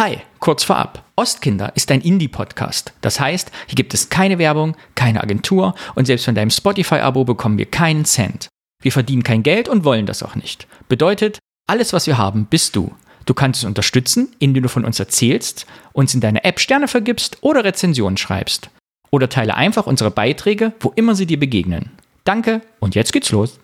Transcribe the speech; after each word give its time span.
Hi, 0.00 0.16
kurz 0.38 0.64
vorab. 0.64 1.04
Ostkinder 1.14 1.72
ist 1.76 1.90
ein 1.90 2.00
Indie-Podcast. 2.00 2.94
Das 3.02 3.20
heißt, 3.20 3.50
hier 3.66 3.74
gibt 3.74 3.92
es 3.92 4.08
keine 4.08 4.38
Werbung, 4.38 4.74
keine 4.94 5.22
Agentur 5.22 5.74
und 5.94 6.06
selbst 6.06 6.24
von 6.24 6.34
deinem 6.34 6.48
Spotify-Abo 6.48 7.24
bekommen 7.24 7.58
wir 7.58 7.66
keinen 7.66 8.06
Cent. 8.06 8.48
Wir 8.82 8.92
verdienen 8.92 9.24
kein 9.24 9.42
Geld 9.42 9.68
und 9.68 9.84
wollen 9.84 10.06
das 10.06 10.22
auch 10.22 10.36
nicht. 10.36 10.66
Bedeutet, 10.88 11.38
alles, 11.66 11.92
was 11.92 12.06
wir 12.06 12.16
haben, 12.16 12.46
bist 12.46 12.76
du. 12.76 12.94
Du 13.26 13.34
kannst 13.34 13.60
es 13.60 13.66
unterstützen, 13.66 14.34
indem 14.38 14.62
du 14.62 14.70
von 14.70 14.86
uns 14.86 14.98
erzählst, 14.98 15.66
uns 15.92 16.14
in 16.14 16.22
deiner 16.22 16.46
App 16.46 16.60
Sterne 16.60 16.88
vergibst 16.88 17.36
oder 17.42 17.62
Rezensionen 17.62 18.16
schreibst. 18.16 18.70
Oder 19.10 19.28
teile 19.28 19.54
einfach 19.54 19.86
unsere 19.86 20.10
Beiträge, 20.10 20.72
wo 20.80 20.94
immer 20.96 21.14
sie 21.14 21.26
dir 21.26 21.38
begegnen. 21.38 21.90
Danke 22.24 22.62
und 22.78 22.94
jetzt 22.94 23.12
geht's 23.12 23.32
los. 23.32 23.60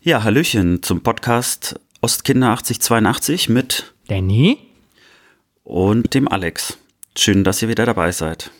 Ja, 0.00 0.24
Hallöchen 0.24 0.82
zum 0.82 1.04
Podcast 1.04 1.78
Ostkinder 2.00 2.48
8082 2.48 3.48
mit 3.48 3.94
Danny 4.08 4.69
und 5.70 6.14
dem 6.14 6.26
Alex. 6.26 6.78
Schön, 7.16 7.44
dass 7.44 7.62
ihr 7.62 7.68
wieder 7.68 7.86
dabei 7.86 8.10
seid. 8.10 8.50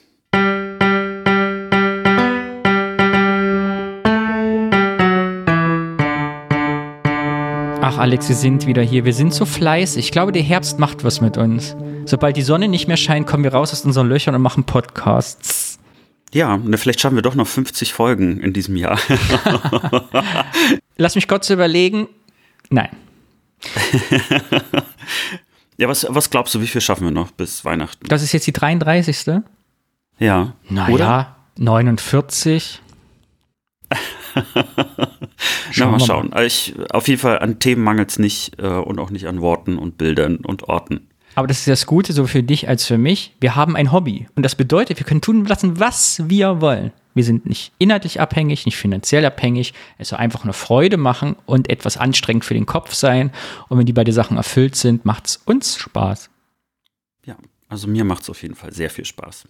Ach 7.82 7.98
Alex, 7.98 8.28
wir 8.28 8.36
sind 8.36 8.68
wieder 8.68 8.82
hier. 8.82 9.04
Wir 9.04 9.12
sind 9.12 9.34
so 9.34 9.44
fleißig. 9.44 10.04
Ich 10.04 10.12
glaube, 10.12 10.30
der 10.30 10.42
Herbst 10.42 10.78
macht 10.78 11.02
was 11.02 11.20
mit 11.20 11.36
uns. 11.36 11.74
Sobald 12.04 12.36
die 12.36 12.42
Sonne 12.42 12.68
nicht 12.68 12.86
mehr 12.86 12.96
scheint, 12.96 13.26
kommen 13.26 13.42
wir 13.42 13.52
raus 13.52 13.72
aus 13.72 13.84
unseren 13.84 14.08
Löchern 14.08 14.36
und 14.36 14.42
machen 14.42 14.62
Podcasts. 14.62 15.80
Ja, 16.32 16.58
ne, 16.58 16.78
vielleicht 16.78 17.00
schaffen 17.00 17.16
wir 17.16 17.22
doch 17.22 17.34
noch 17.34 17.48
50 17.48 17.92
Folgen 17.92 18.38
in 18.38 18.52
diesem 18.52 18.76
Jahr. 18.76 19.00
Lass 20.96 21.16
mich 21.16 21.26
kurz 21.26 21.50
überlegen. 21.50 22.06
Nein. 22.68 22.90
ja, 25.80 25.88
was, 25.88 26.06
was 26.10 26.28
glaubst 26.28 26.54
du, 26.54 26.60
wie 26.60 26.66
viel 26.66 26.82
schaffen 26.82 27.04
wir 27.04 27.10
noch 27.10 27.30
bis 27.30 27.64
Weihnachten? 27.64 28.06
Das 28.06 28.22
ist 28.22 28.32
jetzt 28.32 28.46
die 28.46 28.52
33. 28.52 29.40
Ja. 30.18 30.52
Naja, 30.68 31.36
49. 31.56 32.82
Na, 35.76 35.86
mal 35.86 36.00
schauen. 36.00 36.34
Ich, 36.44 36.74
auf 36.90 37.08
jeden 37.08 37.18
Fall 37.18 37.38
an 37.38 37.60
Themen 37.60 37.82
mangelt 37.82 38.10
es 38.10 38.18
nicht 38.18 38.60
äh, 38.60 38.66
und 38.66 38.98
auch 38.98 39.08
nicht 39.08 39.26
an 39.26 39.40
Worten 39.40 39.78
und 39.78 39.96
Bildern 39.96 40.36
und 40.36 40.64
Orten. 40.64 41.08
Aber 41.34 41.46
das 41.46 41.58
ist 41.58 41.68
das 41.68 41.86
Gute, 41.86 42.12
so 42.12 42.26
für 42.26 42.42
dich 42.42 42.68
als 42.68 42.86
für 42.86 42.98
mich. 42.98 43.34
Wir 43.40 43.56
haben 43.56 43.76
ein 43.76 43.92
Hobby. 43.92 44.28
Und 44.34 44.42
das 44.42 44.54
bedeutet, 44.54 44.98
wir 44.98 45.06
können 45.06 45.20
tun 45.20 45.44
lassen, 45.44 45.78
was 45.78 46.28
wir 46.28 46.60
wollen. 46.60 46.92
Wir 47.14 47.24
sind 47.24 47.46
nicht 47.46 47.72
inhaltlich 47.78 48.20
abhängig, 48.20 48.66
nicht 48.66 48.76
finanziell 48.76 49.24
abhängig. 49.24 49.74
Es 49.98 50.08
soll 50.08 50.18
einfach 50.18 50.44
eine 50.44 50.52
Freude 50.52 50.96
machen 50.96 51.36
und 51.46 51.68
etwas 51.68 51.96
anstrengend 51.96 52.44
für 52.44 52.54
den 52.54 52.66
Kopf 52.66 52.94
sein. 52.94 53.32
Und 53.68 53.78
wenn 53.78 53.86
die 53.86 53.92
beiden 53.92 54.14
Sachen 54.14 54.36
erfüllt 54.36 54.76
sind, 54.76 55.04
macht 55.04 55.26
es 55.26 55.36
uns 55.38 55.76
Spaß. 55.76 56.30
Ja, 57.26 57.36
also 57.68 57.88
mir 57.88 58.04
macht 58.04 58.22
es 58.22 58.30
auf 58.30 58.42
jeden 58.42 58.54
Fall 58.54 58.72
sehr 58.72 58.90
viel 58.90 59.04
Spaß. 59.04 59.48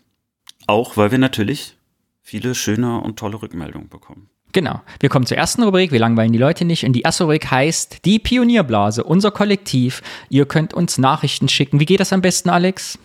Auch 0.66 0.96
weil 0.96 1.10
wir 1.10 1.18
natürlich 1.18 1.76
viele 2.22 2.54
schöne 2.54 3.00
und 3.00 3.18
tolle 3.18 3.40
Rückmeldungen 3.40 3.88
bekommen. 3.88 4.30
Genau. 4.52 4.80
Wir 4.98 5.08
kommen 5.08 5.26
zur 5.26 5.36
ersten 5.36 5.62
Rubrik. 5.62 5.92
Wir 5.92 6.00
langweilen 6.00 6.32
die 6.32 6.38
Leute 6.38 6.64
nicht. 6.64 6.84
Und 6.84 6.92
die 6.92 7.02
erste 7.02 7.24
Rubrik 7.24 7.50
heißt 7.50 8.04
die 8.04 8.18
Pionierblase, 8.18 9.04
unser 9.04 9.30
Kollektiv. 9.30 10.02
Ihr 10.28 10.46
könnt 10.46 10.74
uns 10.74 10.98
Nachrichten 10.98 11.48
schicken. 11.48 11.80
Wie 11.80 11.86
geht 11.86 12.00
das 12.00 12.12
am 12.12 12.20
besten, 12.20 12.50
Alex? 12.50 12.98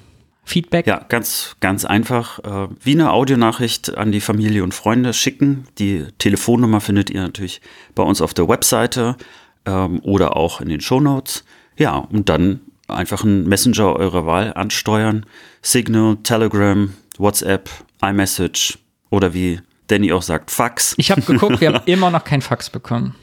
Feedback? 0.44 0.86
Ja, 0.86 1.04
ganz, 1.10 1.56
ganz 1.60 1.86
einfach. 1.86 2.40
Äh, 2.40 2.70
wie 2.84 2.94
eine 2.94 3.12
Audionachricht 3.12 3.98
an 3.98 4.12
die 4.12 4.22
Familie 4.22 4.64
und 4.64 4.74
Freunde 4.74 5.14
schicken. 5.14 5.66
Die 5.80 6.06
Telefonnummer 6.20 6.82
findet 6.82 7.10
ihr 7.10 7.22
natürlich 7.22 7.62
bei 7.96 8.04
uns 8.04 8.22
auf 8.22 8.34
der 8.34 8.48
Webseite 8.48 9.18
ähm, 9.66 10.00
oder 10.04 10.38
auch 10.38 10.62
in 10.62 10.70
den 10.70 10.82
Shownotes. 10.82 11.44
Ja, 11.78 11.98
und 11.98 12.30
dann 12.30 12.62
einfach 12.88 13.24
einen 13.24 13.48
Messenger 13.48 13.96
eurer 13.96 14.26
Wahl 14.26 14.54
ansteuern. 14.54 15.26
Signal, 15.62 16.18
Telegram, 16.24 16.94
WhatsApp, 17.18 17.70
iMessage 18.02 18.78
oder 19.10 19.34
wie 19.34 19.60
Danny 19.88 20.12
auch 20.12 20.22
sagt, 20.22 20.52
Fax. 20.52 20.96
Ich 20.98 21.12
habe 21.12 21.22
geguckt, 21.22 21.62
wir 21.62 21.74
haben 21.74 21.84
immer 21.86 22.12
noch 22.12 22.24
kein 22.24 22.42
Fax 22.42 22.70
bekommen. 22.70 23.16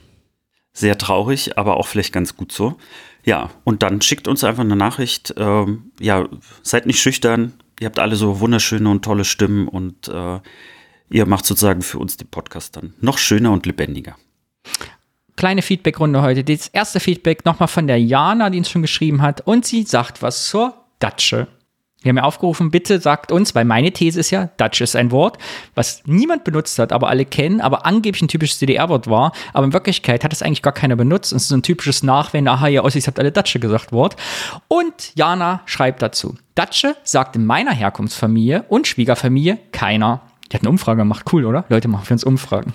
Sehr 0.72 0.96
traurig, 0.96 1.58
aber 1.58 1.76
auch 1.76 1.86
vielleicht 1.86 2.12
ganz 2.12 2.36
gut 2.36 2.52
so. 2.52 2.76
Ja, 3.24 3.50
und 3.64 3.82
dann 3.82 4.00
schickt 4.00 4.26
uns 4.26 4.42
einfach 4.42 4.64
eine 4.64 4.76
Nachricht. 4.76 5.34
Ähm, 5.36 5.92
ja, 6.00 6.28
seid 6.62 6.86
nicht 6.86 7.00
schüchtern. 7.00 7.52
Ihr 7.78 7.86
habt 7.86 7.98
alle 7.98 8.16
so 8.16 8.40
wunderschöne 8.40 8.88
und 8.88 9.04
tolle 9.04 9.24
Stimmen 9.24 9.68
und 9.68 10.08
äh, 10.08 10.40
ihr 11.10 11.26
macht 11.26 11.44
sozusagen 11.44 11.82
für 11.82 11.98
uns 11.98 12.16
die 12.16 12.24
Podcast 12.24 12.76
dann 12.76 12.94
noch 13.00 13.18
schöner 13.18 13.52
und 13.52 13.66
lebendiger. 13.66 14.16
Kleine 15.36 15.62
Feedbackrunde 15.62 16.22
heute. 16.22 16.44
Das 16.44 16.68
erste 16.68 17.00
Feedback 17.00 17.44
nochmal 17.44 17.68
von 17.68 17.86
der 17.86 18.00
Jana, 18.00 18.50
die 18.50 18.58
uns 18.58 18.70
schon 18.70 18.82
geschrieben 18.82 19.22
hat. 19.22 19.40
Und 19.42 19.66
sie 19.66 19.82
sagt 19.82 20.22
was 20.22 20.46
zur 20.46 20.74
Datsche. 20.98 21.48
Wir 22.02 22.10
haben 22.10 22.16
ja 22.16 22.24
aufgerufen, 22.24 22.70
bitte 22.70 23.00
sagt 23.00 23.32
uns, 23.32 23.54
weil 23.54 23.64
meine 23.64 23.92
These 23.92 24.20
ist 24.20 24.30
ja, 24.30 24.50
Dutch 24.56 24.80
ist 24.80 24.96
ein 24.96 25.10
Wort, 25.10 25.38
was 25.74 26.02
niemand 26.04 26.44
benutzt 26.44 26.78
hat, 26.78 26.92
aber 26.92 27.08
alle 27.08 27.24
kennen, 27.24 27.60
aber 27.60 27.86
angeblich 27.86 28.22
ein 28.22 28.28
typisches 28.28 28.58
DDR-Wort 28.58 29.08
war. 29.08 29.32
Aber 29.52 29.64
in 29.64 29.72
Wirklichkeit 29.72 30.24
hat 30.24 30.32
es 30.32 30.42
eigentlich 30.42 30.62
gar 30.62 30.72
keiner 30.72 30.96
benutzt. 30.96 31.32
Und 31.32 31.36
es 31.36 31.44
ist 31.44 31.48
so 31.48 31.56
ein 31.56 31.62
typisches 31.62 32.02
Nachwenden, 32.02 32.48
aha, 32.48 32.68
ihr 32.68 32.84
Ossis 32.84 33.06
habt 33.06 33.18
alle 33.18 33.32
Datsche 33.32 33.60
gesagt 33.60 33.92
Wort. 33.92 34.16
Und 34.68 35.12
Jana 35.14 35.62
schreibt 35.66 36.02
dazu, 36.02 36.34
Datsche 36.54 36.96
sagt 37.04 37.36
in 37.36 37.46
meiner 37.46 37.72
Herkunftsfamilie 37.72 38.64
und 38.68 38.86
Schwiegerfamilie 38.86 39.58
keiner. 39.72 40.22
Die 40.50 40.56
hat 40.56 40.62
eine 40.62 40.70
Umfrage 40.70 40.98
gemacht, 40.98 41.24
cool, 41.32 41.46
oder? 41.46 41.64
Leute 41.68 41.88
machen 41.88 42.04
für 42.04 42.14
uns 42.14 42.24
Umfragen. 42.24 42.74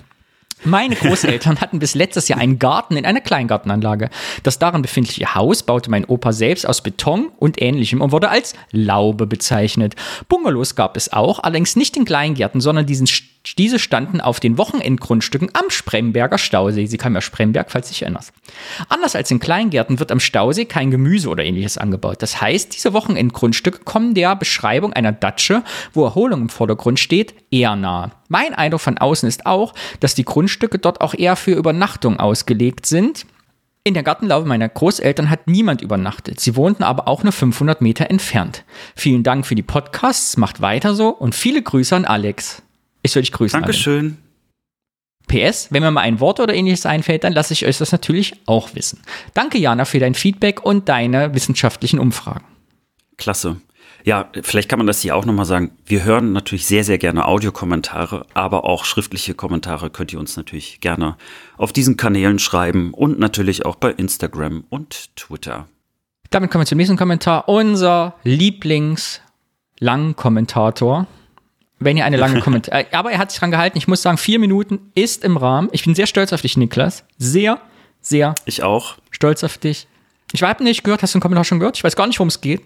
Meine 0.63 0.95
Großeltern 0.95 1.62
hatten 1.62 1.79
bis 1.79 1.94
letztes 1.95 2.28
Jahr 2.28 2.40
einen 2.40 2.59
Garten 2.59 2.97
in 2.97 3.06
einer 3.06 3.22
Kleingartenanlage. 3.22 4.09
Das 4.44 4.59
darin 4.59 4.81
befindliche 4.81 5.35
Haus 5.35 5.63
baute 5.63 5.91
mein 5.91 6.06
Opa 6.06 6.34
selbst 6.34 6.68
aus 6.68 6.81
Beton 6.81 7.29
und 7.38 7.62
ähnlichem 7.62 8.01
und 8.01 8.12
wurde 8.12 8.29
als 8.29 8.53
Laube 8.72 9.28
bezeichnet. 9.28 9.96
Bungalows 10.28 10.75
gab 10.75 10.97
es 10.97 11.13
auch, 11.13 11.40
allerdings 11.40 11.75
nicht 11.75 11.96
in 11.96 12.06
Kleingärten, 12.06 12.62
sondern 12.62 12.85
diesen, 12.85 13.07
diese 13.56 13.80
standen 13.80 14.22
auf 14.22 14.40
den 14.40 14.58
Wochenendgrundstücken 14.58 15.50
am 15.53 15.69
Spremberger 15.69 16.38
Stausee. 16.38 16.85
Sie 16.85 16.97
kam 16.97 17.16
ja 17.16 17.22
Spremberg, 17.22 17.72
falls 17.72 17.88
du 17.88 17.94
dich 17.94 18.02
erinnerst. 18.02 18.34
Anders 18.90 19.16
als 19.16 19.31
in 19.31 19.40
Kleingärten 19.40 20.00
wird 20.00 20.12
am 20.12 20.19
Stausee 20.19 20.66
kein 20.66 20.91
Gemüse 20.91 21.30
oder 21.30 21.44
ähnliches 21.44 21.78
angebaut. 21.78 22.22
Das 22.22 22.41
heißt, 22.41 22.74
diese 22.75 22.94
Wochenendgrundstücke 22.94 23.80
kommen 23.84 24.13
der 24.13 24.35
Beschreibung 24.35 24.94
einer 24.94 25.12
Datsche, 25.12 25.63
wo 25.94 26.03
Erholung 26.03 26.41
im 26.41 26.50
Vordergrund 26.50 27.00
steht, 27.00 27.34
eher 27.52 27.75
nahe. 27.75 28.12
Mein 28.30 28.53
Eindruck 28.53 28.81
von 28.81 28.97
außen 28.97 29.28
ist 29.28 29.46
auch, 29.46 29.74
dass 30.00 30.16
die 30.16 30.25
Grundstücke 30.25 30.79
dort 30.79 31.02
auch 31.02 31.14
eher 31.14 31.35
für 31.35 31.52
Übernachtung 31.52 32.19
ausgelegt 32.19 32.85
sind. 32.85 33.25
In 33.84 33.94
der 33.94 34.03
Gartenlaube 34.03 34.46
meiner 34.46 34.68
Großeltern 34.68 35.29
hat 35.29 35.47
niemand 35.47 35.81
übernachtet. 35.81 36.41
Sie 36.41 36.58
wohnten 36.58 36.84
aber 36.84 37.08
auch 37.08 37.24
nur 37.24 37.31
500 37.31 37.81
Meter 37.81 38.09
entfernt. 38.09 38.66
Vielen 38.96 39.24
Dank 39.24 39.46
für 39.46 39.56
die 39.56 39.64
Podcasts, 39.64 40.35
macht 40.35 40.59
weiter 40.59 40.94
so 40.94 41.08
und 41.08 41.35
viele 41.35 41.62
Grüße 41.62 41.96
an 41.96 42.03
Alex. 42.03 42.64
Ich 43.07 43.13
soll 43.13 43.22
dich 43.22 43.31
grüßen. 43.31 43.62
Dankeschön. 43.62 44.18
PS, 45.28 45.69
wenn 45.72 45.81
mir 45.81 45.91
mal 45.91 46.01
ein 46.01 46.19
Wort 46.19 46.41
oder 46.41 46.53
ähnliches 46.53 46.85
einfällt, 46.85 47.23
dann 47.23 47.31
lasse 47.31 47.53
ich 47.53 47.66
euch 47.66 47.78
das 47.78 47.94
natürlich 47.94 48.34
auch 48.45 48.75
wissen. 48.75 49.00
Danke, 49.34 49.57
Jana, 49.57 49.85
für 49.85 50.00
dein 50.00 50.13
Feedback 50.13 50.66
und 50.66 50.90
deine 50.90 51.34
wissenschaftlichen 51.34 52.00
Umfragen. 52.00 52.44
Klasse. 53.17 53.62
Ja, 54.03 54.29
vielleicht 54.41 54.67
kann 54.67 54.79
man 54.79 54.88
das 54.88 55.00
hier 55.00 55.16
auch 55.16 55.23
nochmal 55.23 55.46
sagen. 55.46 55.72
Wir 55.85 56.03
hören 56.03 56.34
natürlich 56.34 56.66
sehr, 56.66 56.84
sehr 56.84 56.97
gerne 56.97 57.25
Audiokommentare, 57.25 58.25
aber 58.34 58.66
auch 58.66 58.84
schriftliche 58.84 59.35
Kommentare 59.35 59.90
könnt 59.90 60.12
ihr 60.12 60.19
uns 60.19 60.35
natürlich 60.35 60.81
gerne 60.81 61.16
auf 61.56 61.72
diesen 61.72 61.96
Kanälen 61.96 62.40
schreiben 62.40 62.94
und 62.94 63.19
natürlich 63.19 63.66
auch 63.66 63.75
bei 63.75 63.91
Instagram 63.91 64.66
und 64.69 65.16
Twitter. 65.16 65.69
Damit 66.29 66.51
kommen 66.51 66.63
wir 66.63 66.67
zum 66.67 66.78
nächsten 66.78 66.97
Kommentar. 66.97 67.47
Unser 67.47 68.16
Lieblings-Langkommentator. 68.23 71.07
Wenn 71.79 71.97
ihr 71.97 72.05
eine 72.05 72.17
lange 72.17 72.39
Kommentar. 72.41 72.79
Äh, 72.79 72.85
aber 72.91 73.11
er 73.11 73.19
hat 73.19 73.31
sich 73.31 73.39
dran 73.39 73.51
gehalten. 73.51 73.77
Ich 73.77 73.88
muss 73.88 74.01
sagen, 74.01 74.17
vier 74.17 74.39
Minuten 74.39 74.79
ist 74.95 75.23
im 75.23 75.38
Rahmen. 75.38 75.69
Ich 75.71 75.83
bin 75.83 75.95
sehr 75.95 76.07
stolz 76.07 76.33
auf 76.33 76.41
dich, 76.41 76.57
Niklas. 76.57 77.03
Sehr, 77.17 77.59
sehr. 78.01 78.35
Ich 78.45 78.63
auch. 78.63 78.95
Stolz 79.11 79.43
auf 79.43 79.57
dich. 79.57 79.87
Ich 80.33 80.43
habe 80.43 80.63
nicht 80.63 80.83
gehört. 80.83 81.03
Hast 81.03 81.13
du 81.13 81.17
den 81.19 81.21
Kommentar 81.21 81.43
schon 81.43 81.59
gehört? 81.59 81.77
Ich 81.77 81.83
weiß 81.83 81.95
gar 81.95 82.07
nicht, 82.07 82.19
worum 82.19 82.29
es 82.29 82.41
geht. 82.41 82.61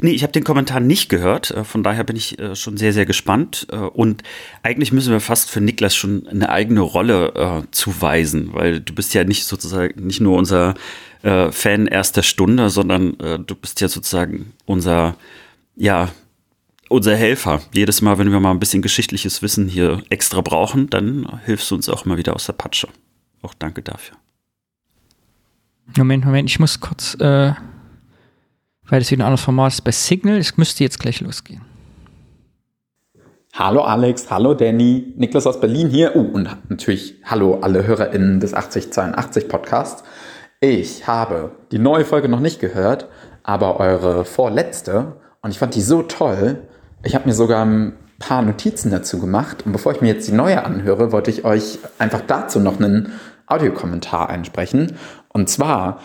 Nee, 0.00 0.12
ich 0.12 0.22
habe 0.22 0.32
den 0.32 0.42
Kommentar 0.42 0.80
nicht 0.80 1.10
gehört. 1.10 1.50
Äh, 1.50 1.64
von 1.64 1.82
daher 1.82 2.04
bin 2.04 2.16
ich 2.16 2.38
äh, 2.38 2.56
schon 2.56 2.76
sehr, 2.76 2.92
sehr 2.92 3.06
gespannt. 3.06 3.66
Und 3.70 4.22
eigentlich 4.62 4.92
müssen 4.92 5.12
wir 5.12 5.20
fast 5.20 5.50
für 5.50 5.60
Niklas 5.60 5.94
schon 5.94 6.26
eine 6.26 6.48
eigene 6.48 6.80
Rolle 6.80 7.34
äh, 7.34 7.70
zuweisen, 7.70 8.54
weil 8.54 8.80
du 8.80 8.94
bist 8.94 9.12
ja 9.14 9.24
nicht 9.24 9.44
sozusagen 9.44 10.04
nicht 10.06 10.20
nur 10.20 10.38
unser 10.38 10.74
äh, 11.22 11.52
Fan 11.52 11.86
erster 11.86 12.22
Stunde, 12.22 12.68
sondern 12.70 13.18
äh, 13.20 13.38
du 13.38 13.54
bist 13.54 13.80
ja 13.80 13.88
sozusagen 13.88 14.52
unser, 14.66 15.16
ja, 15.76 16.08
unser 16.92 17.16
Helfer. 17.16 17.60
Jedes 17.72 18.02
Mal, 18.02 18.18
wenn 18.18 18.30
wir 18.30 18.40
mal 18.40 18.50
ein 18.50 18.60
bisschen 18.60 18.82
geschichtliches 18.82 19.42
Wissen 19.42 19.68
hier 19.68 20.02
extra 20.10 20.40
brauchen, 20.40 20.90
dann 20.90 21.40
hilfst 21.44 21.70
du 21.70 21.74
uns 21.74 21.88
auch 21.88 22.06
immer 22.06 22.16
wieder 22.16 22.34
aus 22.34 22.46
der 22.46 22.52
Patsche. 22.52 22.88
Auch 23.42 23.54
danke 23.54 23.82
dafür. 23.82 24.16
Moment, 25.96 26.24
Moment, 26.24 26.48
ich 26.48 26.60
muss 26.60 26.80
kurz 26.80 27.16
weil 28.92 29.00
das 29.00 29.10
wieder 29.10 29.24
ein 29.24 29.28
anderes 29.28 29.44
Format 29.44 29.72
ist 29.72 29.80
bei 29.82 29.90
Signal. 29.90 30.36
Es 30.36 30.58
müsste 30.58 30.84
jetzt 30.84 30.98
gleich 30.98 31.22
losgehen. 31.22 31.62
Hallo 33.54 33.82
Alex, 33.82 34.30
hallo 34.30 34.52
Danny, 34.52 35.14
Niklas 35.16 35.46
aus 35.46 35.60
Berlin 35.60 35.88
hier. 35.88 36.14
Uh, 36.14 36.20
und 36.20 36.48
natürlich 36.68 37.14
hallo 37.24 37.58
alle 37.62 37.86
HörerInnen 37.86 38.40
des 38.40 38.52
8082 38.52 39.48
Podcasts. 39.48 40.04
Ich 40.60 41.06
habe 41.06 41.52
die 41.70 41.78
neue 41.78 42.04
Folge 42.04 42.28
noch 42.28 42.40
nicht 42.40 42.60
gehört, 42.60 43.08
aber 43.42 43.80
eure 43.80 44.26
vorletzte. 44.26 45.16
Und 45.40 45.50
ich 45.50 45.58
fand 45.58 45.74
die 45.74 45.80
so 45.80 46.02
toll. 46.02 46.68
Ich 47.04 47.14
habe 47.14 47.28
mir 47.28 47.34
sogar 47.34 47.64
ein 47.64 47.94
paar 48.18 48.42
Notizen 48.42 48.90
dazu 48.90 49.18
gemacht. 49.18 49.66
Und 49.66 49.72
bevor 49.72 49.92
ich 49.92 50.00
mir 50.00 50.08
jetzt 50.08 50.28
die 50.28 50.32
neue 50.32 50.64
anhöre, 50.64 51.12
wollte 51.12 51.30
ich 51.30 51.44
euch 51.44 51.78
einfach 51.98 52.22
dazu 52.26 52.60
noch 52.60 52.78
einen 52.78 53.12
Audiokommentar 53.46 54.28
einsprechen. 54.28 54.92
Und 55.28 55.48
zwar 55.48 56.00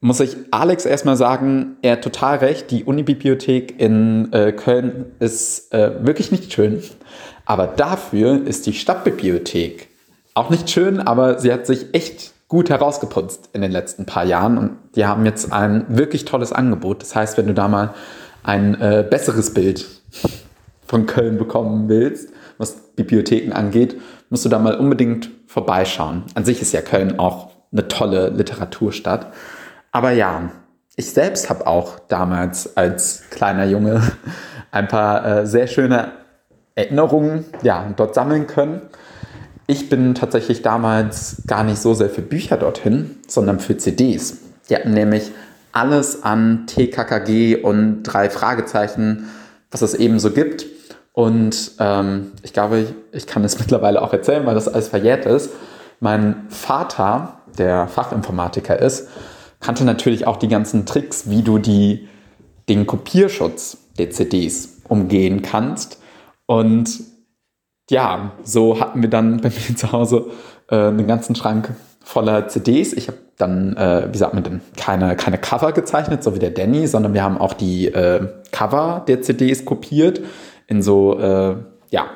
muss 0.00 0.20
ich 0.20 0.36
Alex 0.50 0.86
erstmal 0.86 1.16
sagen, 1.16 1.76
er 1.82 1.92
hat 1.92 2.02
total 2.02 2.38
recht. 2.38 2.70
Die 2.70 2.84
Unibibliothek 2.84 3.80
in 3.80 4.32
äh, 4.32 4.52
Köln 4.52 5.06
ist 5.18 5.72
äh, 5.72 6.04
wirklich 6.04 6.30
nicht 6.30 6.52
schön. 6.52 6.82
Aber 7.46 7.66
dafür 7.66 8.46
ist 8.46 8.66
die 8.66 8.74
Stadtbibliothek 8.74 9.88
auch 10.34 10.50
nicht 10.50 10.70
schön, 10.70 11.00
aber 11.00 11.38
sie 11.38 11.52
hat 11.52 11.66
sich 11.66 11.92
echt 11.92 12.32
gut 12.48 12.70
herausgeputzt 12.70 13.50
in 13.52 13.62
den 13.62 13.72
letzten 13.72 14.06
paar 14.06 14.24
Jahren 14.24 14.58
und 14.58 14.76
die 14.94 15.04
haben 15.04 15.24
jetzt 15.24 15.52
ein 15.52 15.84
wirklich 15.88 16.24
tolles 16.24 16.52
Angebot. 16.52 17.02
Das 17.02 17.14
heißt, 17.14 17.36
wenn 17.36 17.46
du 17.46 17.54
da 17.54 17.68
mal 17.68 17.94
ein 18.42 18.80
äh, 18.80 19.04
besseres 19.08 19.52
Bild 19.52 19.99
von 20.86 21.06
Köln 21.06 21.38
bekommen 21.38 21.88
willst, 21.88 22.30
was 22.58 22.76
Bibliotheken 22.96 23.52
angeht, 23.52 24.00
musst 24.28 24.44
du 24.44 24.48
da 24.48 24.58
mal 24.58 24.76
unbedingt 24.76 25.30
vorbeischauen. 25.46 26.24
An 26.34 26.44
sich 26.44 26.60
ist 26.60 26.72
ja 26.72 26.80
Köln 26.80 27.18
auch 27.18 27.50
eine 27.72 27.88
tolle 27.88 28.30
Literaturstadt. 28.30 29.32
Aber 29.92 30.10
ja, 30.10 30.50
ich 30.96 31.10
selbst 31.10 31.48
habe 31.48 31.66
auch 31.66 31.98
damals 32.08 32.76
als 32.76 33.24
kleiner 33.30 33.64
Junge 33.64 34.02
ein 34.70 34.88
paar 34.88 35.26
äh, 35.26 35.46
sehr 35.46 35.66
schöne 35.66 36.12
Erinnerungen 36.74 37.44
ja, 37.62 37.92
dort 37.96 38.14
sammeln 38.14 38.46
können. 38.46 38.82
Ich 39.66 39.88
bin 39.88 40.14
tatsächlich 40.14 40.62
damals 40.62 41.42
gar 41.46 41.62
nicht 41.62 41.78
so 41.78 41.94
sehr 41.94 42.10
für 42.10 42.22
Bücher 42.22 42.56
dorthin, 42.56 43.18
sondern 43.28 43.60
für 43.60 43.76
CDs. 43.76 44.38
Die 44.68 44.74
hatten 44.74 44.92
nämlich 44.92 45.30
alles 45.72 46.24
an 46.24 46.66
TKKG 46.66 47.56
und 47.56 48.02
drei 48.02 48.30
Fragezeichen, 48.30 49.28
was 49.70 49.82
es 49.82 49.94
eben 49.94 50.18
so 50.18 50.30
gibt. 50.30 50.66
Und 51.12 51.72
ähm, 51.78 52.32
ich 52.42 52.52
glaube, 52.52 52.94
ich 53.12 53.26
kann 53.26 53.44
es 53.44 53.58
mittlerweile 53.60 54.02
auch 54.02 54.12
erzählen, 54.12 54.46
weil 54.46 54.54
das 54.54 54.68
alles 54.68 54.88
verjährt 54.88 55.26
ist. 55.26 55.50
Mein 56.00 56.46
Vater, 56.48 57.40
der 57.58 57.88
Fachinformatiker 57.88 58.78
ist, 58.78 59.08
kannte 59.60 59.84
natürlich 59.84 60.26
auch 60.26 60.36
die 60.36 60.48
ganzen 60.48 60.86
Tricks, 60.86 61.28
wie 61.28 61.42
du 61.42 61.58
die, 61.58 62.08
den 62.68 62.86
Kopierschutz 62.86 63.76
der 63.98 64.10
CDs 64.10 64.80
umgehen 64.88 65.42
kannst. 65.42 66.00
Und 66.46 67.00
ja, 67.90 68.32
so 68.42 68.80
hatten 68.80 69.02
wir 69.02 69.10
dann 69.10 69.40
bei 69.40 69.50
mir 69.50 69.76
zu 69.76 69.92
Hause 69.92 70.30
äh, 70.68 70.76
einen 70.76 71.06
ganzen 71.06 71.34
Schrank 71.34 71.74
voller 72.02 72.48
CDs. 72.48 72.92
Ich 72.92 73.08
habe 73.08 73.18
dann, 73.36 73.76
äh, 73.76 74.08
wie 74.12 74.18
sagt 74.18 74.34
man 74.34 74.42
denn, 74.42 74.60
keine, 74.76 75.16
keine 75.16 75.38
Cover 75.38 75.72
gezeichnet, 75.72 76.22
so 76.22 76.34
wie 76.34 76.38
der 76.38 76.50
Danny, 76.50 76.86
sondern 76.86 77.14
wir 77.14 77.22
haben 77.22 77.38
auch 77.38 77.54
die 77.54 77.86
äh, 77.86 78.26
Cover 78.52 79.04
der 79.06 79.22
CDs 79.22 79.64
kopiert 79.64 80.20
in 80.66 80.82
so, 80.82 81.18
äh, 81.18 81.56
ja, 81.90 82.06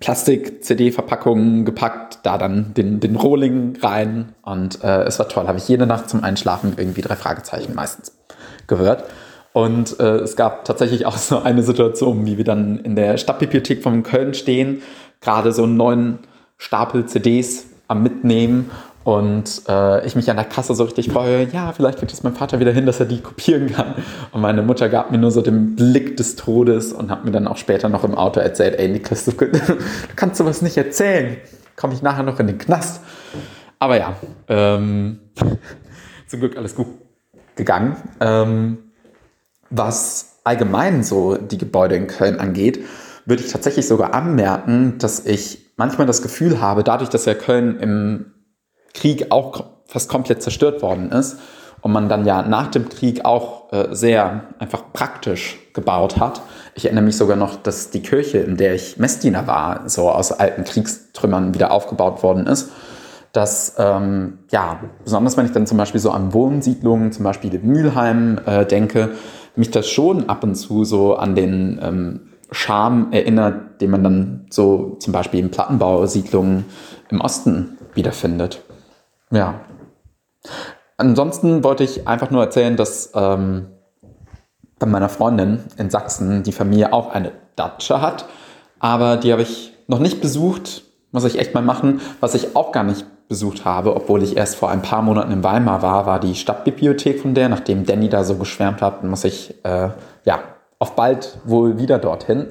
Plastik-CD-Verpackungen 0.00 1.64
gepackt, 1.64 2.20
da 2.24 2.38
dann 2.38 2.74
den, 2.74 2.98
den 2.98 3.14
Rohling 3.14 3.78
rein 3.80 4.34
und 4.42 4.82
äh, 4.82 5.02
es 5.02 5.18
war 5.18 5.28
toll. 5.28 5.46
Habe 5.46 5.58
ich 5.58 5.68
jede 5.68 5.86
Nacht 5.86 6.10
zum 6.10 6.24
Einschlafen 6.24 6.74
irgendwie 6.76 7.02
drei 7.02 7.14
Fragezeichen 7.14 7.74
meistens 7.74 8.18
gehört. 8.66 9.04
Und 9.52 10.00
äh, 10.00 10.16
es 10.16 10.34
gab 10.34 10.64
tatsächlich 10.64 11.06
auch 11.06 11.16
so 11.18 11.40
eine 11.40 11.62
Situation, 11.62 12.26
wie 12.26 12.36
wir 12.36 12.44
dann 12.44 12.78
in 12.78 12.96
der 12.96 13.16
Stadtbibliothek 13.16 13.82
von 13.82 14.02
Köln 14.02 14.34
stehen, 14.34 14.82
gerade 15.20 15.52
so 15.52 15.64
einen 15.64 15.76
neuen 15.76 16.18
Stapel 16.56 17.06
CDs 17.06 17.66
am 17.92 18.02
Mitnehmen 18.02 18.70
und 19.04 19.62
äh, 19.68 20.06
ich 20.06 20.14
mich 20.14 20.30
an 20.30 20.36
der 20.36 20.44
Kasse 20.44 20.74
so 20.74 20.84
richtig 20.84 21.10
freue, 21.10 21.44
ja, 21.48 21.72
vielleicht 21.72 21.98
kriegt 21.98 22.12
es 22.12 22.22
mein 22.22 22.34
Vater 22.34 22.60
wieder 22.60 22.72
hin, 22.72 22.86
dass 22.86 23.00
er 23.00 23.06
die 23.06 23.20
kopieren 23.20 23.72
kann. 23.72 23.94
Und 24.30 24.40
meine 24.40 24.62
Mutter 24.62 24.88
gab 24.88 25.10
mir 25.10 25.18
nur 25.18 25.32
so 25.32 25.42
den 25.42 25.74
Blick 25.74 26.16
des 26.16 26.36
Todes 26.36 26.92
und 26.92 27.10
hat 27.10 27.24
mir 27.24 27.32
dann 27.32 27.48
auch 27.48 27.56
später 27.56 27.88
noch 27.88 28.04
im 28.04 28.14
Auto 28.14 28.38
erzählt, 28.38 28.78
ey 28.78 28.88
Niklas, 28.88 29.24
du, 29.24 29.32
du 29.36 29.78
kannst 30.14 30.36
sowas 30.36 30.62
nicht 30.62 30.76
erzählen. 30.76 31.36
Komme 31.76 31.94
ich 31.94 32.02
nachher 32.02 32.22
noch 32.22 32.38
in 32.38 32.46
den 32.46 32.58
Knast. 32.58 33.00
Aber 33.80 33.98
ja, 33.98 34.14
ähm, 34.48 35.18
zum 36.28 36.40
Glück 36.40 36.56
alles 36.56 36.76
gut 36.76 36.86
gegangen. 37.56 37.96
Ähm, 38.20 38.78
was 39.70 40.38
allgemein 40.44 41.02
so 41.02 41.36
die 41.36 41.58
Gebäude 41.58 41.96
in 41.96 42.06
Köln 42.06 42.38
angeht, 42.38 42.84
würde 43.26 43.42
ich 43.42 43.50
tatsächlich 43.50 43.88
sogar 43.88 44.14
anmerken, 44.14 44.98
dass 44.98 45.26
ich 45.26 45.61
manchmal 45.76 46.06
das 46.06 46.22
Gefühl 46.22 46.60
habe, 46.60 46.84
dadurch, 46.84 47.10
dass 47.10 47.24
ja 47.24 47.34
Köln 47.34 47.78
im 47.78 48.32
Krieg 48.94 49.30
auch 49.30 49.64
fast 49.86 50.08
komplett 50.08 50.42
zerstört 50.42 50.82
worden 50.82 51.10
ist 51.10 51.38
und 51.80 51.92
man 51.92 52.08
dann 52.08 52.24
ja 52.24 52.42
nach 52.42 52.68
dem 52.68 52.88
Krieg 52.88 53.24
auch 53.24 53.72
äh, 53.72 53.88
sehr 53.94 54.44
einfach 54.58 54.92
praktisch 54.92 55.58
gebaut 55.74 56.18
hat. 56.18 56.42
Ich 56.74 56.84
erinnere 56.84 57.04
mich 57.04 57.16
sogar 57.16 57.36
noch, 57.36 57.56
dass 57.56 57.90
die 57.90 58.02
Kirche, 58.02 58.38
in 58.38 58.56
der 58.56 58.74
ich 58.74 58.98
Messdiener 58.98 59.46
war, 59.46 59.88
so 59.88 60.10
aus 60.10 60.32
alten 60.32 60.64
Kriegstrümmern 60.64 61.54
wieder 61.54 61.72
aufgebaut 61.72 62.22
worden 62.22 62.46
ist 62.46 62.70
dass, 63.32 63.76
ähm, 63.78 64.40
ja, 64.50 64.80
besonders 65.04 65.36
wenn 65.36 65.46
ich 65.46 65.52
dann 65.52 65.66
zum 65.66 65.78
Beispiel 65.78 66.00
so 66.00 66.10
an 66.10 66.34
Wohnsiedlungen, 66.34 67.12
zum 67.12 67.24
Beispiel 67.24 67.54
in 67.54 67.66
Mülheim 67.66 68.38
äh, 68.44 68.66
denke, 68.66 69.10
mich 69.56 69.70
das 69.70 69.88
schon 69.88 70.28
ab 70.28 70.44
und 70.44 70.54
zu 70.54 70.84
so 70.84 71.16
an 71.16 71.34
den 71.34 71.80
ähm, 71.82 72.20
Charme 72.52 73.08
erinnert, 73.12 73.80
den 73.80 73.90
man 73.90 74.04
dann 74.04 74.46
so 74.50 74.96
zum 75.00 75.12
Beispiel 75.12 75.40
in 75.40 75.50
Plattenbausiedlungen 75.50 76.66
im 77.10 77.20
Osten 77.20 77.78
wiederfindet. 77.94 78.62
Ja. 79.30 79.60
Ansonsten 80.96 81.64
wollte 81.64 81.84
ich 81.84 82.06
einfach 82.06 82.30
nur 82.30 82.42
erzählen, 82.42 82.76
dass 82.76 83.12
ähm, 83.14 83.68
bei 84.78 84.86
meiner 84.86 85.08
Freundin 85.08 85.60
in 85.76 85.90
Sachsen 85.90 86.42
die 86.42 86.52
Familie 86.52 86.92
auch 86.92 87.12
eine 87.12 87.32
Datsche 87.56 88.00
hat, 88.00 88.26
aber 88.78 89.16
die 89.16 89.32
habe 89.32 89.42
ich 89.42 89.72
noch 89.86 89.98
nicht 89.98 90.20
besucht, 90.20 90.84
muss 91.10 91.24
ich 91.24 91.38
echt 91.38 91.54
mal 91.54 91.62
machen. 91.62 92.00
Was 92.20 92.34
ich 92.34 92.56
auch 92.56 92.72
gar 92.72 92.84
nicht 92.84 93.06
besucht 93.28 93.64
habe, 93.64 93.94
obwohl 93.94 94.22
ich 94.22 94.36
erst 94.36 94.56
vor 94.56 94.70
ein 94.70 94.82
paar 94.82 95.02
Monaten 95.02 95.32
in 95.32 95.44
Weimar 95.44 95.82
war, 95.82 96.06
war 96.06 96.20
die 96.20 96.34
Stadtbibliothek 96.34 97.20
von 97.20 97.34
der. 97.34 97.48
Nachdem 97.48 97.86
Danny 97.86 98.08
da 98.08 98.24
so 98.24 98.36
geschwärmt 98.36 98.82
hat, 98.82 99.04
muss 99.04 99.24
ich 99.24 99.54
äh, 99.64 99.90
ja 100.24 100.40
auf 100.82 100.96
bald 100.96 101.38
wohl 101.44 101.78
wieder 101.78 101.98
dorthin. 102.00 102.48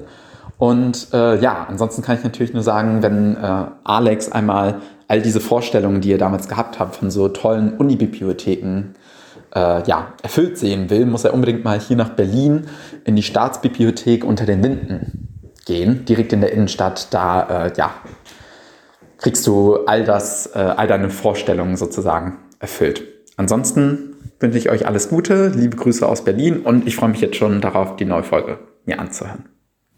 Und 0.56 1.08
äh, 1.12 1.38
ja, 1.38 1.66
ansonsten 1.68 2.00
kann 2.00 2.16
ich 2.16 2.24
natürlich 2.24 2.54
nur 2.54 2.62
sagen, 2.62 3.02
wenn 3.02 3.36
äh, 3.36 3.64
Alex 3.84 4.32
einmal 4.32 4.80
all 5.06 5.20
diese 5.20 5.40
Vorstellungen, 5.40 6.00
die 6.00 6.08
ihr 6.08 6.16
damals 6.18 6.48
gehabt 6.48 6.78
habt, 6.78 6.96
von 6.96 7.10
so 7.10 7.28
tollen 7.28 7.76
Unibibliotheken 7.76 8.94
äh, 9.54 9.86
ja, 9.86 10.14
erfüllt 10.22 10.56
sehen 10.56 10.88
will, 10.88 11.04
muss 11.04 11.24
er 11.24 11.34
unbedingt 11.34 11.62
mal 11.62 11.78
hier 11.78 11.96
nach 11.98 12.08
Berlin 12.08 12.68
in 13.04 13.16
die 13.16 13.22
Staatsbibliothek 13.22 14.24
unter 14.24 14.46
den 14.46 14.62
Linden 14.62 15.28
gehen, 15.66 16.06
direkt 16.06 16.32
in 16.32 16.40
der 16.40 16.52
Innenstadt. 16.52 17.12
Da 17.12 17.66
äh, 17.66 17.72
ja, 17.76 17.90
kriegst 19.18 19.46
du 19.46 19.84
all 19.84 20.04
das, 20.04 20.46
äh, 20.54 20.58
all 20.58 20.86
deine 20.86 21.10
Vorstellungen 21.10 21.76
sozusagen 21.76 22.38
erfüllt. 22.60 23.02
Ansonsten 23.36 24.11
wünsche 24.42 24.58
ich 24.58 24.70
euch 24.70 24.86
alles 24.86 25.08
Gute, 25.08 25.48
liebe 25.48 25.76
Grüße 25.76 26.06
aus 26.06 26.24
Berlin 26.24 26.60
und 26.60 26.86
ich 26.86 26.96
freue 26.96 27.10
mich 27.10 27.20
jetzt 27.20 27.36
schon 27.36 27.60
darauf, 27.60 27.96
die 27.96 28.04
neue 28.04 28.24
Folge 28.24 28.58
mir 28.84 28.98
anzuhören. 28.98 29.44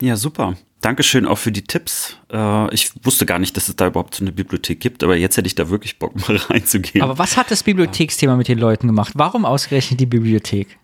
Ja, 0.00 0.16
super. 0.16 0.54
Dankeschön 0.80 1.24
auch 1.26 1.38
für 1.38 1.52
die 1.52 1.62
Tipps. 1.62 2.18
Äh, 2.30 2.74
ich 2.74 2.92
wusste 3.02 3.24
gar 3.24 3.38
nicht, 3.38 3.56
dass 3.56 3.68
es 3.68 3.76
da 3.76 3.86
überhaupt 3.86 4.14
so 4.14 4.22
eine 4.22 4.32
Bibliothek 4.32 4.80
gibt, 4.80 5.02
aber 5.02 5.16
jetzt 5.16 5.36
hätte 5.36 5.46
ich 5.46 5.54
da 5.54 5.70
wirklich 5.70 5.98
Bock, 5.98 6.14
mal 6.28 6.36
reinzugehen. 6.36 7.02
Aber 7.02 7.18
was 7.18 7.36
hat 7.36 7.50
das 7.50 7.62
Bibliotheksthema 7.62 8.36
mit 8.36 8.48
den 8.48 8.58
Leuten 8.58 8.88
gemacht? 8.88 9.12
Warum 9.16 9.44
ausgerechnet 9.44 10.00
die 10.00 10.06
Bibliothek? 10.06 10.78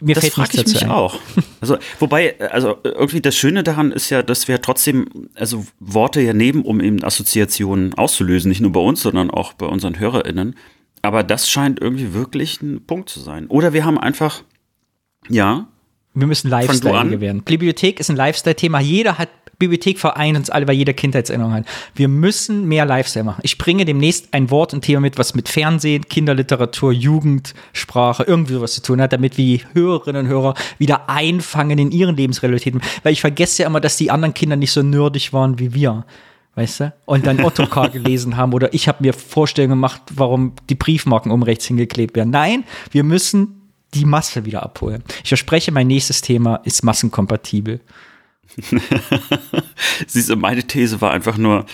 Mir 0.00 0.14
das 0.14 0.28
frage 0.28 0.50
ich 0.60 0.66
mich 0.66 0.84
ein. 0.84 0.90
auch. 0.90 1.18
Also, 1.60 1.76
wobei, 1.98 2.38
also 2.52 2.76
irgendwie 2.84 3.20
das 3.20 3.36
Schöne 3.36 3.64
daran 3.64 3.90
ist 3.90 4.10
ja, 4.10 4.22
dass 4.22 4.46
wir 4.46 4.62
trotzdem, 4.62 5.28
also 5.34 5.66
Worte 5.80 6.20
ja 6.20 6.32
nehmen, 6.32 6.62
um 6.62 6.80
eben 6.80 7.02
Assoziationen 7.02 7.94
auszulösen, 7.94 8.48
nicht 8.48 8.60
nur 8.60 8.70
bei 8.70 8.80
uns, 8.80 9.02
sondern 9.02 9.28
auch 9.28 9.54
bei 9.54 9.66
unseren 9.66 9.98
HörerInnen. 9.98 10.54
Aber 11.08 11.22
das 11.22 11.48
scheint 11.48 11.80
irgendwie 11.80 12.12
wirklich 12.12 12.60
ein 12.60 12.84
Punkt 12.84 13.08
zu 13.08 13.18
sein. 13.20 13.46
Oder 13.46 13.72
wir 13.72 13.86
haben 13.86 13.96
einfach, 13.96 14.42
ja. 15.26 15.66
Wir 16.12 16.26
müssen 16.26 16.50
Lifestyle 16.50 17.18
werden. 17.18 17.44
Bibliothek 17.44 17.98
ist 17.98 18.10
ein 18.10 18.16
Lifestyle-Thema. 18.16 18.80
Jeder 18.80 19.16
hat 19.16 19.30
Bibliothek 19.58 19.98
vereint 19.98 20.36
uns 20.36 20.50
alle 20.50 20.66
bei 20.66 20.74
jeder 20.74 20.92
Kindheitserinnerung 20.92 21.54
hat. 21.54 21.64
Wir 21.94 22.08
müssen 22.08 22.68
mehr 22.68 22.84
Lifestyle 22.84 23.24
machen. 23.24 23.40
Ich 23.42 23.56
bringe 23.56 23.86
demnächst 23.86 24.34
ein 24.34 24.50
Wort 24.50 24.74
und 24.74 24.82
Thema 24.82 25.00
mit, 25.00 25.16
was 25.16 25.34
mit 25.34 25.48
Fernsehen, 25.48 26.06
Kinderliteratur, 26.06 26.92
Jugendsprache, 26.92 28.24
irgendwie 28.24 28.52
sowas 28.52 28.74
zu 28.74 28.82
tun 28.82 29.00
hat, 29.00 29.14
damit 29.14 29.38
wir 29.38 29.46
die 29.46 29.64
Hörerinnen 29.72 30.26
und 30.26 30.28
Hörer 30.30 30.54
wieder 30.76 31.08
einfangen 31.08 31.78
in 31.78 31.90
ihren 31.90 32.16
Lebensrealitäten. 32.16 32.82
Weil 33.02 33.14
ich 33.14 33.22
vergesse 33.22 33.62
ja 33.62 33.68
immer, 33.68 33.80
dass 33.80 33.96
die 33.96 34.10
anderen 34.10 34.34
Kinder 34.34 34.56
nicht 34.56 34.72
so 34.72 34.82
nerdig 34.82 35.32
waren 35.32 35.58
wie 35.58 35.72
wir 35.72 36.04
weißt 36.58 36.80
du? 36.80 36.94
Und 37.06 37.26
dann 37.26 37.42
Ottokar 37.42 37.88
gelesen 37.92 38.36
haben 38.36 38.52
oder 38.52 38.74
ich 38.74 38.88
habe 38.88 39.02
mir 39.02 39.12
Vorstellungen 39.12 39.72
gemacht, 39.72 40.02
warum 40.14 40.52
die 40.68 40.74
Briefmarken 40.74 41.32
um 41.32 41.42
rechts 41.42 41.66
hingeklebt 41.66 42.16
werden. 42.16 42.30
Nein, 42.30 42.64
wir 42.90 43.04
müssen 43.04 43.70
die 43.94 44.04
Masse 44.04 44.44
wieder 44.44 44.62
abholen. 44.62 45.02
Ich 45.22 45.28
verspreche, 45.28 45.72
mein 45.72 45.86
nächstes 45.86 46.20
Thema 46.20 46.56
ist 46.64 46.84
massenkompatibel. 46.84 47.80
Siehst 50.06 50.28
du, 50.28 50.36
meine 50.36 50.64
These 50.64 51.00
war 51.00 51.12
einfach 51.12 51.38
nur, 51.38 51.64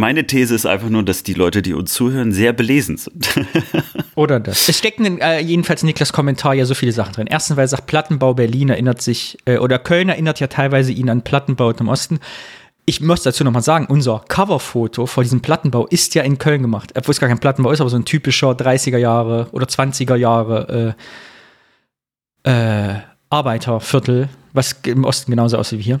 Meine 0.00 0.24
These 0.28 0.54
ist 0.54 0.64
einfach 0.64 0.90
nur, 0.90 1.02
dass 1.02 1.24
die 1.24 1.34
Leute, 1.34 1.60
die 1.60 1.74
uns 1.74 1.92
zuhören, 1.92 2.30
sehr 2.30 2.52
belesen 2.52 2.98
sind. 2.98 3.28
Oder 4.14 4.38
das. 4.38 4.68
Es 4.68 4.78
stecken 4.78 5.04
in, 5.04 5.20
äh, 5.20 5.40
jedenfalls 5.40 5.82
in 5.82 5.86
Niklas 5.86 6.12
Kommentar 6.12 6.54
ja 6.54 6.66
so 6.66 6.74
viele 6.74 6.92
Sachen 6.92 7.14
drin. 7.14 7.26
Erstens, 7.26 7.56
weil 7.56 7.64
er 7.64 7.68
sagt, 7.68 7.88
Plattenbau 7.88 8.32
Berlin 8.34 8.68
erinnert 8.68 9.02
sich, 9.02 9.38
äh, 9.44 9.58
oder 9.58 9.80
Köln 9.80 10.08
erinnert 10.08 10.38
ja 10.38 10.46
teilweise 10.46 10.92
ihn 10.92 11.10
an 11.10 11.22
Plattenbau 11.22 11.72
im 11.72 11.88
Osten. 11.88 12.20
Ich 12.88 13.02
muss 13.02 13.22
dazu 13.22 13.44
nochmal 13.44 13.60
sagen, 13.60 13.84
unser 13.90 14.24
Coverfoto 14.28 15.04
vor 15.04 15.22
diesem 15.22 15.42
Plattenbau 15.42 15.86
ist 15.88 16.14
ja 16.14 16.22
in 16.22 16.38
Köln 16.38 16.62
gemacht. 16.62 16.94
Obwohl 16.96 17.12
es 17.12 17.20
gar 17.20 17.28
kein 17.28 17.38
Plattenbau 17.38 17.70
ist, 17.70 17.82
aber 17.82 17.90
so 17.90 17.98
ein 17.98 18.06
typischer 18.06 18.52
30er 18.52 18.96
Jahre 18.96 19.46
oder 19.52 19.66
20er 19.66 20.14
Jahre 20.14 20.96
äh, 22.44 22.50
äh, 22.50 22.94
Arbeiterviertel, 23.28 24.30
was 24.54 24.72
im 24.86 25.04
Osten 25.04 25.30
genauso 25.30 25.58
aussieht 25.58 25.80
wie 25.80 25.82
hier. 25.82 26.00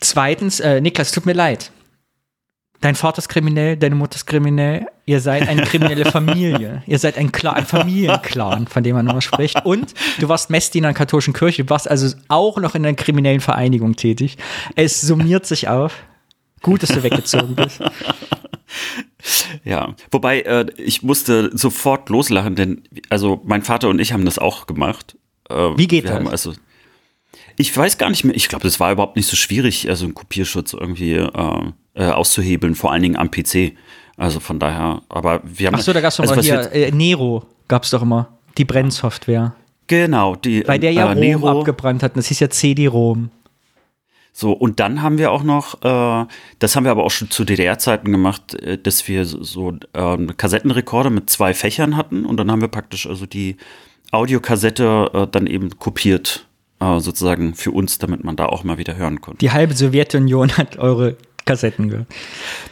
Zweitens, 0.00 0.58
äh, 0.58 0.80
Niklas, 0.80 1.12
tut 1.12 1.26
mir 1.26 1.32
leid. 1.32 1.70
Dein 2.80 2.96
Vater 2.96 3.18
ist 3.18 3.28
kriminell, 3.28 3.76
deine 3.76 3.94
Mutter 3.94 4.16
ist 4.16 4.26
kriminell, 4.26 4.86
ihr 5.04 5.20
seid 5.20 5.46
eine 5.48 5.62
kriminelle 5.62 6.06
Familie. 6.10 6.82
ihr 6.88 6.98
seid 6.98 7.18
ein, 7.18 7.30
Clan, 7.30 7.54
ein 7.54 7.66
Familienclan, 7.66 8.66
von 8.66 8.82
dem 8.82 8.96
man 8.96 9.08
immer 9.08 9.22
spricht. 9.22 9.64
Und 9.64 9.94
du 10.18 10.28
warst 10.28 10.50
Messdiener 10.50 10.88
in 10.88 10.94
der 10.94 10.98
katholischen 10.98 11.34
Kirche, 11.34 11.62
du 11.62 11.70
warst 11.70 11.88
also 11.88 12.16
auch 12.26 12.58
noch 12.58 12.74
in 12.74 12.84
einer 12.84 12.96
kriminellen 12.96 13.40
Vereinigung 13.40 13.94
tätig. 13.94 14.38
Es 14.74 15.00
summiert 15.00 15.46
sich 15.46 15.68
auf. 15.68 16.02
Gut, 16.62 16.82
dass 16.82 16.90
du 16.90 17.02
weggezogen 17.02 17.54
bist. 17.54 17.80
Ja, 19.64 19.94
wobei 20.10 20.40
äh, 20.42 20.66
ich 20.76 21.02
musste 21.02 21.50
sofort 21.56 22.08
loslachen, 22.10 22.54
denn 22.54 22.82
also 23.10 23.40
mein 23.44 23.62
Vater 23.62 23.88
und 23.88 24.00
ich 24.00 24.12
haben 24.12 24.24
das 24.24 24.38
auch 24.38 24.66
gemacht. 24.66 25.16
Äh, 25.48 25.54
Wie 25.76 25.86
geht 25.86 26.08
das? 26.08 26.26
Also 26.26 26.52
ich 27.56 27.74
weiß 27.76 27.98
gar 27.98 28.10
nicht 28.10 28.24
mehr, 28.24 28.34
ich 28.36 28.48
glaube, 28.48 28.64
das 28.64 28.78
war 28.80 28.92
überhaupt 28.92 29.16
nicht 29.16 29.26
so 29.28 29.36
schwierig, 29.36 29.88
also 29.88 30.04
einen 30.04 30.14
Kopierschutz 30.14 30.74
irgendwie 30.74 31.14
äh, 31.14 31.60
äh, 31.94 32.04
auszuhebeln, 32.10 32.74
vor 32.74 32.92
allen 32.92 33.02
Dingen 33.02 33.16
am 33.16 33.30
PC. 33.30 33.72
Also 34.16 34.40
von 34.40 34.58
daher, 34.58 35.02
aber 35.08 35.40
wir 35.44 35.68
haben. 35.68 35.74
Ach 35.74 35.80
so, 35.80 35.92
da 35.92 36.00
gab 36.00 36.10
es 36.10 36.16
doch 36.16 36.24
also 36.24 36.34
mal 36.36 36.42
hier, 36.42 36.70
wir- 36.72 36.88
äh, 36.88 36.90
Nero 36.90 37.44
gab 37.68 37.84
es 37.84 37.90
doch 37.90 38.02
immer, 38.02 38.28
die 38.58 38.64
Brennsoftware. 38.64 39.54
Genau, 39.88 40.36
die. 40.36 40.62
Bei 40.62 40.78
der 40.78 40.92
ja 40.92 41.06
äh, 41.06 41.12
Rom 41.12 41.20
Nero. 41.20 41.58
abgebrannt 41.60 42.02
hat. 42.02 42.16
Das 42.16 42.26
hieß 42.26 42.40
ja 42.40 42.50
CD-Rom. 42.50 43.30
So, 44.38 44.52
und 44.52 44.80
dann 44.80 45.00
haben 45.00 45.16
wir 45.16 45.32
auch 45.32 45.42
noch, 45.42 45.82
äh, 45.82 46.26
das 46.58 46.76
haben 46.76 46.84
wir 46.84 46.90
aber 46.90 47.04
auch 47.04 47.10
schon 47.10 47.30
zu 47.30 47.46
DDR-Zeiten 47.46 48.12
gemacht, 48.12 48.52
äh, 48.56 48.76
dass 48.76 49.08
wir 49.08 49.24
so, 49.24 49.42
so 49.42 49.72
äh, 49.94 50.26
Kassettenrekorder 50.36 51.08
mit 51.08 51.30
zwei 51.30 51.54
Fächern 51.54 51.96
hatten 51.96 52.26
und 52.26 52.36
dann 52.36 52.50
haben 52.50 52.60
wir 52.60 52.68
praktisch 52.68 53.06
also 53.06 53.24
die 53.24 53.56
Audiokassette 54.10 55.10
äh, 55.14 55.26
dann 55.26 55.46
eben 55.46 55.78
kopiert, 55.78 56.46
äh, 56.80 57.00
sozusagen 57.00 57.54
für 57.54 57.70
uns, 57.70 57.96
damit 57.96 58.24
man 58.24 58.36
da 58.36 58.44
auch 58.44 58.62
mal 58.62 58.76
wieder 58.76 58.96
hören 58.96 59.22
konnte. 59.22 59.38
Die 59.38 59.52
halbe 59.52 59.72
Sowjetunion 59.72 60.54
hat 60.58 60.76
eure 60.76 61.16
Kassetten 61.46 61.88
gehört. 61.88 62.08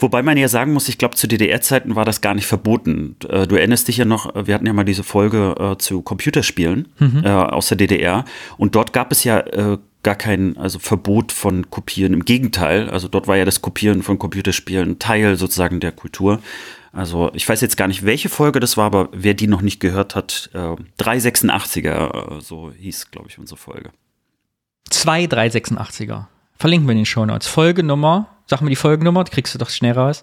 Wobei 0.00 0.22
man 0.22 0.36
ja 0.36 0.48
sagen 0.48 0.74
muss, 0.74 0.90
ich 0.90 0.98
glaube, 0.98 1.14
zu 1.14 1.26
DDR-Zeiten 1.28 1.96
war 1.96 2.04
das 2.04 2.20
gar 2.20 2.34
nicht 2.34 2.46
verboten. 2.46 3.16
Äh, 3.26 3.46
Du 3.46 3.56
erinnerst 3.56 3.88
dich 3.88 3.96
ja 3.96 4.04
noch, 4.04 4.34
wir 4.34 4.54
hatten 4.54 4.66
ja 4.66 4.74
mal 4.74 4.84
diese 4.84 5.02
Folge 5.02 5.54
äh, 5.58 5.78
zu 5.78 6.02
Computerspielen 6.02 6.88
äh, 7.24 7.30
aus 7.30 7.68
der 7.68 7.78
DDR 7.78 8.26
und 8.58 8.74
dort 8.74 8.92
gab 8.92 9.12
es 9.12 9.24
ja 9.24 9.38
äh, 9.38 9.78
gar 10.04 10.14
kein 10.14 10.56
also 10.56 10.78
Verbot 10.78 11.32
von 11.32 11.68
Kopieren. 11.70 12.12
Im 12.12 12.24
Gegenteil, 12.24 12.88
also 12.90 13.08
dort 13.08 13.26
war 13.26 13.36
ja 13.36 13.44
das 13.44 13.60
Kopieren 13.62 14.02
von 14.04 14.18
Computerspielen 14.18 15.00
Teil 15.00 15.36
sozusagen 15.36 15.80
der 15.80 15.90
Kultur. 15.92 16.40
Also 16.92 17.30
ich 17.34 17.48
weiß 17.48 17.60
jetzt 17.60 17.76
gar 17.76 17.88
nicht, 17.88 18.04
welche 18.04 18.28
Folge 18.28 18.60
das 18.60 18.76
war, 18.76 18.84
aber 18.84 19.08
wer 19.10 19.34
die 19.34 19.48
noch 19.48 19.62
nicht 19.62 19.80
gehört 19.80 20.14
hat, 20.14 20.50
äh, 20.54 20.76
386er, 21.02 22.36
äh, 22.38 22.40
so 22.40 22.70
hieß, 22.70 23.10
glaube 23.10 23.28
ich, 23.28 23.38
unsere 23.40 23.58
Folge. 23.58 23.90
Zwei 24.90 25.24
386er. 25.24 26.26
Verlinken 26.56 26.86
wir 26.86 26.92
in 26.92 26.98
den 26.98 27.06
Shownotes. 27.06 27.48
Folgenummer, 27.48 28.28
sag 28.46 28.60
mir 28.60 28.70
die 28.70 28.76
Folgennummer, 28.76 29.24
die 29.24 29.32
kriegst 29.32 29.52
du 29.54 29.58
doch 29.58 29.70
schnell 29.70 29.94
raus. 29.94 30.22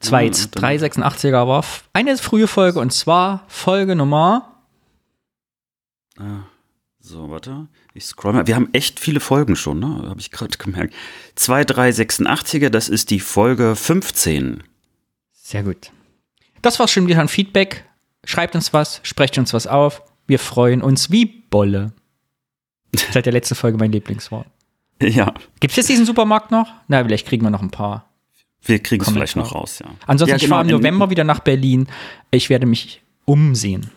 Zwei 0.00 0.24
Ja, 0.24 0.30
dann- 0.30 0.62
386er 0.62 1.46
war 1.46 1.64
eine 1.94 2.18
frühe 2.18 2.48
Folge 2.48 2.80
und 2.80 2.92
zwar 2.92 3.44
Folgenummer. 3.48 4.48
So, 7.00 7.30
warte. 7.30 7.68
Ich 7.94 8.06
scroll 8.06 8.32
mal. 8.32 8.46
Wir 8.46 8.56
haben 8.56 8.70
echt 8.72 9.00
viele 9.00 9.20
Folgen 9.20 9.56
schon, 9.56 9.78
ne? 9.80 10.08
Habe 10.08 10.20
ich 10.20 10.30
gerade 10.30 10.56
gemerkt. 10.58 10.94
2386er, 11.36 12.70
das 12.70 12.88
ist 12.88 13.10
die 13.10 13.20
Folge 13.20 13.76
15. 13.76 14.62
Sehr 15.32 15.62
gut. 15.62 15.90
Das 16.62 16.78
war's 16.78 16.90
schon 16.90 17.06
wieder 17.06 17.20
an 17.20 17.28
Feedback. 17.28 17.84
Schreibt 18.24 18.54
uns 18.54 18.72
was, 18.72 19.00
sprecht 19.02 19.36
uns 19.36 19.52
was 19.52 19.66
auf. 19.66 20.02
Wir 20.26 20.38
freuen 20.38 20.80
uns 20.80 21.10
wie 21.10 21.26
Bolle. 21.26 21.92
Seit 23.10 23.26
der 23.26 23.32
letzten 23.32 23.54
Folge 23.54 23.78
mein 23.78 23.92
Lieblingswort. 23.92 24.46
Ja, 25.00 25.34
Gibt 25.58 25.72
es 25.72 25.76
jetzt 25.76 25.88
diesen 25.88 26.06
Supermarkt 26.06 26.52
noch? 26.52 26.72
Na, 26.86 27.02
vielleicht 27.02 27.26
kriegen 27.26 27.44
wir 27.44 27.50
noch 27.50 27.62
ein 27.62 27.70
paar. 27.70 28.08
wir 28.62 28.78
kriegen 28.78 29.02
es 29.02 29.10
vielleicht 29.10 29.34
noch 29.34 29.52
raus, 29.52 29.80
ja. 29.80 29.90
Ansonsten, 30.06 30.30
ja, 30.30 30.36
ich 30.36 30.42
genau, 30.42 30.56
fahre 30.56 30.68
im 30.68 30.76
November 30.76 31.10
wieder 31.10 31.24
nach 31.24 31.40
Berlin. 31.40 31.88
Ich 32.30 32.48
werde 32.50 32.66
mich 32.66 33.02
umsehen. 33.24 33.90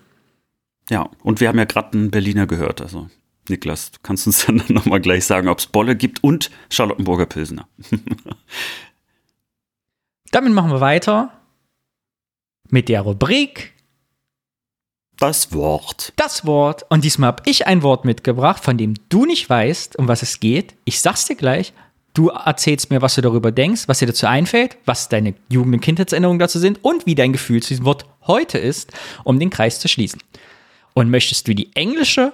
Ja, 0.90 1.10
und 1.22 1.42
wir 1.42 1.48
haben 1.48 1.60
ja 1.60 1.66
gerade 1.66 1.96
einen 1.96 2.10
Berliner 2.10 2.48
gehört. 2.48 2.82
Also, 2.82 3.10
Niklas, 3.50 3.92
du 3.92 4.00
kannst 4.04 4.28
uns 4.28 4.46
dann 4.48 4.64
nochmal 4.68 5.02
gleich 5.02 5.26
sagen, 5.26 5.48
ob 5.48 5.60
es 5.60 5.68
Bolle 5.68 5.96
gibt 5.96 6.24
und 6.24 6.52
Charlottenburger 6.70 7.26
Pilsner. 7.26 7.68
Damit 10.32 10.54
machen 10.54 10.72
wir 10.72 10.82
weiter 10.82 11.32
mit 12.70 12.90
der 12.90 13.02
Rubrik 13.02 13.74
Das 15.18 15.54
Wort. 15.54 16.14
Das 16.18 16.46
Wort. 16.46 16.86
Und 16.90 17.04
diesmal 17.04 17.28
habe 17.28 17.44
ich 17.46 17.68
ein 17.68 17.84
Wort 17.84 18.04
mitgebracht, 18.04 18.64
von 18.64 18.78
dem 18.78 18.96
du 19.10 19.26
nicht 19.26 19.50
weißt, 19.50 19.98
um 19.98 20.08
was 20.08 20.24
es 20.24 20.40
geht. 20.40 20.76
Ich 20.84 21.00
sag's 21.00 21.26
dir 21.26 21.36
gleich. 21.36 21.74
Du 22.14 22.30
erzählst 22.30 22.92
mir, 22.92 23.02
was 23.02 23.16
du 23.16 23.22
darüber 23.22 23.52
denkst, 23.52 23.88
was 23.88 24.00
dir 24.00 24.08
dazu 24.08 24.26
einfällt, 24.26 24.78
was 24.86 25.10
deine 25.10 25.36
Jugend- 25.50 25.76
und 25.76 25.82
Kindheitserinnerungen 25.82 26.40
dazu 26.40 26.60
sind 26.60 26.84
und 26.84 27.06
wie 27.06 27.16
dein 27.16 27.34
Gefühl 27.34 27.62
zu 27.62 27.70
diesem 27.70 27.86
Wort 27.86 28.06
heute 28.26 28.58
ist, 28.58 28.92
um 29.26 29.40
den 29.40 29.50
Kreis 29.50 29.80
zu 29.80 29.88
schließen. 29.88 30.22
Und 30.94 31.10
möchtest 31.10 31.48
du 31.48 31.54
die 31.54 31.76
englische 31.76 32.34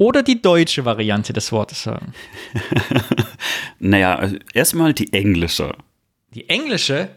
oder 0.00 0.22
die 0.22 0.40
deutsche 0.40 0.86
Variante 0.86 1.34
des 1.34 1.52
Wortes 1.52 1.86
haben? 1.86 2.14
Naja, 3.82 4.14
also 4.16 4.36
erstmal 4.52 4.92
die 4.92 5.10
englische. 5.14 5.74
Die 6.34 6.48
englische? 6.50 7.08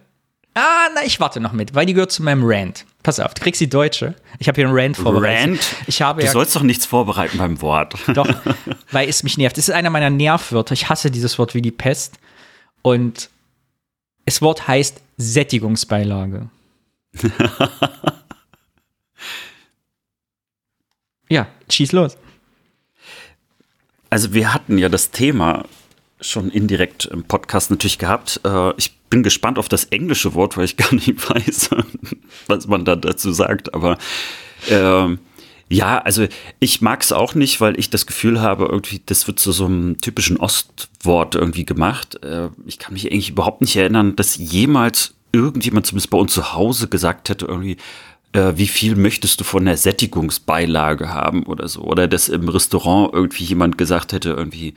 Ah, 0.53 0.87
na, 0.95 1.03
ich 1.03 1.19
warte 1.19 1.41
noch 1.41 1.51
mit, 1.51 1.75
weil 1.75 1.85
die 1.85 1.93
gehört 1.93 2.11
zu 2.13 2.23
meinem 2.23 2.43
Rant. 2.45 2.85
Pass 3.03 3.19
auf, 3.19 3.33
du 3.33 3.41
kriegst 3.41 3.59
die 3.59 3.69
deutsche. 3.69 4.15
Ich 4.39 4.47
habe 4.47 4.55
hier 4.55 4.65
einen 4.67 4.77
Rant 4.77 4.95
vorbereitet. 4.95 5.49
Rant? 5.49 5.75
Ich 5.87 6.01
habe 6.01 6.21
Du 6.21 6.25
ja 6.27 6.31
sollst 6.31 6.55
doch 6.55 6.63
nichts 6.63 6.85
vorbereiten 6.85 7.37
beim 7.37 7.61
Wort. 7.61 7.95
Doch, 8.13 8.27
weil 8.91 9.09
es 9.09 9.23
mich 9.23 9.37
nervt. 9.37 9.57
Es 9.57 9.67
ist 9.67 9.75
einer 9.75 9.89
meiner 9.89 10.09
Nervwörter. 10.09 10.73
Ich 10.73 10.87
hasse 10.87 11.11
dieses 11.11 11.37
Wort 11.37 11.53
wie 11.53 11.61
die 11.61 11.71
Pest. 11.71 12.17
Und 12.81 13.29
das 14.25 14.41
Wort 14.41 14.67
heißt 14.67 15.01
Sättigungsbeilage. 15.17 16.49
ja, 21.29 21.47
schieß 21.69 21.91
los. 21.91 22.17
Also 24.13 24.31
wir 24.35 24.53
hatten 24.53 24.77
ja 24.77 24.89
das 24.89 25.09
Thema 25.09 25.65
schon 26.21 26.51
indirekt 26.51 27.05
im 27.05 27.23
Podcast 27.23 27.71
natürlich 27.71 27.97
gehabt. 27.97 28.41
Äh, 28.45 28.73
Ich 28.77 28.95
bin 29.09 29.23
gespannt 29.23 29.57
auf 29.57 29.69
das 29.69 29.85
englische 29.85 30.35
Wort, 30.35 30.55
weil 30.55 30.65
ich 30.65 30.77
gar 30.77 30.93
nicht 30.93 31.27
weiß, 31.27 31.71
was 32.45 32.67
man 32.67 32.85
da 32.85 32.95
dazu 32.95 33.31
sagt. 33.31 33.73
Aber 33.73 33.97
ähm, 34.69 35.17
ja, 35.67 35.97
also 35.97 36.27
ich 36.59 36.79
mag 36.79 37.01
es 37.01 37.11
auch 37.11 37.33
nicht, 37.33 37.59
weil 37.59 37.79
ich 37.79 37.89
das 37.89 38.05
Gefühl 38.05 38.39
habe, 38.39 38.65
irgendwie, 38.65 39.01
das 39.03 39.25
wird 39.25 39.39
zu 39.39 39.51
so 39.51 39.65
einem 39.65 39.97
typischen 39.99 40.37
Ostwort 40.37 41.33
irgendwie 41.33 41.65
gemacht. 41.65 42.23
Äh, 42.23 42.49
Ich 42.67 42.77
kann 42.77 42.93
mich 42.93 43.11
eigentlich 43.11 43.31
überhaupt 43.31 43.61
nicht 43.61 43.75
erinnern, 43.75 44.15
dass 44.15 44.37
jemals 44.37 45.15
irgendjemand, 45.31 45.87
zumindest 45.87 46.11
bei 46.11 46.19
uns 46.19 46.33
zu 46.33 46.53
Hause, 46.53 46.87
gesagt 46.87 47.29
hätte, 47.29 47.47
irgendwie, 47.47 47.77
äh, 48.33 48.53
wie 48.55 48.67
viel 48.67 48.95
möchtest 48.95 49.39
du 49.39 49.43
von 49.43 49.65
der 49.65 49.77
Sättigungsbeilage 49.77 51.09
haben 51.09 51.43
oder 51.43 51.67
so. 51.67 51.81
Oder 51.81 52.07
dass 52.07 52.29
im 52.29 52.49
Restaurant 52.49 53.13
irgendwie 53.13 53.43
jemand 53.43 53.77
gesagt 53.77 54.13
hätte, 54.13 54.31
irgendwie 54.31 54.73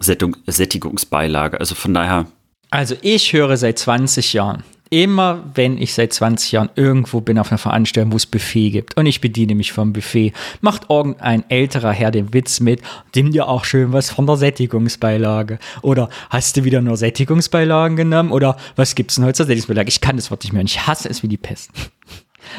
Sättung, 0.00 0.36
Sättigungsbeilage. 0.46 1.60
Also 1.60 1.74
von 1.74 1.94
daher, 1.94 2.26
Also 2.70 2.96
ich 3.02 3.32
höre 3.32 3.56
seit 3.56 3.78
20 3.78 4.32
Jahren, 4.32 4.62
immer 4.90 5.44
wenn 5.54 5.76
ich 5.76 5.92
seit 5.92 6.12
20 6.12 6.52
Jahren 6.52 6.70
irgendwo 6.76 7.20
bin 7.20 7.38
auf 7.38 7.50
einer 7.50 7.58
Veranstaltung, 7.58 8.12
wo 8.12 8.16
es 8.16 8.26
Buffet 8.26 8.70
gibt 8.70 8.96
und 8.96 9.06
ich 9.06 9.20
bediene 9.20 9.54
mich 9.54 9.72
vom 9.72 9.92
Buffet, 9.92 10.32
macht 10.60 10.88
irgendein 10.88 11.48
älterer 11.50 11.92
Herr 11.92 12.10
den 12.10 12.32
Witz 12.32 12.60
mit, 12.60 12.80
nimm 13.14 13.32
dir 13.32 13.48
auch 13.48 13.64
schön 13.64 13.92
was 13.92 14.10
von 14.10 14.26
der 14.26 14.36
Sättigungsbeilage. 14.36 15.58
Oder 15.82 16.08
hast 16.30 16.56
du 16.56 16.64
wieder 16.64 16.80
nur 16.80 16.96
Sättigungsbeilagen 16.96 17.96
genommen? 17.96 18.32
Oder 18.32 18.56
was 18.76 18.94
gibt's 18.94 19.16
denn 19.16 19.24
heute 19.24 19.34
zur 19.34 19.46
Sättigungsbeilage? 19.46 19.88
Ich 19.88 20.00
kann 20.00 20.16
das 20.16 20.30
Wort 20.30 20.44
nicht 20.44 20.52
mehr 20.52 20.60
und 20.60 20.70
ich 20.70 20.86
hasse 20.86 21.08
es 21.08 21.22
wie 21.22 21.28
die 21.28 21.36
Pest. 21.36 21.70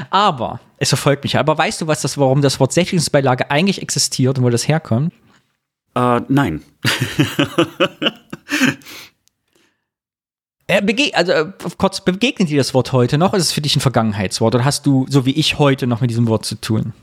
Aber 0.10 0.60
es 0.78 0.90
verfolgt 0.90 1.24
mich. 1.24 1.38
Aber 1.38 1.58
weißt 1.58 1.82
du, 1.82 1.88
was 1.88 2.02
das, 2.02 2.18
warum 2.18 2.42
das 2.42 2.60
Wort 2.60 2.74
Sättigungsbeilage 2.74 3.52
eigentlich 3.52 3.82
existiert 3.82 4.38
und 4.38 4.44
wo 4.44 4.50
das 4.50 4.68
herkommt? 4.68 5.14
äh, 5.96 6.22
nein. 6.28 6.62
Äh, 10.70 10.84
bege 10.84 11.10
also 11.16 11.32
äh, 11.32 11.52
kurz, 11.80 12.02
begegnet 12.02 12.48
dir 12.48 12.60
das 12.60 12.76
Wort 12.76 12.94
heute 12.94 13.18
noch? 13.18 13.34
Ist 13.34 13.42
es 13.42 13.52
für 13.52 13.62
dich 13.62 13.76
ein 13.76 13.80
Vergangenheitswort? 13.80 14.54
Oder 14.54 14.66
hast 14.66 14.86
du, 14.86 15.08
so 15.10 15.26
wie 15.26 15.32
ich 15.32 15.58
heute, 15.58 15.88
noch 15.88 16.00
mit 16.00 16.12
diesem 16.12 16.28
Wort 16.28 16.46
zu 16.46 16.54
tun? 16.54 16.94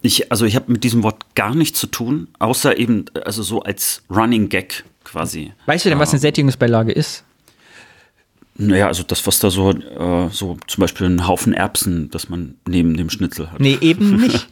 Ich, 0.00 0.30
also 0.30 0.46
ich 0.46 0.54
habe 0.54 0.70
mit 0.70 0.84
diesem 0.84 1.02
Wort 1.02 1.34
gar 1.34 1.56
nichts 1.56 1.80
zu 1.80 1.88
tun, 1.88 2.28
außer 2.38 2.78
eben, 2.78 3.06
also 3.24 3.42
so 3.42 3.62
als 3.62 4.04
Running 4.08 4.48
Gag 4.48 4.84
quasi. 5.02 5.52
Weißt 5.66 5.84
du 5.84 5.88
denn, 5.88 5.98
was 5.98 6.10
eine 6.10 6.20
Sättigungsbeilage 6.20 6.92
ist? 6.92 7.24
Naja, 8.60 8.86
also 8.86 9.02
das, 9.02 9.26
was 9.26 9.38
da 9.38 9.50
so, 9.50 9.70
äh, 9.70 10.28
so 10.30 10.58
zum 10.66 10.80
Beispiel 10.80 11.06
ein 11.06 11.26
Haufen 11.26 11.52
Erbsen, 11.52 12.10
das 12.10 12.28
man 12.28 12.56
neben 12.68 12.96
dem 12.96 13.10
Schnitzel 13.10 13.50
hat. 13.50 13.60
Nee, 13.60 13.78
eben 13.80 14.16
nicht. 14.20 14.48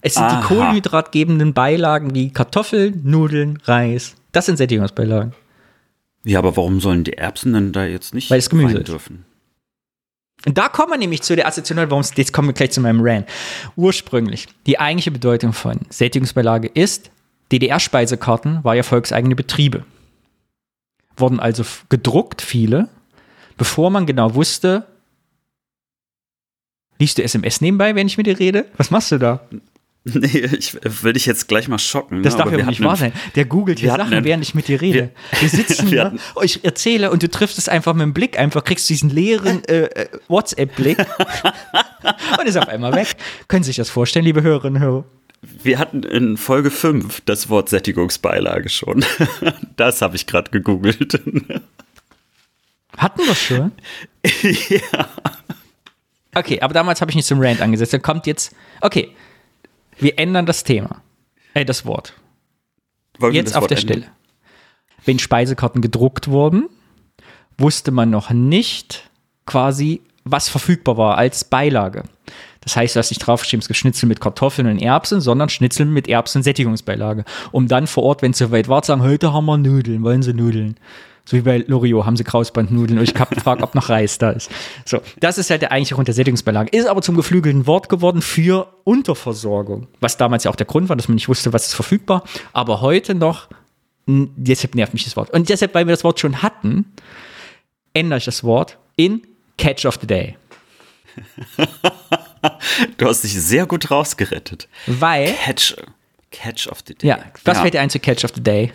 Es 0.00 0.14
sind 0.14 0.24
Aha. 0.24 0.40
die 0.40 0.46
kohlenhydratgebenden 0.46 1.54
Beilagen 1.54 2.14
wie 2.14 2.30
Kartoffeln, 2.30 3.00
Nudeln, 3.04 3.58
Reis. 3.64 4.14
Das 4.32 4.46
sind 4.46 4.56
Sättigungsbeilagen. 4.56 5.32
Ja, 6.24 6.38
aber 6.38 6.56
warum 6.56 6.80
sollen 6.80 7.04
die 7.04 7.14
Erbsen 7.14 7.52
denn 7.52 7.72
da 7.72 7.84
jetzt 7.84 8.14
nicht 8.14 8.30
Weil 8.30 8.38
es 8.38 8.50
Gemüse 8.50 8.76
rein 8.76 8.84
dürfen? 8.84 9.24
Und 10.46 10.56
da 10.56 10.68
kommen 10.68 10.92
wir 10.92 10.98
nämlich 10.98 11.22
zu 11.22 11.34
der 11.34 11.48
Assoziation, 11.48 11.90
warum 11.90 12.00
es, 12.00 12.12
jetzt 12.16 12.32
kommen 12.32 12.48
wir 12.48 12.52
gleich 12.52 12.70
zu 12.70 12.80
meinem 12.80 13.00
Rant. 13.02 13.26
Ursprünglich, 13.76 14.46
die 14.66 14.78
eigentliche 14.78 15.10
Bedeutung 15.10 15.52
von 15.52 15.80
Sättigungsbeilage 15.90 16.68
ist, 16.68 17.10
DDR-Speisekarten 17.50 18.62
war 18.62 18.76
ja 18.76 18.82
volkseigene 18.82 19.34
Betriebe. 19.34 19.84
Wurden 21.16 21.40
also 21.40 21.64
gedruckt, 21.88 22.42
viele, 22.42 22.88
bevor 23.58 23.90
man 23.90 24.06
genau 24.06 24.34
wusste, 24.34 24.86
liest 26.98 27.18
du 27.18 27.22
SMS 27.22 27.60
nebenbei, 27.60 27.94
wenn 27.94 28.06
ich 28.06 28.16
mit 28.16 28.26
dir 28.26 28.38
rede? 28.38 28.66
Was 28.76 28.90
machst 28.90 29.12
du 29.12 29.18
da? 29.18 29.40
Nee, 30.04 30.48
ich 30.58 30.74
will 31.02 31.12
dich 31.12 31.26
jetzt 31.26 31.48
gleich 31.48 31.68
mal 31.68 31.78
schocken. 31.78 32.22
Das 32.22 32.32
ne, 32.34 32.38
darf 32.38 32.50
ja 32.52 32.56
wir 32.58 32.64
nicht 32.66 32.82
wahr 32.82 32.96
sein. 32.96 33.12
Der 33.34 33.44
googelt 33.44 33.78
hier 33.80 33.90
wir 33.90 33.96
Sachen, 33.96 34.14
einen- 34.14 34.24
während 34.24 34.42
ich 34.42 34.54
mit 34.54 34.66
dir 34.68 34.80
rede. 34.80 35.10
Wir, 35.38 35.48
sitzen 35.50 35.90
wir 35.90 36.04
hatten- 36.04 36.20
oh, 36.34 36.40
ich 36.42 36.64
erzähle 36.64 37.10
und 37.10 37.22
du 37.22 37.28
triffst 37.28 37.58
es 37.58 37.68
einfach 37.68 37.92
mit 37.92 38.02
dem 38.04 38.14
Blick, 38.14 38.38
einfach 38.38 38.64
kriegst 38.64 38.88
diesen 38.88 39.10
leeren 39.10 39.62
äh, 39.68 39.82
äh, 39.82 40.08
WhatsApp-Blick 40.28 40.98
und 42.38 42.46
ist 42.46 42.56
auf 42.56 42.68
einmal 42.68 42.94
weg. 42.94 43.16
Können 43.48 43.64
Sie 43.64 43.68
sich 43.68 43.76
das 43.76 43.90
vorstellen, 43.90 44.24
liebe 44.24 44.40
Hörerinnen 44.40 44.80
und 44.82 44.88
Hörer? 44.88 45.04
Wir 45.62 45.78
hatten 45.78 46.04
in 46.04 46.38
Folge 46.38 46.70
5 46.70 47.20
das 47.26 47.50
Wort 47.50 47.68
Sättigungsbeilage 47.68 48.70
schon. 48.70 49.04
Das 49.76 50.00
habe 50.00 50.16
ich 50.16 50.26
gerade 50.26 50.50
gegoogelt. 50.50 51.20
Hatten 52.98 53.20
wir 53.20 53.34
schon? 53.34 53.72
ja. 54.68 55.08
Okay, 56.34 56.60
aber 56.60 56.74
damals 56.74 57.00
habe 57.00 57.10
ich 57.10 57.16
nicht 57.16 57.26
zum 57.26 57.40
Rant 57.40 57.60
angesetzt. 57.60 57.92
Dann 57.92 58.02
kommt 58.02 58.26
jetzt, 58.26 58.54
okay, 58.80 59.14
wir 59.98 60.18
ändern 60.18 60.46
das 60.46 60.64
Thema. 60.64 61.02
Äh, 61.54 61.64
das 61.64 61.86
Wort. 61.86 62.14
Wollen 63.18 63.34
Jetzt 63.34 63.50
das 63.50 63.56
auf 63.56 63.62
Wort 63.62 63.70
der 63.70 63.78
ändern? 63.78 63.98
Stelle. 63.98 64.12
Wenn 65.04 65.18
Speisekarten 65.18 65.80
gedruckt 65.80 66.28
wurden, 66.28 66.68
wusste 67.56 67.90
man 67.90 68.10
noch 68.10 68.30
nicht 68.30 69.08
quasi, 69.46 70.02
was 70.24 70.48
verfügbar 70.48 70.96
war 70.96 71.16
als 71.16 71.44
Beilage. 71.44 72.04
Das 72.60 72.76
heißt, 72.76 72.94
du 72.96 72.98
hast 72.98 73.10
nicht 73.10 73.20
draufgeschrieben, 73.20 73.62
es 73.62 73.68
gibt 73.68 73.78
Schnitzel 73.78 74.06
mit 74.06 74.20
Kartoffeln 74.20 74.68
und 74.68 74.78
Erbsen, 74.78 75.20
sondern 75.20 75.48
Schnitzel 75.48 75.86
mit 75.86 76.08
Erbsen 76.08 76.40
und 76.40 76.42
Sättigungsbeilage. 76.42 77.24
Um 77.50 77.66
dann 77.66 77.86
vor 77.86 78.02
Ort, 78.02 78.22
wenn 78.22 78.32
es 78.32 78.38
soweit 78.38 78.68
war, 78.68 78.82
zu 78.82 78.88
sagen, 78.88 79.02
heute 79.02 79.32
haben 79.32 79.46
wir 79.46 79.56
Nudeln, 79.56 80.02
wollen 80.02 80.22
Sie 80.22 80.34
Nudeln? 80.34 80.76
So 81.28 81.36
wie 81.36 81.42
bei 81.42 81.58
Loriot 81.58 82.06
haben 82.06 82.16
sie 82.16 82.24
Krausbandnudeln 82.24 82.98
und 82.98 83.04
ich 83.04 83.14
habe 83.20 83.34
gefragt, 83.34 83.62
ob 83.62 83.74
noch 83.74 83.90
Reis 83.90 84.16
da 84.16 84.30
ist. 84.30 84.50
So, 84.86 85.02
das 85.20 85.36
ist 85.36 85.50
halt 85.50 85.60
der 85.60 85.72
eigentliche 85.72 85.94
Grund 85.94 86.08
der 86.08 86.14
Sättigungsbeilage. 86.14 86.70
Ist 86.74 86.86
aber 86.86 87.02
zum 87.02 87.16
geflügelten 87.16 87.66
Wort 87.66 87.90
geworden 87.90 88.22
für 88.22 88.72
Unterversorgung. 88.84 89.88
Was 90.00 90.16
damals 90.16 90.44
ja 90.44 90.50
auch 90.50 90.56
der 90.56 90.64
Grund 90.64 90.88
war, 90.88 90.96
dass 90.96 91.06
man 91.06 91.16
nicht 91.16 91.28
wusste, 91.28 91.52
was 91.52 91.66
ist 91.66 91.74
verfügbar. 91.74 92.24
Aber 92.54 92.80
heute 92.80 93.14
noch, 93.14 93.48
deshalb 94.06 94.74
nervt 94.74 94.94
mich 94.94 95.04
das 95.04 95.16
Wort. 95.16 95.28
Und 95.28 95.50
deshalb, 95.50 95.74
weil 95.74 95.86
wir 95.86 95.92
das 95.92 96.02
Wort 96.02 96.18
schon 96.18 96.40
hatten, 96.40 96.86
ändere 97.92 98.16
ich 98.16 98.24
das 98.24 98.42
Wort 98.42 98.78
in 98.96 99.20
Catch 99.58 99.84
of 99.84 99.98
the 100.00 100.06
Day. 100.06 100.38
Du 102.96 103.06
hast 103.06 103.24
dich 103.24 103.34
sehr 103.34 103.66
gut 103.66 103.90
rausgerettet. 103.90 104.68
Weil, 104.86 105.34
Catch, 105.44 105.74
Catch 106.30 106.68
of 106.68 106.78
the 106.86 106.94
Day. 106.94 107.08
ja, 107.08 107.18
was 107.44 107.56
ja. 107.56 107.62
fällt 107.62 107.74
dir 107.74 107.80
ein 107.80 107.90
zu 107.90 107.98
Catch 107.98 108.24
of 108.24 108.30
the 108.34 108.42
Day? 108.42 108.72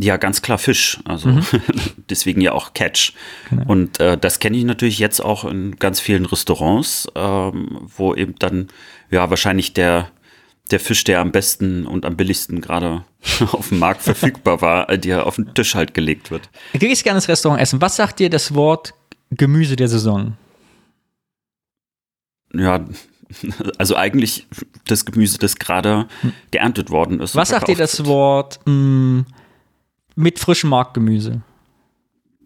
Ja, 0.00 0.16
ganz 0.16 0.42
klar 0.42 0.58
Fisch. 0.58 1.00
Also 1.04 1.28
Mhm. 1.28 1.44
deswegen 2.10 2.40
ja 2.40 2.52
auch 2.52 2.72
Catch. 2.72 3.12
Genau. 3.50 3.64
Und 3.66 3.98
äh, 4.00 4.16
das 4.16 4.38
kenne 4.38 4.56
ich 4.56 4.64
natürlich 4.64 4.98
jetzt 4.98 5.20
auch 5.20 5.44
in 5.44 5.76
ganz 5.76 5.98
vielen 6.00 6.24
Restaurants, 6.24 7.08
ähm, 7.14 7.88
wo 7.96 8.14
eben 8.14 8.36
dann 8.38 8.68
ja 9.10 9.28
wahrscheinlich 9.30 9.72
der 9.72 10.10
der 10.70 10.80
Fisch, 10.80 11.02
der 11.04 11.20
am 11.20 11.32
besten 11.32 11.86
und 11.86 12.04
am 12.04 12.16
billigsten 12.16 12.60
gerade 12.60 13.04
auf 13.52 13.70
dem 13.70 13.78
Markt 13.78 14.02
verfügbar 14.02 14.60
war, 14.60 14.90
äh, 14.90 14.98
dir 14.98 15.26
auf 15.26 15.36
den 15.36 15.54
Tisch 15.54 15.74
halt 15.74 15.94
gelegt 15.94 16.30
wird. 16.30 16.50
Du 16.74 16.78
gehst 16.80 17.04
gerne 17.04 17.18
ins 17.18 17.28
Restaurant 17.28 17.60
essen. 17.60 17.80
Was 17.80 17.96
sagt 17.96 18.18
dir 18.20 18.30
das 18.30 18.54
Wort 18.54 18.94
Gemüse 19.30 19.76
der 19.76 19.88
Saison? 19.88 20.36
Ja, 22.54 22.84
also 23.78 23.96
eigentlich 23.96 24.46
das 24.86 25.04
Gemüse, 25.04 25.38
das 25.38 25.56
gerade 25.56 26.06
geerntet 26.50 26.90
worden 26.90 27.20
ist. 27.20 27.34
Hm. 27.34 27.40
Was 27.40 27.48
sagt 27.48 27.68
dir 27.68 27.76
das. 27.76 28.04
Wort 28.04 28.60
mh, 28.66 29.24
mit 30.18 30.40
frischem 30.40 30.70
Marktgemüse? 30.70 31.42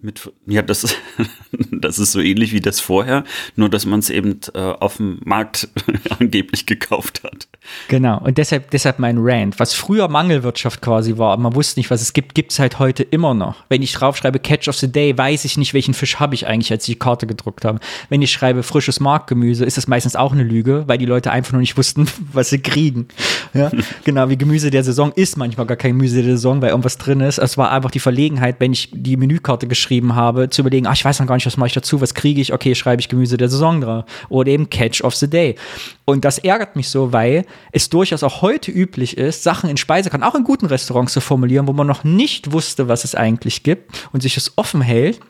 Mit, 0.03 0.31
ja, 0.47 0.63
das, 0.63 0.83
ist- 0.85 0.97
das 1.71 1.99
ist 2.01 2.13
so 2.13 2.21
ähnlich 2.21 2.53
wie 2.53 2.61
das 2.61 2.81
vorher, 2.81 3.23
nur 3.55 3.69
dass 3.69 3.87
man 3.87 4.01
es 4.01 4.11
eben 4.11 4.41
äh, 4.55 4.59
auf 4.59 4.97
dem 4.97 5.21
Markt 5.25 5.69
angeblich 6.19 6.67
gekauft 6.67 7.23
hat. 7.23 7.47
Genau, 7.89 8.19
und 8.19 8.37
deshalb, 8.39 8.71
deshalb 8.73 8.99
mein 8.99 9.17
Rant. 9.21 9.61
Was 9.61 9.75
früher 9.75 10.09
Mangelwirtschaft 10.09 10.83
quasi 10.83 11.19
war, 11.19 11.37
man 11.37 11.55
wusste 11.55 11.79
nicht, 11.79 11.91
was 11.91 12.03
es 12.03 12.13
gibt, 12.13 12.35
gibt 12.35 12.51
es 12.51 12.59
halt 12.59 12.81
heute 12.81 13.05
immer 13.05 13.33
noch. 13.35 13.63
Wenn 13.69 13.81
ich 13.83 13.93
draufschreibe 13.93 14.41
Catch 14.41 14.69
of 14.69 14.77
the 14.77 14.91
Day, 14.91 15.17
weiß 15.17 15.45
ich 15.45 15.57
nicht, 15.57 15.73
welchen 15.73 15.95
Fisch 15.95 16.17
habe 16.19 16.35
ich 16.35 16.49
eigentlich, 16.49 16.73
als 16.73 16.89
ich 16.89 16.95
die 16.95 16.99
Karte 16.99 17.29
gedruckt 17.29 17.65
habe. 17.65 17.79
Wenn 18.09 18.23
ich 18.23 18.33
schreibe 18.33 18.65
frisches 18.65 18.99
Marktgemüse, 18.99 19.65
ist 19.65 19.77
das 19.77 19.87
meistens 19.87 20.17
auch 20.17 20.33
eine 20.33 20.43
Lüge, 20.43 20.85
weil 20.89 20.99
die 20.99 21.07
Leute 21.07 21.31
einfach 21.31 21.53
nur 21.53 21.61
nicht 21.61 21.77
wussten, 21.77 22.07
was 22.33 22.51
sie 22.51 22.59
kriegen. 22.61 23.07
Ja? 23.55 23.71
genau, 24.05 24.29
wie 24.31 24.37
Gemüse 24.37 24.71
der 24.73 24.83
Saison 24.83 25.13
ist 25.13 25.37
manchmal 25.37 25.67
gar 25.67 25.77
kein 25.77 25.93
Gemüse 25.93 26.17
der 26.23 26.33
Saison, 26.33 26.61
weil 26.61 26.71
irgendwas 26.71 26.99
drin 26.99 27.21
ist. 27.21 27.39
Es 27.39 27.57
war 27.57 27.71
einfach 27.71 27.93
die 27.93 28.01
Verlegenheit, 28.01 28.57
wenn 28.59 28.73
ich 28.73 28.89
die 28.93 29.17
Menükarte 29.17 29.69
geschrieben 29.69 29.92
habe, 30.15 30.51
zu 30.51 30.63
überlegen, 30.63 30.87
ach, 30.87 30.95
ich 30.95 31.05
weiß 31.05 31.21
noch 31.21 31.27
gar 31.27 31.35
nicht, 31.35 31.47
was 31.47 31.57
mache 31.57 31.69
ich 31.69 31.73
dazu, 31.73 32.01
was 32.01 32.15
kriege 32.15 32.41
ich, 32.41 32.53
okay, 32.53 32.75
schreibe 32.75 33.01
ich 33.01 33.09
Gemüse 33.09 33.37
der 33.37 33.49
Saison 33.49 33.81
drauf. 33.81 34.05
Oder 34.29 34.51
eben 34.53 34.71
Catch 34.71 35.03
of 35.03 35.15
the 35.15 35.29
Day. 35.29 35.57
Und 36.05 36.25
das 36.25 36.39
ärgert 36.39 36.77
mich 36.77 36.89
so, 36.89 37.13
weil 37.13 37.45
es 37.73 37.91
durchaus 37.91 38.23
auch 38.23 38.43
heute 38.43 38.71
üblich 38.71 39.17
ist, 39.19 39.43
Sachen 39.43 39.69
in 39.69 39.77
Speisekarten, 39.77 40.27
auch 40.27 40.35
in 40.35 40.45
guten 40.45 40.67
Restaurants 40.67 41.13
zu 41.13 41.21
formulieren, 41.21 41.67
wo 41.67 41.73
man 41.73 41.87
noch 41.87 42.05
nicht 42.05 42.53
wusste, 42.53 42.89
was 42.89 43.05
es 43.05 43.15
eigentlich 43.15 43.63
gibt 43.63 44.09
und 44.13 44.23
sich 44.23 44.37
es 44.37 44.53
offen 44.57 44.81
hält. 44.81 45.21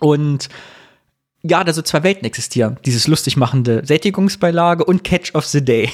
Und 0.00 0.48
ja, 1.44 1.64
da 1.64 1.72
so 1.72 1.82
zwei 1.82 2.04
Welten 2.04 2.24
existieren. 2.24 2.76
Dieses 2.84 3.08
lustig 3.08 3.36
machende 3.36 3.84
Sättigungsbeilage 3.84 4.84
und 4.84 5.02
Catch 5.02 5.34
of 5.34 5.44
the 5.44 5.64
Day. 5.64 5.90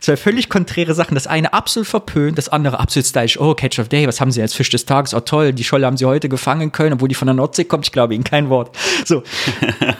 Zwei 0.00 0.16
völlig 0.16 0.48
konträre 0.48 0.94
Sachen. 0.94 1.14
Das 1.14 1.28
eine 1.28 1.52
absolut 1.52 1.86
verpönt, 1.86 2.38
das 2.38 2.48
andere 2.48 2.80
absolut 2.80 3.06
stylisch. 3.06 3.38
Oh, 3.38 3.54
Catch 3.54 3.78
of 3.78 3.86
the 3.86 3.90
Day, 3.90 4.08
was 4.08 4.20
haben 4.20 4.32
Sie 4.32 4.42
als 4.42 4.52
Fisch 4.52 4.70
des 4.70 4.86
Tages? 4.86 5.14
Oh, 5.14 5.20
toll, 5.20 5.52
die 5.52 5.62
Scholle 5.62 5.86
haben 5.86 5.96
Sie 5.96 6.06
heute 6.06 6.28
gefangen 6.28 6.72
können, 6.72 6.94
obwohl 6.94 7.06
die 7.08 7.14
von 7.14 7.26
der 7.26 7.34
Nordsee 7.34 7.64
kommt. 7.64 7.86
Ich 7.86 7.92
glaube 7.92 8.14
Ihnen 8.16 8.24
kein 8.24 8.48
Wort. 8.50 8.76
So. 9.04 9.22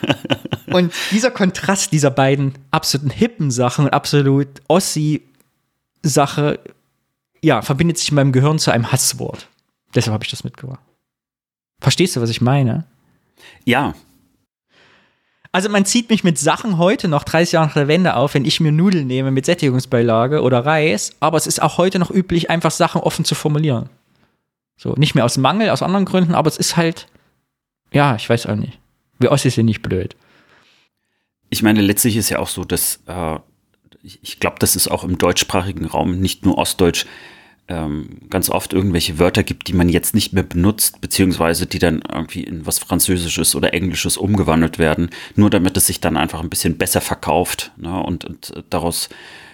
und 0.72 0.92
dieser 1.12 1.30
Kontrast 1.30 1.92
dieser 1.92 2.10
beiden 2.10 2.54
absoluten 2.72 3.10
hippen 3.10 3.52
Sachen 3.52 3.84
und 3.84 3.92
absolut 3.92 4.48
Ossi-Sache, 4.66 6.58
ja, 7.42 7.62
verbindet 7.62 7.98
sich 7.98 8.08
in 8.08 8.16
meinem 8.16 8.32
Gehirn 8.32 8.58
zu 8.58 8.72
einem 8.72 8.90
Hasswort. 8.90 9.46
Deshalb 9.94 10.14
habe 10.14 10.24
ich 10.24 10.30
das 10.30 10.42
mitgebracht. 10.42 10.80
Verstehst 11.80 12.16
du, 12.16 12.20
was 12.20 12.30
ich 12.30 12.40
meine? 12.40 12.86
Ja, 13.64 13.94
Also 15.52 15.68
man 15.68 15.84
zieht 15.84 16.10
mich 16.10 16.22
mit 16.22 16.38
Sachen 16.38 16.78
heute 16.78 17.08
noch 17.08 17.24
30 17.24 17.52
Jahre 17.52 17.66
nach 17.66 17.74
der 17.74 17.88
Wende 17.88 18.14
auf, 18.14 18.34
wenn 18.34 18.44
ich 18.44 18.60
mir 18.60 18.70
Nudeln 18.70 19.08
nehme 19.08 19.32
mit 19.32 19.46
Sättigungsbeilage 19.46 20.42
oder 20.42 20.64
Reis, 20.64 21.16
aber 21.18 21.36
es 21.36 21.46
ist 21.46 21.60
auch 21.60 21.76
heute 21.76 21.98
noch 21.98 22.10
üblich, 22.10 22.50
einfach 22.50 22.70
Sachen 22.70 23.00
offen 23.00 23.24
zu 23.24 23.34
formulieren. 23.34 23.88
So, 24.76 24.94
nicht 24.94 25.14
mehr 25.14 25.24
aus 25.24 25.36
Mangel, 25.38 25.70
aus 25.70 25.82
anderen 25.82 26.04
Gründen, 26.04 26.34
aber 26.34 26.48
es 26.48 26.56
ist 26.56 26.76
halt, 26.76 27.08
ja, 27.92 28.14
ich 28.14 28.30
weiß 28.30 28.46
auch 28.46 28.54
nicht. 28.54 28.78
Wir 29.18 29.32
Ossis 29.32 29.56
sind 29.56 29.66
nicht 29.66 29.82
blöd. 29.82 30.16
ich 31.50 31.62
meine, 31.62 31.82
letztlich 31.82 32.16
ist 32.16 32.30
ja 32.30 32.38
auch 32.38 32.48
so, 32.48 32.64
dass 32.64 33.00
äh, 33.06 33.38
ich, 34.02 34.20
ich 34.22 34.40
glaube, 34.40 34.56
dass 34.60 34.76
es 34.76 34.88
auch 34.88 35.04
im 35.04 35.18
deutschsprachigen 35.18 35.84
Raum, 35.84 36.20
nicht 36.20 36.44
nur 36.44 36.58
Ostdeutsch, 36.58 37.06
ganz 38.30 38.50
oft 38.50 38.72
irgendwelche 38.72 39.18
Wörter 39.18 39.42
gibt, 39.42 39.68
die 39.68 39.72
man 39.72 39.88
jetzt 39.88 40.14
nicht 40.14 40.32
mehr 40.32 40.42
benutzt, 40.42 41.00
beziehungsweise 41.00 41.66
die 41.66 41.78
dann 41.78 42.02
irgendwie 42.12 42.42
in 42.42 42.66
was 42.66 42.78
Französisches 42.78 43.54
oder 43.54 43.72
Englisches 43.74 44.16
umgewandelt 44.16 44.78
werden, 44.78 45.10
nur 45.36 45.50
damit 45.50 45.76
es 45.76 45.86
sich 45.86 46.00
dann 46.00 46.16
einfach 46.16 46.40
ein 46.40 46.50
bisschen 46.50 46.78
besser 46.78 47.00
verkauft 47.00 47.72
ne? 47.76 48.02
und, 48.02 48.24
und 48.24 48.52
daraus 48.70 49.08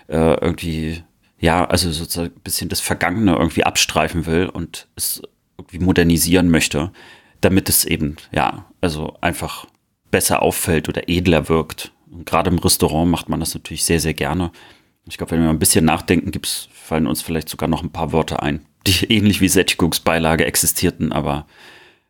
äh, 0.08 0.34
irgendwie, 0.40 1.02
ja, 1.38 1.64
also 1.66 1.90
sozusagen 1.92 2.34
ein 2.34 2.42
bisschen 2.42 2.68
das 2.68 2.80
Vergangene 2.80 3.34
irgendwie 3.34 3.64
abstreifen 3.64 4.26
will 4.26 4.46
und 4.46 4.88
es 4.96 5.20
irgendwie 5.58 5.78
modernisieren 5.80 6.50
möchte, 6.50 6.92
damit 7.40 7.68
es 7.68 7.84
eben, 7.84 8.16
ja, 8.32 8.66
also 8.80 9.16
einfach 9.20 9.66
besser 10.10 10.42
auffällt 10.42 10.88
oder 10.88 11.08
edler 11.08 11.48
wirkt. 11.48 11.92
Und 12.10 12.24
gerade 12.24 12.50
im 12.50 12.58
Restaurant 12.58 13.10
macht 13.10 13.28
man 13.28 13.40
das 13.40 13.54
natürlich 13.54 13.84
sehr, 13.84 14.00
sehr 14.00 14.14
gerne. 14.14 14.52
Ich 15.08 15.18
glaube, 15.18 15.32
wenn 15.32 15.42
wir 15.42 15.50
ein 15.50 15.58
bisschen 15.58 15.84
nachdenken, 15.84 16.30
gibt's, 16.32 16.68
fallen 16.72 17.06
uns 17.06 17.22
vielleicht 17.22 17.48
sogar 17.48 17.68
noch 17.68 17.82
ein 17.82 17.90
paar 17.90 18.12
Wörter 18.12 18.42
ein, 18.42 18.66
die 18.86 19.04
ähnlich 19.12 19.40
wie 19.40 19.48
Sättigungsbeilage 19.48 20.44
existierten, 20.44 21.12
aber 21.12 21.46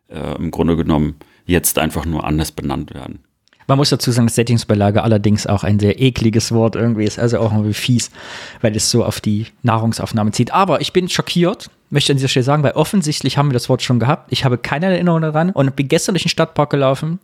äh, 0.09 0.37
im 0.37 0.50
Grunde 0.50 0.76
genommen 0.76 1.16
jetzt 1.44 1.78
einfach 1.78 2.04
nur 2.04 2.24
anders 2.24 2.52
benannt 2.52 2.94
werden. 2.94 3.20
Man 3.68 3.78
muss 3.78 3.90
dazu 3.90 4.12
sagen, 4.12 4.28
dass 4.28 4.37
Sättigungsbeilage 4.37 5.02
allerdings 5.02 5.46
auch 5.46 5.64
ein 5.64 5.80
sehr 5.80 6.00
ekliges 6.00 6.52
Wort 6.52 6.76
irgendwie 6.76 7.04
ist, 7.04 7.18
also 7.18 7.40
auch 7.40 7.50
irgendwie 7.50 7.74
fies, 7.74 8.12
weil 8.61 8.76
es 8.76 8.90
so 8.90 9.04
auf 9.04 9.20
die 9.20 9.46
Nahrungsaufnahme 9.62 10.30
zieht. 10.30 10.52
Aber 10.52 10.80
ich 10.80 10.92
bin 10.92 11.09
schockiert, 11.09 11.68
möchte 11.90 12.12
an 12.12 12.18
dieser 12.18 12.28
Stelle 12.28 12.44
sagen, 12.44 12.62
weil 12.62 12.72
offensichtlich 12.72 13.37
haben 13.37 13.48
wir 13.48 13.54
das 13.54 13.68
Wort 13.68 13.82
schon 13.82 13.98
gehabt. 13.98 14.30
Ich 14.30 14.44
habe 14.44 14.56
keine 14.56 14.87
Erinnerung 14.87 15.22
daran 15.22 15.50
und 15.50 15.74
bin 15.74 15.88
gestern 15.88 16.14
durch 16.14 16.22
den 16.22 16.28
Stadtpark 16.28 16.70
gelaufen 16.70 17.18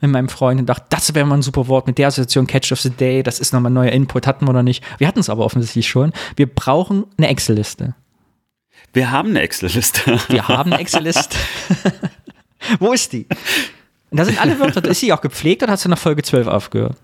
mit 0.00 0.10
meinem 0.10 0.28
Freund 0.28 0.60
und 0.60 0.66
dachte, 0.66 0.86
das 0.90 1.14
wäre 1.14 1.26
mal 1.26 1.36
ein 1.36 1.42
super 1.42 1.68
Wort 1.68 1.86
mit 1.86 1.98
der 1.98 2.08
Assoziation 2.08 2.46
Catch 2.46 2.72
of 2.72 2.80
the 2.80 2.90
Day, 2.90 3.22
das 3.22 3.40
ist 3.40 3.52
nochmal 3.52 3.70
ein 3.70 3.74
neuer 3.74 3.92
Input, 3.92 4.26
hatten 4.26 4.46
wir 4.46 4.52
noch 4.52 4.62
nicht. 4.62 4.84
Wir 4.98 5.08
hatten 5.08 5.20
es 5.20 5.30
aber 5.30 5.44
offensichtlich 5.44 5.88
schon. 5.88 6.12
Wir 6.36 6.46
brauchen 6.46 7.04
eine 7.16 7.28
Excel-Liste. 7.28 7.94
Wir 8.92 9.10
haben 9.10 9.30
eine 9.30 9.40
Excel-Liste. 9.40 10.18
Wir 10.28 10.48
haben 10.48 10.72
eine 10.72 10.80
Excel-Liste. 10.80 11.36
Wo 12.78 12.92
ist 12.92 13.12
die? 13.12 13.26
Und 14.10 14.18
da 14.18 14.24
sind 14.24 14.40
alle 14.40 14.58
Wörter, 14.58 14.84
ist 14.84 15.00
sie 15.00 15.12
auch 15.12 15.20
gepflegt 15.20 15.62
oder 15.62 15.72
hast 15.72 15.84
du 15.84 15.88
nach 15.88 15.98
Folge 15.98 16.22
12 16.22 16.46
aufgehört? 16.46 16.96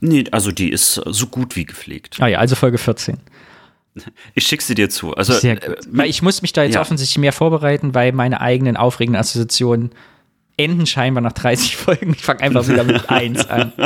Nee, 0.00 0.24
also 0.30 0.52
die 0.52 0.70
ist 0.70 0.94
so 0.94 1.26
gut 1.26 1.56
wie 1.56 1.66
gepflegt. 1.66 2.16
Ah 2.20 2.26
ja, 2.26 2.38
also 2.38 2.54
Folge 2.54 2.78
14. 2.78 3.18
Ich 4.34 4.46
schick 4.46 4.62
sie 4.62 4.74
dir 4.74 4.90
zu. 4.90 5.14
Also, 5.14 5.34
Sehr 5.34 5.56
gut. 5.56 5.78
Weil 5.90 6.08
ich 6.08 6.22
muss 6.22 6.42
mich 6.42 6.52
da 6.52 6.62
jetzt 6.62 6.74
ja. 6.74 6.80
offensichtlich 6.80 7.18
mehr 7.18 7.32
vorbereiten, 7.32 7.94
weil 7.94 8.12
meine 8.12 8.40
eigenen 8.40 8.76
aufregenden 8.76 9.20
Assoziationen 9.20 9.90
enden 10.58 10.86
scheinbar 10.86 11.22
nach 11.22 11.32
30 11.32 11.76
Folgen. 11.78 12.12
Ich 12.12 12.22
fange 12.22 12.40
einfach 12.40 12.68
wieder 12.68 12.84
mit 12.84 13.08
1 13.08 13.48
an. 13.48 13.72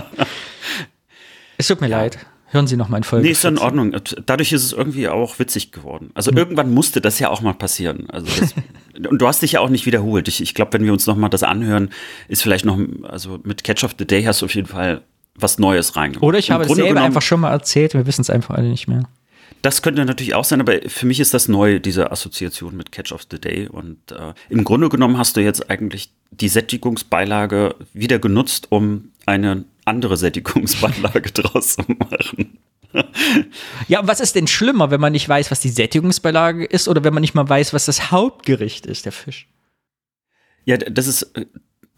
Es 1.59 1.69
tut 1.69 1.81
mir 1.81 1.87
leid. 1.87 2.19
Hören 2.49 2.67
Sie 2.67 2.77
noch 2.77 2.89
mal 2.89 2.97
in 2.97 3.05
Folge. 3.05 3.25
Nee, 3.25 3.31
ist 3.31 3.45
ja 3.45 3.51
in 3.51 3.57
14. 3.57 3.65
Ordnung. 3.65 4.03
Dadurch 4.27 4.53
ist 4.53 4.65
es 4.65 4.73
irgendwie 4.73 5.09
auch 5.09 5.39
witzig 5.39 5.71
geworden. 5.71 6.11
Also 6.15 6.33
irgendwann 6.33 6.75
musste 6.75 7.01
das 7.01 7.19
ja 7.19 7.31
auch 7.31 7.41
mal 7.41 7.55
passieren. 7.55 8.11
Also 8.11 8.27
das, 8.39 8.55
und 9.09 9.19
du 9.19 9.27
hast 9.29 9.43
dich 9.43 9.53
ja 9.53 9.61
auch 9.61 9.69
nicht 9.69 9.87
wiederholt. 9.87 10.27
Ich, 10.27 10.43
ich 10.43 10.55
glaube, 10.55 10.73
wenn 10.73 10.85
wir 10.85 10.93
uns 10.93 11.07
noch 11.07 11.15
mal 11.15 11.29
das 11.29 11.45
anhören, 11.45 11.91
ist 12.27 12.43
vielleicht 12.43 12.65
noch, 12.65 12.79
also 13.05 13.39
mit 13.45 13.63
Catch 13.65 13.85
of 13.85 13.95
the 13.97 14.07
Day 14.07 14.25
hast 14.25 14.43
du 14.43 14.47
auf 14.47 14.55
jeden 14.55 14.67
Fall 14.67 15.03
was 15.35 15.59
Neues 15.59 15.97
reingebracht. 15.97 16.25
Oder 16.25 16.39
ich 16.41 16.49
Im 16.49 16.55
habe 16.55 16.65
es 16.65 16.73
selber 16.73 17.01
einfach 17.01 17.23
schon 17.23 17.41
mal 17.41 17.53
erzählt, 17.53 17.95
wir 17.95 18.07
wissen 18.07 18.21
es 18.23 18.29
einfach 18.29 18.57
alle 18.57 18.69
nicht 18.69 18.89
mehr. 18.89 19.05
Das 19.61 19.83
könnte 19.83 20.05
natürlich 20.05 20.35
auch 20.35 20.45
sein, 20.45 20.61
aber 20.61 20.81
für 20.87 21.07
mich 21.07 21.21
ist 21.21 21.35
das 21.35 21.49
neu, 21.49 21.79
diese 21.79 22.11
Assoziation 22.11 22.77
mit 22.77 22.93
Catch 22.93 23.13
of 23.13 23.27
the 23.31 23.39
Day. 23.39 23.69
Und 23.69 24.13
äh, 24.13 24.35
im 24.49 24.65
Grunde 24.65 24.89
genommen 24.89 25.19
hast 25.19 25.37
du 25.37 25.41
jetzt 25.41 25.71
eigentlich 25.71 26.11
die 26.31 26.49
Sättigungsbeilage 26.49 27.75
wieder 27.93 28.19
genutzt, 28.19 28.69
um 28.71 29.11
eine 29.27 29.65
andere 29.85 30.17
Sättigungsbeilage 30.17 31.33
draus 31.33 31.77
zu 31.77 31.83
machen. 31.99 32.59
Ja, 33.89 34.01
und 34.01 34.09
was 34.09 34.21
ist 34.21 34.35
denn 34.35 34.47
schlimmer, 34.47 34.91
wenn 34.91 35.01
man 35.01 35.13
nicht 35.13 35.29
weiß, 35.29 35.51
was 35.51 35.61
die 35.61 35.71
Sättigungsbeilage 35.71 36.65
ist 36.65 36.89
oder 36.89 37.05
wenn 37.05 37.15
man 37.15 37.23
nicht 37.23 37.35
mal 37.35 37.49
weiß, 37.49 37.73
was 37.73 37.87
das 37.87 38.11
Hauptgericht 38.11 38.87
ist, 38.87 39.05
der 39.05 39.13
Fisch? 39.13 39.49
Ja, 40.65 40.77
das 40.77 41.07
ist, 41.07 41.23
äh, 41.37 41.47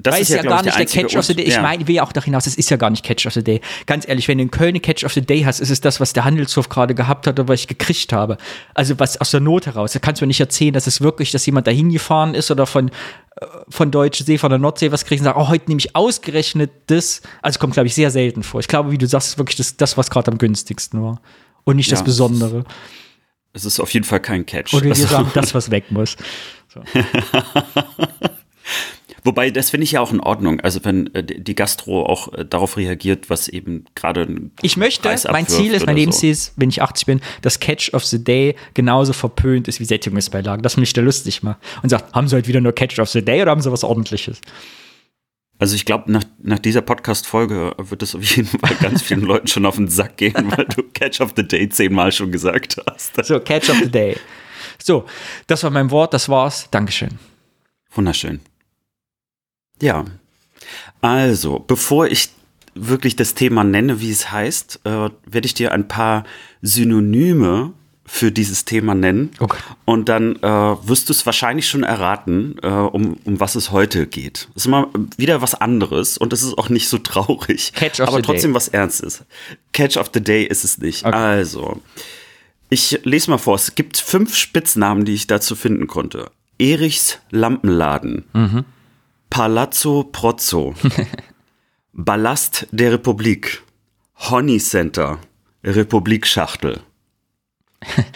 das 0.04 0.14
Weil 0.14 0.22
ist 0.22 0.28
ja, 0.28 0.36
ja 0.36 0.42
gar 0.42 0.58
ich, 0.60 0.64
nicht 0.66 0.74
der 0.74 0.80
einzige 0.82 1.06
Catch 1.06 1.16
of 1.16 1.24
the 1.24 1.34
Day. 1.34 1.44
Ich 1.46 1.54
ja. 1.54 1.62
meine, 1.62 1.82
ich 1.82 1.88
will 1.88 1.94
ja 1.96 2.02
auch 2.04 2.12
darauf 2.12 2.26
hinaus, 2.26 2.46
es 2.46 2.56
ist 2.56 2.68
ja 2.70 2.76
gar 2.76 2.90
nicht 2.90 3.04
Catch 3.04 3.26
of 3.26 3.32
the 3.32 3.42
Day. 3.42 3.60
Ganz 3.86 4.06
ehrlich, 4.06 4.28
wenn 4.28 4.36
du 4.38 4.42
in 4.44 4.50
Köln 4.50 4.80
Catch 4.80 5.02
of 5.02 5.12
the 5.14 5.22
Day 5.22 5.42
hast, 5.42 5.60
ist 5.60 5.70
es 5.70 5.80
das, 5.80 5.98
was 5.98 6.12
der 6.12 6.24
Handelshof 6.24 6.68
gerade 6.68 6.94
gehabt 6.94 7.26
hat 7.26 7.40
oder 7.40 7.48
was 7.48 7.60
ich 7.60 7.68
gekriegt 7.68 8.12
habe. 8.12 8.36
Also 8.74 8.98
was 9.00 9.18
aus 9.20 9.30
der 9.30 9.40
Not 9.40 9.64
heraus. 9.66 9.92
Da 9.92 9.98
kannst 9.98 10.20
du 10.20 10.24
mir 10.24 10.28
nicht 10.28 10.40
erzählen, 10.40 10.74
dass 10.74 10.86
es 10.86 11.00
wirklich, 11.00 11.30
dass 11.30 11.46
jemand 11.46 11.66
dahin 11.66 11.90
gefahren 11.90 12.34
ist 12.34 12.50
oder 12.50 12.66
von, 12.66 12.88
äh, 12.88 13.46
von 13.70 13.90
Deutsche 13.90 14.24
See, 14.24 14.36
von 14.36 14.50
der 14.50 14.58
Nordsee 14.58 14.92
was 14.92 15.06
kriegt 15.06 15.20
und 15.22 15.24
sagt, 15.24 15.38
oh, 15.38 15.48
heute 15.48 15.64
nehme 15.68 15.78
ich 15.78 15.96
ausgerechnet 15.96 16.70
das. 16.88 17.22
Also 17.40 17.58
kommt, 17.58 17.72
glaube 17.72 17.86
ich, 17.86 17.94
sehr 17.94 18.10
selten 18.10 18.42
vor. 18.42 18.60
Ich 18.60 18.68
glaube, 18.68 18.90
wie 18.90 18.98
du 18.98 19.06
sagst, 19.06 19.28
ist 19.28 19.38
wirklich 19.38 19.56
das, 19.56 19.76
das 19.78 19.96
was 19.96 20.10
gerade 20.10 20.30
am 20.30 20.36
günstigsten 20.38 21.02
war. 21.02 21.20
Und 21.64 21.76
nicht 21.76 21.90
das 21.90 22.00
Ja, 22.00 22.04
Besondere. 22.04 22.64
Es 23.54 23.64
ist 23.64 23.80
auf 23.80 23.90
jeden 23.94 24.04
Fall 24.04 24.20
kein 24.20 24.44
Catch. 24.44 24.74
Oder 24.74 24.84
wir 24.84 24.90
Also, 24.90 25.06
sagen, 25.06 25.30
das, 25.32 25.54
was 25.54 25.70
weg 25.70 25.84
muss. 25.90 26.16
wobei, 29.24 29.50
das 29.50 29.70
finde 29.70 29.84
ich 29.84 29.92
ja 29.92 30.00
auch 30.00 30.12
in 30.12 30.20
Ordnung. 30.20 30.60
Also 30.60 30.84
wenn 30.84 31.12
äh, 31.14 31.24
die 31.24 31.54
Gastro 31.54 32.06
auch 32.06 32.32
äh, 32.32 32.44
darauf 32.44 32.76
reagiert, 32.76 33.30
was 33.30 33.48
eben 33.48 33.84
gerade 33.94 34.22
ein 34.22 34.52
Ich 34.62 34.76
möchte, 34.76 35.08
mein 35.30 35.48
Ziel 35.48 35.74
ist, 35.74 35.86
mein 35.86 35.96
Lebensziel 35.96 36.30
ist, 36.30 36.52
wenn 36.56 36.68
ich 36.68 36.82
80 36.82 37.06
bin, 37.06 37.20
dass 37.42 37.58
Catch 37.58 37.92
of 37.94 38.04
the 38.04 38.22
Day 38.22 38.54
genauso 38.74 39.12
verpönt 39.12 39.66
ist 39.66 39.80
wie 39.80 39.84
Sättigungsbeilagen. 39.84 40.62
Das 40.62 40.76
mich 40.76 40.92
da 40.92 41.00
lustig 41.00 41.42
macht. 41.42 41.58
Und 41.82 41.88
sagt, 41.88 42.14
haben 42.14 42.28
sie 42.28 42.36
heute 42.36 42.48
wieder 42.48 42.60
nur 42.60 42.72
Catch 42.72 42.98
of 43.00 43.08
the 43.08 43.24
Day 43.24 43.42
oder 43.42 43.50
haben 43.50 43.60
sie 43.60 43.72
was 43.72 43.82
ordentliches? 43.82 44.40
Also 45.58 45.76
ich 45.76 45.84
glaube, 45.84 46.10
nach, 46.10 46.24
nach 46.42 46.58
dieser 46.58 46.82
Podcast-Folge 46.82 47.74
wird 47.78 48.02
es 48.02 48.14
auf 48.14 48.22
jeden 48.22 48.48
Fall 48.48 48.76
ganz 48.80 49.02
vielen 49.02 49.20
Leuten 49.22 49.46
schon 49.46 49.64
auf 49.66 49.76
den 49.76 49.88
Sack 49.88 50.16
gehen, 50.16 50.52
weil 50.56 50.66
du 50.66 50.82
Catch 50.92 51.20
of 51.20 51.32
the 51.36 51.46
Day 51.46 51.68
zehnmal 51.68 52.12
schon 52.12 52.32
gesagt 52.32 52.76
hast. 52.90 53.24
So, 53.24 53.38
Catch 53.40 53.70
of 53.70 53.78
the 53.78 53.90
Day. 53.90 54.16
So, 54.82 55.04
das 55.46 55.62
war 55.62 55.70
mein 55.70 55.90
Wort, 55.90 56.12
das 56.12 56.28
war's. 56.28 56.68
Dankeschön. 56.70 57.18
Wunderschön. 57.92 58.40
Ja. 59.80 60.04
Also, 61.00 61.62
bevor 61.66 62.06
ich 62.06 62.30
wirklich 62.74 63.16
das 63.16 63.34
Thema 63.34 63.64
nenne, 63.64 64.00
wie 64.00 64.10
es 64.10 64.30
heißt, 64.32 64.80
äh, 64.84 65.10
werde 65.26 65.46
ich 65.46 65.54
dir 65.54 65.72
ein 65.72 65.86
paar 65.88 66.24
Synonyme 66.62 67.72
für 68.06 68.30
dieses 68.32 68.64
Thema 68.64 68.94
nennen. 68.94 69.30
Okay. 69.38 69.58
Und 69.84 70.08
dann 70.08 70.36
äh, 70.36 70.42
wirst 70.42 71.08
du 71.08 71.12
es 71.12 71.24
wahrscheinlich 71.24 71.68
schon 71.68 71.84
erraten, 71.84 72.56
äh, 72.62 72.68
um, 72.68 73.16
um 73.24 73.40
was 73.40 73.54
es 73.54 73.70
heute 73.70 74.06
geht. 74.06 74.48
Es 74.54 74.64
ist 74.64 74.68
mal 74.68 74.88
wieder 75.16 75.40
was 75.40 75.54
anderes 75.54 76.18
und 76.18 76.32
es 76.32 76.42
ist 76.42 76.58
auch 76.58 76.68
nicht 76.68 76.88
so 76.88 76.98
traurig. 76.98 77.72
Catch 77.74 78.00
of 78.00 78.08
aber 78.08 78.18
the 78.18 78.22
trotzdem 78.22 78.50
day. 78.50 78.56
was 78.56 78.68
Ernstes. 78.68 79.24
Catch 79.72 79.96
of 79.96 80.10
the 80.12 80.20
Day 80.20 80.44
ist 80.44 80.64
es 80.64 80.78
nicht. 80.78 81.04
Okay. 81.04 81.16
Also, 81.16 81.80
ich 82.68 83.00
lese 83.04 83.30
mal 83.30 83.38
vor. 83.38 83.54
Es 83.54 83.74
gibt 83.74 83.96
fünf 83.96 84.36
Spitznamen, 84.36 85.04
die 85.04 85.14
ich 85.14 85.26
dazu 85.26 85.56
finden 85.56 85.86
konnte. 85.86 86.30
Erichs 86.58 87.18
Lampenladen. 87.30 88.24
Mhm. 88.32 88.64
Palazzo 89.34 90.04
Prozzo. 90.04 90.76
Ballast 91.92 92.68
der 92.70 92.92
Republik. 92.92 93.64
Honey 94.30 94.58
Center. 94.58 95.18
Republikschachtel. 95.64 96.82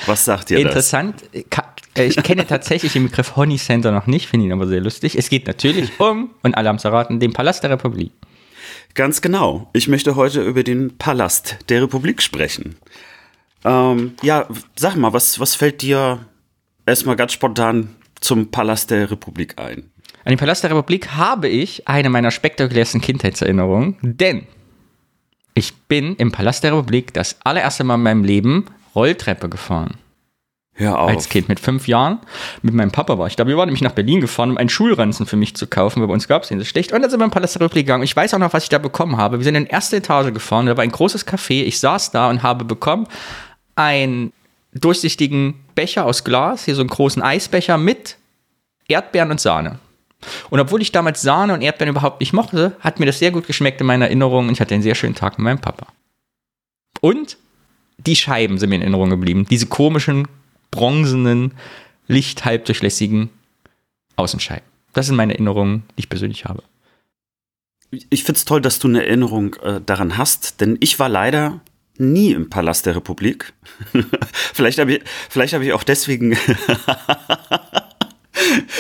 Was 0.06 0.24
sagt 0.24 0.52
ihr 0.52 0.58
das? 0.58 0.66
Interessant. 0.66 1.24
Äh, 1.96 2.06
Ich 2.06 2.22
kenne 2.22 2.46
tatsächlich 2.46 2.92
den 2.92 3.08
Begriff 3.08 3.34
Honey 3.34 3.56
Center 3.56 3.90
noch 3.90 4.06
nicht, 4.06 4.28
finde 4.28 4.46
ihn 4.46 4.52
aber 4.52 4.68
sehr 4.68 4.80
lustig. 4.80 5.18
Es 5.18 5.28
geht 5.28 5.48
natürlich 5.48 5.90
um, 5.98 6.30
und 6.44 6.54
alle 6.54 6.68
haben 6.68 6.76
es 6.76 6.84
erraten, 6.84 7.18
den 7.18 7.32
Palast 7.32 7.64
der 7.64 7.70
Republik. 7.70 8.12
Ganz 8.94 9.20
genau. 9.20 9.70
Ich 9.72 9.88
möchte 9.88 10.14
heute 10.14 10.44
über 10.44 10.62
den 10.62 10.98
Palast 10.98 11.58
der 11.68 11.82
Republik 11.82 12.22
sprechen. 12.22 12.76
Ähm, 13.64 14.14
ja, 14.22 14.46
sag 14.76 14.94
mal, 14.94 15.12
was, 15.12 15.40
was 15.40 15.56
fällt 15.56 15.82
dir 15.82 16.24
erstmal 16.86 17.16
ganz 17.16 17.32
spontan 17.32 17.96
zum 18.20 18.52
Palast 18.52 18.92
der 18.92 19.10
Republik 19.10 19.58
ein? 19.58 19.90
An 20.24 20.30
den 20.30 20.38
Palast 20.38 20.62
der 20.62 20.70
Republik 20.70 21.10
habe 21.12 21.48
ich 21.48 21.88
eine 21.88 22.10
meiner 22.10 22.30
spektakulärsten 22.30 23.00
Kindheitserinnerungen, 23.00 23.96
denn 24.02 24.46
ich 25.54 25.74
bin 25.74 26.16
im 26.16 26.32
Palast 26.32 26.64
der 26.64 26.72
Republik 26.72 27.12
das 27.14 27.36
allererste 27.44 27.84
Mal 27.84 27.96
in 27.96 28.02
meinem 28.02 28.24
Leben 28.24 28.66
Rolltreppe 28.94 29.48
gefahren. 29.48 29.98
Hör 30.74 31.00
auf. 31.00 31.10
Als 31.10 31.28
Kind 31.28 31.48
mit 31.48 31.58
fünf 31.58 31.88
Jahren. 31.88 32.20
Mit 32.62 32.72
meinem 32.72 32.92
Papa 32.92 33.18
war 33.18 33.26
ich 33.26 33.34
da. 33.34 33.48
Wir 33.48 33.56
waren 33.56 33.66
nämlich 33.66 33.82
nach 33.82 33.92
Berlin 33.92 34.20
gefahren, 34.20 34.52
um 34.52 34.58
einen 34.58 34.68
Schulranzen 34.68 35.26
für 35.26 35.36
mich 35.36 35.56
zu 35.56 35.66
kaufen, 35.66 36.00
weil 36.00 36.06
bei 36.06 36.14
uns 36.14 36.28
gab 36.28 36.42
es 36.42 36.48
den 36.48 36.60
so 36.60 36.64
schlecht. 36.64 36.92
Und 36.92 37.02
dann 37.02 37.10
sind 37.10 37.18
wir 37.18 37.24
im 37.24 37.32
Palast 37.32 37.56
der 37.56 37.62
Republik 37.62 37.86
gegangen. 37.86 38.04
Ich 38.04 38.14
weiß 38.14 38.32
auch 38.34 38.38
noch, 38.38 38.52
was 38.52 38.62
ich 38.62 38.68
da 38.68 38.78
bekommen 38.78 39.16
habe. 39.16 39.38
Wir 39.38 39.44
sind 39.44 39.56
in 39.56 39.64
die 39.64 39.70
erste 39.70 39.96
Etage 39.96 40.32
gefahren. 40.32 40.66
Da 40.66 40.76
war 40.76 40.84
ein 40.84 40.92
großes 40.92 41.26
Café. 41.26 41.64
Ich 41.64 41.80
saß 41.80 42.12
da 42.12 42.30
und 42.30 42.44
habe 42.44 42.64
bekommen 42.64 43.08
einen 43.74 44.32
durchsichtigen 44.72 45.54
Becher 45.74 46.04
aus 46.04 46.22
Glas, 46.22 46.64
hier 46.64 46.76
so 46.76 46.82
einen 46.82 46.90
großen 46.90 47.22
Eisbecher 47.22 47.76
mit 47.76 48.16
Erdbeeren 48.86 49.32
und 49.32 49.40
Sahne. 49.40 49.80
Und 50.50 50.60
obwohl 50.60 50.82
ich 50.82 50.92
damals 50.92 51.22
Sahne 51.22 51.54
und 51.54 51.62
Erdbeeren 51.62 51.90
überhaupt 51.90 52.20
nicht 52.20 52.32
mochte, 52.32 52.76
hat 52.80 52.98
mir 52.98 53.06
das 53.06 53.18
sehr 53.18 53.30
gut 53.30 53.46
geschmeckt 53.46 53.80
in 53.80 53.86
meiner 53.86 54.06
Erinnerung 54.06 54.48
und 54.48 54.54
ich 54.54 54.60
hatte 54.60 54.74
einen 54.74 54.82
sehr 54.82 54.94
schönen 54.94 55.14
Tag 55.14 55.38
mit 55.38 55.44
meinem 55.44 55.60
Papa. 55.60 55.86
Und 57.00 57.38
die 57.98 58.16
Scheiben 58.16 58.58
sind 58.58 58.70
mir 58.70 58.76
in 58.76 58.82
Erinnerung 58.82 59.10
geblieben. 59.10 59.46
Diese 59.48 59.66
komischen, 59.66 60.28
bronzenen, 60.70 61.52
lichthalbdurchlässigen 62.06 63.30
Außenscheiben. 64.16 64.66
Das 64.92 65.06
sind 65.06 65.16
meine 65.16 65.34
Erinnerungen, 65.34 65.84
die 65.90 66.00
ich 66.00 66.08
persönlich 66.08 66.44
habe. 66.44 66.62
Ich 68.10 68.24
find's 68.24 68.44
toll, 68.44 68.60
dass 68.60 68.78
du 68.78 68.88
eine 68.88 69.06
Erinnerung 69.06 69.54
äh, 69.62 69.80
daran 69.84 70.18
hast, 70.18 70.60
denn 70.60 70.76
ich 70.80 70.98
war 70.98 71.08
leider 71.08 71.60
nie 71.96 72.32
im 72.32 72.50
Palast 72.50 72.86
der 72.86 72.96
Republik. 72.96 73.52
vielleicht 74.32 74.78
habe 74.78 74.94
ich, 74.94 75.02
vielleicht 75.28 75.54
habe 75.54 75.64
ich 75.64 75.72
auch 75.72 75.82
deswegen, 75.82 76.36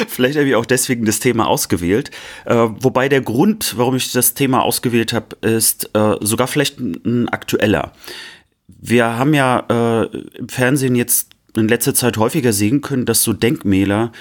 vielleicht 0.08 0.36
habe 0.36 0.48
ich 0.48 0.54
auch 0.54 0.66
deswegen 0.66 1.04
das 1.04 1.20
Thema 1.20 1.46
ausgewählt. 1.46 2.10
Äh, 2.44 2.54
wobei 2.54 3.08
der 3.08 3.20
Grund, 3.20 3.74
warum 3.76 3.96
ich 3.96 4.12
das 4.12 4.34
Thema 4.34 4.62
ausgewählt 4.62 5.12
habe, 5.12 5.36
ist 5.46 5.90
äh, 5.94 6.16
sogar 6.20 6.46
vielleicht 6.46 6.78
ein, 6.80 7.28
aktueller. 7.28 7.92
Wir 8.66 9.18
haben 9.18 9.34
ja 9.34 9.64
äh, 9.68 10.16
im 10.38 10.48
Fernsehen 10.48 10.94
jetzt 10.94 11.30
in 11.56 11.68
letzter 11.68 11.94
Zeit 11.94 12.16
häufiger 12.16 12.52
sehen 12.52 12.80
können, 12.80 13.06
dass 13.06 13.22
so 13.22 13.32
Denkmäler 13.32 14.12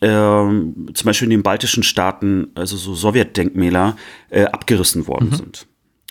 ähm, 0.00 0.88
zum 0.94 1.06
Beispiel 1.06 1.26
in 1.26 1.30
den 1.30 1.42
baltischen 1.42 1.82
Staaten, 1.82 2.48
also 2.54 2.76
so 2.76 2.94
Sowjetdenkmäler, 2.94 3.96
äh, 4.30 4.44
abgerissen 4.44 5.06
worden 5.06 5.34
sind. 5.34 5.66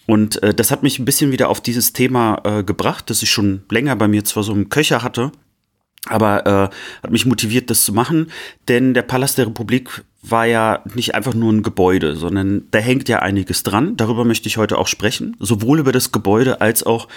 Und 0.06 0.42
äh, 0.42 0.54
das 0.54 0.72
hat 0.72 0.84
mich 0.84 1.00
ein 1.00 1.06
bisschen 1.06 1.32
wieder 1.32 1.50
auf 1.50 1.62
dieses 1.62 1.94
Thema 1.94 2.42
äh, 2.44 2.64
gebracht, 2.64 3.10
das 3.10 3.22
ich 3.24 3.30
schon 3.30 3.64
länger 3.70 3.96
bei 3.96 4.08
mir 4.08 4.24
zwar 4.24 4.44
so 4.44 4.54
im 4.54 4.70
Köcher 4.70 5.04
hatte, 5.04 5.32
aber 6.06 6.46
äh, 6.46 7.04
hat 7.04 7.12
mich 7.12 7.26
motiviert, 7.26 7.70
das 7.70 7.84
zu 7.84 7.94
machen, 7.94 8.32
denn 8.68 8.94
der 8.94 9.02
Palast 9.02 9.38
der 9.38 9.48
Republik 9.48 10.04
war 10.22 10.46
ja 10.46 10.84
nicht 10.94 11.16
einfach 11.16 11.34
nur 11.34 11.52
ein 11.52 11.64
Gebäude, 11.64 12.16
sondern 12.16 12.68
da 12.72 12.80
hängt 12.80 13.10
ja 13.10 13.20
einiges 13.20 13.64
dran. 13.64 13.98
Darüber 13.98 14.26
möchte 14.26 14.48
ich 14.48 14.58
heute 14.58 14.78
auch 14.78 14.88
sprechen, 14.88 15.36
sowohl 15.40 15.80
über 15.80 15.92
das 15.92 16.12
Gebäude 16.12 16.62
als 16.62 16.84
auch 16.84 17.08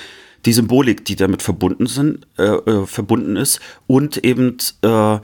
die 0.47 0.53
Symbolik, 0.53 1.05
die 1.05 1.17
damit 1.17 1.43
verbunden 1.43 1.87
sind, 1.87 2.27
äh, 2.39 2.45
äh, 2.45 2.87
verbunden 2.87 3.37
ist 3.37 3.61
und 3.87 4.25
eben 4.25 4.57
äh, 4.83 5.19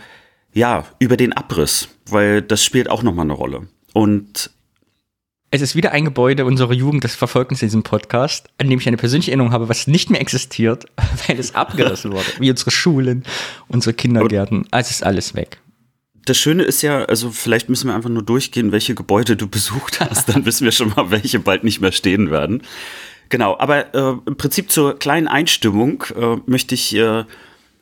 ja 0.52 0.84
über 0.98 1.16
den 1.16 1.32
Abriss, 1.32 1.88
weil 2.08 2.42
das 2.42 2.64
spielt 2.64 2.90
auch 2.90 3.02
nochmal 3.02 3.26
eine 3.26 3.32
Rolle. 3.32 3.68
Und 3.92 4.50
es 5.50 5.62
ist 5.62 5.76
wieder 5.76 5.92
ein 5.92 6.04
Gebäude 6.04 6.44
unserer 6.44 6.72
Jugend, 6.72 7.04
das 7.04 7.14
verfolgt 7.14 7.50
uns 7.50 7.62
in 7.62 7.68
diesem 7.68 7.82
Podcast, 7.82 8.48
an 8.58 8.68
dem 8.68 8.78
ich 8.78 8.86
eine 8.88 8.96
persönliche 8.96 9.30
Erinnerung 9.30 9.52
habe, 9.52 9.68
was 9.68 9.86
nicht 9.86 10.10
mehr 10.10 10.20
existiert, 10.20 10.86
weil 11.26 11.38
es 11.38 11.54
abgerissen 11.54 12.12
wurde. 12.12 12.26
Wie 12.38 12.50
unsere 12.50 12.70
Schulen, 12.70 13.24
unsere 13.68 13.94
Kindergärten. 13.94 14.66
Also 14.70 14.90
ist 14.90 15.04
alles 15.04 15.34
weg. 15.34 15.60
Das 16.24 16.36
Schöne 16.36 16.64
ist 16.64 16.82
ja, 16.82 17.04
also 17.04 17.30
vielleicht 17.30 17.68
müssen 17.68 17.88
wir 17.88 17.94
einfach 17.94 18.10
nur 18.10 18.24
durchgehen, 18.24 18.72
welche 18.72 18.96
Gebäude 18.96 19.36
du 19.36 19.46
besucht 19.48 20.00
hast. 20.00 20.28
Dann 20.28 20.44
wissen 20.44 20.64
wir 20.64 20.72
schon 20.72 20.92
mal, 20.96 21.10
welche 21.10 21.38
bald 21.38 21.62
nicht 21.62 21.80
mehr 21.80 21.92
stehen 21.92 22.30
werden. 22.30 22.62
Genau, 23.28 23.56
aber 23.58 23.94
äh, 23.94 24.16
im 24.26 24.36
Prinzip 24.36 24.70
zur 24.70 24.98
kleinen 24.98 25.26
Einstimmung 25.28 26.04
äh, 26.16 26.36
möchte 26.46 26.74
ich 26.74 26.94
äh, 26.94 27.24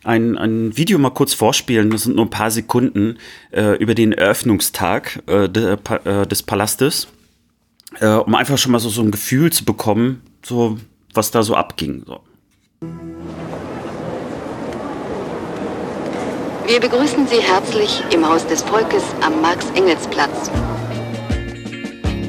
ein, 0.03 0.37
ein 0.39 0.77
Video 0.77 0.99
mal 0.99 1.11
kurz 1.11 1.35
vorspielen, 1.35 1.91
das 1.91 2.05
sind 2.05 2.17
nur 2.17 2.27
ein 2.27 2.31
paar 2.31 2.51
Sekunden, 2.51 3.19
äh, 3.51 3.77
über 3.77 3.95
den 3.95 4.13
Eröffnungstag 4.13 5.23
äh, 5.27 5.49
de, 5.49 5.77
äh, 6.05 6.27
des 6.27 6.43
Palastes 6.43 7.09
äh, 8.01 8.07
um 8.17 8.35
einfach 8.35 8.59
schon 8.59 8.73
mal 8.73 8.79
so, 8.79 8.89
so 8.89 9.03
ein 9.03 9.11
Gefühl 9.11 9.53
zu 9.53 9.65
bekommen, 9.65 10.23
so 10.45 10.79
was 11.13 11.31
da 11.31 11.43
so 11.43 11.55
abging. 11.55 12.05
So. 12.07 12.21
Wir 16.67 16.81
begrüßen 16.81 17.27
Sie 17.27 17.41
herzlich 17.41 18.03
im 18.11 18.27
Haus 18.27 18.47
des 18.47 18.63
Volkes 18.63 19.03
am 19.21 19.41
Marx-Engels-Platz. 19.43 20.51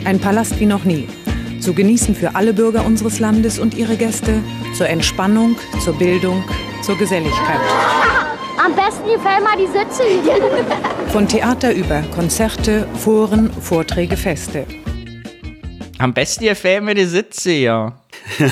Ein 0.04 0.20
Palast 0.20 0.60
wie 0.60 0.66
noch 0.66 0.84
nie. 0.84 1.08
Zu 1.62 1.74
genießen 1.74 2.14
für 2.14 2.36
alle 2.36 2.54
Bürger 2.54 2.86
unseres 2.86 3.20
Landes 3.20 3.58
und 3.58 3.76
ihre 3.76 3.96
Gäste, 3.96 4.44
zur 4.78 4.88
Entspannung, 4.88 5.56
zur 5.84 5.98
Bildung, 5.98 6.44
zur 6.84 6.98
Geselligkeit. 6.98 7.62
Am 8.64 8.76
besten 8.76 9.06
gefällt 9.06 9.42
mir 9.42 9.58
die 9.58 9.68
Sitze. 9.68 10.04
Von 11.12 11.28
Theater 11.28 11.74
über 11.74 12.02
Konzerte, 12.14 12.88
Foren, 12.96 13.52
Vorträge, 13.62 14.18
Feste. 14.18 14.66
Am 15.98 16.14
besten 16.14 16.46
gefällt 16.46 16.84
mir 16.84 16.96
die 16.96 17.06
Sitze, 17.06 17.52
ja. 17.52 18.00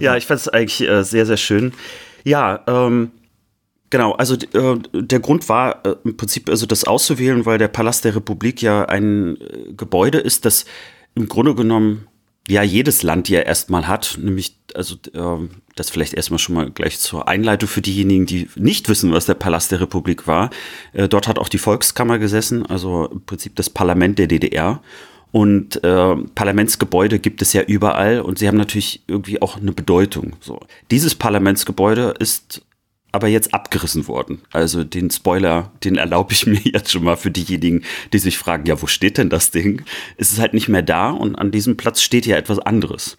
ja, 0.00 0.16
ich 0.16 0.26
fand 0.26 0.40
es 0.40 0.48
eigentlich 0.48 0.88
äh, 0.88 1.02
sehr, 1.02 1.26
sehr 1.26 1.36
schön. 1.36 1.72
Ja, 2.24 2.62
ähm, 2.66 3.10
genau, 3.90 4.12
also 4.12 4.34
äh, 4.34 4.78
der 4.92 5.20
Grund 5.20 5.48
war 5.48 5.84
äh, 5.84 5.96
im 6.04 6.16
Prinzip 6.16 6.48
also 6.48 6.66
das 6.66 6.84
auszuwählen, 6.84 7.46
weil 7.46 7.58
der 7.58 7.68
Palast 7.68 8.04
der 8.04 8.14
Republik 8.14 8.62
ja 8.62 8.84
ein 8.84 9.40
äh, 9.40 9.72
Gebäude 9.76 10.18
ist, 10.18 10.44
das 10.44 10.64
im 11.14 11.28
Grunde 11.28 11.54
genommen 11.54 12.06
ja 12.48 12.62
jedes 12.62 13.02
Land 13.02 13.28
ja 13.28 13.40
erstmal 13.40 13.86
hat, 13.86 14.18
nämlich 14.20 14.56
also 14.74 14.96
äh, 15.14 15.48
das 15.76 15.90
vielleicht 15.90 16.14
erstmal 16.14 16.38
schon 16.38 16.54
mal 16.54 16.70
gleich 16.70 16.98
zur 16.98 17.28
Einleitung 17.28 17.68
für 17.68 17.82
diejenigen, 17.82 18.26
die 18.26 18.48
nicht 18.56 18.88
wissen, 18.88 19.12
was 19.12 19.26
der 19.26 19.34
Palast 19.34 19.72
der 19.72 19.80
Republik 19.80 20.26
war. 20.26 20.50
Äh, 20.92 21.08
dort 21.08 21.28
hat 21.28 21.38
auch 21.38 21.48
die 21.48 21.58
Volkskammer 21.58 22.18
gesessen, 22.18 22.66
also 22.66 23.06
im 23.06 23.24
Prinzip 23.24 23.56
das 23.56 23.70
Parlament 23.70 24.18
der 24.18 24.26
DDR. 24.26 24.82
Und 25.32 25.82
äh, 25.82 26.16
Parlamentsgebäude 26.34 27.18
gibt 27.18 27.40
es 27.40 27.54
ja 27.54 27.62
überall 27.62 28.20
und 28.20 28.38
sie 28.38 28.46
haben 28.46 28.58
natürlich 28.58 29.02
irgendwie 29.08 29.40
auch 29.40 29.56
eine 29.56 29.72
Bedeutung. 29.72 30.36
So. 30.40 30.60
Dieses 30.90 31.14
Parlamentsgebäude 31.14 32.14
ist 32.18 32.62
aber 33.12 33.28
jetzt 33.28 33.52
abgerissen 33.54 34.08
worden. 34.08 34.42
Also 34.52 34.84
den 34.84 35.10
Spoiler, 35.10 35.70
den 35.84 35.96
erlaube 35.96 36.32
ich 36.32 36.46
mir 36.46 36.60
jetzt 36.62 36.90
schon 36.90 37.04
mal 37.04 37.16
für 37.16 37.30
diejenigen, 37.30 37.82
die 38.12 38.18
sich 38.18 38.36
fragen, 38.38 38.66
ja, 38.66 38.80
wo 38.80 38.86
steht 38.86 39.16
denn 39.16 39.30
das 39.30 39.50
Ding? 39.50 39.82
Es 40.18 40.32
ist 40.32 40.38
halt 40.38 40.52
nicht 40.54 40.68
mehr 40.68 40.82
da 40.82 41.10
und 41.10 41.36
an 41.36 41.50
diesem 41.50 41.78
Platz 41.78 42.02
steht 42.02 42.26
ja 42.26 42.36
etwas 42.36 42.58
anderes. 42.58 43.16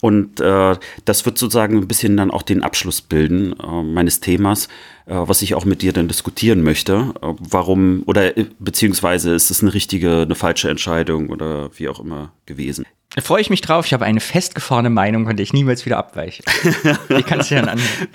Und 0.00 0.40
äh, 0.40 0.76
das 1.04 1.24
wird 1.24 1.38
sozusagen 1.38 1.78
ein 1.78 1.88
bisschen 1.88 2.16
dann 2.16 2.30
auch 2.30 2.42
den 2.42 2.62
Abschluss 2.62 3.00
bilden 3.00 3.54
äh, 3.58 3.82
meines 3.82 4.20
Themas, 4.20 4.66
äh, 5.06 5.14
was 5.14 5.40
ich 5.40 5.54
auch 5.54 5.64
mit 5.64 5.82
dir 5.82 5.92
dann 5.92 6.08
diskutieren 6.08 6.62
möchte. 6.62 7.14
Äh, 7.22 7.34
warum 7.38 8.02
oder 8.06 8.36
äh, 8.36 8.46
beziehungsweise 8.58 9.34
ist 9.34 9.50
es 9.50 9.62
eine 9.62 9.72
richtige, 9.72 10.22
eine 10.22 10.34
falsche 10.34 10.68
Entscheidung 10.68 11.30
oder 11.30 11.70
wie 11.78 11.88
auch 11.88 12.00
immer 12.00 12.32
gewesen? 12.46 12.84
Da 13.14 13.22
freue 13.22 13.40
ich 13.40 13.48
mich 13.48 13.60
drauf. 13.60 13.86
Ich 13.86 13.92
habe 13.92 14.04
eine 14.04 14.20
festgefahrene 14.20 14.90
Meinung, 14.90 15.26
von 15.26 15.36
der 15.36 15.44
ich 15.44 15.52
niemals 15.52 15.86
wieder 15.86 15.98
abweiche. 15.98 16.42
Die 17.16 17.22
kannst 17.22 17.50
du 17.50 17.54
dann 17.54 17.68
anhören. 17.68 18.08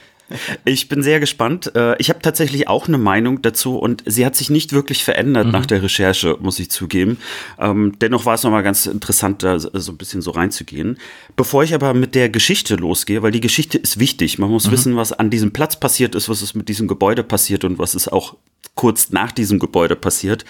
Ich 0.66 0.90
bin 0.90 1.04
sehr 1.04 1.20
gespannt. 1.20 1.72
Äh, 1.76 1.96
ich 1.98 2.10
habe 2.10 2.22
tatsächlich 2.22 2.68
auch 2.68 2.88
eine 2.88 2.98
Meinung 2.98 3.42
dazu 3.42 3.78
und 3.78 4.04
sie 4.06 4.26
hat 4.26 4.36
sich 4.36 4.50
nicht 4.50 4.74
wirklich 4.74 5.04
verändert 5.04 5.48
mhm. 5.48 5.52
nach 5.52 5.66
der 5.66 5.82
Recherche, 5.82 6.38
muss 6.40 6.60
ich 6.60 6.70
zugeben. 6.70 7.18
Ähm, 7.58 7.94
dennoch 8.00 8.26
war 8.26 8.36
es 8.36 8.44
nochmal 8.44 8.64
ganz 8.64 8.86
interessant, 8.86 9.44
da 9.44 9.60
so 9.60 9.92
ein 9.92 9.98
bisschen 9.98 10.22
so 10.22 10.32
reinzugehen. 10.32 10.98
Bevor 11.36 11.64
ich 11.64 11.74
aber 11.74 11.94
mit 11.94 12.16
der 12.16 12.30
Geschichte 12.30 12.76
losgehe, 12.76 13.22
weil 13.22 13.32
die 13.32 13.42
Geschichte 13.42 13.78
ist 13.78 14.00
wichtig. 14.00 14.40
Man 14.40 14.50
muss 14.50 14.68
mhm. 14.68 14.72
wissen, 14.72 14.96
was 14.96 15.14
an 15.14 15.30
diesem 15.30 15.52
Platz 15.52 15.80
passiert 15.80 16.16
ist, 16.16 16.30
was 16.30 16.42
ist 16.42 16.56
mit 16.56 16.70
diesem 16.70 16.88
Gebäude 16.88 17.24
passiert 17.24 17.64
und 17.64 17.80
was 17.80 17.96
ist 17.96 18.12
auch 18.12 18.36
kurz 18.76 19.12
nach 19.12 19.32
diesem 19.32 19.60
Gebäude 19.60 19.96
passiert. 19.96 20.46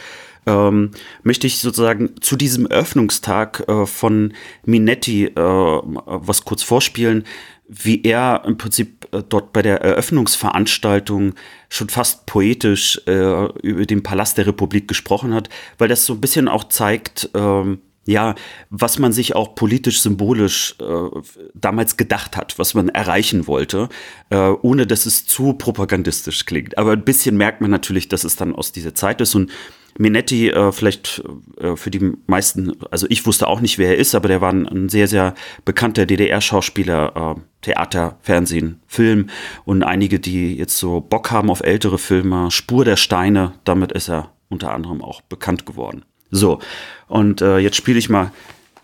Ähm, 0.45 0.91
möchte 1.23 1.47
ich 1.47 1.59
sozusagen 1.59 2.21
zu 2.21 2.35
diesem 2.35 2.65
Eröffnungstag 2.65 3.67
äh, 3.67 3.85
von 3.85 4.33
Minetti 4.65 5.25
äh, 5.25 5.33
was 5.35 6.45
kurz 6.45 6.63
vorspielen 6.63 7.25
wie 7.69 8.01
er 8.03 8.43
im 8.45 8.57
Prinzip 8.57 9.07
äh, 9.13 9.21
dort 9.27 9.53
bei 9.53 9.61
der 9.61 9.81
Eröffnungsveranstaltung 9.81 11.35
schon 11.69 11.89
fast 11.89 12.25
poetisch 12.25 12.99
äh, 13.05 13.45
über 13.61 13.85
den 13.85 14.01
Palast 14.01 14.37
der 14.37 14.47
Republik 14.47 14.87
gesprochen 14.87 15.33
hat, 15.33 15.49
weil 15.77 15.87
das 15.87 16.05
so 16.05 16.13
ein 16.13 16.21
bisschen 16.21 16.47
auch 16.47 16.65
zeigt, 16.65 17.29
ähm, 17.35 17.79
ja, 18.05 18.33
was 18.71 18.97
man 18.97 19.13
sich 19.13 19.35
auch 19.35 19.53
politisch 19.53 20.01
symbolisch 20.01 20.75
äh, 20.79 21.19
damals 21.53 21.95
gedacht 21.95 22.35
hat, 22.35 22.57
was 22.57 22.73
man 22.73 22.89
erreichen 22.89 23.45
wollte, 23.45 23.87
äh, 24.31 24.37
ohne 24.37 24.87
dass 24.87 25.05
es 25.05 25.27
zu 25.27 25.53
propagandistisch 25.53 26.45
klingt. 26.45 26.77
Aber 26.79 26.93
ein 26.93 27.03
bisschen 27.03 27.37
merkt 27.37 27.61
man 27.61 27.69
natürlich, 27.69 28.07
dass 28.07 28.23
es 28.23 28.35
dann 28.35 28.55
aus 28.55 28.71
dieser 28.71 28.95
Zeit 28.95 29.21
ist 29.21 29.35
und 29.35 29.51
Minetti, 29.97 30.49
äh, 30.49 30.71
vielleicht 30.71 31.23
äh, 31.59 31.75
für 31.75 31.91
die 31.91 32.13
meisten, 32.27 32.73
also 32.91 33.07
ich 33.09 33.25
wusste 33.25 33.47
auch 33.47 33.59
nicht, 33.61 33.77
wer 33.77 33.89
er 33.89 33.97
ist, 33.97 34.15
aber 34.15 34.27
der 34.27 34.41
war 34.41 34.51
ein, 34.51 34.67
ein 34.67 34.89
sehr, 34.89 35.07
sehr 35.07 35.35
bekannter 35.65 36.05
DDR-Schauspieler, 36.05 37.35
äh, 37.37 37.41
Theater, 37.61 38.17
Fernsehen, 38.21 38.81
Film 38.87 39.29
und 39.65 39.83
einige, 39.83 40.19
die 40.19 40.55
jetzt 40.55 40.77
so 40.77 41.01
Bock 41.01 41.31
haben 41.31 41.49
auf 41.49 41.61
ältere 41.61 41.97
Filme, 41.97 42.51
Spur 42.51 42.85
der 42.85 42.95
Steine, 42.95 43.53
damit 43.63 43.91
ist 43.91 44.09
er 44.09 44.31
unter 44.49 44.73
anderem 44.73 45.01
auch 45.01 45.21
bekannt 45.21 45.65
geworden. 45.65 46.05
So, 46.31 46.59
und 47.07 47.41
äh, 47.41 47.57
jetzt 47.57 47.75
spiele 47.75 47.97
ich 47.97 48.09
mal 48.09 48.31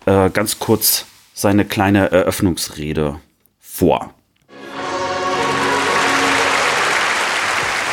äh, 0.06 0.30
ganz 0.30 0.60
kurz 0.60 1.06
seine 1.34 1.66
kleine 1.66 2.12
Eröffnungsrede 2.12 3.20
vor. 3.60 4.15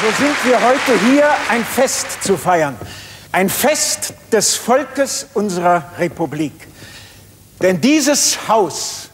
So 0.03 0.09
sind 0.25 0.45
wir 0.45 0.61
heute 0.61 0.99
hier, 1.07 1.31
ein 1.49 1.65
Fest 1.65 2.25
zu 2.25 2.37
feiern 2.37 2.77
ein 3.33 3.49
Fest 3.49 4.13
des 4.31 4.55
Volkes 4.55 5.27
unserer 5.33 5.91
Republik. 5.99 6.69
Denn 7.61 7.81
dieses 7.81 8.47
Haus, 8.47 9.09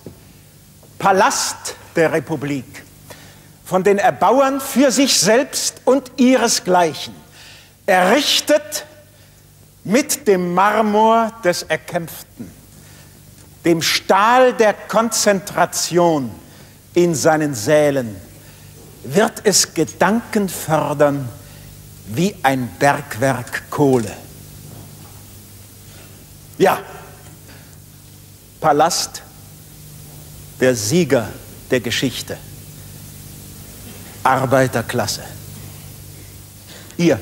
Palast 0.99 1.77
der 1.95 2.13
Republik, 2.13 2.85
von 3.65 3.85
den 3.85 3.99
Erbauern 3.99 4.61
für 4.61 4.91
sich 4.91 5.21
selbst 5.21 5.83
und 5.85 6.11
ihresgleichen, 6.17 7.15
errichtet 7.87 8.87
mit 9.85 10.27
dem 10.27 10.53
Marmor 10.53 11.33
des 11.45 11.63
Erkämpften, 11.63 12.51
dem 13.65 13.83
Stahl 13.83 14.53
der 14.55 14.73
Konzentration 14.73 16.31
in 16.95 17.15
seinen 17.15 17.55
Sälen, 17.55 18.17
wird 19.15 19.41
es 19.45 19.75
Gedanken 19.75 20.49
fördern, 20.49 21.29
wie 22.07 22.35
ein 22.43 22.69
Bergwerk 22.79 23.71
Kohle. 23.71 24.13
Ja, 26.59 26.81
Palast 28.61 29.23
der 30.61 30.75
Sieger 30.75 31.29
der 31.71 31.81
Geschichte. 31.81 32.37
Arbeiterklasse. 34.23 35.23
Ihr 36.97 37.21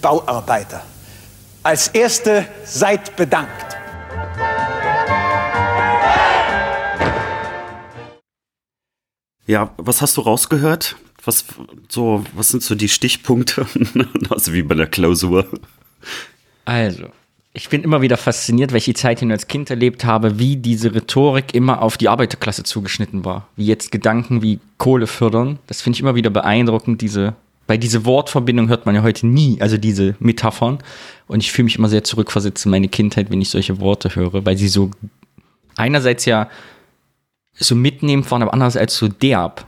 Bauarbeiter, 0.00 0.82
als 1.62 1.88
Erste 1.88 2.46
seid 2.64 3.14
bedankt. 3.16 3.76
Ja, 9.46 9.70
was 9.76 10.00
hast 10.00 10.16
du 10.16 10.22
rausgehört? 10.22 10.96
Was, 11.24 11.44
so, 11.88 12.24
was 12.34 12.50
sind 12.50 12.62
so 12.62 12.74
die 12.74 12.88
Stichpunkte? 12.88 13.66
also 14.30 14.52
wie 14.52 14.62
bei 14.62 14.74
der 14.74 14.86
Klausur. 14.86 15.46
Also, 16.64 17.06
Ich 17.56 17.68
bin 17.68 17.84
immer 17.84 18.02
wieder 18.02 18.16
fasziniert, 18.16 18.72
welche 18.72 18.94
Zeit 18.94 19.22
ich 19.22 19.30
als 19.30 19.46
Kind 19.46 19.70
erlebt 19.70 20.04
habe, 20.04 20.40
wie 20.40 20.56
diese 20.56 20.92
Rhetorik 20.92 21.54
immer 21.54 21.82
auf 21.82 21.96
die 21.96 22.08
Arbeiterklasse 22.08 22.64
zugeschnitten 22.64 23.24
war. 23.24 23.46
Wie 23.54 23.66
jetzt 23.66 23.92
Gedanken 23.92 24.42
wie 24.42 24.58
Kohle 24.76 25.06
fördern. 25.06 25.60
Das 25.68 25.80
finde 25.80 25.96
ich 25.96 26.00
immer 26.00 26.16
wieder 26.16 26.30
beeindruckend. 26.30 27.00
Diese, 27.00 27.34
bei 27.68 27.76
dieser 27.76 28.04
Wortverbindung 28.04 28.68
hört 28.68 28.86
man 28.86 28.96
ja 28.96 29.04
heute 29.04 29.28
nie, 29.28 29.60
also 29.60 29.76
diese 29.78 30.16
Metaphern. 30.18 30.78
Und 31.28 31.44
ich 31.44 31.52
fühle 31.52 31.66
mich 31.66 31.78
immer 31.78 31.88
sehr 31.88 32.02
zurückversetzt 32.02 32.64
in 32.64 32.72
meine 32.72 32.88
Kindheit, 32.88 33.30
wenn 33.30 33.40
ich 33.40 33.50
solche 33.50 33.78
Worte 33.78 34.16
höre, 34.16 34.44
weil 34.44 34.56
sie 34.56 34.68
so 34.68 34.90
einerseits 35.76 36.24
ja 36.24 36.50
so 37.54 37.76
mitnehmend 37.76 38.28
waren, 38.32 38.42
aber 38.42 38.52
andererseits 38.52 38.96
so 38.96 39.06
derb. 39.06 39.64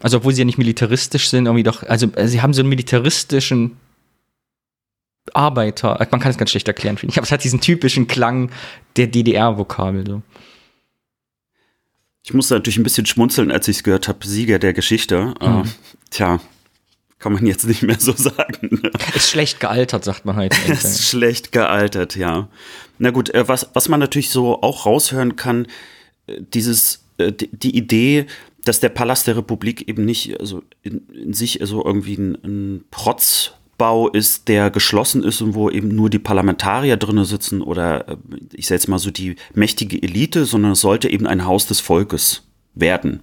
Also 0.00 0.18
obwohl 0.18 0.32
sie 0.32 0.42
ja 0.42 0.44
nicht 0.44 0.58
militaristisch 0.58 1.30
sind, 1.30 1.46
irgendwie 1.46 1.62
doch, 1.62 1.82
also 1.82 2.08
sie 2.24 2.42
haben 2.42 2.52
so 2.52 2.60
einen 2.60 2.68
militaristischen 2.68 3.76
Arbeiter, 5.32 6.06
man 6.10 6.20
kann 6.20 6.30
es 6.30 6.38
ganz 6.38 6.50
schlecht 6.50 6.68
erklären, 6.68 6.98
finde 6.98 7.12
ich, 7.12 7.18
aber 7.18 7.24
es 7.24 7.32
hat 7.32 7.44
diesen 7.44 7.60
typischen 7.60 8.06
Klang 8.06 8.50
der 8.96 9.06
DDR-Vokabel. 9.06 10.06
So. 10.06 10.22
Ich 12.24 12.34
musste 12.34 12.54
natürlich 12.54 12.76
ein 12.76 12.82
bisschen 12.82 13.06
schmunzeln, 13.06 13.50
als 13.50 13.68
ich 13.68 13.78
es 13.78 13.82
gehört 13.82 14.08
habe, 14.08 14.26
Sieger 14.26 14.58
der 14.58 14.72
Geschichte. 14.72 15.34
Mhm. 15.40 15.46
Äh, 15.46 15.62
tja, 16.10 16.40
kann 17.18 17.32
man 17.32 17.46
jetzt 17.46 17.66
nicht 17.66 17.82
mehr 17.82 17.98
so 17.98 18.12
sagen. 18.12 18.80
Ne? 18.82 18.90
Ist 19.14 19.30
schlecht 19.30 19.60
gealtert, 19.60 20.04
sagt 20.04 20.24
man 20.24 20.36
heute. 20.36 20.56
ist 20.70 21.08
schlecht 21.08 21.52
gealtert, 21.52 22.16
ja. 22.16 22.48
Na 22.98 23.10
gut, 23.10 23.30
äh, 23.34 23.48
was, 23.48 23.70
was 23.74 23.88
man 23.88 24.00
natürlich 24.00 24.30
so 24.30 24.62
auch 24.62 24.86
raushören 24.86 25.36
kann, 25.36 25.66
äh, 26.26 26.40
dieses, 26.40 27.04
äh, 27.18 27.32
die, 27.32 27.48
die 27.52 27.76
Idee, 27.76 28.26
dass 28.66 28.80
der 28.80 28.88
Palast 28.88 29.26
der 29.26 29.36
Republik 29.36 29.88
eben 29.88 30.04
nicht 30.04 30.40
also 30.40 30.62
in, 30.82 31.08
in 31.08 31.32
sich 31.32 31.60
also 31.60 31.84
irgendwie 31.84 32.16
ein, 32.16 32.38
ein 32.44 32.84
Protz 32.90 33.52
Bau 33.78 34.08
ist, 34.08 34.48
der 34.48 34.70
geschlossen 34.70 35.22
ist 35.22 35.42
und 35.42 35.54
wo 35.54 35.68
eben 35.68 35.88
nur 35.88 36.08
die 36.08 36.18
Parlamentarier 36.18 36.96
drinnen 36.96 37.26
sitzen 37.26 37.60
oder 37.60 38.08
äh, 38.08 38.16
ich 38.54 38.66
sage 38.66 38.76
jetzt 38.76 38.88
mal 38.88 38.98
so 38.98 39.10
die 39.10 39.36
mächtige 39.54 40.02
Elite, 40.02 40.46
sondern 40.46 40.72
es 40.72 40.80
sollte 40.80 41.10
eben 41.10 41.26
ein 41.26 41.44
Haus 41.44 41.66
des 41.66 41.80
Volkes 41.80 42.44
werden. 42.74 43.20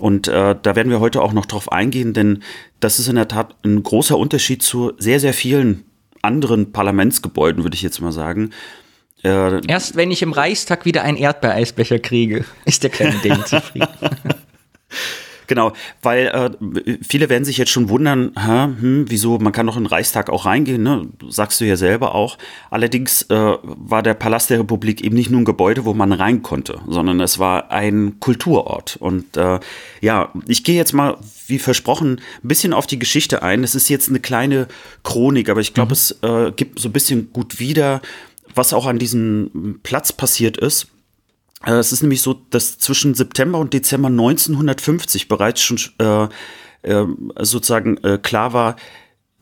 Und 0.00 0.28
äh, 0.28 0.56
da 0.60 0.76
werden 0.76 0.88
wir 0.88 1.00
heute 1.00 1.20
auch 1.20 1.34
noch 1.34 1.46
drauf 1.46 1.70
eingehen, 1.70 2.14
denn 2.14 2.42
das 2.80 2.98
ist 2.98 3.08
in 3.08 3.16
der 3.16 3.28
Tat 3.28 3.54
ein 3.64 3.82
großer 3.82 4.16
Unterschied 4.16 4.62
zu 4.62 4.92
sehr, 4.96 5.20
sehr 5.20 5.34
vielen 5.34 5.84
anderen 6.22 6.72
Parlamentsgebäuden, 6.72 7.62
würde 7.62 7.74
ich 7.74 7.82
jetzt 7.82 8.00
mal 8.00 8.12
sagen. 8.12 8.50
Äh, 9.22 9.64
Erst 9.66 9.94
wenn 9.96 10.10
ich 10.10 10.22
im 10.22 10.32
Reichstag 10.32 10.86
wieder 10.86 11.02
einen 11.02 11.18
Erdbeereisbecher 11.18 11.98
kriege, 11.98 12.46
ist 12.64 12.82
der 12.82 12.90
kleine 12.90 13.18
Ding 13.18 13.44
zufrieden. 13.44 13.88
Genau, 15.46 15.72
weil 16.00 16.28
äh, 16.28 16.96
viele 17.06 17.28
werden 17.28 17.44
sich 17.44 17.58
jetzt 17.58 17.70
schon 17.70 17.88
wundern, 17.88 18.32
hä, 18.38 18.68
hm, 18.80 19.04
wieso, 19.08 19.38
man 19.38 19.52
kann 19.52 19.66
doch 19.66 19.76
in 19.76 19.82
den 19.82 19.88
Reichstag 19.88 20.30
auch 20.30 20.46
reingehen, 20.46 20.82
ne? 20.82 21.08
sagst 21.28 21.60
du 21.60 21.66
ja 21.66 21.76
selber 21.76 22.14
auch. 22.14 22.38
Allerdings 22.70 23.22
äh, 23.22 23.34
war 23.62 24.02
der 24.02 24.14
Palast 24.14 24.50
der 24.50 24.60
Republik 24.60 25.02
eben 25.02 25.14
nicht 25.14 25.30
nur 25.30 25.40
ein 25.40 25.44
Gebäude, 25.44 25.84
wo 25.84 25.94
man 25.94 26.12
rein 26.12 26.42
konnte, 26.42 26.80
sondern 26.88 27.20
es 27.20 27.38
war 27.38 27.70
ein 27.70 28.18
Kulturort. 28.20 28.96
Und 28.98 29.36
äh, 29.36 29.60
ja, 30.00 30.32
ich 30.46 30.64
gehe 30.64 30.76
jetzt 30.76 30.94
mal, 30.94 31.18
wie 31.46 31.58
versprochen, 31.58 32.20
ein 32.42 32.48
bisschen 32.48 32.72
auf 32.72 32.86
die 32.86 32.98
Geschichte 32.98 33.42
ein. 33.42 33.64
Es 33.64 33.74
ist 33.74 33.90
jetzt 33.90 34.08
eine 34.08 34.20
kleine 34.20 34.68
Chronik, 35.02 35.50
aber 35.50 35.60
ich 35.60 35.74
glaube, 35.74 35.90
mhm. 35.90 35.92
es 35.92 36.18
äh, 36.22 36.52
gibt 36.52 36.78
so 36.78 36.88
ein 36.88 36.92
bisschen 36.92 37.32
gut 37.32 37.58
wieder, 37.58 38.00
was 38.54 38.72
auch 38.72 38.86
an 38.86 38.98
diesem 38.98 39.80
Platz 39.82 40.12
passiert 40.12 40.56
ist. 40.56 40.91
Äh, 41.66 41.72
es 41.72 41.92
ist 41.92 42.02
nämlich 42.02 42.22
so, 42.22 42.34
dass 42.50 42.78
zwischen 42.78 43.14
September 43.14 43.58
und 43.58 43.72
Dezember 43.72 44.08
1950 44.08 45.28
bereits 45.28 45.62
schon 45.62 45.78
äh, 45.98 46.28
äh, 46.82 47.06
sozusagen 47.40 47.96
äh, 47.98 48.18
klar 48.18 48.52
war, 48.52 48.76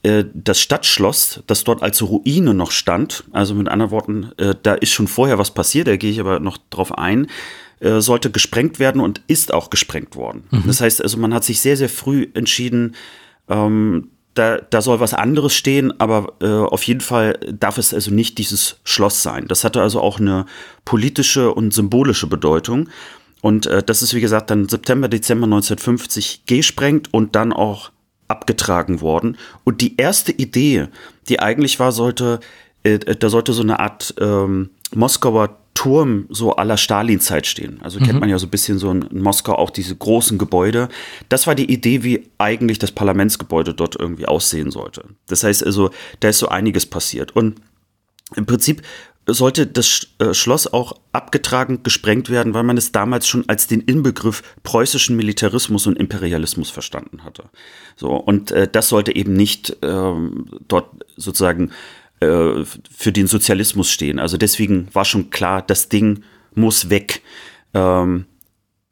äh, 0.02 0.24
das 0.32 0.60
Stadtschloss, 0.60 1.42
das 1.46 1.64
dort 1.64 1.82
als 1.82 2.02
Ruine 2.02 2.54
noch 2.54 2.70
stand, 2.70 3.24
also 3.32 3.54
mit 3.54 3.68
anderen 3.68 3.90
Worten, 3.90 4.32
äh, 4.36 4.54
da 4.62 4.74
ist 4.74 4.92
schon 4.92 5.08
vorher 5.08 5.38
was 5.38 5.52
passiert, 5.52 5.88
da 5.88 5.96
gehe 5.96 6.10
ich 6.10 6.20
aber 6.20 6.40
noch 6.40 6.58
drauf 6.70 6.96
ein, 6.96 7.28
sollte 7.82 8.30
gesprengt 8.30 8.78
werden 8.78 9.00
und 9.00 9.22
ist 9.26 9.54
auch 9.54 9.70
gesprengt 9.70 10.14
worden. 10.14 10.44
Mhm. 10.50 10.64
Das 10.66 10.82
heißt 10.82 11.00
also, 11.00 11.16
man 11.16 11.32
hat 11.32 11.44
sich 11.44 11.62
sehr, 11.62 11.78
sehr 11.78 11.88
früh 11.88 12.26
entschieden, 12.34 12.94
ähm, 13.48 14.10
da, 14.34 14.58
da 14.58 14.80
soll 14.80 15.00
was 15.00 15.14
anderes 15.14 15.54
stehen, 15.54 15.98
aber 16.00 16.34
äh, 16.40 16.46
auf 16.46 16.84
jeden 16.84 17.00
Fall 17.00 17.38
darf 17.58 17.78
es 17.78 17.92
also 17.92 18.10
nicht 18.10 18.38
dieses 18.38 18.76
Schloss 18.84 19.22
sein. 19.22 19.46
Das 19.48 19.64
hatte 19.64 19.82
also 19.82 20.00
auch 20.00 20.20
eine 20.20 20.46
politische 20.84 21.52
und 21.52 21.74
symbolische 21.74 22.26
Bedeutung. 22.26 22.88
Und 23.40 23.66
äh, 23.66 23.82
das 23.82 24.02
ist, 24.02 24.14
wie 24.14 24.20
gesagt, 24.20 24.50
dann 24.50 24.68
September, 24.68 25.08
Dezember 25.08 25.46
1950 25.46 26.44
gesprengt 26.46 27.12
und 27.12 27.34
dann 27.34 27.52
auch 27.52 27.90
abgetragen 28.28 29.00
worden. 29.00 29.36
Und 29.64 29.80
die 29.80 29.96
erste 29.96 30.30
Idee, 30.30 30.88
die 31.28 31.40
eigentlich 31.40 31.80
war, 31.80 31.90
sollte, 31.90 32.38
äh, 32.84 32.98
da 32.98 33.28
sollte 33.28 33.52
so 33.52 33.62
eine 33.62 33.80
Art 33.80 34.14
ähm, 34.20 34.70
Moskauer 34.94 35.59
Turm 35.74 36.26
so 36.28 36.56
aller 36.56 36.76
Stalin-Zeit 36.76 37.46
stehen. 37.46 37.80
Also 37.82 38.00
mhm. 38.00 38.04
kennt 38.04 38.20
man 38.20 38.28
ja 38.28 38.38
so 38.38 38.46
ein 38.46 38.50
bisschen 38.50 38.78
so 38.78 38.90
in 38.90 39.06
Moskau 39.12 39.54
auch 39.54 39.70
diese 39.70 39.96
großen 39.96 40.36
Gebäude. 40.36 40.88
Das 41.28 41.46
war 41.46 41.54
die 41.54 41.72
Idee, 41.72 42.02
wie 42.02 42.28
eigentlich 42.38 42.78
das 42.78 42.92
Parlamentsgebäude 42.92 43.74
dort 43.74 43.96
irgendwie 43.96 44.26
aussehen 44.26 44.70
sollte. 44.70 45.04
Das 45.26 45.44
heißt 45.44 45.64
also, 45.64 45.90
da 46.20 46.28
ist 46.28 46.38
so 46.38 46.48
einiges 46.48 46.86
passiert. 46.86 47.34
Und 47.34 47.60
im 48.36 48.46
Prinzip 48.46 48.82
sollte 49.26 49.66
das 49.66 50.08
äh, 50.18 50.34
Schloss 50.34 50.66
auch 50.72 50.94
abgetragen, 51.12 51.82
gesprengt 51.82 52.30
werden, 52.30 52.54
weil 52.54 52.62
man 52.62 52.76
es 52.76 52.92
damals 52.92 53.26
schon 53.26 53.48
als 53.48 53.66
den 53.66 53.80
Inbegriff 53.80 54.42
preußischen 54.62 55.16
Militarismus 55.16 55.86
und 55.86 55.98
Imperialismus 55.98 56.70
verstanden 56.70 57.24
hatte. 57.24 57.44
So, 57.96 58.10
und 58.16 58.50
äh, 58.50 58.68
das 58.70 58.88
sollte 58.88 59.14
eben 59.14 59.32
nicht 59.34 59.76
ähm, 59.82 60.46
dort 60.68 61.04
sozusagen 61.16 61.70
äh, 62.20 62.64
für 62.64 63.12
den 63.12 63.26
Sozialismus 63.26 63.90
stehen. 63.90 64.18
Also 64.18 64.36
deswegen 64.36 64.88
war 64.92 65.04
schon 65.04 65.30
klar, 65.30 65.62
das 65.62 65.88
Ding 65.88 66.22
muss 66.54 66.90
weg. 66.90 67.22
Ähm, 67.74 68.26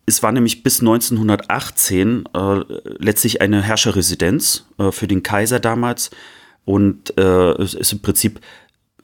es 0.06 0.22
war 0.22 0.32
nämlich 0.32 0.62
bis 0.62 0.80
1918 0.80 2.24
äh, 2.34 2.60
letztlich 2.98 3.42
eine 3.42 3.62
Herrscherresidenz 3.62 4.66
äh, 4.78 4.90
für 4.90 5.06
den 5.06 5.22
Kaiser 5.22 5.60
damals 5.60 6.10
und 6.64 7.16
äh, 7.18 7.52
es 7.62 7.74
ist 7.74 7.92
im 7.92 8.00
Prinzip 8.00 8.40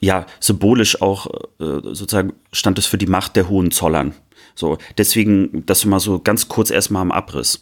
ja 0.00 0.26
symbolisch 0.40 1.02
auch 1.02 1.26
äh, 1.60 1.80
sozusagen 1.82 2.32
stand 2.52 2.78
es 2.78 2.86
für 2.86 2.98
die 2.98 3.06
Macht 3.06 3.36
der 3.36 3.48
Hohenzollern. 3.48 4.14
So 4.54 4.78
deswegen 4.96 5.66
das 5.66 5.84
mal 5.84 6.00
so 6.00 6.18
ganz 6.18 6.48
kurz 6.48 6.70
erstmal 6.70 7.02
am 7.02 7.12
Abriss. 7.12 7.60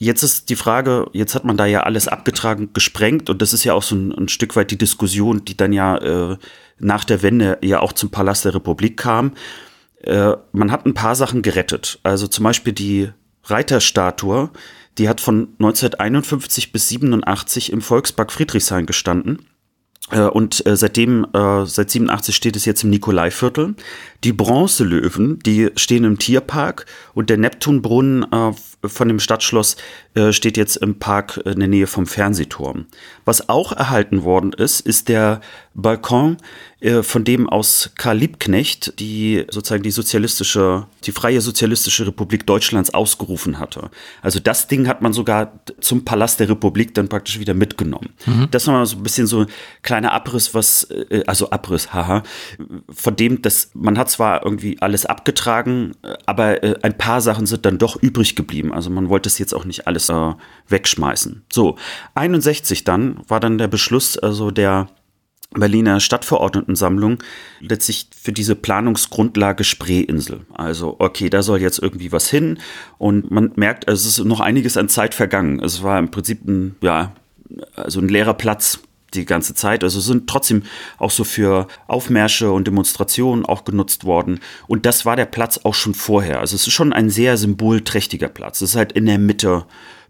Jetzt 0.00 0.22
ist 0.22 0.48
die 0.48 0.56
Frage, 0.56 1.08
jetzt 1.12 1.34
hat 1.34 1.44
man 1.44 1.56
da 1.56 1.66
ja 1.66 1.82
alles 1.82 2.06
abgetragen, 2.06 2.70
gesprengt 2.72 3.28
und 3.28 3.42
das 3.42 3.52
ist 3.52 3.64
ja 3.64 3.74
auch 3.74 3.82
so 3.82 3.96
ein, 3.96 4.12
ein 4.12 4.28
Stück 4.28 4.54
weit 4.54 4.70
die 4.70 4.78
Diskussion, 4.78 5.44
die 5.44 5.56
dann 5.56 5.72
ja 5.72 5.96
äh, 5.98 6.36
nach 6.78 7.04
der 7.04 7.22
Wende 7.22 7.58
ja 7.62 7.80
auch 7.80 7.92
zum 7.92 8.10
Palast 8.10 8.44
der 8.44 8.54
Republik 8.54 8.96
kam. 8.96 9.32
Äh, 10.02 10.34
man 10.52 10.70
hat 10.70 10.86
ein 10.86 10.94
paar 10.94 11.16
Sachen 11.16 11.42
gerettet. 11.42 11.98
Also 12.04 12.28
zum 12.28 12.44
Beispiel 12.44 12.72
die 12.72 13.10
Reiterstatue, 13.44 14.50
die 14.98 15.08
hat 15.08 15.20
von 15.20 15.48
1951 15.58 16.70
bis 16.70 16.88
87 16.88 17.72
im 17.72 17.80
Volkspark 17.80 18.30
Friedrichshain 18.30 18.86
gestanden. 18.86 19.46
Äh, 20.10 20.22
und 20.22 20.64
äh, 20.66 20.76
seitdem, 20.76 21.26
äh, 21.32 21.66
seit 21.66 21.90
87 21.90 22.34
steht 22.34 22.56
es 22.56 22.64
jetzt 22.64 22.84
im 22.84 22.90
Nikolaiviertel. 22.90 23.74
Die 24.24 24.32
Bronzelöwen, 24.32 25.38
die 25.40 25.70
stehen 25.76 26.04
im 26.04 26.18
Tierpark 26.18 26.86
und 27.14 27.30
der 27.30 27.36
Neptunbrunnen 27.36 28.26
von 28.84 29.08
dem 29.08 29.20
Stadtschloss 29.20 29.76
steht 30.30 30.56
jetzt 30.56 30.76
im 30.76 30.98
Park 30.98 31.40
in 31.44 31.60
der 31.60 31.68
Nähe 31.68 31.86
vom 31.86 32.06
Fernsehturm. 32.06 32.86
Was 33.24 33.48
auch 33.48 33.72
erhalten 33.72 34.24
worden 34.24 34.52
ist, 34.52 34.80
ist 34.80 35.08
der 35.08 35.40
Balkon 35.74 36.38
äh, 36.80 37.02
von 37.02 37.24
dem 37.24 37.48
aus 37.48 37.90
Karl 37.96 38.18
Liebknecht 38.18 38.98
die 39.00 39.44
sozusagen 39.50 39.82
die 39.82 39.90
sozialistische, 39.90 40.86
die 41.04 41.12
freie 41.12 41.40
sozialistische 41.40 42.06
Republik 42.06 42.46
Deutschlands 42.46 42.94
ausgerufen 42.94 43.58
hatte. 43.58 43.90
Also 44.22 44.40
das 44.40 44.66
Ding 44.68 44.88
hat 44.88 45.02
man 45.02 45.12
sogar 45.12 45.60
zum 45.80 46.04
Palast 46.04 46.40
der 46.40 46.48
Republik 46.48 46.94
dann 46.94 47.08
praktisch 47.08 47.38
wieder 47.38 47.54
mitgenommen. 47.54 48.10
Mhm. 48.26 48.48
Das 48.50 48.66
war 48.66 48.84
so 48.86 48.96
ein 48.96 49.02
bisschen 49.02 49.26
so 49.26 49.40
ein 49.40 49.46
kleiner 49.82 50.12
Abriss, 50.12 50.54
was, 50.54 50.84
äh, 50.84 51.22
also 51.26 51.50
Abriss, 51.50 51.92
haha, 51.92 52.22
von 52.90 53.16
dem, 53.16 53.42
dass 53.42 53.70
man 53.74 53.98
hat 53.98 54.07
zwar 54.08 54.44
irgendwie 54.44 54.80
alles 54.80 55.06
abgetragen, 55.06 55.92
aber 56.26 56.62
äh, 56.62 56.74
ein 56.82 56.96
paar 56.96 57.20
Sachen 57.20 57.46
sind 57.46 57.64
dann 57.64 57.78
doch 57.78 57.96
übrig 58.02 58.36
geblieben. 58.36 58.72
Also 58.72 58.90
man 58.90 59.08
wollte 59.08 59.28
es 59.28 59.38
jetzt 59.38 59.54
auch 59.54 59.64
nicht 59.64 59.86
alles 59.86 60.08
äh, 60.08 60.32
wegschmeißen. 60.68 61.44
So, 61.52 61.76
61 62.14 62.84
dann 62.84 63.20
war 63.28 63.40
dann 63.40 63.58
der 63.58 63.68
Beschluss, 63.68 64.18
also 64.18 64.50
der 64.50 64.88
Berliner 65.50 65.98
Stadtverordnetensammlung 65.98 67.22
letztlich 67.60 68.10
für 68.14 68.32
diese 68.32 68.54
Planungsgrundlage 68.54 69.64
Spreeinsel. 69.64 70.40
Also, 70.52 70.96
okay, 70.98 71.30
da 71.30 71.42
soll 71.42 71.60
jetzt 71.60 71.78
irgendwie 71.78 72.12
was 72.12 72.28
hin 72.28 72.58
und 72.98 73.30
man 73.30 73.52
merkt, 73.56 73.88
es 73.88 74.04
ist 74.04 74.22
noch 74.24 74.40
einiges 74.40 74.76
an 74.76 74.90
Zeit 74.90 75.14
vergangen. 75.14 75.60
Es 75.60 75.82
war 75.82 75.98
im 75.98 76.10
Prinzip 76.10 76.46
ein, 76.46 76.76
ja, 76.82 77.12
also 77.74 78.00
ein 78.00 78.08
leerer 78.08 78.34
Platz 78.34 78.80
die 79.14 79.24
ganze 79.24 79.54
Zeit. 79.54 79.84
Also 79.84 80.00
sind 80.00 80.28
trotzdem 80.28 80.62
auch 80.98 81.10
so 81.10 81.24
für 81.24 81.66
Aufmärsche 81.86 82.52
und 82.52 82.66
Demonstrationen 82.66 83.44
auch 83.44 83.64
genutzt 83.64 84.04
worden. 84.04 84.40
Und 84.66 84.86
das 84.86 85.04
war 85.04 85.16
der 85.16 85.26
Platz 85.26 85.60
auch 85.64 85.74
schon 85.74 85.94
vorher. 85.94 86.40
Also 86.40 86.56
es 86.56 86.66
ist 86.66 86.72
schon 86.72 86.92
ein 86.92 87.10
sehr 87.10 87.36
symbolträchtiger 87.36 88.28
Platz. 88.28 88.60
Es 88.60 88.70
ist 88.70 88.76
halt 88.76 88.92
in 88.92 89.06
der 89.06 89.18
Mitte 89.18 89.64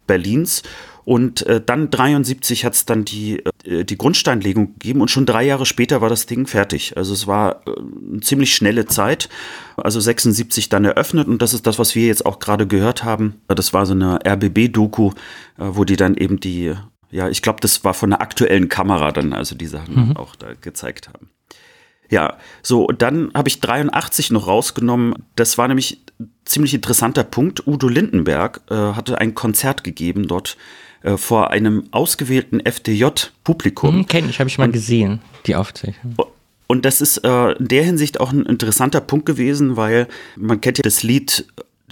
Berlins 0.09 0.63
Und 1.05 1.47
äh, 1.47 1.61
dann 1.65 1.91
73 1.91 2.65
hat 2.65 2.75
es 2.75 2.85
dann 2.85 3.05
die, 3.05 3.43
äh, 3.65 3.85
die 3.85 3.97
Grundsteinlegung 3.97 4.75
gegeben 4.75 5.01
und 5.01 5.11
schon 5.11 5.25
drei 5.25 5.45
Jahre 5.45 5.65
später 5.65 6.01
war 6.01 6.09
das 6.09 6.27
Ding 6.27 6.47
fertig. 6.47 6.97
Also 6.97 7.15
es 7.15 7.27
war 7.27 7.63
äh, 7.67 7.71
eine 8.11 8.21
ziemlich 8.21 8.55
schnelle 8.55 8.87
Zeit. 8.87 9.29
Also 9.77 10.01
76 10.01 10.69
dann 10.69 10.85
eröffnet 10.85 11.29
und 11.29 11.41
das 11.41 11.55
ist 11.55 11.67
das, 11.67 11.79
was 11.79 11.95
wir 11.95 12.07
jetzt 12.07 12.27
auch 12.27 12.41
gerade 12.41 12.67
gehört 12.67 13.05
haben. 13.05 13.41
Das 13.47 13.73
war 13.73 13.87
so 13.87 13.95
eine 13.95 14.19
RBB-Doku, 14.27 15.13
äh, 15.59 15.65
wo 15.69 15.85
die 15.85 15.97
dann 15.97 16.15
eben 16.17 16.41
die, 16.41 16.75
ja, 17.11 17.29
ich 17.29 17.43
glaube, 17.43 17.61
das 17.61 17.85
war 17.85 17.95
von 17.95 18.13
einer 18.13 18.21
aktuellen 18.21 18.69
Kamera 18.69 19.13
dann, 19.13 19.33
also 19.33 19.55
die 19.55 19.67
Sachen 19.67 20.09
mhm. 20.09 20.17
auch 20.17 20.37
da 20.37 20.55
gezeigt 20.61 21.09
haben. 21.09 21.31
Ja, 22.11 22.39
so, 22.63 22.85
und 22.85 23.03
dann 23.03 23.31
habe 23.35 23.49
ich 23.49 23.61
83 23.61 24.31
noch 24.31 24.47
rausgenommen. 24.47 25.15
Das 25.37 25.59
war 25.59 25.69
nämlich 25.69 26.01
ein 26.19 26.33
ziemlich 26.45 26.73
interessanter 26.73 27.25
Punkt. 27.25 27.67
Udo 27.67 27.89
Lindenberg 27.89 28.63
äh, 28.71 28.75
hatte 28.75 29.19
ein 29.19 29.35
Konzert 29.35 29.85
gegeben 29.85 30.27
dort 30.27 30.57
äh, 31.03 31.17
vor 31.17 31.51
einem 31.51 31.85
ausgewählten 31.91 32.61
FDJ-Publikum. 32.61 33.95
Hm, 33.95 34.07
Kenne 34.07 34.31
ich, 34.31 34.41
habe 34.41 34.49
ich 34.49 34.59
mal 34.59 34.65
und, 34.65 34.73
gesehen, 34.73 35.21
die 35.47 35.55
Aufzeichnung. 35.55 36.17
Und 36.67 36.85
das 36.85 37.01
ist 37.01 37.19
äh, 37.25 37.53
in 37.53 37.69
der 37.69 37.85
Hinsicht 37.85 38.21
auch 38.21 38.33
ein 38.33 38.45
interessanter 38.45 39.01
Punkt 39.01 39.27
gewesen, 39.27 39.77
weil 39.77 40.09
man 40.37 40.61
kennt 40.61 40.79
ja 40.79 40.83
das 40.83 41.03
Lied 41.03 41.47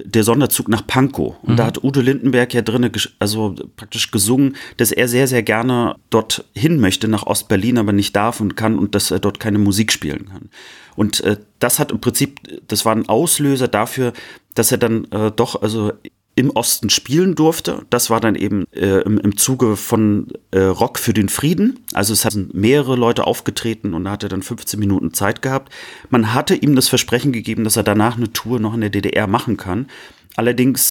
der 0.05 0.25
Sonderzug 0.25 0.69
nach 0.69 0.87
Pankow. 0.87 1.37
Und 1.43 1.53
mhm. 1.53 1.57
da 1.57 1.67
hat 1.67 1.83
Udo 1.83 2.01
Lindenberg 2.01 2.53
ja 2.55 2.63
drin, 2.63 2.91
also 3.19 3.55
praktisch 3.77 4.11
gesungen, 4.11 4.57
dass 4.77 4.93
er 4.93 5.09
sehr, 5.09 5.27
sehr 5.27 5.43
gerne 5.43 5.97
dort 6.11 6.45
hin 6.55 6.81
möchte, 6.81 7.09
nach 7.09 7.27
Ostberlin, 7.27 7.79
aber 7.79 7.93
nicht 7.93 8.15
darf 8.15 8.41
und 8.41 8.57
kann 8.57 8.79
und 8.79 8.95
dass 8.95 9.11
er 9.11 9.19
dort 9.19 9.41
keine 9.41 9.59
Musik 9.59 9.93
spielen 9.93 10.29
kann. 10.29 10.51
Und 10.97 11.21
äh, 11.21 11.37
das 11.59 11.79
hat 11.79 11.93
im 11.93 12.01
Prinzip, 12.01 12.41
das 12.69 12.85
war 12.85 12.95
ein 12.95 13.09
Auslöser 13.09 13.69
dafür, 13.69 14.13
dass 14.55 14.73
er 14.73 14.79
dann 14.79 15.05
äh, 15.13 15.31
doch, 15.31 15.61
also 15.61 15.93
im 16.37 16.51
Osten 16.51 16.91
spielen 16.91 17.35
durfte. 17.35 17.87
Das 17.89 18.11
war 18.11 18.21
dann 18.21 18.35
eben 18.35 18.67
äh, 18.73 19.01
im, 19.01 19.19
im 19.19 19.39
Zuge 19.39 19.77
von 19.77 20.29
äh, 20.51 20.61
Rock 20.61 20.99
für 20.99 21.15
den 21.15 21.31
Frieden. 21.31 21.81
Also 21.95 22.13
es 22.13 22.27
hatten 22.27 22.51
mehrere 22.53 22.95
Leute 22.95 23.27
aufgetreten 23.27 23.95
und 23.95 24.05
da 24.05 24.13
hat 24.13 24.23
er 24.23 24.29
dann 24.29 24.43
15 24.43 24.79
Minuten 24.79 25.15
Zeit 25.15 25.41
gehabt. 25.41 25.73
Man 26.11 26.35
hatte 26.35 26.55
ihm 26.55 26.77
das 26.77 26.89
Versprechen 26.89 27.33
gegeben, 27.33 27.65
dass 27.65 27.77
er 27.77 27.83
danach 27.83 28.19
eine 28.19 28.33
Tour 28.33 28.61
noch 28.61 28.75
in 28.75 28.83
der 28.83 28.91
DDR 28.91 29.27
machen 29.27 29.57
kann. 29.57 29.87
Allerdings 30.37 30.91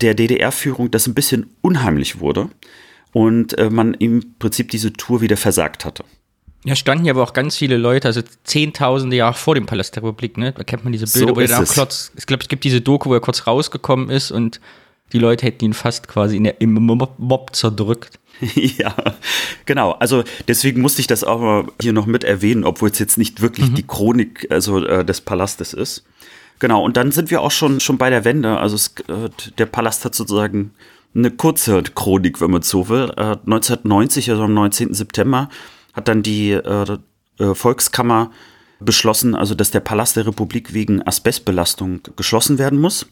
der 0.00 0.12
DDR-Führung 0.14 0.90
das 0.90 1.06
ein 1.06 1.14
bisschen 1.14 1.56
unheimlich 1.62 2.20
wurde 2.20 2.50
und 3.12 3.56
äh, 3.56 3.70
man 3.70 3.94
im 3.94 4.34
Prinzip 4.38 4.70
diese 4.70 4.92
Tour 4.92 5.22
wieder 5.22 5.38
versagt 5.38 5.86
hatte. 5.86 6.04
Ja, 6.66 6.74
standen 6.74 7.04
ja 7.04 7.12
aber 7.12 7.22
auch 7.22 7.32
ganz 7.32 7.56
viele 7.56 7.76
Leute, 7.76 8.08
also 8.08 8.22
zehntausende 8.42 9.14
Jahre 9.14 9.34
vor 9.34 9.54
dem 9.54 9.66
Palast 9.66 9.94
der 9.94 10.02
Republik, 10.02 10.36
ne? 10.36 10.52
Da 10.52 10.64
kennt 10.64 10.82
man 10.82 10.92
diese 10.92 11.06
Bilder, 11.06 11.28
so 11.28 11.36
wo 11.36 11.40
er 11.40 11.46
dann 11.46 11.64
auch 11.64 11.72
kurz, 11.72 12.10
ich 12.16 12.26
glaube, 12.26 12.42
es 12.42 12.48
gibt 12.48 12.64
diese 12.64 12.80
Doku, 12.80 13.08
wo 13.08 13.14
er 13.14 13.20
kurz 13.20 13.46
rausgekommen 13.46 14.10
ist 14.10 14.32
und 14.32 14.60
die 15.12 15.20
Leute 15.20 15.46
hätten 15.46 15.64
ihn 15.64 15.74
fast 15.74 16.08
quasi 16.08 16.36
in 16.36 16.42
der, 16.42 16.60
im 16.60 16.72
Mob 16.74 17.54
zerdrückt. 17.54 18.18
ja, 18.54 18.92
genau. 19.64 19.92
Also 19.92 20.24
deswegen 20.48 20.80
musste 20.80 21.00
ich 21.00 21.06
das 21.06 21.22
auch 21.22 21.40
mal 21.40 21.66
hier 21.80 21.92
noch 21.92 22.06
mit 22.06 22.24
erwähnen, 22.24 22.64
obwohl 22.64 22.90
es 22.90 22.98
jetzt 22.98 23.16
nicht 23.16 23.40
wirklich 23.40 23.70
mhm. 23.70 23.74
die 23.76 23.86
Chronik 23.86 24.48
also 24.50 24.84
äh, 24.84 25.04
des 25.04 25.20
Palastes 25.20 25.72
ist. 25.72 26.04
Genau, 26.58 26.82
und 26.82 26.96
dann 26.96 27.12
sind 27.12 27.30
wir 27.30 27.42
auch 27.42 27.52
schon, 27.52 27.78
schon 27.78 27.96
bei 27.96 28.10
der 28.10 28.24
Wende. 28.24 28.58
Also 28.58 28.74
es, 28.74 28.88
äh, 29.08 29.30
der 29.56 29.66
Palast 29.66 30.04
hat 30.04 30.16
sozusagen 30.16 30.72
eine 31.14 31.30
kurze 31.30 31.80
Chronik, 31.82 32.40
wenn 32.40 32.50
man 32.50 32.62
so 32.62 32.88
will. 32.88 33.12
Äh, 33.16 33.36
1990, 33.46 34.30
also 34.30 34.42
am 34.42 34.54
19. 34.54 34.94
September, 34.94 35.48
hat 35.96 36.08
dann 36.08 36.22
die 36.22 36.52
äh, 36.52 36.98
äh, 37.38 37.54
Volkskammer 37.54 38.30
beschlossen, 38.78 39.34
also 39.34 39.54
dass 39.54 39.70
der 39.70 39.80
Palast 39.80 40.16
der 40.16 40.26
Republik 40.26 40.74
wegen 40.74 41.02
Asbestbelastung 41.02 42.00
geschlossen 42.14 42.58
werden 42.58 42.78
muss. 42.78 43.06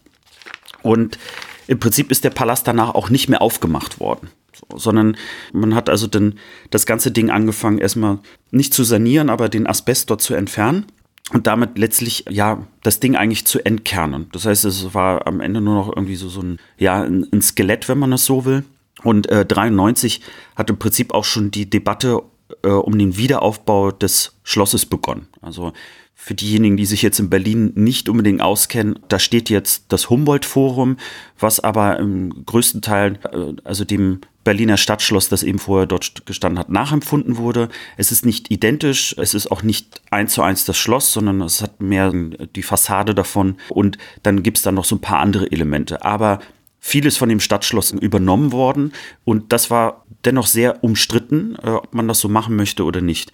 Und 0.83 1.19
im 1.67 1.81
Prinzip 1.81 2.11
ist 2.11 2.25
der 2.25 2.31
Palast 2.31 2.69
danach 2.69 2.95
auch 2.95 3.09
nicht 3.09 3.31
mehr 3.31 3.41
aufgemacht 3.41 3.99
worden, 3.99 4.29
so, 4.53 4.79
sondern 4.79 5.17
man 5.55 5.75
hat 5.75 5.89
also 5.89 6.07
dann 6.07 6.35
das 6.71 6.85
ganze 6.85 7.11
Ding 7.11 7.31
angefangen, 7.31 7.79
erstmal 7.79 8.19
nicht 8.51 8.75
zu 8.75 8.85
sanieren, 8.85 9.31
aber 9.31 9.49
den 9.49 9.67
Asbest 9.67 10.11
dort 10.11 10.21
zu 10.21 10.35
entfernen 10.35 10.85
und 11.33 11.47
damit 11.47 11.79
letztlich 11.79 12.27
ja 12.29 12.67
das 12.83 13.01
Ding 13.01 13.17
eigentlich 13.17 13.47
zu 13.47 13.65
entkernen. 13.65 14.29
Das 14.33 14.45
heißt, 14.45 14.67
es 14.67 14.93
war 14.93 15.27
am 15.27 15.41
Ende 15.41 15.63
nur 15.63 15.75
noch 15.75 15.89
irgendwie 15.97 16.17
so, 16.17 16.29
so 16.29 16.43
ein 16.43 16.59
ja 16.77 17.03
ein 17.03 17.41
Skelett, 17.41 17.89
wenn 17.89 17.99
man 17.99 18.11
das 18.11 18.27
so 18.27 18.45
will. 18.45 18.65
Und 19.03 19.29
äh, 19.31 19.45
93 19.45 20.21
hat 20.55 20.71
im 20.71 20.79
Prinzip 20.79 21.13
auch 21.15 21.25
schon 21.25 21.51
die 21.51 21.69
Debatte 21.69 22.23
äh, 22.63 22.69
um 22.69 22.99
den 22.99 23.17
Wiederaufbau 23.17 23.91
des 23.91 24.37
Schlosses 24.43 24.87
begonnen. 24.87 25.29
Also 25.41 25.73
für 26.15 26.35
diejenigen, 26.35 26.77
die 26.77 26.87
sich 26.87 27.03
jetzt 27.03 27.19
in 27.19 27.29
Berlin 27.29 27.73
nicht 27.75 28.09
unbedingt 28.09 28.41
auskennen, 28.41 28.99
da 29.09 29.19
steht 29.19 29.51
jetzt 29.51 29.87
das 29.89 30.09
Humboldt-Forum, 30.09 30.97
was 31.39 31.61
aber 31.61 31.99
im 31.99 32.47
größten 32.47 32.81
Teil, 32.83 33.19
äh, 33.33 33.61
also 33.65 33.85
dem 33.85 34.21
Berliner 34.45 34.77
Stadtschloss, 34.77 35.29
das 35.29 35.43
eben 35.43 35.59
vorher 35.59 35.87
dort 35.87 36.27
gestanden 36.27 36.59
hat, 36.59 36.69
nachempfunden 36.69 37.39
wurde. 37.39 37.69
Es 37.97 38.13
ist 38.13 38.27
nicht 38.27 38.51
identisch, 38.51 39.15
es 39.19 39.35
ist 39.35 39.51
auch 39.51 39.63
nicht 39.63 40.03
eins 40.11 40.35
zu 40.35 40.43
eins 40.43 40.67
das 40.67 40.77
Schloss, 40.77 41.13
sondern 41.13 41.41
es 41.41 41.63
hat 41.63 41.81
mehr 41.81 42.13
die 42.13 42.63
Fassade 42.63 43.15
davon 43.15 43.57
und 43.71 43.99
dann 44.23 44.43
gibt 44.43 44.59
es 44.59 44.63
da 44.63 44.71
noch 44.71 44.85
so 44.85 44.97
ein 44.97 45.01
paar 45.01 45.19
andere 45.19 45.51
Elemente. 45.51 46.05
Aber 46.05 46.41
vieles 46.87 47.17
von 47.17 47.31
dem 47.31 47.41
Stadtschloss 47.41 47.93
übernommen 47.93 48.53
worden 48.53 48.93
und 49.25 49.55
das 49.55 49.71
war 49.71 50.05
dennoch 50.27 50.47
sehr 50.47 50.85
umstritten, 50.85 51.57
äh, 51.63 51.71
ob 51.71 51.95
man 51.95 52.07
das 52.09 52.21
so 52.21 52.29
machen 52.29 52.57
möchte 52.57 52.85
oder 52.85 53.01
nicht. 53.01 53.33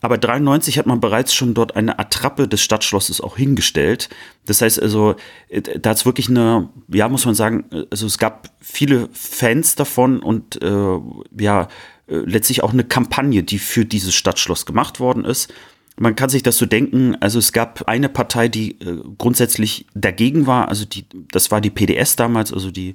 Aber 0.00 0.16
93 0.16 0.78
hat 0.78 0.86
man 0.86 0.98
bereits 0.98 1.34
schon 1.34 1.52
dort 1.52 1.76
eine 1.76 1.98
Attrappe 1.98 2.48
des 2.48 2.62
Stadtschlosses 2.62 3.20
auch 3.20 3.36
hingestellt. 3.36 4.08
Das 4.46 4.62
heißt 4.62 4.80
also, 4.80 5.16
äh, 5.50 5.60
da 5.60 5.90
hat 5.90 6.06
wirklich 6.06 6.30
eine, 6.30 6.70
ja, 6.88 7.10
muss 7.10 7.26
man 7.26 7.34
sagen, 7.34 7.66
also 7.90 8.06
es 8.06 8.16
gab 8.16 8.48
viele 8.62 9.10
Fans 9.12 9.74
davon 9.74 10.20
und 10.20 10.62
äh, 10.62 10.98
ja, 11.38 11.68
äh, 12.06 12.16
letztlich 12.16 12.62
auch 12.62 12.72
eine 12.72 12.84
Kampagne, 12.84 13.42
die 13.42 13.58
für 13.58 13.84
dieses 13.84 14.14
Stadtschloss 14.14 14.64
gemacht 14.64 15.00
worden 15.00 15.26
ist 15.26 15.52
man 15.98 16.14
kann 16.14 16.28
sich 16.28 16.42
das 16.42 16.58
so 16.58 16.66
denken, 16.66 17.16
also 17.20 17.38
es 17.38 17.52
gab 17.52 17.88
eine 17.88 18.08
Partei, 18.08 18.48
die 18.48 18.80
äh, 18.80 19.02
grundsätzlich 19.18 19.86
dagegen 19.94 20.46
war, 20.46 20.68
also 20.68 20.84
die, 20.84 21.06
das 21.32 21.50
war 21.50 21.60
die 21.60 21.70
PDS 21.70 22.16
damals, 22.16 22.52
also 22.52 22.70
die 22.70 22.94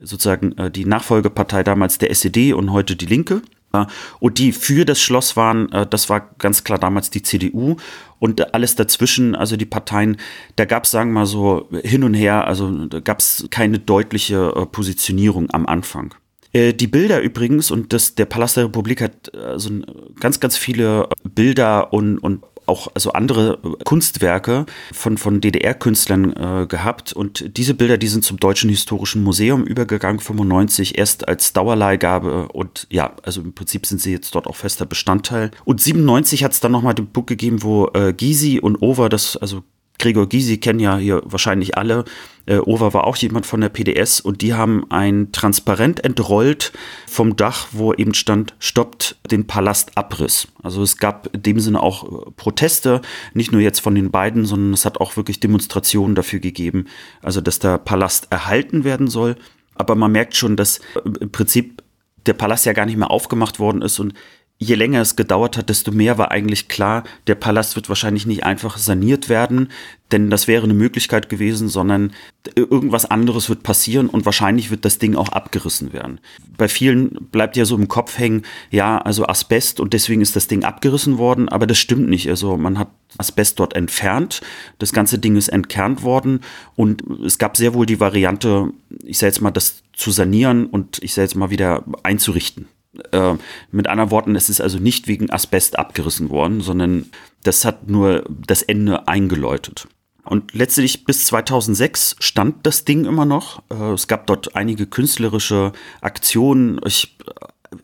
sozusagen 0.00 0.56
äh, 0.58 0.70
die 0.70 0.84
Nachfolgepartei 0.84 1.64
damals 1.64 1.98
der 1.98 2.10
SED 2.10 2.52
und 2.52 2.72
heute 2.72 2.96
die 2.96 3.06
Linke. 3.06 3.42
Äh, 3.72 3.86
und 4.20 4.38
die 4.38 4.52
für 4.52 4.84
das 4.84 5.00
Schloss 5.00 5.36
waren, 5.36 5.70
äh, 5.72 5.86
das 5.86 6.08
war 6.08 6.34
ganz 6.38 6.64
klar 6.64 6.78
damals 6.78 7.10
die 7.10 7.22
CDU 7.22 7.76
und 8.18 8.54
alles 8.54 8.76
dazwischen, 8.76 9.34
also 9.34 9.56
die 9.56 9.66
Parteien, 9.66 10.16
da 10.56 10.64
gab 10.64 10.84
es, 10.84 10.90
sagen 10.90 11.10
wir 11.10 11.20
mal 11.20 11.26
so, 11.26 11.68
hin 11.82 12.04
und 12.04 12.14
her, 12.14 12.46
also 12.46 12.86
da 12.86 13.00
gab 13.00 13.18
es 13.18 13.46
keine 13.50 13.78
deutliche 13.78 14.52
äh, 14.54 14.66
Positionierung 14.66 15.50
am 15.50 15.66
Anfang. 15.66 16.14
Äh, 16.56 16.72
die 16.72 16.86
Bilder 16.86 17.20
übrigens 17.20 17.70
und 17.70 17.92
das, 17.92 18.14
der 18.14 18.24
Palast 18.24 18.56
der 18.56 18.64
Republik 18.64 19.02
hat 19.02 19.34
also 19.34 19.70
ganz, 20.18 20.40
ganz 20.40 20.56
viele 20.56 21.08
Bilder 21.22 21.92
und, 21.92 22.18
und 22.18 22.44
auch 22.64 22.88
also 22.94 23.12
andere 23.12 23.58
Kunstwerke 23.84 24.64
von, 24.92 25.18
von 25.18 25.40
DDR-Künstlern 25.42 26.32
äh, 26.32 26.66
gehabt. 26.66 27.12
Und 27.12 27.56
diese 27.58 27.74
Bilder, 27.74 27.98
die 27.98 28.08
sind 28.08 28.24
zum 28.24 28.40
Deutschen 28.40 28.70
Historischen 28.70 29.22
Museum 29.22 29.64
übergegangen, 29.64 30.18
95, 30.18 30.98
erst 30.98 31.28
als 31.28 31.52
Dauerleihgabe. 31.52 32.48
Und 32.48 32.86
ja, 32.90 33.14
also 33.22 33.42
im 33.42 33.52
Prinzip 33.52 33.86
sind 33.86 34.00
sie 34.00 34.12
jetzt 34.12 34.34
dort 34.34 34.46
auch 34.46 34.56
fester 34.56 34.86
Bestandteil. 34.86 35.50
Und 35.64 35.80
97 35.80 36.42
hat 36.42 36.52
es 36.52 36.60
dann 36.60 36.72
nochmal 36.72 36.94
den 36.94 37.06
Buch 37.06 37.26
gegeben, 37.26 37.62
wo 37.62 37.88
äh, 37.92 38.14
Gysi 38.14 38.58
und 38.60 38.82
Over, 38.82 39.10
das 39.10 39.36
also 39.36 39.62
Gregor 39.98 40.28
Gysi 40.28 40.58
kennen 40.58 40.80
ja 40.80 40.96
hier 40.96 41.22
wahrscheinlich 41.24 41.76
alle. 41.76 42.04
Äh, 42.46 42.58
Over 42.58 42.94
war 42.94 43.06
auch 43.06 43.16
jemand 43.16 43.46
von 43.46 43.60
der 43.60 43.68
PDS 43.68 44.20
und 44.20 44.40
die 44.40 44.54
haben 44.54 44.90
ein 44.90 45.32
Transparent 45.32 46.04
entrollt 46.04 46.72
vom 47.06 47.36
Dach, 47.36 47.68
wo 47.72 47.92
eben 47.92 48.14
stand, 48.14 48.54
stoppt 48.58 49.16
den 49.30 49.46
Palastabriss. 49.46 50.48
Also 50.62 50.82
es 50.82 50.96
gab 50.96 51.34
in 51.34 51.42
dem 51.42 51.60
Sinne 51.60 51.82
auch 51.82 52.04
äh, 52.04 52.30
Proteste, 52.36 53.00
nicht 53.34 53.52
nur 53.52 53.60
jetzt 53.60 53.80
von 53.80 53.94
den 53.94 54.10
beiden, 54.10 54.44
sondern 54.44 54.72
es 54.72 54.84
hat 54.84 55.00
auch 55.00 55.16
wirklich 55.16 55.40
Demonstrationen 55.40 56.14
dafür 56.14 56.38
gegeben, 56.38 56.86
also 57.22 57.40
dass 57.40 57.58
der 57.58 57.78
Palast 57.78 58.28
erhalten 58.30 58.84
werden 58.84 59.08
soll. 59.08 59.36
Aber 59.74 59.94
man 59.94 60.12
merkt 60.12 60.36
schon, 60.36 60.56
dass 60.56 60.80
im 61.20 61.30
Prinzip 61.30 61.82
der 62.24 62.34
Palast 62.34 62.66
ja 62.66 62.72
gar 62.72 62.86
nicht 62.86 62.96
mehr 62.96 63.10
aufgemacht 63.10 63.58
worden 63.58 63.82
ist 63.82 63.98
und 63.98 64.14
je 64.58 64.74
länger 64.74 65.02
es 65.02 65.16
gedauert 65.16 65.56
hat, 65.56 65.68
desto 65.68 65.92
mehr 65.92 66.16
war 66.16 66.30
eigentlich 66.30 66.68
klar, 66.68 67.04
der 67.26 67.34
Palast 67.34 67.76
wird 67.76 67.88
wahrscheinlich 67.88 68.26
nicht 68.26 68.44
einfach 68.44 68.78
saniert 68.78 69.28
werden, 69.28 69.68
denn 70.12 70.30
das 70.30 70.48
wäre 70.48 70.64
eine 70.64 70.74
Möglichkeit 70.74 71.28
gewesen, 71.28 71.68
sondern 71.68 72.12
irgendwas 72.54 73.04
anderes 73.04 73.48
wird 73.48 73.62
passieren 73.62 74.08
und 74.08 74.24
wahrscheinlich 74.24 74.70
wird 74.70 74.84
das 74.84 74.98
Ding 74.98 75.14
auch 75.14 75.28
abgerissen 75.30 75.92
werden. 75.92 76.20
Bei 76.56 76.68
vielen 76.68 77.28
bleibt 77.32 77.56
ja 77.56 77.64
so 77.64 77.76
im 77.76 77.88
Kopf 77.88 78.16
hängen, 78.18 78.42
ja, 78.70 78.98
also 78.98 79.26
Asbest 79.26 79.78
und 79.78 79.92
deswegen 79.92 80.22
ist 80.22 80.36
das 80.36 80.48
Ding 80.48 80.64
abgerissen 80.64 81.18
worden, 81.18 81.48
aber 81.48 81.66
das 81.66 81.78
stimmt 81.78 82.08
nicht. 82.08 82.28
Also 82.30 82.56
man 82.56 82.78
hat 82.78 82.88
Asbest 83.18 83.60
dort 83.60 83.74
entfernt, 83.74 84.40
das 84.78 84.92
ganze 84.92 85.18
Ding 85.18 85.36
ist 85.36 85.48
entkernt 85.48 86.02
worden 86.02 86.40
und 86.76 87.02
es 87.24 87.38
gab 87.38 87.56
sehr 87.56 87.74
wohl 87.74 87.84
die 87.84 88.00
Variante, 88.00 88.70
ich 89.04 89.18
sage 89.18 89.28
jetzt 89.28 89.40
mal, 89.40 89.50
das 89.50 89.82
zu 89.92 90.10
sanieren 90.12 90.66
und 90.66 91.02
ich 91.02 91.12
sage 91.12 91.24
jetzt 91.26 91.36
mal 91.36 91.50
wieder 91.50 91.84
einzurichten. 92.02 92.68
Äh, 93.12 93.34
mit 93.70 93.86
anderen 93.86 94.10
Worten, 94.10 94.36
es 94.36 94.48
ist 94.48 94.60
also 94.60 94.78
nicht 94.78 95.08
wegen 95.08 95.30
Asbest 95.30 95.78
abgerissen 95.78 96.30
worden, 96.30 96.60
sondern 96.60 97.06
das 97.42 97.64
hat 97.64 97.88
nur 97.88 98.24
das 98.28 98.62
Ende 98.62 99.08
eingeläutet. 99.08 99.88
Und 100.26 100.54
letztlich 100.54 101.04
bis 101.04 101.24
2006 101.26 102.16
stand 102.18 102.66
das 102.66 102.84
Ding 102.84 103.04
immer 103.04 103.24
noch. 103.24 103.62
Äh, 103.70 103.92
Es 103.92 104.08
gab 104.08 104.26
dort 104.26 104.56
einige 104.56 104.86
künstlerische 104.86 105.72
Aktionen. 106.00 106.80
Ich, 106.84 107.16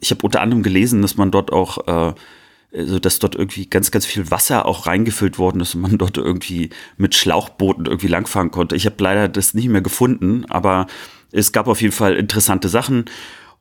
ich 0.00 0.10
habe 0.10 0.26
unter 0.26 0.40
anderem 0.40 0.64
gelesen, 0.64 1.02
dass 1.02 1.16
man 1.16 1.30
dort 1.30 1.52
auch, 1.52 1.86
äh, 1.86 2.14
also 2.76 2.98
dass 2.98 3.20
dort 3.20 3.36
irgendwie 3.36 3.66
ganz, 3.66 3.92
ganz 3.92 4.06
viel 4.06 4.30
Wasser 4.32 4.66
auch 4.66 4.86
reingefüllt 4.86 5.38
worden 5.38 5.60
ist 5.60 5.76
und 5.76 5.82
man 5.82 5.98
dort 5.98 6.16
irgendwie 6.16 6.70
mit 6.96 7.14
Schlauchbooten 7.14 7.86
irgendwie 7.86 8.08
langfahren 8.08 8.50
konnte. 8.50 8.74
Ich 8.74 8.86
habe 8.86 8.96
leider 8.98 9.28
das 9.28 9.54
nicht 9.54 9.68
mehr 9.68 9.82
gefunden, 9.82 10.44
aber 10.48 10.88
es 11.30 11.52
gab 11.52 11.68
auf 11.68 11.80
jeden 11.80 11.92
Fall 11.92 12.16
interessante 12.16 12.68
Sachen. 12.68 13.04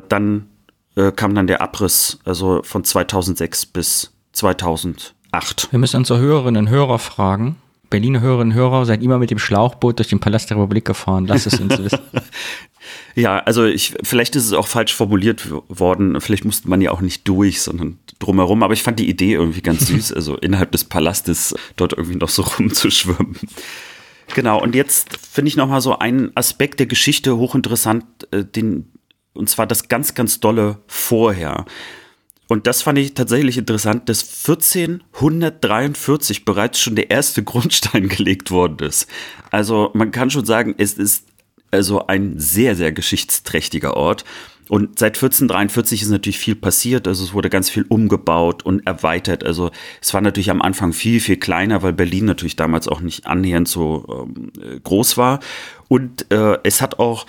Dann 0.10 0.48
äh, 0.96 1.12
kam 1.12 1.36
dann 1.36 1.48
der 1.48 1.62
Abriss, 1.62 2.20
also 2.26 2.62
von 2.64 2.84
2006 2.84 3.66
bis 3.68 4.12
2008. 4.34 5.68
Wir 5.72 5.80
müssen 5.80 5.98
unsere 5.98 6.20
Hörerinnen 6.20 6.68
und 6.68 6.72
Hörer 6.72 7.00
fragen. 7.00 7.58
Berliner 7.90 8.22
Hörerinnen 8.22 8.54
und 8.54 8.58
Hörer, 8.58 8.86
seid 8.86 9.04
immer 9.04 9.18
mit 9.18 9.32
dem 9.32 9.40
Schlauchboot 9.40 10.00
durch 10.00 10.08
den 10.08 10.20
Palast 10.20 10.50
der 10.50 10.58
Republik 10.58 10.86
gefahren. 10.86 11.28
Lasst 11.28 11.48
es 11.48 11.60
uns 11.60 11.78
wissen. 11.78 12.00
Ja, 13.16 13.40
also 13.40 13.66
ich, 13.66 13.94
vielleicht 14.04 14.36
ist 14.36 14.46
es 14.46 14.54
auch 14.54 14.68
falsch 14.68 14.94
formuliert 14.94 15.50
worden. 15.68 16.20
Vielleicht 16.22 16.46
musste 16.46 16.70
man 16.70 16.82
ja 16.82 16.92
auch 16.92 17.02
nicht 17.02 17.28
durch, 17.28 17.62
sondern 17.62 18.00
drumherum. 18.20 18.64
Aber 18.64 18.74
ich 18.74 18.84
fand 18.84 19.00
die 19.00 19.10
Idee 19.10 19.34
irgendwie 19.34 19.62
ganz 19.62 19.88
süß, 19.88 20.14
also 20.16 20.38
innerhalb 20.38 20.72
des 20.72 20.86
Palastes 20.86 21.56
dort 21.76 21.94
irgendwie 21.94 22.18
noch 22.18 22.30
so 22.30 22.44
rumzuschwimmen. 22.44 23.38
Genau, 24.34 24.62
und 24.62 24.76
jetzt 24.76 25.18
finde 25.18 25.50
ich 25.50 25.58
nochmal 25.58 25.82
so 25.82 26.00
einen 26.00 26.32
Aspekt 26.36 26.80
der 26.80 26.88
Geschichte 26.88 27.36
hochinteressant, 27.38 28.06
äh, 28.32 28.46
den, 28.46 28.90
und 29.34 29.50
zwar 29.50 29.68
das 29.68 29.88
ganz, 29.88 30.14
ganz 30.14 30.40
dolle 30.40 30.80
vorher. 30.88 31.66
Und 32.48 32.68
das 32.68 32.82
fand 32.82 32.98
ich 32.98 33.14
tatsächlich 33.14 33.58
interessant, 33.58 34.10
dass 34.10 34.46
1443 34.46 36.44
bereits 36.44 36.82
schon 36.82 36.96
der 36.96 37.10
erste 37.10 37.44
Grundstein 37.46 38.10
gelegt 38.10 38.52
worden 38.52 38.86
ist. 38.86 39.08
Also 39.52 39.92
man 39.94 40.12
kann 40.12 40.30
schon 40.30 40.46
sagen, 40.46 40.76
es 40.78 40.96
ist 40.96 41.28
also 41.72 42.08
ein 42.08 42.38
sehr, 42.38 42.76
sehr 42.76 42.92
geschichtsträchtiger 42.92 43.96
Ort. 43.96 44.26
Und 44.68 45.00
seit 45.00 45.16
1443 45.16 46.02
ist 46.02 46.10
natürlich 46.10 46.40
viel 46.40 46.56
passiert. 46.56 47.08
Also 47.08 47.24
es 47.24 47.34
wurde 47.34 47.50
ganz 47.50 47.70
viel 47.70 47.86
umgebaut 47.88 48.64
und 48.64 48.86
erweitert. 48.86 49.46
Also 49.46 49.72
es 50.02 50.14
war 50.14 50.22
natürlich 50.22 50.52
am 50.52 50.62
Anfang 50.62 50.94
viel, 50.94 51.20
viel 51.20 51.38
kleiner, 51.38 51.84
weil 51.84 51.94
Berlin 51.94 52.26
natürlich 52.26 52.58
damals 52.58 52.88
auch 52.88 53.00
nicht 53.02 53.28
annähernd 53.28 53.68
so 53.68 54.28
ähm, 54.28 54.52
äh, 54.62 54.80
groß 54.80 55.18
war. 55.18 55.40
Und 55.88 56.32
äh, 56.32 56.58
es 56.64 56.82
hat 56.82 57.00
auch 57.00 57.26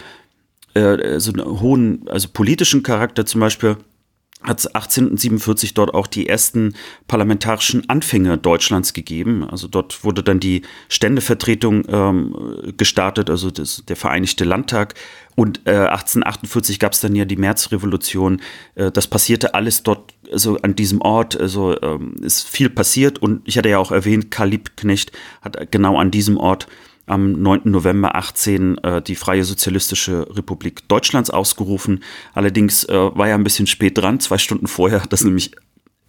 äh, 0.74 1.20
so 1.20 1.32
einen 1.32 1.60
hohen, 1.60 2.08
also 2.08 2.28
politischen 2.32 2.82
Charakter 2.82 3.26
zum 3.26 3.40
Beispiel 3.40 3.76
hat 4.42 4.58
es 4.58 4.66
1847 4.66 5.74
dort 5.74 5.94
auch 5.94 6.06
die 6.06 6.28
ersten 6.28 6.74
parlamentarischen 7.06 7.88
Anfänge 7.88 8.38
Deutschlands 8.38 8.92
gegeben. 8.92 9.44
Also 9.48 9.68
dort 9.68 10.04
wurde 10.04 10.22
dann 10.22 10.40
die 10.40 10.62
Ständevertretung 10.88 11.84
ähm, 11.88 12.34
gestartet, 12.76 13.30
also 13.30 13.50
das, 13.50 13.84
der 13.86 13.96
Vereinigte 13.96 14.44
Landtag. 14.44 14.94
Und 15.36 15.60
äh, 15.64 15.70
1848 15.70 16.78
gab 16.78 16.92
es 16.92 17.00
dann 17.00 17.14
ja 17.14 17.24
die 17.24 17.36
Märzrevolution. 17.36 18.40
Äh, 18.74 18.90
das 18.90 19.06
passierte 19.06 19.54
alles 19.54 19.84
dort, 19.84 20.12
also 20.32 20.56
an 20.62 20.74
diesem 20.74 21.00
Ort. 21.02 21.40
Also 21.40 21.80
ähm, 21.80 22.16
ist 22.20 22.48
viel 22.48 22.68
passiert. 22.68 23.20
Und 23.20 23.46
ich 23.46 23.56
hatte 23.56 23.68
ja 23.68 23.78
auch 23.78 23.92
erwähnt, 23.92 24.30
Karl 24.30 24.48
Liebknecht 24.48 25.12
hat 25.40 25.70
genau 25.70 25.98
an 25.98 26.10
diesem 26.10 26.36
Ort 26.36 26.66
am 27.06 27.32
9. 27.42 27.62
November 27.64 28.14
18 28.14 28.78
äh, 28.78 29.02
die 29.02 29.16
Freie 29.16 29.44
Sozialistische 29.44 30.26
Republik 30.30 30.86
Deutschlands 30.88 31.30
ausgerufen. 31.30 32.02
Allerdings 32.34 32.84
äh, 32.84 32.94
war 32.94 33.28
er 33.28 33.34
ein 33.34 33.44
bisschen 33.44 33.66
spät 33.66 33.98
dran. 33.98 34.20
Zwei 34.20 34.38
Stunden 34.38 34.66
vorher 34.66 35.02
hat 35.02 35.12
das 35.12 35.24
nämlich 35.24 35.52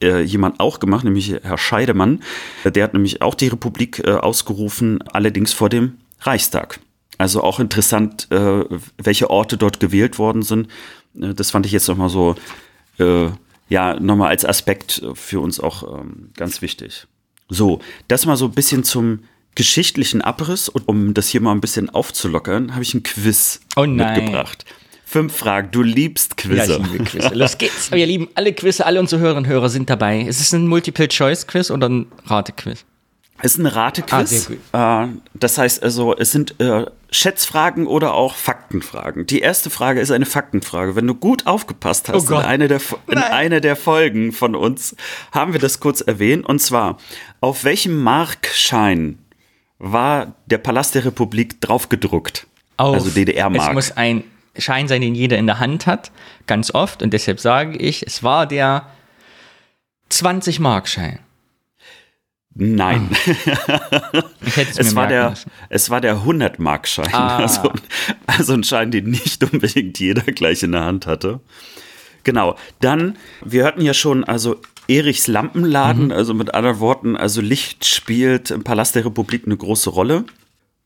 äh, 0.01 0.21
jemand 0.21 0.59
auch 0.59 0.79
gemacht, 0.79 1.03
nämlich 1.03 1.33
Herr 1.41 1.57
Scheidemann. 1.57 2.21
Der 2.63 2.83
hat 2.83 2.93
nämlich 2.93 3.21
auch 3.21 3.35
die 3.35 3.47
Republik 3.47 3.99
äh, 3.99 4.11
ausgerufen, 4.11 5.01
allerdings 5.01 5.53
vor 5.53 5.69
dem 5.69 5.97
Reichstag. 6.21 6.79
Also 7.17 7.41
auch 7.41 7.59
interessant, 7.59 8.27
äh, 8.31 8.65
welche 8.97 9.29
Orte 9.29 9.57
dort 9.57 9.79
gewählt 9.79 10.19
worden 10.19 10.41
sind. 10.41 10.67
Äh, 11.19 11.33
das 11.33 11.51
fand 11.51 11.65
ich 11.65 11.71
jetzt 11.71 11.87
nochmal 11.87 12.09
so, 12.09 12.35
ja, 13.69 13.99
nochmal 13.99 14.29
als 14.29 14.45
Aspekt 14.45 15.03
für 15.15 15.39
uns 15.39 15.59
auch 15.59 16.01
ähm, 16.01 16.29
ganz 16.37 16.61
wichtig. 16.61 17.07
So, 17.49 17.79
das 18.07 18.27
mal 18.27 18.37
so 18.37 18.45
ein 18.45 18.51
bisschen 18.51 18.83
zum 18.83 19.21
geschichtlichen 19.55 20.21
Abriss 20.21 20.69
und 20.69 20.87
um 20.87 21.13
das 21.13 21.27
hier 21.27 21.41
mal 21.41 21.51
ein 21.51 21.61
bisschen 21.61 21.89
aufzulockern, 21.89 22.73
habe 22.73 22.83
ich 22.83 22.93
ein 22.93 23.03
Quiz 23.03 23.59
Oh 23.75 23.85
nein. 23.85 24.15
mitgebracht. 24.23 24.65
Fünf 25.05 25.35
Fragen. 25.35 25.69
Du 25.71 25.83
liebst 25.83 26.31
Ja, 26.43 26.55
Quizze. 26.65 26.79
ich 26.83 26.91
liebe 26.91 27.03
Quizze. 27.03 27.35
Los 27.35 27.57
geht's. 27.59 27.91
Wir 27.91 28.05
lieben 28.07 28.29
alle 28.33 28.51
Quizze, 28.53 28.85
alle 28.85 28.99
unsere 28.99 29.21
Hörerinnen 29.21 29.45
und 29.45 29.51
Hörer 29.51 29.69
sind 29.69 29.89
dabei. 29.89 30.21
Ist 30.21 30.41
es 30.41 30.53
ein 30.53 30.67
Multiple-Choice-Quiz 30.67 31.69
oder 31.69 31.87
ein 31.87 32.07
Rate-Quiz? 32.25 32.83
Es 33.45 33.53
ist 33.55 33.57
ein 33.59 33.65
Ratequiz. 33.65 34.13
Ah, 34.13 34.25
sehr 34.25 34.41
gut. 34.55 34.59
Äh, 34.71 35.19
das 35.33 35.57
heißt 35.57 35.83
also, 35.83 36.15
es 36.15 36.31
sind 36.31 36.59
äh, 36.61 36.85
Schätzfragen 37.11 37.87
oder 37.87 38.13
auch 38.13 38.35
Faktenfragen. 38.35 39.25
Die 39.25 39.39
erste 39.39 39.69
Frage 39.69 39.99
ist 39.99 40.11
eine 40.11 40.25
Faktenfrage. 40.25 40.95
Wenn 40.95 41.07
du 41.07 41.13
gut 41.15 41.45
aufgepasst 41.45 42.07
hast, 42.09 42.31
Oh 42.31 42.35
in, 42.35 42.41
einer 42.45 42.67
der, 42.69 42.79
in 43.07 43.17
einer 43.17 43.59
der 43.59 43.75
Folgen 43.75 44.31
von 44.31 44.55
uns 44.55 44.95
haben 45.31 45.51
wir 45.51 45.59
das 45.59 45.79
kurz 45.81 45.99
erwähnt. 45.99 46.45
Und 46.45 46.59
zwar, 46.59 46.97
auf 47.41 47.65
welchem 47.65 48.01
Markschein 48.01 49.17
war 49.85 50.33
der 50.45 50.57
Palast 50.59 50.95
der 50.95 51.03
Republik 51.05 51.59
draufgedruckt? 51.61 52.47
Auf- 52.77 52.95
also 52.95 53.09
Es 53.09 53.13
DDR-Mark. 53.15 53.73
muss 53.73 53.91
ein 53.91 54.23
Schein 54.57 54.87
sein, 54.87 55.01
den 55.01 55.13
jeder 55.13 55.37
in 55.37 55.45
der 55.45 55.59
Hand 55.59 55.87
hat, 55.87 56.11
ganz 56.47 56.73
oft. 56.73 57.03
Und 57.03 57.11
deshalb 57.11 57.39
sage 57.39 57.77
ich, 57.77 58.05
es 58.07 58.23
war 58.23 58.45
der 58.47 58.87
20-Mark-Schein. 60.11 61.19
Nein. 62.55 63.09
Ich 64.45 64.57
hätte 64.57 64.71
es, 64.71 64.77
Es 64.77 64.89
mir 64.91 64.95
war, 64.97 65.07
der, 65.07 65.29
müssen. 65.31 65.51
es 65.69 65.89
war 65.89 66.01
der 66.01 66.17
100-Mark-Schein. 66.17 67.13
Ah. 67.13 67.37
Also, 67.37 67.73
also 68.27 68.53
ein 68.53 68.63
Schein, 68.63 68.91
den 68.91 69.09
nicht 69.09 69.43
unbedingt 69.43 69.97
jeder 69.99 70.21
gleich 70.23 70.61
in 70.63 70.73
der 70.73 70.83
Hand 70.83 71.07
hatte. 71.07 71.39
Genau. 72.23 72.55
Dann, 72.79 73.17
wir 73.43 73.63
hörten 73.63 73.81
ja 73.81 73.93
schon, 73.93 74.23
also 74.23 74.61
Erichs 74.87 75.27
Lampenladen, 75.27 76.05
Mhm. 76.05 76.11
also 76.11 76.33
mit 76.33 76.53
anderen 76.53 76.79
Worten, 76.79 77.15
also 77.15 77.41
Licht 77.41 77.85
spielt 77.85 78.51
im 78.51 78.63
Palast 78.63 78.95
der 78.95 79.05
Republik 79.05 79.43
eine 79.45 79.55
große 79.57 79.89
Rolle. 79.89 80.25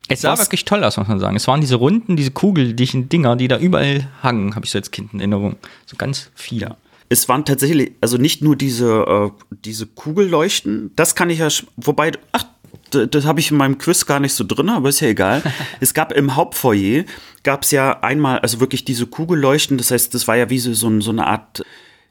Es 0.09 0.21
sah 0.21 0.31
Was? 0.33 0.39
wirklich 0.39 0.63
toll 0.65 0.83
aus, 0.83 0.97
muss 0.97 1.07
man 1.07 1.19
sagen. 1.19 1.35
Es 1.35 1.47
waren 1.47 1.59
diese 1.61 1.75
runden, 1.75 2.15
diese 2.15 2.31
kugeldichten 2.31 3.09
Dinger, 3.09 3.35
die 3.35 3.47
da 3.47 3.57
überall 3.59 4.07
hangen, 4.23 4.55
habe 4.55 4.65
ich 4.65 4.71
so 4.71 4.77
als 4.77 4.91
Kind 4.91 5.13
in 5.13 5.19
Erinnerung. 5.19 5.57
So 5.85 5.97
ganz 5.97 6.31
viele. 6.33 6.77
Es 7.09 7.27
waren 7.27 7.43
tatsächlich, 7.45 7.93
also 8.01 8.17
nicht 8.17 8.41
nur 8.41 8.55
diese, 8.55 9.03
äh, 9.07 9.31
diese 9.51 9.85
Kugelleuchten, 9.87 10.91
das 10.95 11.15
kann 11.15 11.29
ich 11.29 11.39
ja, 11.39 11.47
wobei, 11.77 12.11
ach, 12.31 12.45
das 12.91 13.25
habe 13.25 13.39
ich 13.41 13.51
in 13.51 13.57
meinem 13.57 13.77
Quiz 13.77 14.05
gar 14.05 14.19
nicht 14.21 14.33
so 14.33 14.45
drin, 14.45 14.69
aber 14.69 14.89
ist 14.89 15.01
ja 15.01 15.09
egal. 15.09 15.41
es 15.81 15.93
gab 15.93 16.13
im 16.13 16.35
Hauptfoyer, 16.35 17.03
gab 17.43 17.63
es 17.63 17.71
ja 17.71 17.99
einmal, 18.01 18.39
also 18.39 18.59
wirklich 18.61 18.85
diese 18.85 19.07
Kugelleuchten, 19.07 19.77
das 19.77 19.91
heißt, 19.91 20.13
das 20.13 20.27
war 20.27 20.35
ja 20.37 20.49
wie 20.49 20.59
so, 20.59 20.73
so 20.73 21.09
eine 21.09 21.27
Art, 21.27 21.63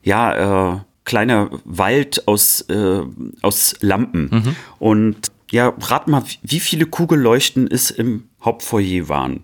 ja, 0.03 0.75
äh, 0.75 0.79
kleiner 1.07 1.49
Wald 1.63 2.27
aus, 2.27 2.61
äh, 2.69 3.01
aus 3.41 3.75
Lampen. 3.79 4.55
Und 4.77 5.31
ja, 5.49 5.73
rat 5.79 6.07
mal, 6.07 6.23
wie 6.43 6.59
viele 6.59 6.85
Kugelleuchten 6.85 7.67
es 7.67 7.89
im 7.89 8.29
Hauptfoyer 8.43 9.09
waren. 9.09 9.43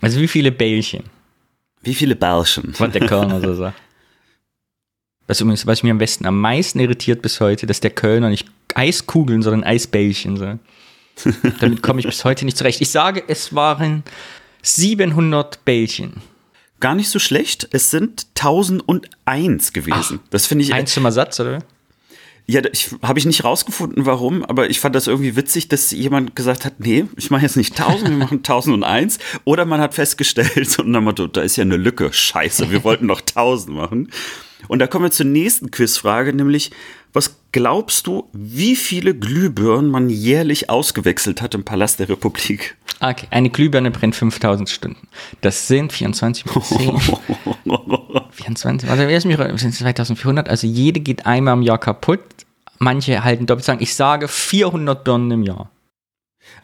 Also 0.00 0.20
wie 0.20 0.28
viele 0.28 0.52
Bällchen, 0.52 1.04
Wie 1.82 1.94
viele 1.94 2.16
Bärchen? 2.16 2.74
was 2.78 2.92
der 2.92 3.06
Kölner 3.06 3.40
so 3.40 3.54
sagt. 3.54 3.80
Ist 5.28 5.40
übrigens, 5.40 5.66
was 5.66 5.82
mich 5.82 5.90
am 5.90 5.98
besten 5.98 6.26
am 6.26 6.38
meisten 6.38 6.80
irritiert 6.80 7.22
bis 7.22 7.40
heute, 7.40 7.66
dass 7.66 7.80
der 7.80 7.90
Kölner 7.90 8.28
nicht 8.28 8.46
Eiskugeln, 8.74 9.40
sondern 9.40 9.64
Eisbällchen 9.64 10.36
sagt. 10.36 10.60
Damit 11.60 11.82
komme 11.82 12.00
ich 12.00 12.06
bis 12.06 12.24
heute 12.24 12.44
nicht 12.44 12.58
zurecht. 12.58 12.80
Ich 12.80 12.90
sage, 12.90 13.22
es 13.26 13.54
waren 13.54 14.02
700 14.62 15.64
Bällchen. 15.64 16.14
Gar 16.84 16.96
nicht 16.96 17.08
so 17.08 17.18
schlecht. 17.18 17.66
Es 17.72 17.90
sind 17.90 18.26
1001 18.38 19.72
gewesen. 19.72 20.20
das 20.28 20.46
finde 20.46 20.64
ich 20.64 20.74
Eins 20.74 20.92
zum 20.92 21.06
Ersatz, 21.06 21.40
oder? 21.40 21.60
Ja, 22.44 22.60
ich 22.70 22.90
habe 23.00 23.18
ich 23.18 23.24
nicht 23.24 23.42
rausgefunden, 23.42 24.04
warum, 24.04 24.44
aber 24.44 24.68
ich 24.68 24.80
fand 24.80 24.94
das 24.94 25.06
irgendwie 25.06 25.34
witzig, 25.34 25.68
dass 25.68 25.92
jemand 25.92 26.36
gesagt 26.36 26.66
hat, 26.66 26.80
nee, 26.80 27.06
ich 27.16 27.30
mache 27.30 27.40
jetzt 27.40 27.56
nicht 27.56 27.80
1000, 27.80 28.10
wir 28.10 28.16
machen 28.18 28.36
1001. 28.40 29.18
Oder 29.44 29.64
man 29.64 29.80
hat 29.80 29.94
festgestellt, 29.94 30.78
und 30.78 30.92
dann 30.92 31.04
Motto, 31.04 31.26
da 31.26 31.40
ist 31.40 31.56
ja 31.56 31.62
eine 31.62 31.78
Lücke, 31.78 32.12
scheiße, 32.12 32.70
wir 32.70 32.84
wollten 32.84 33.06
noch 33.06 33.22
1000 33.22 33.74
machen. 33.74 34.10
Und 34.68 34.80
da 34.80 34.86
kommen 34.86 35.06
wir 35.06 35.10
zur 35.10 35.24
nächsten 35.24 35.70
Quizfrage, 35.70 36.34
nämlich, 36.34 36.70
was 37.14 37.36
glaubst 37.52 38.08
du, 38.08 38.28
wie 38.32 38.74
viele 38.74 39.14
Glühbirnen 39.14 39.88
man 39.90 40.10
jährlich 40.10 40.68
ausgewechselt 40.68 41.40
hat 41.40 41.54
im 41.54 41.64
Palast 41.64 42.00
der 42.00 42.08
Republik? 42.08 42.76
Okay, 43.00 43.28
eine 43.30 43.50
Glühbirne 43.50 43.92
brennt 43.92 44.16
5000 44.16 44.68
Stunden. 44.68 45.08
Das 45.40 45.68
sind 45.68 45.92
24 45.92 46.46
mal 46.46 46.62
10. 46.62 47.00
24, 48.32 48.90
also 48.90 49.28
mir, 49.28 49.36
das 49.36 49.60
sind 49.60 49.74
2400, 49.74 50.48
also 50.48 50.66
jede 50.66 51.00
geht 51.00 51.24
einmal 51.24 51.54
im 51.54 51.62
Jahr 51.62 51.78
kaputt. 51.78 52.20
Manche 52.78 53.22
halten 53.22 53.46
doppelt 53.46 53.64
sagen, 53.64 53.82
ich 53.82 53.94
sage 53.94 54.26
400 54.26 55.04
Birnen 55.04 55.30
im 55.30 55.42
Jahr. 55.44 55.70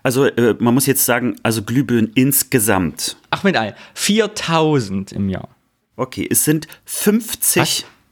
Also, 0.03 0.27
äh, 0.27 0.57
man 0.59 0.75
muss 0.75 0.87
jetzt 0.87 1.07
sagen, 1.07 1.37
also 1.43 1.63
Glühbirnen 1.63 2.11
insgesamt. 2.15 3.17
Ach, 3.31 3.45
mit 3.45 3.57
all, 3.57 3.77
4000 3.95 5.13
im 5.13 5.29
Jahr. 5.29 5.49
Okay, 5.97 6.27
es 6.29 6.45
sind 6.45 6.67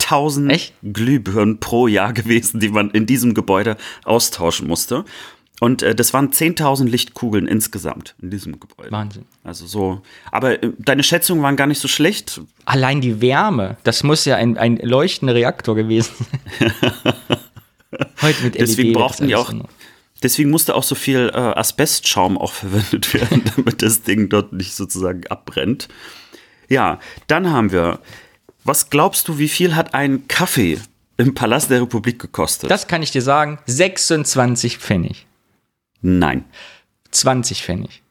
50.000 0.00 0.50
Echt? 0.50 0.74
Glühbirnen 0.82 1.60
pro 1.60 1.86
Jahr 1.86 2.12
gewesen, 2.12 2.60
die 2.60 2.68
man 2.68 2.90
in 2.90 3.06
diesem 3.06 3.34
Gebäude 3.34 3.76
austauschen 4.04 4.66
musste. 4.66 5.04
Und 5.60 5.82
äh, 5.82 5.94
das 5.94 6.14
waren 6.14 6.30
10.000 6.30 6.88
Lichtkugeln 6.88 7.46
insgesamt 7.46 8.14
in 8.22 8.30
diesem 8.30 8.60
Gebäude. 8.60 8.92
Wahnsinn. 8.92 9.24
Also 9.42 9.66
so. 9.66 10.02
Aber 10.30 10.62
äh, 10.62 10.70
deine 10.78 11.02
Schätzungen 11.02 11.42
waren 11.42 11.56
gar 11.56 11.66
nicht 11.66 11.80
so 11.80 11.88
schlecht. 11.88 12.40
Allein 12.64 13.00
die 13.00 13.20
Wärme, 13.20 13.76
das 13.82 14.04
muss 14.04 14.24
ja 14.24 14.36
ein, 14.36 14.56
ein 14.56 14.76
leuchtender 14.76 15.34
Reaktor 15.34 15.74
gewesen 15.74 16.14
sein. 16.60 16.72
Heute 18.22 18.44
mit 18.44 18.54
LED 18.54 18.60
Deswegen 18.60 18.92
das 18.92 19.02
brauchten 19.02 19.26
die 19.28 19.34
auch. 19.34 19.52
Deswegen 20.22 20.50
musste 20.50 20.74
auch 20.74 20.82
so 20.82 20.94
viel 20.94 21.30
äh, 21.32 21.36
Asbestschaum 21.36 22.38
auch 22.38 22.52
verwendet 22.52 23.12
werden, 23.14 23.42
damit 23.56 23.82
das 23.82 24.02
Ding 24.02 24.28
dort 24.28 24.52
nicht 24.52 24.74
sozusagen 24.74 25.26
abbrennt. 25.28 25.88
Ja, 26.68 27.00
dann 27.26 27.50
haben 27.50 27.72
wir. 27.72 28.00
Was 28.68 28.90
glaubst 28.90 29.28
du, 29.28 29.38
wie 29.38 29.48
viel 29.48 29.74
hat 29.74 29.94
ein 29.94 30.28
Kaffee 30.28 30.78
im 31.16 31.34
Palast 31.34 31.70
der 31.70 31.80
Republik 31.80 32.18
gekostet? 32.18 32.70
Das 32.70 32.86
kann 32.86 33.02
ich 33.02 33.10
dir 33.10 33.22
sagen, 33.22 33.58
26 33.64 34.76
Pfennig. 34.76 35.26
Nein. 36.02 36.44
20 37.10 37.62
Pfennig. 37.62 38.02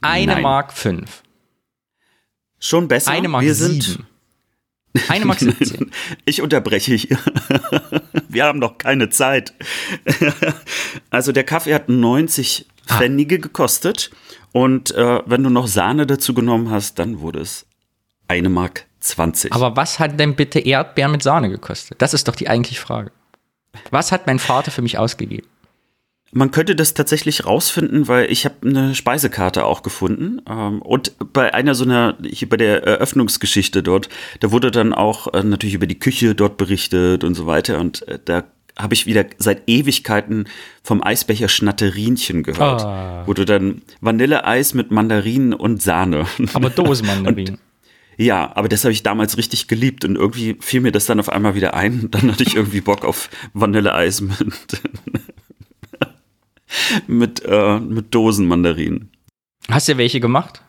Eine 0.00 0.32
Nein. 0.32 0.42
Mark 0.42 0.72
5. 0.72 1.22
Schon 2.58 2.88
besser. 2.88 3.12
Eine 3.12 3.28
Mark 3.28 3.44
wir 3.44 3.54
sind 3.54 3.80
7. 3.84 4.06
Eine 5.06 5.24
Mark 5.24 5.38
17. 5.40 5.92
Ich 6.24 6.42
unterbreche 6.42 6.94
hier. 6.96 7.18
Wir 8.28 8.46
haben 8.46 8.58
noch 8.58 8.78
keine 8.78 9.08
Zeit. 9.10 9.54
Also 11.10 11.30
der 11.30 11.44
Kaffee 11.44 11.74
hat 11.74 11.88
90 11.88 12.66
Ah. 12.86 12.98
Pfennige 12.98 13.38
gekostet 13.38 14.10
und 14.52 14.90
äh, 14.90 15.22
wenn 15.24 15.42
du 15.42 15.48
noch 15.48 15.68
Sahne 15.68 16.06
dazu 16.06 16.34
genommen 16.34 16.70
hast, 16.70 16.98
dann 16.98 17.20
wurde 17.20 17.38
es 17.40 17.66
eine 18.28 18.50
Mark 18.50 18.86
20. 19.04 19.52
Aber 19.52 19.76
was 19.76 19.98
hat 19.98 20.18
denn 20.18 20.34
bitte 20.34 20.60
Erdbeer 20.60 21.08
mit 21.08 21.22
Sahne 21.22 21.50
gekostet? 21.50 22.00
Das 22.00 22.14
ist 22.14 22.26
doch 22.26 22.36
die 22.36 22.48
eigentliche 22.48 22.80
Frage. 22.80 23.10
Was 23.90 24.12
hat 24.12 24.26
mein 24.26 24.38
Vater 24.38 24.70
für 24.70 24.82
mich 24.82 24.98
ausgegeben? 24.98 25.46
Man 26.32 26.50
könnte 26.50 26.74
das 26.74 26.94
tatsächlich 26.94 27.46
rausfinden, 27.46 28.08
weil 28.08 28.30
ich 28.30 28.44
habe 28.44 28.56
eine 28.64 28.94
Speisekarte 28.94 29.64
auch 29.64 29.82
gefunden. 29.82 30.40
Ähm, 30.48 30.82
und 30.82 31.12
bei 31.32 31.54
einer 31.54 31.76
so 31.76 31.84
einer, 31.84 32.16
hier 32.24 32.48
bei 32.48 32.56
der 32.56 32.82
Eröffnungsgeschichte 32.82 33.84
dort, 33.84 34.08
da 34.40 34.50
wurde 34.50 34.72
dann 34.72 34.92
auch 34.92 35.32
äh, 35.32 35.44
natürlich 35.44 35.74
über 35.74 35.86
die 35.86 35.98
Küche 35.98 36.34
dort 36.34 36.56
berichtet 36.56 37.22
und 37.22 37.34
so 37.34 37.46
weiter. 37.46 37.78
Und 37.78 38.08
äh, 38.08 38.18
da 38.24 38.44
habe 38.76 38.94
ich 38.94 39.06
wieder 39.06 39.26
seit 39.38 39.62
Ewigkeiten 39.68 40.48
vom 40.82 41.04
Eisbecher 41.04 41.48
Schnatterinchen 41.48 42.42
gehört. 42.42 42.82
Ah. 42.82 43.22
Wo 43.26 43.34
du 43.34 43.44
dann 43.44 43.82
Vanilleeis 44.00 44.74
mit 44.74 44.90
Mandarinen 44.90 45.54
und 45.54 45.82
Sahne. 45.82 46.26
Aber 46.52 46.70
Dosenmandarinen. 46.70 47.58
Ja, 48.16 48.54
aber 48.56 48.68
das 48.68 48.84
habe 48.84 48.92
ich 48.92 49.02
damals 49.02 49.36
richtig 49.36 49.66
geliebt 49.68 50.04
und 50.04 50.16
irgendwie 50.16 50.56
fiel 50.60 50.80
mir 50.80 50.92
das 50.92 51.06
dann 51.06 51.18
auf 51.20 51.28
einmal 51.28 51.54
wieder 51.54 51.74
ein. 51.74 52.00
Und 52.04 52.14
dann 52.14 52.30
hatte 52.30 52.42
ich 52.44 52.54
irgendwie 52.56 52.80
Bock 52.80 53.04
auf 53.04 53.28
Vanilleeis 53.54 54.20
mit, 54.20 54.36
mit, 57.06 57.42
äh, 57.44 57.78
mit 57.80 58.14
Dosenmandarinen. 58.14 59.10
Hast 59.70 59.88
du 59.88 59.96
welche 59.96 60.20
gemacht? 60.20 60.62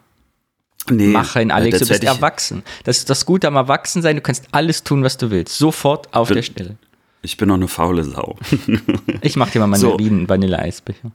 Nee, 0.89 1.07
Machen, 1.07 1.49
Alex, 1.51 1.79
du 1.79 1.87
bist 1.87 2.03
erwachsen. 2.03 2.63
Das 2.83 2.97
ist 2.99 3.09
das 3.09 3.25
Gute 3.25 3.47
am 3.47 3.55
Erwachsensein, 3.55 4.15
du 4.17 4.21
kannst 4.21 4.45
alles 4.51 4.83
tun, 4.83 5.03
was 5.03 5.17
du 5.17 5.31
willst. 5.31 5.57
Sofort 5.57 6.13
auf 6.13 6.27
Bin- 6.27 6.35
der 6.35 6.43
Stelle. 6.43 6.77
Ich 7.23 7.37
bin 7.37 7.47
noch 7.47 7.55
eine 7.55 7.67
faule 7.67 8.03
Sau. 8.03 8.37
Ich 9.21 9.35
mach 9.35 9.49
dir 9.49 9.65
mal 9.65 9.75
So. 9.79 9.89
Mandarinen, 9.89 10.29
Vanilleeisbecher. 10.29 11.11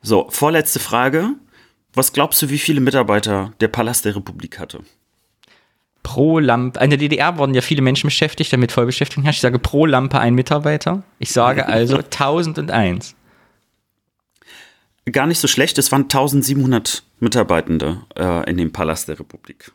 So, 0.00 0.26
vorletzte 0.30 0.78
Frage. 0.78 1.34
Was 1.92 2.14
glaubst 2.14 2.40
du, 2.40 2.48
wie 2.48 2.58
viele 2.58 2.80
Mitarbeiter 2.80 3.52
der 3.60 3.68
Palast 3.68 4.06
der 4.06 4.16
Republik 4.16 4.58
hatte? 4.58 4.80
Pro 6.02 6.38
Lampe, 6.38 6.80
in 6.80 6.90
der 6.90 6.98
DDR 6.98 7.38
wurden 7.38 7.54
ja 7.54 7.60
viele 7.60 7.82
Menschen 7.82 8.06
beschäftigt, 8.06 8.52
damit 8.52 8.72
Vollbeschäftigung 8.72 9.24
herrscht. 9.24 9.38
Ich 9.38 9.42
sage 9.42 9.58
pro 9.58 9.86
Lampe 9.86 10.18
ein 10.18 10.34
Mitarbeiter. 10.34 11.02
Ich 11.18 11.30
sage 11.30 11.66
also 11.66 11.96
1001. 11.96 13.14
Gar 15.12 15.26
nicht 15.26 15.38
so 15.40 15.48
schlecht, 15.48 15.78
es 15.78 15.90
waren 15.92 16.02
1700 16.02 17.02
Mitarbeitende 17.20 18.02
äh, 18.16 18.48
in 18.48 18.56
dem 18.56 18.72
Palast 18.72 19.08
der 19.08 19.18
Republik. 19.18 19.72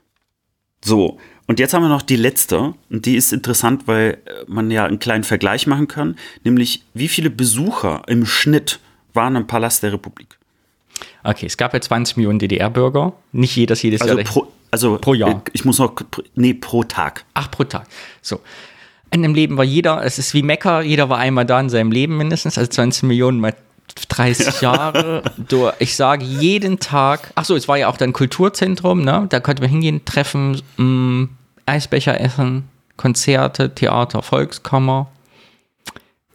So, 0.83 1.19
und 1.47 1.59
jetzt 1.59 1.73
haben 1.73 1.83
wir 1.83 1.89
noch 1.89 2.01
die 2.01 2.15
letzte, 2.15 2.73
und 2.89 3.05
die 3.05 3.15
ist 3.15 3.33
interessant, 3.33 3.87
weil 3.87 4.17
äh, 4.25 4.43
man 4.47 4.71
ja 4.71 4.85
einen 4.85 4.99
kleinen 4.99 5.23
Vergleich 5.23 5.67
machen 5.67 5.87
kann, 5.87 6.15
nämlich 6.43 6.83
wie 6.93 7.07
viele 7.07 7.29
Besucher 7.29 8.03
im 8.07 8.25
Schnitt 8.25 8.79
waren 9.13 9.35
im 9.35 9.47
Palast 9.47 9.83
der 9.83 9.93
Republik? 9.93 10.37
Okay, 11.23 11.45
es 11.47 11.57
gab 11.57 11.73
ja 11.73 11.81
20 11.81 12.17
Millionen 12.17 12.39
DDR-Bürger. 12.39 13.13
Nicht 13.31 13.55
jedes 13.55 13.81
jedes 13.81 14.01
Also 14.01 14.15
Jahr. 14.15 14.23
pro, 14.23 14.47
also 14.75 14.97
Pro 14.97 15.13
Jahr. 15.13 15.29
äh, 15.29 15.35
Ich 15.53 15.63
muss 15.63 15.79
noch, 15.79 15.93
nee, 16.35 16.53
pro 16.53 16.83
Tag. 16.83 17.23
Ach, 17.33 17.49
pro 17.49 17.63
Tag. 17.63 17.87
So. 18.21 18.41
In 19.11 19.21
dem 19.23 19.33
Leben 19.33 19.55
war 19.57 19.63
jeder, 19.63 20.03
es 20.03 20.19
ist 20.19 20.33
wie 20.33 20.43
Mekka, 20.43 20.81
jeder 20.81 21.07
war 21.07 21.17
einmal 21.19 21.45
da 21.45 21.59
in 21.61 21.69
seinem 21.69 21.91
Leben 21.91 22.17
mindestens, 22.17 22.57
also 22.57 22.69
20 22.69 23.03
Millionen 23.03 23.39
mal 23.39 23.53
30 24.09 24.59
Jahre. 24.61 25.23
Ich 25.79 25.95
sage 25.95 26.25
jeden 26.25 26.79
Tag, 26.79 27.31
ach 27.35 27.45
so, 27.45 27.55
es 27.55 27.67
war 27.69 27.77
ja 27.77 27.87
auch 27.87 27.95
dann 27.95 28.11
Kulturzentrum, 28.11 29.01
ne? 29.03 29.27
Da 29.29 29.39
konnte 29.39 29.61
man 29.61 29.69
hingehen, 29.71 30.03
treffen, 30.03 30.61
mh, 30.75 31.29
Eisbecher 31.65 32.19
essen, 32.19 32.67
Konzerte, 32.97 33.73
Theater, 33.73 34.21
Volkskammer. 34.21 35.07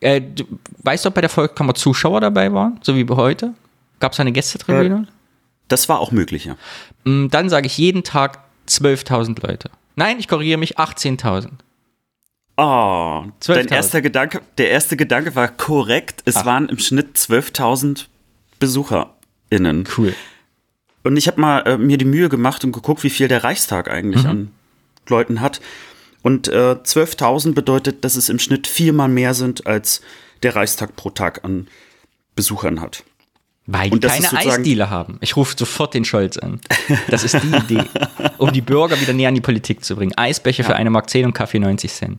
Äh, 0.00 0.22
du, 0.22 0.44
weißt 0.82 1.04
du, 1.04 1.08
ob 1.08 1.14
bei 1.16 1.20
der 1.20 1.28
Volkskammer 1.30 1.74
Zuschauer 1.74 2.22
dabei 2.22 2.50
waren, 2.52 2.78
so 2.82 2.96
wie 2.96 3.06
heute? 3.10 3.52
Gab 3.98 4.12
es 4.12 4.20
eine 4.20 4.32
Gästetribüne? 4.32 5.06
Das 5.70 5.88
war 5.88 6.00
auch 6.00 6.10
möglich, 6.10 6.44
ja. 6.44 6.56
Mm, 7.04 7.28
Dann 7.28 7.48
sage 7.48 7.66
ich 7.66 7.78
jeden 7.78 8.02
Tag 8.02 8.40
12.000 8.68 9.46
Leute. 9.46 9.70
Nein, 9.96 10.18
ich 10.18 10.28
korrigiere 10.28 10.58
mich, 10.58 10.78
18.000. 10.78 11.48
Oh, 12.56 12.62
12.000. 12.62 13.54
dein 13.54 13.68
erster 13.68 14.02
Gedanke, 14.02 14.42
der 14.58 14.70
erste 14.70 14.96
Gedanke 14.96 15.34
war 15.34 15.48
korrekt. 15.48 16.22
Es 16.26 16.36
Ach. 16.36 16.44
waren 16.44 16.68
im 16.68 16.78
Schnitt 16.78 17.16
12.000 17.16 18.06
BesucherInnen. 18.58 19.88
Cool. 19.96 20.14
Und 21.04 21.16
ich 21.16 21.26
habe 21.28 21.40
mal 21.40 21.60
äh, 21.60 21.78
mir 21.78 21.96
die 21.96 22.04
Mühe 22.04 22.28
gemacht 22.28 22.64
und 22.64 22.72
geguckt, 22.72 23.04
wie 23.04 23.10
viel 23.10 23.28
der 23.28 23.44
Reichstag 23.44 23.88
eigentlich 23.88 24.26
an 24.26 24.50
Leuten 25.08 25.40
hat. 25.40 25.60
Und 26.22 26.48
äh, 26.48 26.72
12.000 26.82 27.54
bedeutet, 27.54 28.04
dass 28.04 28.16
es 28.16 28.28
im 28.28 28.38
Schnitt 28.38 28.66
viermal 28.66 29.08
mehr 29.08 29.32
sind, 29.32 29.66
als 29.66 30.02
der 30.42 30.56
Reichstag 30.56 30.96
pro 30.96 31.10
Tag 31.10 31.44
an 31.44 31.68
Besuchern 32.34 32.80
hat. 32.80 33.04
Weil 33.72 33.90
die 33.90 34.00
keine 34.00 34.32
Eisdiele 34.32 34.90
haben. 34.90 35.18
Ich 35.20 35.36
rufe 35.36 35.54
sofort 35.56 35.94
den 35.94 36.04
Scholz 36.04 36.36
an. 36.38 36.60
Das 37.08 37.22
ist 37.22 37.36
die 37.40 37.56
Idee. 37.74 37.84
Um 38.38 38.52
die 38.52 38.62
Bürger 38.62 39.00
wieder 39.00 39.12
näher 39.12 39.28
an 39.28 39.36
die 39.36 39.40
Politik 39.40 39.84
zu 39.84 39.94
bringen. 39.94 40.12
Eisbecher 40.16 40.64
für 40.64 40.74
eine 40.74 40.90
Mark 40.90 41.08
10 41.08 41.26
und 41.26 41.34
Kaffee 41.34 41.60
90 41.60 41.92
Cent. 41.92 42.18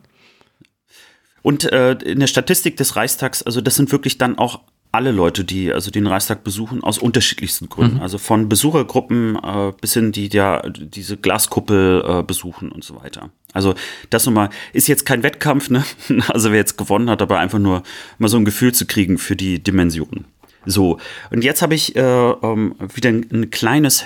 Und 1.41 1.72
äh, 1.72 1.93
in 1.93 2.20
der 2.20 2.28
Statistik 2.28 2.78
des 2.78 2.95
Reichstags, 2.95 3.43
also 3.43 3.60
das 3.60 3.76
sind 3.76 3.91
wirklich 3.91 4.18
dann 4.18 4.38
auch 4.38 4.62
alle 4.93 5.12
Leute, 5.12 5.43
die 5.43 5.74
also 5.74 5.89
den 5.89 6.08
Reichstag 6.08 6.43
besuchen, 6.43 6.84
aus 6.84 6.97
unterschiedlichsten 6.97 7.70
Gründen. 7.70 7.99
Also 7.99 8.18
von 8.18 8.49
Besuchergruppen 8.49 9.36
äh, 9.36 9.72
bis 9.80 9.93
hin, 9.93 10.12
die 10.12 10.28
ja 10.28 10.62
diese 10.70 11.18
Glaskuppel 11.18 12.04
äh, 12.06 12.24
besuchen 12.24 12.72
und 12.72 12.84
so 12.84 13.02
weiter. 13.02 13.30
Also 13.54 13.74
das 14.10 14.26
nochmal, 14.26 14.49
ist 14.74 14.88
jetzt 14.88 15.06
kein 15.06 15.24
Wettkampf, 15.24 15.70
ne? 15.70 15.84
Also 16.28 16.52
wer 16.52 16.58
jetzt 16.58 16.78
gewonnen 16.78 17.10
hat, 17.10 17.22
aber 17.22 17.39
einfach 17.39 17.60
nur 17.60 17.84
mal 18.20 18.28
so 18.28 18.38
ein 18.38 18.45
Gefühl 18.45 18.74
zu 18.74 18.86
kriegen 18.86 19.18
für 19.18 19.36
die 19.36 19.62
Dimensionen. 19.64 20.26
So, 20.66 20.99
und 21.32 21.43
jetzt 21.43 21.62
habe 21.62 21.76
ich 21.76 21.95
äh, 21.95 22.01
ähm, 22.01 22.76
wieder 22.93 23.09
ein, 23.09 23.26
ein 23.32 23.49
kleines 23.49 24.05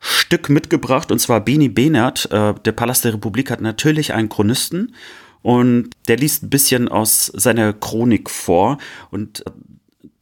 Stück 0.00 0.50
mitgebracht, 0.50 1.10
und 1.10 1.18
zwar 1.18 1.40
Beni 1.40 1.68
Behnert, 1.68 2.30
äh, 2.30 2.54
der 2.64 2.72
Palast 2.72 3.04
der 3.04 3.14
Republik 3.14 3.50
hat 3.50 3.62
natürlich 3.62 4.12
einen 4.12 4.28
Chronisten 4.28 4.94
und 5.40 5.90
der 6.08 6.16
liest 6.16 6.42
ein 6.42 6.50
bisschen 6.50 6.88
aus 6.88 7.26
seiner 7.26 7.72
Chronik 7.72 8.30
vor. 8.30 8.78
Und 9.10 9.46
äh, 9.46 9.50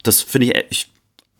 das 0.03 0.21
finde 0.21 0.49
ich, 0.49 0.65
ich, 0.71 0.93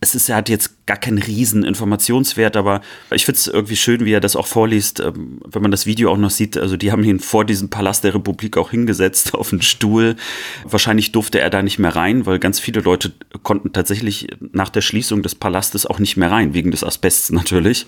es 0.03 0.15
ist, 0.15 0.29
er 0.29 0.35
hat 0.35 0.49
jetzt 0.49 0.85
gar 0.85 0.97
keinen 0.97 1.17
riesen 1.17 1.63
Informationswert, 1.63 2.57
aber 2.57 2.81
ich 3.09 3.25
finde 3.25 3.37
es 3.37 3.47
irgendwie 3.47 3.77
schön, 3.77 4.03
wie 4.03 4.11
er 4.11 4.19
das 4.19 4.35
auch 4.35 4.47
vorliest, 4.47 4.99
ähm, 4.99 5.39
wenn 5.45 5.61
man 5.61 5.71
das 5.71 5.85
Video 5.85 6.11
auch 6.11 6.17
noch 6.17 6.29
sieht. 6.29 6.57
Also 6.57 6.75
die 6.75 6.91
haben 6.91 7.03
ihn 7.05 7.19
vor 7.19 7.45
diesem 7.45 7.69
Palast 7.69 8.03
der 8.03 8.13
Republik 8.13 8.57
auch 8.57 8.71
hingesetzt 8.71 9.33
auf 9.33 9.51
einen 9.53 9.61
Stuhl. 9.61 10.17
Wahrscheinlich 10.65 11.13
durfte 11.13 11.39
er 11.39 11.49
da 11.49 11.61
nicht 11.63 11.79
mehr 11.79 11.95
rein, 11.95 12.25
weil 12.25 12.37
ganz 12.37 12.59
viele 12.59 12.81
Leute 12.81 13.13
konnten 13.43 13.71
tatsächlich 13.71 14.27
nach 14.51 14.69
der 14.69 14.81
Schließung 14.81 15.23
des 15.23 15.35
Palastes 15.35 15.85
auch 15.85 15.99
nicht 15.99 16.17
mehr 16.17 16.29
rein, 16.29 16.53
wegen 16.53 16.71
des 16.71 16.83
Asbests 16.83 17.31
natürlich. 17.31 17.87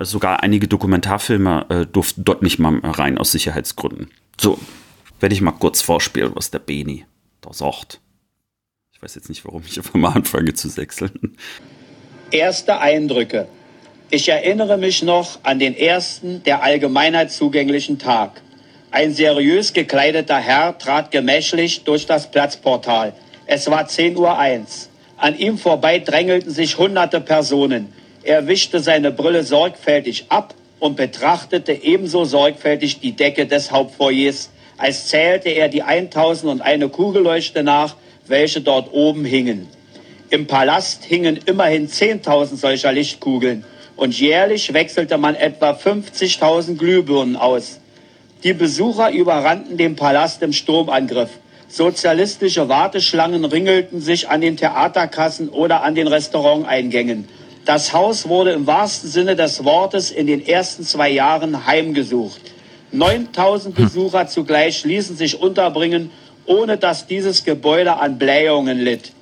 Sogar 0.00 0.42
einige 0.42 0.66
Dokumentarfilme 0.66 1.66
äh, 1.68 1.86
durften 1.86 2.24
dort 2.24 2.42
nicht 2.42 2.58
mal 2.58 2.80
rein 2.82 3.16
aus 3.16 3.30
Sicherheitsgründen. 3.30 4.08
So, 4.40 4.58
werde 5.20 5.34
ich 5.36 5.40
mal 5.40 5.52
kurz 5.52 5.82
vorspielen, 5.82 6.32
was 6.34 6.50
der 6.50 6.58
Beni 6.58 7.04
da 7.42 7.52
sagt. 7.52 8.00
Ich 9.04 9.10
weiß 9.10 9.16
jetzt 9.16 9.28
nicht, 9.28 9.44
warum 9.44 9.62
ich 9.66 9.76
einfach 9.76 9.92
mal 9.92 10.12
anfange 10.14 10.54
zu 10.54 10.70
sechseln. 10.70 11.36
Erste 12.30 12.80
Eindrücke. 12.80 13.48
Ich 14.08 14.30
erinnere 14.30 14.78
mich 14.78 15.02
noch 15.02 15.40
an 15.42 15.58
den 15.58 15.76
ersten 15.76 16.42
der 16.44 16.62
Allgemeinheit 16.62 17.30
zugänglichen 17.30 17.98
Tag. 17.98 18.40
Ein 18.90 19.12
seriös 19.12 19.74
gekleideter 19.74 20.38
Herr 20.38 20.78
trat 20.78 21.10
gemächlich 21.10 21.84
durch 21.84 22.06
das 22.06 22.30
Platzportal. 22.30 23.12
Es 23.44 23.70
war 23.70 23.84
10.01 23.84 24.16
Uhr. 24.16 24.64
An 25.18 25.38
ihm 25.38 25.58
vorbei 25.58 25.98
drängelten 25.98 26.50
sich 26.50 26.78
hunderte 26.78 27.20
Personen. 27.20 27.92
Er 28.22 28.46
wischte 28.46 28.80
seine 28.80 29.12
Brille 29.12 29.44
sorgfältig 29.44 30.30
ab 30.30 30.54
und 30.80 30.96
betrachtete 30.96 31.74
ebenso 31.74 32.24
sorgfältig 32.24 33.00
die 33.00 33.12
Decke 33.12 33.44
des 33.46 33.70
Hauptfoyers, 33.70 34.48
als 34.78 35.08
zählte 35.08 35.50
er 35.50 35.68
die 35.68 35.82
1001 35.82 36.90
Kugelleuchte 36.90 37.62
nach, 37.62 37.96
welche 38.26 38.60
dort 38.60 38.92
oben 38.92 39.24
hingen. 39.24 39.68
Im 40.30 40.46
Palast 40.46 41.04
hingen 41.04 41.38
immerhin 41.44 41.88
10.000 41.88 42.56
solcher 42.56 42.92
Lichtkugeln 42.92 43.64
und 43.96 44.18
jährlich 44.18 44.72
wechselte 44.72 45.18
man 45.18 45.34
etwa 45.34 45.72
50.000 45.72 46.76
Glühbirnen 46.76 47.36
aus. 47.36 47.80
Die 48.42 48.52
Besucher 48.52 49.10
überrannten 49.10 49.76
den 49.76 49.96
Palast 49.96 50.42
im 50.42 50.52
Sturmangriff. 50.52 51.30
Sozialistische 51.68 52.68
Warteschlangen 52.68 53.44
ringelten 53.44 54.00
sich 54.00 54.28
an 54.28 54.40
den 54.40 54.56
Theaterkassen 54.56 55.48
oder 55.48 55.82
an 55.82 55.94
den 55.94 56.08
Restauranteingängen. 56.08 57.26
Das 57.64 57.92
Haus 57.94 58.28
wurde 58.28 58.52
im 58.52 58.66
wahrsten 58.66 59.08
Sinne 59.08 59.36
des 59.36 59.64
Wortes 59.64 60.10
in 60.10 60.26
den 60.26 60.46
ersten 60.46 60.84
zwei 60.84 61.08
Jahren 61.08 61.66
heimgesucht. 61.66 62.40
9000 62.92 63.74
Besucher 63.74 64.26
zugleich 64.26 64.84
ließen 64.84 65.16
sich 65.16 65.40
unterbringen, 65.40 66.10
ohne 66.46 66.76
dass 66.76 67.06
dieses 67.06 67.44
Gebäude 67.44 67.96
an 67.96 68.18
Blähungen 68.18 68.78
litt. 68.78 69.12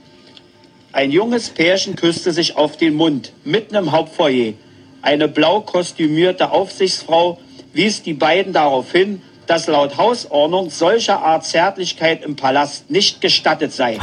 Ein 0.92 1.10
junges 1.10 1.48
Pärchen 1.48 1.96
küsste 1.96 2.32
sich 2.32 2.56
auf 2.56 2.76
den 2.76 2.94
Mund, 2.94 3.32
mitten 3.44 3.74
im 3.74 3.92
Hauptfoyer. 3.92 4.52
Eine 5.00 5.26
blau 5.28 5.60
kostümierte 5.60 6.50
Aufsichtsfrau 6.50 7.38
wies 7.72 8.02
die 8.02 8.12
beiden 8.12 8.52
darauf 8.52 8.92
hin, 8.92 9.22
dass 9.46 9.66
laut 9.66 9.96
Hausordnung 9.96 10.70
solcher 10.70 11.22
Art 11.22 11.44
Zärtlichkeit 11.44 12.22
im 12.24 12.36
Palast 12.36 12.90
nicht 12.90 13.20
gestattet 13.20 13.72
sei. 13.72 13.98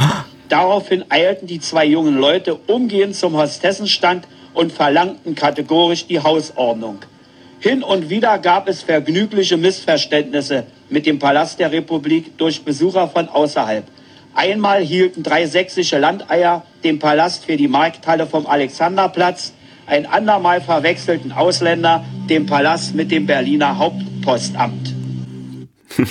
Daraufhin 0.48 1.04
eilten 1.08 1.46
die 1.46 1.60
zwei 1.60 1.84
jungen 1.84 2.18
Leute 2.18 2.56
umgehend 2.66 3.14
zum 3.14 3.36
Hostessenstand 3.36 4.26
und 4.52 4.72
verlangten 4.72 5.34
kategorisch 5.34 6.06
die 6.06 6.20
Hausordnung. 6.20 6.98
Hin 7.60 7.82
und 7.82 8.10
wieder 8.10 8.38
gab 8.38 8.68
es 8.68 8.82
vergnügliche 8.82 9.56
Missverständnisse 9.56 10.64
mit 10.90 11.06
dem 11.06 11.18
Palast 11.18 11.58
der 11.58 11.72
Republik 11.72 12.36
durch 12.36 12.62
Besucher 12.62 13.08
von 13.08 13.28
außerhalb. 13.28 13.84
Einmal 14.34 14.82
hielten 14.82 15.22
drei 15.22 15.46
sächsische 15.46 15.98
Landeier 15.98 16.64
den 16.84 16.98
Palast 16.98 17.44
für 17.44 17.56
die 17.56 17.68
Markthalle 17.68 18.26
vom 18.26 18.46
Alexanderplatz, 18.46 19.54
ein 19.86 20.06
andermal 20.06 20.60
verwechselten 20.60 21.32
Ausländer 21.32 22.04
den 22.28 22.46
Palast 22.46 22.94
mit 22.94 23.10
dem 23.10 23.26
Berliner 23.26 23.76
Hauptpostamt. 23.76 24.94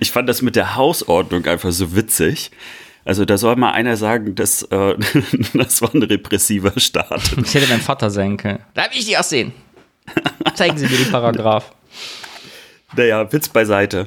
ich 0.00 0.12
fand 0.12 0.28
das 0.28 0.42
mit 0.42 0.54
der 0.54 0.76
Hausordnung 0.76 1.44
einfach 1.46 1.72
so 1.72 1.96
witzig. 1.96 2.52
Also 3.04 3.24
da 3.24 3.38
soll 3.38 3.56
mal 3.56 3.72
einer 3.72 3.96
sagen, 3.96 4.34
dass, 4.34 4.62
äh, 4.64 4.94
das 5.54 5.82
war 5.82 5.94
ein 5.94 6.02
repressiver 6.02 6.78
Staat. 6.78 7.22
Ich 7.44 7.54
hätte 7.54 7.66
mein 7.68 7.80
Vater 7.80 8.10
sein 8.10 8.36
können. 8.36 8.60
Da 8.74 8.82
will 8.84 8.98
ich 8.98 9.06
die 9.06 9.16
auch 9.16 9.24
sehen. 9.24 9.52
Zeigen 10.54 10.76
Sie 10.78 10.86
mir 10.86 10.96
den 10.96 11.10
Paragraph. 11.10 11.72
Naja, 12.96 13.30
Witz 13.32 13.48
beiseite. 13.48 14.06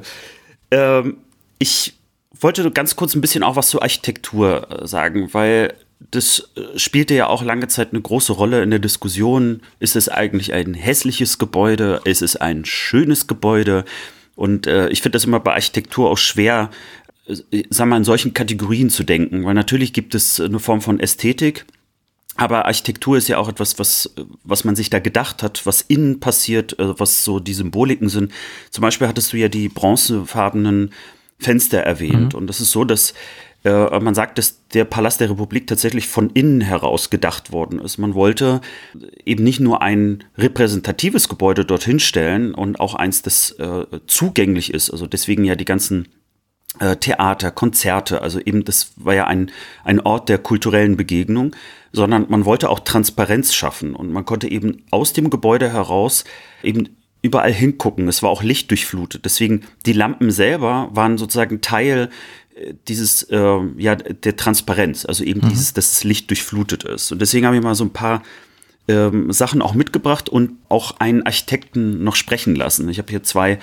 Ähm, 0.70 1.18
ich 1.58 1.94
wollte 2.40 2.70
ganz 2.70 2.96
kurz 2.96 3.14
ein 3.14 3.20
bisschen 3.20 3.42
auch 3.42 3.56
was 3.56 3.68
zur 3.68 3.82
Architektur 3.82 4.82
äh, 4.82 4.86
sagen, 4.86 5.32
weil 5.32 5.74
das 6.10 6.50
äh, 6.56 6.78
spielte 6.78 7.14
ja 7.14 7.28
auch 7.28 7.42
lange 7.42 7.68
Zeit 7.68 7.92
eine 7.92 8.00
große 8.00 8.32
Rolle 8.32 8.62
in 8.62 8.70
der 8.70 8.78
Diskussion. 8.78 9.60
Ist 9.78 9.96
es 9.96 10.08
eigentlich 10.08 10.52
ein 10.52 10.74
hässliches 10.74 11.38
Gebäude? 11.38 12.00
Ist 12.04 12.22
es 12.22 12.36
ein 12.36 12.64
schönes 12.64 13.26
Gebäude? 13.26 13.84
Und 14.34 14.66
äh, 14.66 14.88
ich 14.88 15.02
finde 15.02 15.16
das 15.16 15.24
immer 15.24 15.40
bei 15.40 15.52
Architektur 15.52 16.10
auch 16.10 16.18
schwer, 16.18 16.70
äh, 17.26 17.62
sag 17.70 17.86
mal, 17.86 17.98
in 17.98 18.04
solchen 18.04 18.34
Kategorien 18.34 18.90
zu 18.90 19.04
denken, 19.04 19.44
weil 19.44 19.54
natürlich 19.54 19.92
gibt 19.92 20.14
es 20.14 20.40
eine 20.40 20.58
Form 20.58 20.80
von 20.80 20.98
Ästhetik. 20.98 21.64
Aber 22.36 22.64
Architektur 22.64 23.18
ist 23.18 23.28
ja 23.28 23.38
auch 23.38 23.48
etwas, 23.48 23.78
was, 23.78 24.14
was 24.42 24.64
man 24.64 24.74
sich 24.74 24.88
da 24.88 25.00
gedacht 25.00 25.42
hat, 25.42 25.66
was 25.66 25.82
innen 25.82 26.20
passiert, 26.20 26.78
äh, 26.78 26.98
was 26.98 27.24
so 27.24 27.40
die 27.40 27.54
Symboliken 27.54 28.08
sind. 28.08 28.32
Zum 28.70 28.82
Beispiel 28.82 29.08
hattest 29.08 29.32
du 29.32 29.36
ja 29.36 29.48
die 29.48 29.68
bronzefarbenen 29.68 30.92
Fenster 31.38 31.80
erwähnt. 31.80 32.32
Mhm. 32.32 32.38
Und 32.38 32.46
das 32.46 32.60
ist 32.60 32.70
so, 32.70 32.84
dass 32.84 33.14
äh, 33.64 34.00
man 34.00 34.14
sagt, 34.14 34.38
dass 34.38 34.66
der 34.68 34.84
Palast 34.84 35.20
der 35.20 35.30
Republik 35.30 35.66
tatsächlich 35.66 36.08
von 36.08 36.30
innen 36.30 36.60
heraus 36.60 37.10
gedacht 37.10 37.52
worden 37.52 37.80
ist. 37.80 37.98
Man 37.98 38.14
wollte 38.14 38.60
eben 39.24 39.44
nicht 39.44 39.60
nur 39.60 39.82
ein 39.82 40.24
repräsentatives 40.36 41.28
Gebäude 41.28 41.64
dorthin 41.64 42.00
stellen 42.00 42.54
und 42.54 42.80
auch 42.80 42.94
eins, 42.94 43.22
das 43.22 43.52
äh, 43.52 43.84
zugänglich 44.06 44.72
ist. 44.72 44.90
Also 44.90 45.06
deswegen 45.06 45.44
ja 45.44 45.54
die 45.54 45.64
ganzen 45.64 46.08
äh, 46.80 46.96
Theater, 46.96 47.50
Konzerte, 47.50 48.22
also 48.22 48.40
eben 48.40 48.64
das 48.64 48.92
war 48.96 49.14
ja 49.14 49.26
ein, 49.26 49.50
ein 49.84 50.00
Ort 50.00 50.28
der 50.28 50.38
kulturellen 50.38 50.96
Begegnung, 50.96 51.54
sondern 51.92 52.26
man 52.28 52.44
wollte 52.44 52.70
auch 52.70 52.80
Transparenz 52.80 53.54
schaffen 53.54 53.94
und 53.94 54.10
man 54.10 54.24
konnte 54.24 54.50
eben 54.50 54.84
aus 54.90 55.12
dem 55.12 55.30
Gebäude 55.30 55.72
heraus 55.72 56.24
eben 56.62 56.96
überall 57.20 57.52
hingucken. 57.52 58.08
Es 58.08 58.22
war 58.22 58.30
auch 58.30 58.42
lichtdurchflutet. 58.42 59.24
Deswegen 59.24 59.62
die 59.86 59.92
Lampen 59.92 60.30
selber 60.30 60.88
waren 60.92 61.18
sozusagen 61.18 61.60
Teil 61.60 62.10
dieses, 62.88 63.22
äh, 63.24 63.60
ja, 63.76 63.94
der 63.96 64.36
Transparenz, 64.36 65.04
also 65.06 65.24
eben 65.24 65.40
mhm. 65.40 65.48
dieses, 65.48 65.72
dass 65.72 65.90
das 65.90 66.04
Licht 66.04 66.30
durchflutet 66.30 66.84
ist. 66.84 67.12
Und 67.12 67.20
deswegen 67.20 67.46
habe 67.46 67.56
ich 67.56 67.62
mal 67.62 67.74
so 67.74 67.84
ein 67.84 67.92
paar 67.92 68.22
ähm, 68.88 69.32
Sachen 69.32 69.62
auch 69.62 69.74
mitgebracht 69.74 70.28
und 70.28 70.52
auch 70.68 70.98
einen 70.98 71.22
Architekten 71.22 72.04
noch 72.04 72.16
sprechen 72.16 72.54
lassen. 72.54 72.88
Ich 72.88 72.98
habe 72.98 73.10
hier 73.10 73.22
zwei 73.22 73.58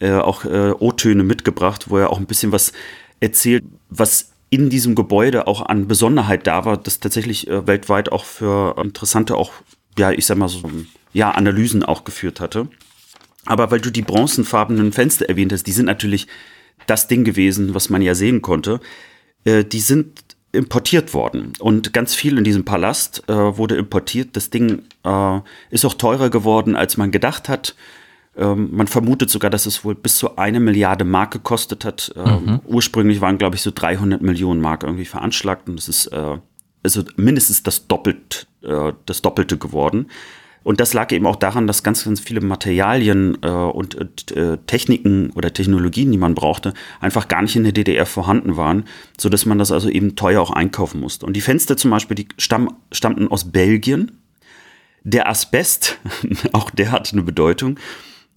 äh, 0.00 0.12
auch 0.12 0.44
äh, 0.44 0.72
O-Töne 0.78 1.22
mitgebracht, 1.22 1.86
wo 1.88 1.98
er 1.98 2.10
auch 2.10 2.18
ein 2.18 2.26
bisschen 2.26 2.52
was 2.52 2.72
erzählt, 3.20 3.64
was 3.88 4.32
in 4.56 4.70
diesem 4.70 4.94
Gebäude 4.94 5.46
auch 5.46 5.62
an 5.62 5.86
Besonderheit 5.86 6.46
da 6.46 6.64
war, 6.64 6.76
das 6.76 7.00
tatsächlich 7.00 7.48
äh, 7.48 7.66
weltweit 7.66 8.10
auch 8.10 8.24
für 8.24 8.76
interessante, 8.82 9.36
auch, 9.36 9.52
ja, 9.98 10.10
ich 10.10 10.26
sag 10.26 10.38
mal 10.38 10.48
so, 10.48 10.62
ja, 11.12 11.30
Analysen 11.30 11.84
auch 11.84 12.04
geführt 12.04 12.40
hatte. 12.40 12.68
Aber 13.44 13.70
weil 13.70 13.80
du 13.80 13.90
die 13.90 14.02
bronzenfarbenen 14.02 14.92
Fenster 14.92 15.28
erwähnt 15.28 15.52
hast, 15.52 15.64
die 15.64 15.72
sind 15.72 15.86
natürlich 15.86 16.26
das 16.86 17.06
Ding 17.06 17.24
gewesen, 17.24 17.74
was 17.74 17.90
man 17.90 18.02
ja 18.02 18.14
sehen 18.14 18.42
konnte. 18.42 18.80
Äh, 19.44 19.64
die 19.64 19.80
sind 19.80 20.24
importiert 20.52 21.12
worden 21.12 21.52
und 21.58 21.92
ganz 21.92 22.14
viel 22.14 22.38
in 22.38 22.44
diesem 22.44 22.64
Palast 22.64 23.24
äh, 23.28 23.32
wurde 23.32 23.76
importiert. 23.76 24.36
Das 24.36 24.50
Ding 24.50 24.82
äh, 25.04 25.40
ist 25.70 25.84
auch 25.84 25.94
teurer 25.94 26.30
geworden, 26.30 26.76
als 26.76 26.96
man 26.96 27.10
gedacht 27.10 27.48
hat. 27.48 27.74
Ähm, 28.36 28.68
man 28.72 28.86
vermutet 28.86 29.30
sogar, 29.30 29.50
dass 29.50 29.66
es 29.66 29.84
wohl 29.84 29.94
bis 29.94 30.16
zu 30.16 30.36
eine 30.36 30.60
Milliarde 30.60 31.04
Mark 31.04 31.32
gekostet 31.32 31.84
hat. 31.84 32.12
Ähm, 32.16 32.44
mhm. 32.44 32.60
Ursprünglich 32.66 33.20
waren, 33.20 33.38
glaube 33.38 33.56
ich, 33.56 33.62
so 33.62 33.70
300 33.74 34.20
Millionen 34.22 34.60
Mark 34.60 34.82
irgendwie 34.82 35.04
veranschlagt 35.04 35.68
und 35.68 35.78
es 35.78 35.88
ist 35.88 36.06
äh, 36.08 36.38
also 36.82 37.02
mindestens 37.16 37.62
das, 37.62 37.88
Doppelt, 37.88 38.46
äh, 38.62 38.92
das 39.06 39.22
Doppelte 39.22 39.58
geworden. 39.58 40.06
Und 40.62 40.80
das 40.80 40.94
lag 40.94 41.12
eben 41.12 41.26
auch 41.26 41.36
daran, 41.36 41.68
dass 41.68 41.84
ganz, 41.84 42.04
ganz 42.04 42.18
viele 42.18 42.40
Materialien 42.40 43.38
äh, 43.42 43.48
und 43.48 43.96
äh, 44.32 44.58
Techniken 44.66 45.30
oder 45.30 45.52
Technologien, 45.52 46.10
die 46.10 46.18
man 46.18 46.34
brauchte, 46.34 46.74
einfach 47.00 47.28
gar 47.28 47.42
nicht 47.42 47.54
in 47.54 47.62
der 47.62 47.72
DDR 47.72 48.04
vorhanden 48.04 48.56
waren, 48.56 48.84
so 49.16 49.28
dass 49.28 49.46
man 49.46 49.58
das 49.58 49.70
also 49.70 49.88
eben 49.88 50.16
teuer 50.16 50.42
auch 50.42 50.50
einkaufen 50.50 51.00
musste. 51.00 51.24
Und 51.24 51.34
die 51.34 51.40
Fenster 51.40 51.76
zum 51.76 51.92
Beispiel, 51.92 52.16
die 52.16 52.28
stamm, 52.36 52.76
stammten 52.90 53.28
aus 53.28 53.52
Belgien. 53.52 54.18
Der 55.04 55.28
Asbest, 55.28 56.00
auch 56.52 56.70
der 56.70 56.90
hatte 56.90 57.12
eine 57.12 57.22
Bedeutung, 57.22 57.78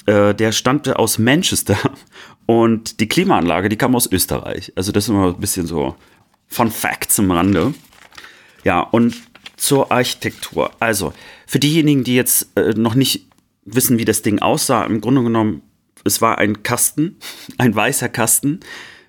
äh, 0.10 0.34
der 0.34 0.51
stammte 0.51 0.97
aus 0.97 1.20
Manchester. 1.20 1.78
Und 2.45 2.99
die 2.99 3.07
Klimaanlage, 3.07 3.70
die 3.70 3.78
kam 3.78 3.95
aus 3.95 4.12
Österreich. 4.12 4.74
Also 4.76 4.91
das 4.91 5.03
ist 5.03 5.10
immer 5.10 5.28
ein 5.28 5.39
bisschen 5.39 5.68
so 5.68 5.95
Fun 6.47 6.72
Facts 6.72 7.20
im 7.20 7.30
Rande. 7.30 7.76
Ja, 8.64 8.80
und 8.82 9.16
zur 9.55 9.91
Architektur. 9.91 10.72
Also, 10.80 11.14
für 11.45 11.60
diejenigen, 11.60 12.03
die 12.03 12.16
jetzt 12.16 12.57
äh, 12.57 12.74
noch 12.74 12.95
nicht 12.95 13.28
wissen, 13.66 13.99
wie 13.99 14.05
das 14.05 14.24
Ding 14.24 14.39
aussah, 14.39 14.84
im 14.86 14.99
Grunde 14.99 15.22
genommen, 15.22 15.62
es 16.03 16.24
war 16.24 16.39
ein 16.39 16.64
Kasten, 16.64 17.18
ein 17.60 17.76
weißer 17.76 18.10
Kasten 18.10 18.62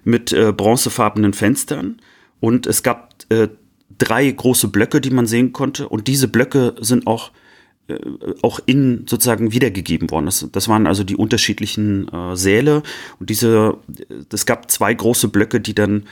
mit 0.04 0.32
äh, 0.32 0.52
bronzefarbenen 0.52 1.32
Fenstern 1.32 2.02
und 2.40 2.66
es 2.66 2.82
gab 2.82 3.14
äh, 3.30 3.48
drei 3.96 4.30
große 4.30 4.68
Blöcke, 4.68 5.00
die 5.00 5.10
man 5.10 5.26
sehen 5.26 5.54
konnte 5.54 5.88
und 5.88 6.08
diese 6.08 6.28
Blöcke 6.28 6.74
sind 6.80 7.06
auch 7.06 7.32
auch 8.42 8.60
innen 8.66 9.06
sozusagen 9.08 9.52
wiedergegeben 9.52 10.10
worden. 10.10 10.26
Das, 10.26 10.46
das 10.52 10.68
waren 10.68 10.86
also 10.86 11.04
die 11.04 11.16
unterschiedlichen 11.16 12.08
äh, 12.08 12.36
Säle 12.36 12.82
und 13.18 13.30
diese, 13.30 13.76
es 14.32 14.46
gab 14.46 14.70
zwei 14.70 14.92
große 14.92 15.28
Blöcke, 15.28 15.60
die 15.60 15.74
dann 15.74 16.04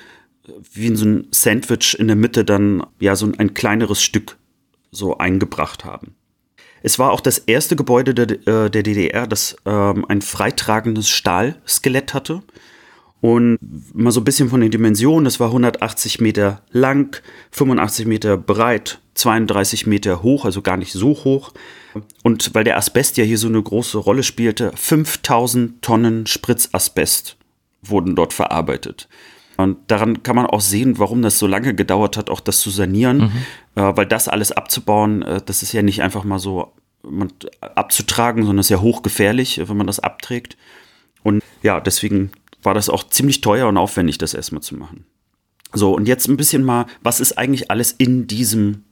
wie 0.72 0.86
in 0.86 0.96
so 0.96 1.04
ein 1.04 1.26
Sandwich 1.30 1.98
in 1.98 2.06
der 2.06 2.16
Mitte 2.16 2.44
dann 2.44 2.84
ja 3.00 3.16
so 3.16 3.30
ein 3.36 3.54
kleineres 3.54 4.02
Stück 4.02 4.36
so 4.90 5.18
eingebracht 5.18 5.84
haben. 5.84 6.14
Es 6.82 6.98
war 6.98 7.12
auch 7.12 7.20
das 7.20 7.38
erste 7.38 7.76
Gebäude 7.76 8.14
der, 8.14 8.30
äh, 8.46 8.70
der 8.70 8.82
DDR, 8.82 9.26
das 9.26 9.56
ähm, 9.66 10.04
ein 10.08 10.22
freitragendes 10.22 11.08
Stahlskelett 11.08 12.14
hatte. 12.14 12.42
Und 13.20 13.58
mal 13.94 14.12
so 14.12 14.20
ein 14.20 14.24
bisschen 14.24 14.48
von 14.48 14.60
den 14.60 14.70
Dimensionen, 14.70 15.24
das 15.24 15.40
war 15.40 15.48
180 15.48 16.20
Meter 16.20 16.62
lang, 16.70 17.20
85 17.50 18.06
Meter 18.06 18.36
breit, 18.36 19.00
32 19.14 19.86
Meter 19.86 20.22
hoch, 20.22 20.44
also 20.44 20.62
gar 20.62 20.76
nicht 20.76 20.92
so 20.92 21.10
hoch. 21.24 21.52
Und 22.22 22.54
weil 22.54 22.62
der 22.62 22.76
Asbest 22.76 23.16
ja 23.16 23.24
hier 23.24 23.38
so 23.38 23.48
eine 23.48 23.60
große 23.60 23.98
Rolle 23.98 24.22
spielte, 24.22 24.70
5000 24.74 25.82
Tonnen 25.82 26.26
Spritzasbest 26.26 27.36
wurden 27.82 28.14
dort 28.14 28.32
verarbeitet. 28.32 29.08
Und 29.56 29.78
daran 29.88 30.22
kann 30.22 30.36
man 30.36 30.46
auch 30.46 30.60
sehen, 30.60 31.00
warum 31.00 31.20
das 31.20 31.40
so 31.40 31.48
lange 31.48 31.74
gedauert 31.74 32.16
hat, 32.16 32.30
auch 32.30 32.38
das 32.38 32.60
zu 32.60 32.70
sanieren, 32.70 33.18
mhm. 33.18 33.82
äh, 33.82 33.96
weil 33.96 34.06
das 34.06 34.28
alles 34.28 34.52
abzubauen, 34.52 35.22
äh, 35.22 35.40
das 35.44 35.64
ist 35.64 35.72
ja 35.72 35.82
nicht 35.82 36.00
einfach 36.02 36.22
mal 36.22 36.38
so 36.38 36.72
abzutragen, 37.60 38.44
sondern 38.44 38.60
ist 38.60 38.68
ja 38.68 38.80
hochgefährlich, 38.80 39.60
wenn 39.68 39.76
man 39.76 39.88
das 39.88 39.98
abträgt. 39.98 40.56
Und 41.24 41.42
ja, 41.62 41.80
deswegen 41.80 42.30
war 42.62 42.74
das 42.74 42.88
auch 42.88 43.04
ziemlich 43.08 43.40
teuer 43.40 43.68
und 43.68 43.76
aufwendig, 43.76 44.18
das 44.18 44.34
erstmal 44.34 44.62
zu 44.62 44.76
machen. 44.76 45.04
So, 45.72 45.94
und 45.94 46.08
jetzt 46.08 46.28
ein 46.28 46.36
bisschen 46.36 46.64
mal, 46.64 46.86
was 47.02 47.20
ist 47.20 47.36
eigentlich 47.36 47.70
alles 47.70 47.92
in 47.92 48.26
diesem 48.26 48.84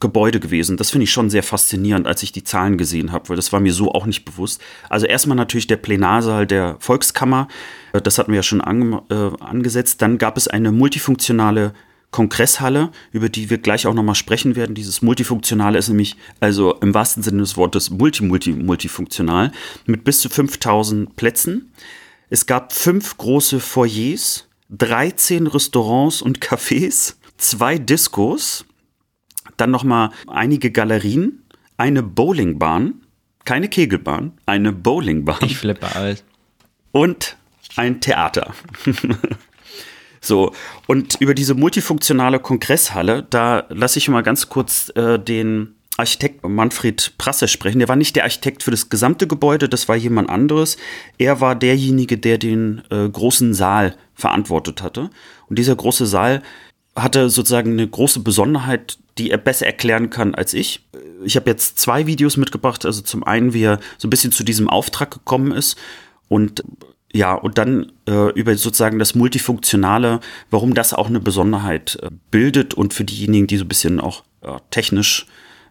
Gebäude 0.00 0.38
gewesen. 0.40 0.76
Das 0.76 0.90
finde 0.90 1.04
ich 1.04 1.12
schon 1.12 1.30
sehr 1.30 1.42
faszinierend, 1.42 2.06
als 2.06 2.22
ich 2.22 2.30
die 2.30 2.44
Zahlen 2.44 2.78
gesehen 2.78 3.10
habe, 3.10 3.28
weil 3.28 3.36
das 3.36 3.52
war 3.52 3.60
mir 3.60 3.72
so 3.72 3.92
auch 3.92 4.06
nicht 4.06 4.24
bewusst. 4.24 4.62
Also 4.88 5.06
erstmal 5.06 5.36
natürlich 5.36 5.66
der 5.66 5.76
Plenarsaal 5.76 6.46
der 6.46 6.76
Volkskammer, 6.78 7.48
äh, 7.92 8.00
das 8.00 8.18
hatten 8.18 8.30
wir 8.30 8.36
ja 8.36 8.42
schon 8.42 8.60
ange 8.60 9.02
äh, 9.10 9.42
angesetzt. 9.42 10.00
Dann 10.02 10.18
gab 10.18 10.36
es 10.36 10.46
eine 10.46 10.70
multifunktionale 10.70 11.72
Kongresshalle, 12.10 12.90
über 13.12 13.28
die 13.28 13.50
wir 13.50 13.58
gleich 13.58 13.86
auch 13.86 13.92
nochmal 13.94 14.14
sprechen 14.14 14.56
werden. 14.56 14.74
Dieses 14.74 15.02
Multifunktionale 15.02 15.78
ist 15.78 15.88
nämlich, 15.88 16.16
also 16.40 16.74
im 16.76 16.94
wahrsten 16.94 17.22
Sinne 17.22 17.40
des 17.40 17.56
Wortes, 17.56 17.90
multi-multi-multifunktional, 17.90 19.52
mit 19.84 20.04
bis 20.04 20.20
zu 20.20 20.30
5000 20.30 21.16
Plätzen. 21.16 21.72
Es 22.30 22.46
gab 22.46 22.72
fünf 22.72 23.16
große 23.16 23.58
Foyers, 23.60 24.48
13 24.70 25.46
Restaurants 25.46 26.20
und 26.20 26.40
Cafés, 26.40 27.14
zwei 27.38 27.78
Diskos, 27.78 28.66
dann 29.56 29.70
nochmal 29.70 30.10
einige 30.26 30.70
Galerien, 30.70 31.42
eine 31.78 32.02
Bowlingbahn, 32.02 33.02
keine 33.44 33.68
Kegelbahn, 33.68 34.32
eine 34.44 34.72
Bowlingbahn. 34.72 35.38
Ich 35.42 35.56
flippe 35.56 35.94
alt. 35.94 36.22
Und 36.92 37.36
ein 37.76 38.00
Theater. 38.00 38.52
so, 40.20 40.52
und 40.86 41.20
über 41.20 41.34
diese 41.34 41.54
multifunktionale 41.54 42.40
Kongresshalle, 42.40 43.26
da 43.30 43.64
lasse 43.70 43.98
ich 43.98 44.08
mal 44.08 44.22
ganz 44.22 44.50
kurz 44.50 44.90
äh, 44.96 45.18
den 45.18 45.77
Architekt 45.98 46.46
Manfred 46.46 47.12
Prasse 47.18 47.48
sprechen. 47.48 47.80
Der 47.80 47.88
war 47.88 47.96
nicht 47.96 48.14
der 48.16 48.24
Architekt 48.24 48.62
für 48.62 48.70
das 48.70 48.88
gesamte 48.88 49.26
Gebäude, 49.26 49.68
das 49.68 49.88
war 49.88 49.96
jemand 49.96 50.30
anderes. 50.30 50.76
Er 51.18 51.40
war 51.40 51.54
derjenige, 51.54 52.16
der 52.16 52.38
den 52.38 52.82
äh, 52.90 53.08
großen 53.08 53.52
Saal 53.52 53.96
verantwortet 54.14 54.82
hatte. 54.82 55.10
Und 55.48 55.58
dieser 55.58 55.74
große 55.74 56.06
Saal 56.06 56.42
hatte 56.94 57.30
sozusagen 57.30 57.72
eine 57.72 57.88
große 57.88 58.20
Besonderheit, 58.20 58.98
die 59.18 59.30
er 59.30 59.38
besser 59.38 59.66
erklären 59.66 60.10
kann 60.10 60.34
als 60.34 60.54
ich. 60.54 60.86
Ich 61.24 61.36
habe 61.36 61.50
jetzt 61.50 61.78
zwei 61.78 62.06
Videos 62.06 62.36
mitgebracht. 62.36 62.86
Also 62.86 63.02
zum 63.02 63.24
einen, 63.24 63.52
wie 63.52 63.64
er 63.64 63.80
so 63.98 64.06
ein 64.06 64.10
bisschen 64.10 64.32
zu 64.32 64.44
diesem 64.44 64.68
Auftrag 64.68 65.10
gekommen 65.10 65.52
ist 65.52 65.76
und 66.28 66.62
ja, 67.10 67.32
und 67.34 67.56
dann 67.56 67.90
äh, 68.06 68.30
über 68.32 68.54
sozusagen 68.54 68.98
das 68.98 69.14
Multifunktionale, 69.14 70.20
warum 70.50 70.74
das 70.74 70.92
auch 70.92 71.06
eine 71.06 71.20
Besonderheit 71.20 71.98
äh, 72.02 72.10
bildet 72.30 72.74
und 72.74 72.92
für 72.92 73.04
diejenigen, 73.04 73.46
die 73.46 73.56
so 73.56 73.64
ein 73.64 73.68
bisschen 73.68 73.98
auch 73.98 74.24
äh, 74.42 74.58
technisch 74.70 75.26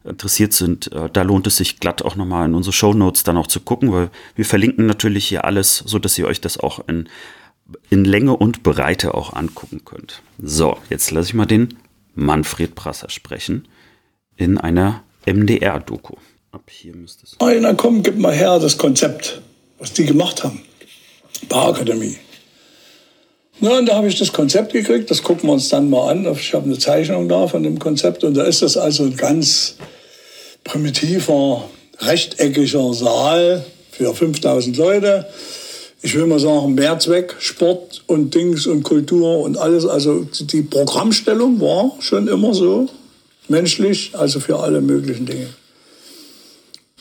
interessiert 0.07 0.53
sind, 0.53 0.91
äh, 0.91 1.09
da 1.11 1.21
lohnt 1.21 1.47
es 1.47 1.57
sich 1.57 1.79
glatt 1.79 2.01
auch 2.01 2.15
nochmal 2.15 2.47
in 2.47 2.55
unsere 2.55 2.73
Show 2.73 2.93
Notes 2.93 3.23
dann 3.23 3.37
auch 3.37 3.47
zu 3.47 3.59
gucken, 3.59 3.91
weil 3.91 4.09
wir 4.35 4.45
verlinken 4.45 4.85
natürlich 4.85 5.27
hier 5.27 5.45
alles, 5.45 5.77
so 5.85 5.99
dass 5.99 6.17
ihr 6.17 6.25
euch 6.25 6.41
das 6.41 6.59
auch 6.59 6.87
in 6.87 7.09
in 7.89 8.05
Länge 8.05 8.35
und 8.35 8.63
Breite 8.63 9.13
auch 9.13 9.33
angucken 9.33 9.83
könnt. 9.83 10.21
So, 10.41 10.77
jetzt 10.89 11.11
lasse 11.11 11.29
ich 11.29 11.33
mal 11.33 11.45
den 11.45 11.77
Manfred 12.15 12.75
Prasser 12.75 13.09
sprechen 13.09 13.67
in 14.35 14.57
einer 14.57 15.03
MDR-Doku. 15.25 16.15
Ab 16.51 16.63
hier 16.69 16.95
müsste 16.95 17.25
es. 17.25 17.39
Einer, 17.39 17.75
komm, 17.75 18.03
gib 18.03 18.17
mal 18.17 18.33
her 18.33 18.59
das 18.59 18.77
Konzept, 18.77 19.41
was 19.79 19.93
die 19.93 20.05
gemacht 20.05 20.43
haben. 20.43 20.61
Bauakademie. 21.49 22.17
Na, 23.59 23.79
und 23.79 23.87
da 23.87 23.95
habe 23.95 24.07
ich 24.07 24.17
das 24.17 24.31
Konzept 24.31 24.73
gekriegt, 24.73 25.09
das 25.09 25.23
gucken 25.23 25.49
wir 25.49 25.53
uns 25.53 25.69
dann 25.69 25.89
mal 25.89 26.11
an. 26.11 26.31
Ich 26.31 26.53
habe 26.53 26.65
eine 26.65 26.77
Zeichnung 26.77 27.27
da 27.27 27.47
von 27.47 27.63
dem 27.63 27.79
Konzept 27.79 28.23
und 28.23 28.35
da 28.35 28.43
ist 28.43 28.61
das 28.61 28.77
also 28.77 29.03
ein 29.03 29.17
ganz 29.17 29.77
primitiver, 30.67 31.63
rechteckiger 31.99 32.93
Saal 32.93 33.65
für 33.91 34.13
5000 34.13 34.77
Leute 34.77 35.25
ich 36.01 36.15
will 36.15 36.27
mal 36.27 36.39
sagen, 36.39 36.75
Mehrzweck, 36.75 37.35
Sport 37.39 38.03
und 38.07 38.33
Dings 38.33 38.67
und 38.67 38.83
Kultur 38.83 39.39
und 39.39 39.57
alles. 39.57 39.85
Also 39.85 40.27
die 40.39 40.61
Programmstellung 40.61 41.59
war 41.59 41.91
schon 41.99 42.27
immer 42.27 42.53
so 42.53 42.87
menschlich, 43.47 44.11
also 44.13 44.39
für 44.39 44.59
alle 44.59 44.81
möglichen 44.81 45.25
Dinge. 45.25 45.47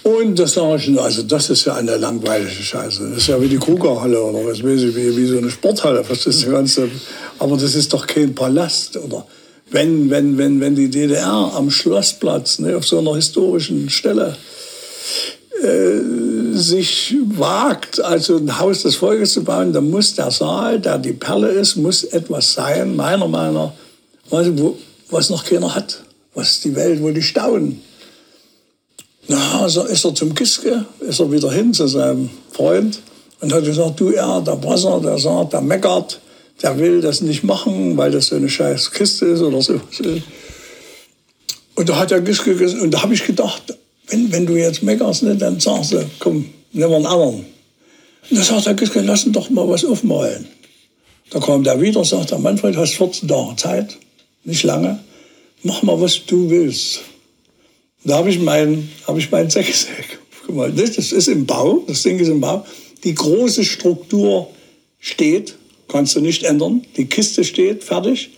Und 0.03 0.39
das 0.39 0.53
sage 0.53 0.77
ich, 0.77 1.01
also 1.01 1.25
das 1.25 1.51
ist 1.51 1.65
ja 1.67 1.75
eine 1.75 1.97
langweilige 1.97 2.51
Scheiße. 2.51 3.11
Das 3.11 3.19
ist 3.19 3.27
ja 3.27 3.41
wie 3.41 3.49
die 3.49 3.59
Krugerhalle 3.59 4.23
oder 4.23 4.47
was 4.47 4.63
weiß 4.63 4.83
ich, 4.83 4.97
wie, 4.97 5.17
wie 5.17 5.27
so 5.27 5.39
eine 5.39 5.51
Sporthalle. 5.51 6.05
Was 6.09 6.25
das 6.25 6.49
Ganze? 6.49 6.89
Aber 7.39 7.57
das 7.57 7.75
ist 7.75 7.93
doch 7.93 8.07
kein 8.07 8.35
Palast. 8.35 8.97
Oder 8.97 9.27
wenn, 9.71 10.11
wenn, 10.11 10.39
wenn, 10.39 10.61
wenn 10.61 10.75
die 10.75 10.91
DDR 10.91 11.53
am 11.55 11.71
Schlossplatz, 11.71 12.59
ne, 12.61 12.77
auf 12.77 12.87
so 12.87 12.99
einer 12.99 13.17
historischen 13.17 13.91
Stelle, 13.91 14.37
äh, 15.63 16.57
sich 16.57 17.15
wagt, 17.25 18.01
also 18.01 18.37
ein 18.37 18.59
Haus 18.59 18.83
des 18.83 18.97
Volkes 18.97 19.33
zu 19.33 19.45
bauen, 19.45 19.73
dann 19.73 19.91
muss 19.91 20.15
der 20.15 20.31
Saal, 20.31 20.81
der 20.81 20.99
die 20.99 21.13
Perle 21.13 21.49
ist, 21.49 21.77
muss 21.77 22.05
etwas 22.05 22.53
sein, 22.53 22.95
meiner 22.95 23.29
Meinung 23.29 23.73
nach, 24.31 24.75
was 25.11 25.31
noch 25.31 25.45
keiner 25.45 25.75
hat, 25.75 26.03
was 26.35 26.61
die 26.61 26.75
Welt 26.75 27.01
wohl 27.03 27.13
nicht 27.13 27.29
staunen. 27.29 27.83
Na, 29.29 29.69
so 29.69 29.85
ist 29.85 30.05
er 30.05 30.15
zum 30.15 30.35
Kiske, 30.35 30.85
ist 31.01 31.21
er 31.21 31.33
wieder 31.33 31.51
hin 31.51 31.75
zu 31.75 31.89
seinem 31.89 32.31
Freund 32.53 33.01
und 33.41 33.53
hat 33.53 33.65
gesagt, 33.65 33.99
du, 33.99 34.11
er, 34.11 34.41
der 34.41 34.57
Brasser, 34.57 35.01
der 35.01 35.19
sagt, 35.19 35.53
der 35.53 35.61
meckert, 35.61 36.21
der 36.63 36.79
will 36.79 37.01
das 37.01 37.21
nicht 37.21 37.45
machen, 37.45 37.97
weil 37.97 38.11
das 38.11 38.27
so 38.27 38.37
eine 38.37 38.49
scheiß 38.49 38.93
Kiste 38.93 39.27
ist 39.27 39.43
oder 39.43 39.61
so. 39.61 39.81
Und 41.75 41.89
da 41.89 41.99
hat 41.99 42.11
der 42.11 42.23
Giske 42.23 42.55
gesagt, 42.57 42.83
und 42.83 42.91
da 42.91 43.03
habe 43.03 43.15
ich 43.15 43.25
gedacht, 43.25 43.77
wenn, 44.09 44.33
wenn 44.33 44.47
du 44.47 44.57
jetzt 44.57 44.83
meckerst, 44.83 45.23
ne, 45.23 45.37
dann 45.37 45.61
sagst 45.61 45.93
du, 45.93 46.05
komm, 46.19 46.47
nimm 46.73 46.93
einen 46.93 47.07
anderen. 47.07 47.45
Und 48.31 48.37
dann 48.37 48.45
sagt 48.45 48.67
der 48.67 48.75
Giske, 48.75 49.01
lass 49.01 49.27
ihn 49.27 49.33
doch 49.33 49.51
mal 49.51 49.69
was 49.69 49.85
aufmalen. 49.85 50.47
Da 51.31 51.41
kam 51.41 51.65
der 51.65 51.81
wieder, 51.81 52.05
sagt 52.05 52.31
der 52.31 52.39
Manfred, 52.39 52.77
hast 52.77 52.95
14 52.95 53.29
Tage 53.29 53.57
Zeit, 53.57 53.97
nicht 54.45 54.63
lange, 54.63 55.01
mach 55.63 55.83
mal, 55.83 56.01
was 56.01 56.25
du 56.27 56.49
willst. 56.49 57.01
Da 58.05 58.19
habe 58.19 58.31
ich 58.31 58.39
mein, 58.39 58.89
hab 59.07 59.19
ich 59.19 59.31
mein 59.31 59.51
Sechseck 59.51 60.21
gemalt. 60.47 60.79
Das, 60.79 60.93
das 60.93 61.13
ist 61.13 61.29
im 61.29 61.45
Bau, 61.45 61.83
das 61.87 62.03
Ding 62.03 62.19
ist 62.19 62.29
im 62.29 62.41
Bau. 62.41 62.65
Die 63.05 63.15
große 63.15 63.65
Struktur 63.65 64.49
steht, 65.01 65.57
kannst 65.89 66.17
du 66.17 66.21
nicht 66.21 66.45
ändern. 66.45 66.85
Die 66.97 67.07
Kiste 67.07 67.45
steht, 67.45 67.85
fertig. 67.85 68.31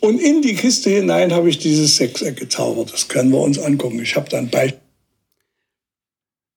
Und 0.00 0.20
in 0.20 0.42
die 0.42 0.54
Kiste 0.54 0.90
hinein 0.90 1.32
habe 1.32 1.48
ich 1.48 1.58
dieses 1.58 1.96
Sechseck 1.96 2.36
gezaubert. 2.36 2.92
Das 2.92 3.06
können 3.06 3.30
wir 3.30 3.40
uns 3.40 3.58
angucken. 3.58 4.00
Ich 4.02 4.16
habe 4.16 4.28
dann 4.28 4.50
bei. 4.50 4.74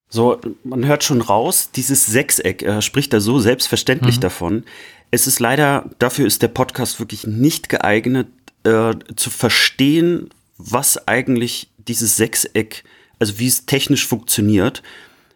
So, 0.10 0.40
man 0.64 0.86
hört 0.86 1.04
schon 1.04 1.22
raus, 1.22 1.70
dieses 1.76 2.06
Sechseck 2.06 2.64
äh, 2.64 2.82
spricht 2.82 3.14
da 3.14 3.20
so 3.20 3.40
selbstverständlich 3.40 4.18
mhm. 4.18 4.22
davon. 4.22 4.64
Es 5.12 5.28
ist 5.28 5.40
leider, 5.40 5.90
dafür 6.00 6.26
ist 6.26 6.42
der 6.42 6.48
Podcast 6.48 7.00
wirklich 7.00 7.28
nicht 7.28 7.70
geeignet, 7.70 8.28
äh, 8.64 8.94
zu 9.16 9.30
verstehen, 9.30 10.30
was 10.58 11.08
eigentlich 11.08 11.70
dieses 11.78 12.16
Sechseck, 12.16 12.84
also 13.20 13.38
wie 13.38 13.48
es 13.48 13.66
technisch 13.66 14.08
funktioniert. 14.08 14.82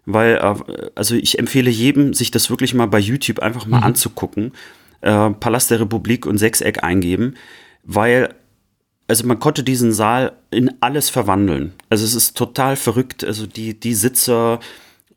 Weil, 0.06 0.36
äh, 0.36 0.90
also 0.96 1.16
ich 1.16 1.40
empfehle 1.40 1.70
jedem, 1.70 2.14
sich 2.14 2.32
das 2.32 2.50
wirklich 2.50 2.74
mal 2.74 2.88
bei 2.88 3.00
YouTube 3.00 3.40
einfach 3.40 3.66
mal 3.66 3.80
mhm. 3.80 3.84
anzugucken. 3.84 4.54
Äh, 5.02 5.30
Palast 5.32 5.72
der 5.72 5.80
Republik 5.80 6.26
und 6.26 6.38
Sechseck 6.38 6.84
eingeben 6.84 7.36
weil 7.84 8.36
also 9.08 9.26
man 9.26 9.40
konnte 9.40 9.64
diesen 9.64 9.92
Saal 9.92 10.34
in 10.52 10.72
alles 10.82 11.10
verwandeln. 11.10 11.74
Also 11.90 12.06
es 12.06 12.14
ist 12.14 12.38
total 12.38 12.76
verrückt. 12.76 13.24
Also 13.24 13.48
die, 13.48 13.80
die 13.80 13.96
Sitzer 13.96 14.60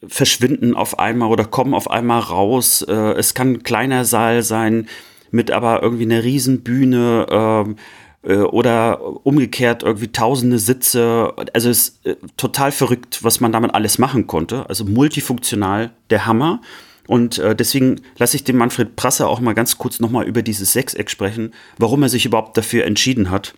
verschwinden 0.07 0.75
auf 0.75 0.99
einmal 0.99 1.29
oder 1.29 1.45
kommen 1.45 1.75
auf 1.75 1.91
einmal 1.91 2.21
raus. 2.21 2.81
Äh, 2.81 2.93
es 2.93 3.35
kann 3.35 3.53
ein 3.53 3.63
kleiner 3.63 4.07
Saal 4.07 4.43
sein 4.43 4.89
mit 5.31 5.51
aber 5.51 5.83
irgendwie 5.83 6.05
einer 6.05 6.25
Riesenbühne 6.25 7.27
ähm, 7.31 7.73
äh, 7.73 7.77
oder 8.23 9.27
umgekehrt 9.27 9.83
irgendwie 9.83 10.09
tausende 10.09 10.59
Sitze. 10.59 11.33
Also 11.53 11.71
es 11.71 11.89
ist 11.89 12.07
äh, 12.07 12.17
total 12.37 12.71
verrückt, 12.71 13.25
was 13.25 13.41
man 13.41 13.51
damit 13.53 13.75
alles 13.75 13.99
machen 13.99 14.27
konnte. 14.27 14.69
Also 14.69 14.85
multifunktional 14.85 15.91
der 16.11 16.27
Hammer. 16.27 16.61
Und 17.09 17.39
äh, 17.39 17.57
deswegen 17.57 18.01
lasse 18.19 18.37
ich 18.37 18.45
den 18.45 18.57
Manfred 18.57 18.95
Prasser 18.95 19.29
auch 19.29 19.41
mal 19.41 19.55
ganz 19.55 19.77
kurz 19.77 19.99
nochmal 19.99 20.27
über 20.27 20.43
dieses 20.43 20.73
Sechseck 20.73 21.11
sprechen, 21.11 21.53
warum 21.79 22.03
er 22.05 22.09
sich 22.09 22.25
überhaupt 22.25 22.57
dafür 22.57 22.85
entschieden 22.85 23.31
hat. 23.31 23.55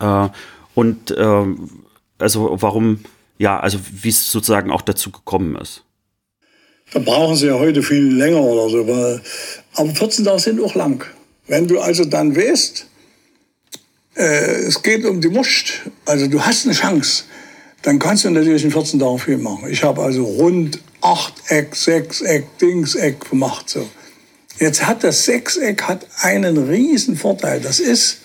Äh, 0.00 0.28
und 0.74 1.10
äh, 1.10 1.44
also 2.18 2.56
warum, 2.60 3.00
ja, 3.38 3.58
also 3.58 3.78
wie 3.90 4.10
es 4.10 4.30
sozusagen 4.30 4.70
auch 4.70 4.82
dazu 4.82 5.10
gekommen 5.10 5.56
ist. 5.56 5.84
Da 6.92 7.00
brauchen 7.00 7.36
sie 7.36 7.46
ja 7.46 7.54
heute 7.54 7.82
viel 7.82 8.16
länger 8.16 8.40
oder 8.40 8.68
so. 8.68 8.86
Weil, 8.86 9.22
aber 9.74 9.94
14 9.94 10.24
Tage 10.24 10.38
sind 10.38 10.62
auch 10.62 10.74
lang. 10.74 11.04
Wenn 11.46 11.66
du 11.66 11.80
also 11.80 12.04
dann 12.04 12.36
weißt, 12.36 12.82
äh, 12.82 12.97
es 14.18 14.82
geht 14.82 15.04
um 15.04 15.20
die 15.20 15.32
Wurst, 15.32 15.82
also 16.04 16.26
du 16.26 16.44
hast 16.44 16.64
eine 16.64 16.74
Chance, 16.74 17.24
dann 17.82 17.98
kannst 17.98 18.24
du 18.24 18.30
natürlich 18.30 18.64
in 18.64 18.72
14 18.72 18.98
Tagen 18.98 19.18
viel 19.18 19.38
machen. 19.38 19.70
Ich 19.70 19.82
habe 19.84 20.02
also 20.02 20.24
rund 20.24 20.80
Achteck, 21.00 21.76
Sechseck, 21.76 22.58
Dingseck 22.58 23.30
gemacht. 23.30 23.70
So. 23.70 23.88
Jetzt 24.58 24.84
hat 24.86 25.04
das 25.04 25.24
Sechseck 25.24 25.82
hat 25.82 26.06
einen 26.22 26.58
riesen 26.68 27.16
Vorteil. 27.16 27.60
Das 27.60 27.78
ist 27.78 28.18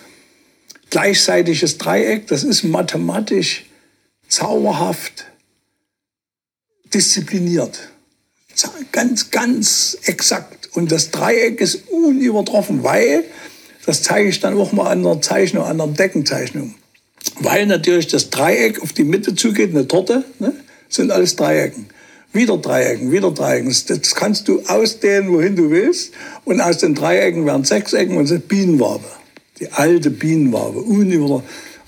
gleichseitiges 0.90 1.78
Dreieck, 1.78 2.26
das 2.26 2.42
ist 2.42 2.64
mathematisch 2.64 3.66
zauberhaft 4.28 5.26
diszipliniert. 6.92 7.90
Ganz, 8.92 9.30
ganz 9.30 9.98
exakt. 10.04 10.68
Und 10.76 10.92
das 10.92 11.10
Dreieck 11.10 11.60
ist 11.60 11.88
unübertroffen, 11.88 12.84
weil 12.84 13.24
Das 13.86 14.02
zeige 14.02 14.28
ich 14.28 14.40
dann 14.40 14.56
auch 14.56 14.72
mal 14.72 14.90
an 14.90 15.00
einer 15.00 15.20
Zeichnung, 15.20 15.64
an 15.64 15.80
einer 15.80 15.92
Deckenzeichnung. 15.92 16.74
Weil 17.40 17.66
natürlich 17.66 18.06
das 18.06 18.30
Dreieck 18.30 18.82
auf 18.82 18.92
die 18.92 19.04
Mitte 19.04 19.34
zugeht, 19.34 19.70
eine 19.70 19.88
Torte, 19.88 20.24
ne? 20.38 20.54
sind 20.88 21.10
alles 21.10 21.36
Dreiecken. 21.36 21.86
Wieder 22.32 22.56
Dreiecken, 22.56 23.12
wieder 23.12 23.30
Dreiecken. 23.30 23.74
Das 23.86 24.14
kannst 24.14 24.48
du 24.48 24.62
ausdehnen, 24.66 25.32
wohin 25.32 25.56
du 25.56 25.70
willst. 25.70 26.12
Und 26.44 26.60
aus 26.60 26.78
den 26.78 26.94
Dreiecken 26.94 27.46
werden 27.46 27.64
Sechsecken 27.64 28.16
und 28.16 28.26
sind 28.26 28.48
Bienenwabe. 28.48 29.04
Die 29.60 29.70
alte 29.70 30.10
Bienenwabe. 30.10 30.84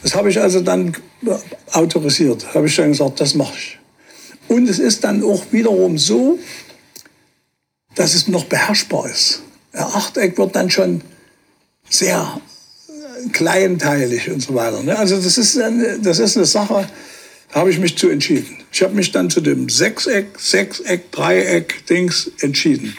Das 0.02 0.14
habe 0.14 0.30
ich 0.30 0.40
also 0.40 0.60
dann 0.60 0.96
autorisiert. 1.72 2.54
Habe 2.54 2.66
ich 2.66 2.76
dann 2.76 2.90
gesagt, 2.92 3.20
das 3.20 3.34
mache 3.34 3.54
ich. 3.56 3.78
Und 4.48 4.68
es 4.68 4.78
ist 4.78 5.02
dann 5.02 5.24
auch 5.24 5.44
wiederum 5.50 5.98
so, 5.98 6.38
dass 7.96 8.14
es 8.14 8.28
noch 8.28 8.44
beherrschbar 8.44 9.10
ist. 9.10 9.42
Ein 9.72 9.82
Achteck 9.82 10.38
wird 10.38 10.54
dann 10.54 10.70
schon 10.70 11.00
sehr 11.88 12.40
kleinteilig 13.32 14.30
und 14.30 14.40
so 14.40 14.54
weiter. 14.54 14.82
Ne? 14.82 14.98
Also 14.98 15.16
das 15.16 15.38
ist, 15.38 15.58
eine, 15.58 15.98
das 16.00 16.18
ist 16.18 16.36
eine 16.36 16.46
Sache, 16.46 16.88
da 17.52 17.60
habe 17.60 17.70
ich 17.70 17.78
mich 17.78 17.96
zu 17.96 18.08
entschieden. 18.08 18.58
Ich 18.72 18.82
habe 18.82 18.94
mich 18.94 19.12
dann 19.12 19.30
zu 19.30 19.40
dem 19.40 19.68
Sechseck, 19.68 20.38
Sechseck, 20.38 21.10
Dreieck 21.12 21.86
Dings 21.86 22.30
entschieden. 22.40 22.96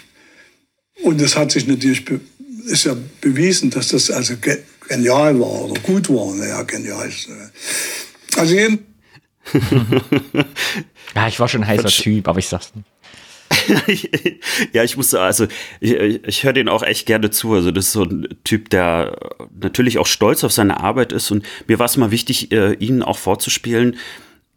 Und 1.03 1.21
das 1.21 1.35
hat 1.35 1.51
sich 1.51 1.67
natürlich, 1.67 2.03
ist 2.65 2.85
ja 2.85 2.95
bewiesen, 3.21 3.69
dass 3.69 3.89
das 3.89 4.09
also 4.09 4.33
genial 4.87 5.39
war 5.39 5.65
oder 5.65 5.79
gut 5.81 6.09
war. 6.09 6.33
Naja, 6.33 6.63
genial. 6.63 7.11
Also 8.35 8.53
jeden 8.55 8.85
ja, 11.15 11.27
ich 11.27 11.39
war 11.39 11.47
schon 11.47 11.63
ein 11.63 11.67
heißer 11.67 11.89
Typ, 11.89 12.27
aber 12.27 12.39
ich 12.39 12.47
sag's 12.47 12.73
nicht. 12.75 12.87
ja, 14.73 14.83
ich 14.83 14.97
musste, 14.97 15.21
also 15.21 15.47
ich, 15.79 15.93
ich 15.93 16.43
höre 16.43 16.53
den 16.53 16.69
auch 16.69 16.83
echt 16.83 17.05
gerne 17.05 17.29
zu. 17.29 17.53
Also 17.53 17.71
das 17.71 17.87
ist 17.87 17.91
so 17.93 18.03
ein 18.03 18.27
Typ, 18.43 18.69
der 18.69 19.17
natürlich 19.59 19.97
auch 19.99 20.07
stolz 20.07 20.43
auf 20.43 20.51
seine 20.51 20.79
Arbeit 20.79 21.11
ist. 21.11 21.31
Und 21.31 21.45
mir 21.67 21.79
war 21.79 21.85
es 21.85 21.97
mal 21.97 22.11
wichtig, 22.11 22.51
äh, 22.51 22.73
ihn 22.73 23.03
auch 23.03 23.17
vorzuspielen, 23.17 23.95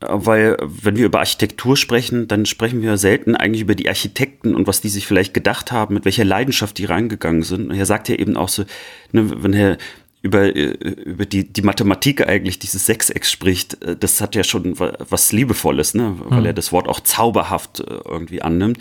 äh, 0.01 0.07
weil 0.09 0.57
wenn 0.61 0.97
wir 0.97 1.07
über 1.07 1.21
Architektur 1.21 1.77
sprechen, 1.77 2.29
dann 2.29 2.47
sprechen 2.47 2.83
wir 2.83 2.97
selten 2.97 3.37
eigentlich 3.37 3.63
über 3.63 3.75
die 3.75 3.89
Architekten 3.89 4.55
und 4.55 4.67
was 4.67 4.81
die 4.81 4.89
sich 4.89 5.07
vielleicht 5.07 5.35
gedacht 5.35 5.73
haben, 5.73 5.95
mit 5.95 6.05
welcher 6.05 6.25
Leidenschaft 6.25 6.79
die 6.79 6.85
reingegangen 6.85 7.43
sind. 7.43 7.71
Und 7.71 7.77
er 7.77 7.87
sagt 7.87 8.09
ja 8.09 8.17
eben 8.17 8.37
auch 8.37 8.49
so, 8.49 8.65
ne, 9.13 9.43
wenn 9.43 9.55
er 9.55 9.79
über, 10.23 10.55
äh, 10.55 10.73
über 11.05 11.27
die, 11.27 11.51
die 11.51 11.63
Mathematik 11.63 12.27
eigentlich 12.27 12.59
dieses 12.59 12.87
Sechsecks 12.87 13.31
spricht, 13.31 13.83
äh, 13.83 13.97
das 13.97 14.21
hat 14.21 14.35
ja 14.35 14.45
schon 14.45 14.79
was 14.79 15.33
Liebevolles, 15.33 15.95
ne? 15.95 16.17
weil 16.19 16.41
mhm. 16.41 16.47
er 16.47 16.53
das 16.53 16.73
Wort 16.73 16.89
auch 16.89 17.01
zauberhaft 17.01 17.81
äh, 17.81 18.01
irgendwie 18.05 18.43
annimmt. 18.43 18.79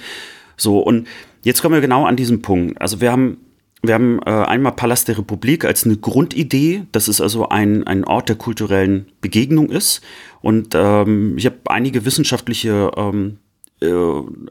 So, 0.58 0.80
und 0.80 1.08
jetzt 1.44 1.62
kommen 1.62 1.76
wir 1.76 1.82
genau 1.82 2.06
an 2.06 2.18
diesen 2.18 2.42
Punkt. 2.42 2.82
Also 2.82 3.00
wir 3.00 3.12
haben, 3.12 3.38
wir 3.82 3.94
haben 3.94 4.22
einmal 4.22 4.74
Palast 4.74 5.08
der 5.08 5.18
Republik 5.18 5.64
als 5.64 5.86
eine 5.86 5.96
Grundidee, 5.96 6.84
dass 6.92 7.08
es 7.08 7.22
also 7.22 7.48
ein, 7.48 7.88
ein 7.88 8.04
Ort 8.04 8.28
der 8.28 8.36
kulturellen 8.36 9.06
Begegnung 9.22 9.70
ist. 9.70 10.02
Und 10.42 10.76
ähm, 10.76 11.38
ich 11.38 11.46
habe 11.46 11.56
einige 11.68 12.04
wissenschaftliche 12.04 12.92
ähm, 12.98 13.38
äh, 13.82 13.92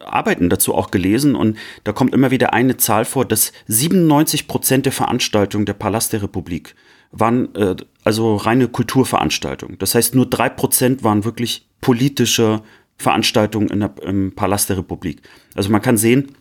Arbeiten 0.04 0.48
dazu 0.48 0.74
auch 0.74 0.90
gelesen 0.90 1.34
und 1.34 1.56
da 1.84 1.92
kommt 1.92 2.14
immer 2.14 2.30
wieder 2.30 2.52
eine 2.52 2.76
Zahl 2.76 3.04
vor, 3.04 3.24
dass 3.24 3.52
97 3.66 4.48
Prozent 4.48 4.86
der 4.86 4.92
Veranstaltungen 4.92 5.66
der 5.66 5.74
Palast 5.74 6.12
der 6.12 6.22
Republik 6.22 6.74
waren 7.10 7.54
äh, 7.54 7.76
also 8.04 8.36
reine 8.36 8.68
Kulturveranstaltungen. 8.68 9.78
Das 9.78 9.94
heißt, 9.94 10.14
nur 10.14 10.26
drei 10.26 10.48
Prozent 10.48 11.04
waren 11.04 11.24
wirklich 11.24 11.66
politische 11.80 12.62
Veranstaltungen 12.96 13.68
in 13.68 13.80
der, 13.80 13.94
im 14.02 14.34
Palast 14.34 14.68
der 14.68 14.78
Republik. 14.78 15.22
Also 15.54 15.70
man 15.70 15.82
kann 15.82 15.96
sehen, 15.96 16.32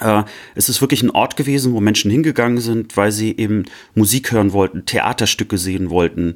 äh, 0.00 0.24
es 0.54 0.68
ist 0.68 0.80
wirklich 0.80 1.02
ein 1.02 1.10
Ort 1.10 1.36
gewesen, 1.36 1.72
wo 1.72 1.80
Menschen 1.80 2.10
hingegangen 2.10 2.58
sind, 2.58 2.96
weil 2.96 3.12
sie 3.12 3.36
eben 3.36 3.64
Musik 3.94 4.32
hören 4.32 4.52
wollten, 4.52 4.86
Theaterstücke 4.86 5.58
sehen 5.58 5.90
wollten, 5.90 6.34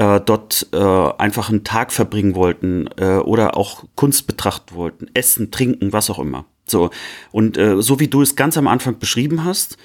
äh, 0.00 0.18
dort 0.18 0.66
äh, 0.72 0.78
einfach 0.78 1.50
einen 1.50 1.62
Tag 1.62 1.92
verbringen 1.92 2.34
wollten 2.34 2.88
äh, 2.96 3.18
oder 3.18 3.58
auch 3.58 3.84
Kunst 3.96 4.26
betrachten 4.26 4.74
wollten, 4.74 5.08
essen, 5.12 5.50
trinken, 5.50 5.92
was 5.92 6.08
auch 6.08 6.18
immer. 6.18 6.46
So 6.64 6.88
und 7.32 7.58
äh, 7.58 7.82
so 7.82 8.00
wie 8.00 8.08
du 8.08 8.22
es 8.22 8.34
ganz 8.34 8.56
am 8.56 8.66
Anfang 8.66 8.98
beschrieben 8.98 9.44
hast, 9.44 9.76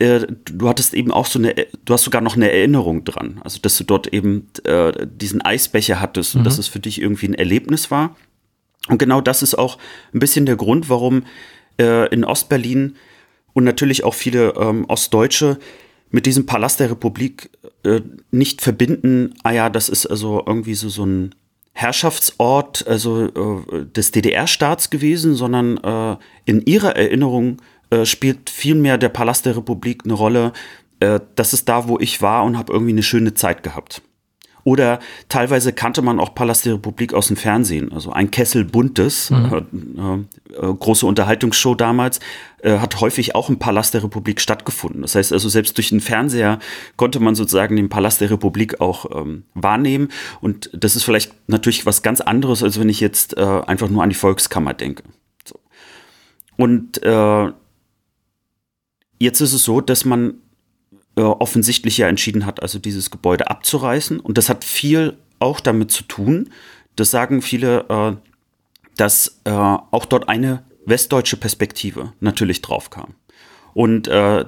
äh, 0.00 0.26
du 0.46 0.68
hattest 0.68 0.94
eben 0.94 1.12
auch 1.12 1.26
so 1.26 1.38
eine, 1.38 1.54
du 1.84 1.94
hast 1.94 2.02
sogar 2.02 2.22
noch 2.22 2.34
eine 2.34 2.50
Erinnerung 2.50 3.04
dran, 3.04 3.40
also 3.44 3.60
dass 3.62 3.78
du 3.78 3.84
dort 3.84 4.08
eben 4.08 4.48
äh, 4.64 5.06
diesen 5.06 5.42
Eisbecher 5.42 6.00
hattest 6.00 6.34
mhm. 6.34 6.40
und 6.40 6.44
dass 6.44 6.58
es 6.58 6.66
für 6.66 6.80
dich 6.80 7.00
irgendwie 7.00 7.28
ein 7.28 7.34
Erlebnis 7.34 7.88
war. 7.92 8.16
Und 8.88 8.98
genau 8.98 9.20
das 9.20 9.44
ist 9.44 9.54
auch 9.54 9.78
ein 10.12 10.18
bisschen 10.18 10.44
der 10.44 10.56
Grund, 10.56 10.88
warum 10.88 11.22
äh, 11.78 12.08
in 12.08 12.24
Ostberlin 12.24 12.96
und 13.52 13.62
natürlich 13.62 14.02
auch 14.02 14.14
viele 14.14 14.54
ähm, 14.56 14.86
Ostdeutsche 14.88 15.58
mit 16.12 16.26
diesem 16.26 16.46
Palast 16.46 16.78
der 16.78 16.90
Republik 16.90 17.50
äh, 17.84 18.00
nicht 18.30 18.60
verbinden, 18.60 19.34
ah 19.42 19.50
ja, 19.50 19.70
das 19.70 19.88
ist 19.88 20.06
also 20.06 20.42
irgendwie 20.46 20.74
so, 20.74 20.88
so 20.88 21.04
ein 21.04 21.34
Herrschaftsort 21.72 22.86
also 22.86 23.24
äh, 23.26 23.86
des 23.86 24.12
DDR-Staats 24.12 24.90
gewesen, 24.90 25.34
sondern 25.34 25.78
äh, 25.78 26.16
in 26.44 26.64
ihrer 26.64 26.94
Erinnerung 26.96 27.60
äh, 27.90 28.04
spielt 28.04 28.50
vielmehr 28.50 28.98
der 28.98 29.08
Palast 29.08 29.46
der 29.46 29.56
Republik 29.56 30.02
eine 30.04 30.12
Rolle. 30.12 30.52
Äh, 31.00 31.20
das 31.34 31.54
ist 31.54 31.68
da, 31.68 31.88
wo 31.88 31.98
ich 31.98 32.20
war 32.20 32.44
und 32.44 32.58
habe 32.58 32.72
irgendwie 32.72 32.92
eine 32.92 33.02
schöne 33.02 33.34
Zeit 33.34 33.62
gehabt. 33.62 34.02
Oder 34.64 35.00
teilweise 35.28 35.72
kannte 35.72 36.02
man 36.02 36.20
auch 36.20 36.34
Palast 36.34 36.66
der 36.66 36.74
Republik 36.74 37.14
aus 37.14 37.28
dem 37.28 37.36
Fernsehen. 37.36 37.92
Also 37.92 38.12
ein 38.12 38.30
Kessel 38.30 38.64
Buntes, 38.64 39.30
mhm. 39.30 40.26
äh, 40.50 40.54
äh, 40.54 40.74
große 40.74 41.04
Unterhaltungsshow 41.04 41.74
damals, 41.74 42.20
äh, 42.62 42.78
hat 42.78 43.00
häufig 43.00 43.34
auch 43.34 43.48
im 43.48 43.58
Palast 43.58 43.94
der 43.94 44.04
Republik 44.04 44.40
stattgefunden. 44.40 45.02
Das 45.02 45.14
heißt 45.14 45.32
also, 45.32 45.48
selbst 45.48 45.76
durch 45.76 45.88
den 45.88 46.00
Fernseher 46.00 46.60
konnte 46.96 47.18
man 47.18 47.34
sozusagen 47.34 47.74
den 47.76 47.88
Palast 47.88 48.20
der 48.20 48.30
Republik 48.30 48.80
auch 48.80 49.06
ähm, 49.20 49.44
wahrnehmen. 49.54 50.08
Und 50.40 50.70
das 50.72 50.94
ist 50.94 51.02
vielleicht 51.02 51.32
natürlich 51.48 51.84
was 51.84 52.02
ganz 52.02 52.20
anderes, 52.20 52.62
als 52.62 52.78
wenn 52.78 52.88
ich 52.88 53.00
jetzt 53.00 53.36
äh, 53.36 53.40
einfach 53.40 53.88
nur 53.88 54.02
an 54.02 54.10
die 54.10 54.14
Volkskammer 54.14 54.74
denke. 54.74 55.02
So. 55.44 55.58
Und 56.56 57.02
äh, 57.02 57.52
jetzt 59.18 59.40
ist 59.40 59.52
es 59.52 59.64
so, 59.64 59.80
dass 59.80 60.04
man 60.04 60.34
äh, 61.16 61.20
offensichtlich 61.20 61.98
ja 61.98 62.08
entschieden 62.08 62.46
hat, 62.46 62.62
also 62.62 62.78
dieses 62.78 63.10
Gebäude 63.10 63.50
abzureißen. 63.50 64.20
Und 64.20 64.38
das 64.38 64.48
hat 64.48 64.64
viel 64.64 65.16
auch 65.38 65.60
damit 65.60 65.90
zu 65.90 66.04
tun, 66.04 66.50
das 66.96 67.10
sagen 67.10 67.42
viele, 67.42 67.84
äh, 67.88 68.16
dass 68.96 69.40
äh, 69.44 69.50
auch 69.50 70.04
dort 70.04 70.28
eine 70.28 70.64
westdeutsche 70.84 71.36
Perspektive 71.36 72.12
natürlich 72.20 72.62
drauf 72.62 72.90
kam. 72.90 73.14
Und 73.74 74.06
äh, 74.08 74.44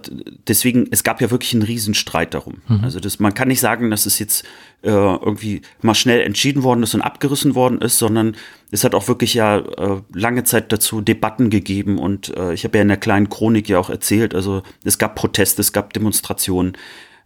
deswegen, 0.47 0.87
es 0.91 1.03
gab 1.03 1.21
ja 1.21 1.31
wirklich 1.31 1.55
einen 1.55 1.63
Riesenstreit 1.63 2.35
darum. 2.35 2.63
Mhm. 2.69 2.85
Also 2.85 3.01
das, 3.01 3.19
man 3.21 3.33
kann 3.33 3.49
nicht 3.49 3.61
sagen, 3.61 3.91
dass 3.91 4.05
es 4.05 4.19
jetzt 4.19 4.45
äh, 4.83 4.91
irgendwie 4.91 5.63
mal 5.81 5.95
schnell 5.95 6.21
entschieden 6.21 6.63
worden 6.63 6.83
ist 6.83 6.95
und 6.95 7.01
abgerissen 7.01 7.55
worden 7.55 7.81
ist, 7.81 7.99
sondern 7.99 8.37
es 8.71 8.85
hat 8.85 8.95
auch 8.95 9.09
wirklich 9.09 9.35
ja 9.35 9.59
äh, 9.59 10.03
lange 10.13 10.45
Zeit 10.45 10.73
dazu 10.73 11.01
Debatten 11.01 11.49
gegeben. 11.49 11.99
Und 11.99 12.37
äh, 12.37 12.53
ich 12.53 12.65
habe 12.65 12.77
ja 12.79 12.83
in 12.83 12.89
der 12.89 12.99
kleinen 12.99 13.31
Chronik 13.31 13.69
ja 13.69 13.79
auch 13.79 13.91
erzählt, 13.91 14.35
also 14.35 14.63
es 14.85 14.99
gab 14.99 15.15
Proteste, 15.15 15.63
es 15.63 15.73
gab 15.73 15.95
Demonstrationen. 15.95 16.77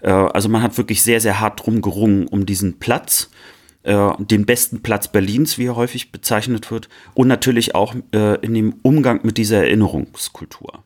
Äh, 0.00 0.10
also 0.10 0.48
man 0.48 0.62
hat 0.62 0.78
wirklich 0.78 1.02
sehr, 1.02 1.20
sehr 1.20 1.40
hart 1.40 1.66
drum 1.66 1.82
gerungen 1.82 2.28
um 2.28 2.46
diesen 2.46 2.78
Platz 2.78 3.30
äh, 3.82 4.10
den 4.18 4.46
besten 4.46 4.82
Platz 4.82 5.08
Berlins, 5.08 5.58
wie 5.58 5.66
er 5.66 5.76
häufig 5.76 6.12
bezeichnet 6.12 6.70
wird, 6.70 6.88
und 7.14 7.26
natürlich 7.26 7.74
auch 7.74 7.94
äh, 8.12 8.34
in 8.44 8.54
dem 8.54 8.74
Umgang 8.82 9.20
mit 9.24 9.36
dieser 9.36 9.58
Erinnerungskultur 9.58 10.84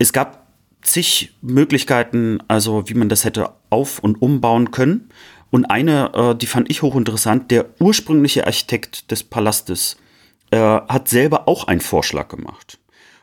es 0.00 0.12
gab 0.14 0.46
zig 0.80 1.34
Möglichkeiten, 1.42 2.38
also 2.48 2.88
wie 2.88 2.94
man 2.94 3.10
das 3.10 3.24
hätte 3.24 3.50
auf- 3.68 3.98
und 3.98 4.20
umbauen 4.20 4.70
können. 4.70 5.10
Und 5.50 5.66
eine, 5.66 6.12
äh, 6.14 6.34
die 6.34 6.46
fand 6.46 6.70
ich 6.70 6.80
hochinteressant, 6.82 7.50
der 7.50 7.66
ursprüngliche 7.80 8.46
Architekt 8.46 9.10
des 9.10 9.22
Palastes 9.22 9.98
äh, 10.50 10.56
hat 10.56 11.08
selber 11.08 11.46
auch 11.48 11.68
einen 11.68 11.82
Vorschlag 11.82 12.28
gemacht. 12.28 12.78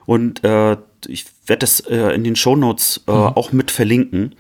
Und 0.06 0.44
äh, 0.44 0.78
ich 1.08 1.26
werde 1.48 1.62
das 1.62 1.80
äh, 1.80 2.14
in 2.14 2.24
den 2.24 2.36
Shownotes 2.36 3.04
äh, 3.08 3.12
mhm. 3.12 3.18
auch 3.18 3.52
mit 3.52 3.72
verlinken. 3.72 4.36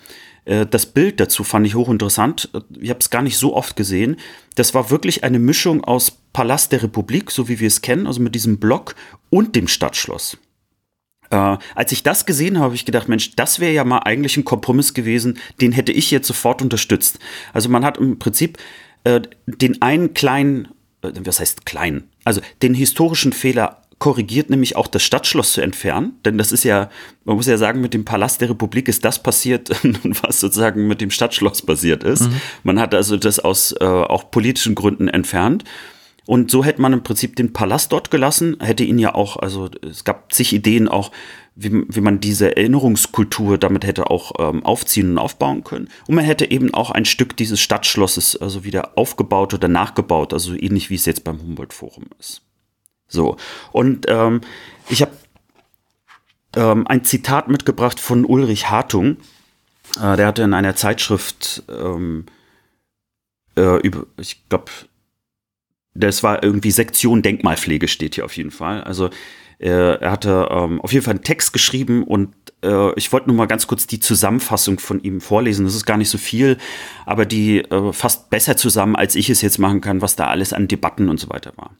Äh, 0.45 0.67
das 0.67 0.85
Bild 0.85 1.19
dazu 1.19 1.43
fand 1.43 1.65
ich 1.65 1.73
hochinteressant. 1.73 2.51
Ich 2.79 2.91
habe 2.91 2.99
es 2.99 3.09
gar 3.09 3.23
nicht 3.23 3.37
so 3.37 3.55
oft 3.55 3.75
gesehen. 3.75 4.17
Das 4.53 4.75
war 4.75 4.91
wirklich 4.91 5.23
eine 5.23 5.39
Mischung 5.39 5.83
aus 5.83 6.11
Palast 6.33 6.71
der 6.71 6.83
Republik, 6.83 7.31
so 7.31 7.49
wie 7.49 7.59
wir 7.59 7.67
es 7.67 7.81
kennen, 7.81 8.05
also 8.05 8.21
mit 8.21 8.35
diesem 8.35 8.59
Block 8.59 8.93
und 9.31 9.55
dem 9.55 9.67
Stadtschloss. 9.67 10.37
Äh, 11.29 11.57
als 11.75 11.91
ich 11.91 12.03
das 12.03 12.25
gesehen 12.25 12.57
habe, 12.57 12.65
habe 12.65 12.75
ich 12.75 12.85
gedacht, 12.85 13.09
Mensch, 13.09 13.35
das 13.35 13.59
wäre 13.59 13.73
ja 13.73 13.83
mal 13.83 13.99
eigentlich 13.99 14.37
ein 14.37 14.45
Kompromiss 14.45 14.93
gewesen, 14.93 15.39
den 15.61 15.71
hätte 15.71 15.91
ich 15.91 16.11
jetzt 16.11 16.27
sofort 16.27 16.61
unterstützt. 16.61 17.19
Also 17.53 17.69
man 17.69 17.83
hat 17.85 17.97
im 17.97 18.19
Prinzip 18.19 18.57
äh, 19.03 19.21
den 19.45 19.81
einen 19.81 20.13
kleinen, 20.13 20.69
äh, 21.01 21.11
was 21.21 21.39
heißt 21.39 21.65
kleinen, 21.65 22.09
also 22.23 22.41
den 22.61 22.73
historischen 22.73 23.33
Fehler 23.33 23.83
korrigiert, 23.99 24.49
nämlich 24.49 24.75
auch 24.75 24.87
das 24.87 25.01
Stadtschloss 25.03 25.53
zu 25.53 25.61
entfernen. 25.61 26.13
Denn 26.23 26.37
das 26.37 26.51
ist 26.51 26.63
ja, 26.63 26.89
man 27.25 27.35
muss 27.35 27.47
ja 27.47 27.57
sagen, 27.57 27.81
mit 27.81 27.93
dem 27.93 28.05
Palast 28.05 28.41
der 28.41 28.49
Republik 28.49 28.87
ist 28.87 29.03
das 29.03 29.21
passiert, 29.21 29.69
was 30.21 30.39
sozusagen 30.39 30.87
mit 30.87 31.01
dem 31.01 31.09
Stadtschloss 31.09 31.63
passiert 31.63 32.03
ist. 32.03 32.23
Mhm. 32.23 32.41
Man 32.63 32.79
hat 32.79 32.93
also 32.93 33.17
das 33.17 33.39
aus 33.39 33.73
äh, 33.79 33.85
auch 33.85 34.29
politischen 34.29 34.75
Gründen 34.75 35.07
entfernt. 35.07 35.63
Und 36.27 36.51
so 36.51 36.65
hätte 36.65 36.81
man 36.81 36.91
im 36.91 37.03
Prinzip 37.03 37.37
den 37.37 37.53
Palast 37.53 37.93
dort 37.93 38.11
gelassen, 38.11 38.57
hätte 38.59 38.83
ihn 38.83 38.99
ja 38.99 39.15
auch, 39.15 39.37
also 39.37 39.69
es 39.81 40.03
gab 40.03 40.33
zig 40.33 40.51
Ideen 40.51 40.89
auch, 40.89 41.11
wie, 41.55 41.85
wie 41.87 42.01
man 42.01 42.19
diese 42.19 42.57
Erinnerungskultur 42.57 43.57
damit 43.57 43.85
hätte 43.85 44.09
auch 44.11 44.33
ähm, 44.37 44.63
aufziehen 44.65 45.11
und 45.11 45.17
aufbauen 45.19 45.63
können. 45.63 45.87
Und 46.05 46.15
man 46.15 46.25
hätte 46.25 46.51
eben 46.51 46.73
auch 46.73 46.91
ein 46.91 47.05
Stück 47.05 47.37
dieses 47.37 47.61
Stadtschlosses 47.61 48.35
also 48.35 48.65
wieder 48.65 48.97
aufgebaut 48.97 49.53
oder 49.53 49.69
nachgebaut, 49.69 50.33
also 50.33 50.53
ähnlich 50.53 50.89
wie 50.89 50.95
es 50.95 51.05
jetzt 51.05 51.23
beim 51.23 51.41
Humboldt-Forum 51.41 52.03
ist. 52.19 52.41
So, 53.07 53.37
und 53.71 54.05
ähm, 54.09 54.41
ich 54.89 55.01
habe 55.01 55.13
ähm, 56.57 56.85
ein 56.87 57.05
Zitat 57.05 57.47
mitgebracht 57.47 58.01
von 58.01 58.25
Ulrich 58.25 58.69
Hartung. 58.69 59.15
Äh, 59.95 60.17
der 60.17 60.27
hatte 60.27 60.43
in 60.43 60.53
einer 60.53 60.75
Zeitschrift 60.75 61.63
ähm, 61.69 62.25
äh, 63.55 63.79
über, 63.79 64.05
ich 64.17 64.47
glaube, 64.49 64.65
das 65.97 66.23
war 66.23 66.43
irgendwie 66.43 66.71
Sektion 66.71 67.21
Denkmalpflege 67.21 67.87
steht 67.87 68.15
hier 68.15 68.25
auf 68.25 68.35
jeden 68.37 68.51
Fall. 68.51 68.83
Also 68.83 69.09
äh, 69.59 69.69
er 69.99 70.11
hatte 70.11 70.47
ähm, 70.51 70.81
auf 70.81 70.93
jeden 70.93 71.03
Fall 71.03 71.15
einen 71.15 71.23
Text 71.23 71.51
geschrieben 71.51 72.03
und 72.03 72.33
äh, 72.63 72.93
ich 72.95 73.11
wollte 73.11 73.27
nur 73.27 73.35
mal 73.35 73.47
ganz 73.47 73.67
kurz 73.67 73.87
die 73.87 73.99
Zusammenfassung 73.99 74.79
von 74.79 75.01
ihm 75.01 75.21
vorlesen. 75.21 75.65
Das 75.65 75.75
ist 75.75 75.85
gar 75.85 75.97
nicht 75.97 76.09
so 76.09 76.17
viel, 76.17 76.57
aber 77.05 77.25
die 77.25 77.59
äh, 77.59 77.91
fasst 77.93 78.29
besser 78.29 78.55
zusammen, 78.57 78.95
als 78.95 79.15
ich 79.15 79.29
es 79.29 79.41
jetzt 79.41 79.57
machen 79.57 79.81
kann, 79.81 80.01
was 80.01 80.15
da 80.15 80.27
alles 80.27 80.53
an 80.53 80.67
Debatten 80.67 81.09
und 81.09 81.19
so 81.19 81.29
weiter 81.29 81.53
war. 81.55 81.75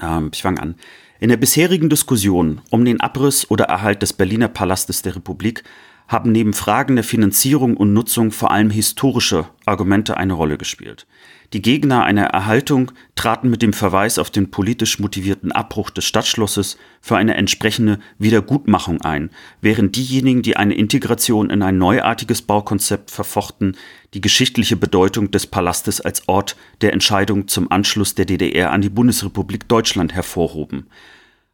Ähm, 0.00 0.30
ich 0.32 0.42
fange 0.42 0.62
an. 0.62 0.76
In 1.20 1.28
der 1.28 1.36
bisherigen 1.36 1.90
Diskussion 1.90 2.62
um 2.70 2.84
den 2.84 3.00
Abriss 3.00 3.50
oder 3.50 3.66
Erhalt 3.66 4.02
des 4.02 4.12
Berliner 4.12 4.48
Palastes 4.48 5.02
der 5.02 5.16
Republik 5.16 5.64
haben 6.06 6.32
neben 6.32 6.54
Fragen 6.54 6.94
der 6.96 7.04
Finanzierung 7.04 7.76
und 7.76 7.92
Nutzung 7.92 8.30
vor 8.30 8.50
allem 8.50 8.70
historische 8.70 9.46
Argumente 9.66 10.16
eine 10.16 10.32
Rolle 10.32 10.56
gespielt. 10.56 11.06
Die 11.54 11.62
Gegner 11.62 12.04
einer 12.04 12.24
Erhaltung 12.24 12.92
traten 13.14 13.48
mit 13.48 13.62
dem 13.62 13.72
Verweis 13.72 14.18
auf 14.18 14.28
den 14.28 14.50
politisch 14.50 14.98
motivierten 14.98 15.50
Abbruch 15.50 15.88
des 15.88 16.04
Stadtschlosses 16.04 16.76
für 17.00 17.16
eine 17.16 17.36
entsprechende 17.36 18.00
Wiedergutmachung 18.18 19.00
ein, 19.00 19.30
während 19.62 19.96
diejenigen, 19.96 20.42
die 20.42 20.58
eine 20.58 20.74
Integration 20.74 21.48
in 21.48 21.62
ein 21.62 21.78
neuartiges 21.78 22.42
Baukonzept 22.42 23.10
verfochten, 23.10 23.78
die 24.12 24.20
geschichtliche 24.20 24.76
Bedeutung 24.76 25.30
des 25.30 25.46
Palastes 25.46 26.02
als 26.02 26.28
Ort 26.28 26.54
der 26.82 26.92
Entscheidung 26.92 27.48
zum 27.48 27.72
Anschluss 27.72 28.14
der 28.14 28.26
DDR 28.26 28.70
an 28.70 28.82
die 28.82 28.90
Bundesrepublik 28.90 29.68
Deutschland 29.68 30.12
hervorhoben. 30.12 30.86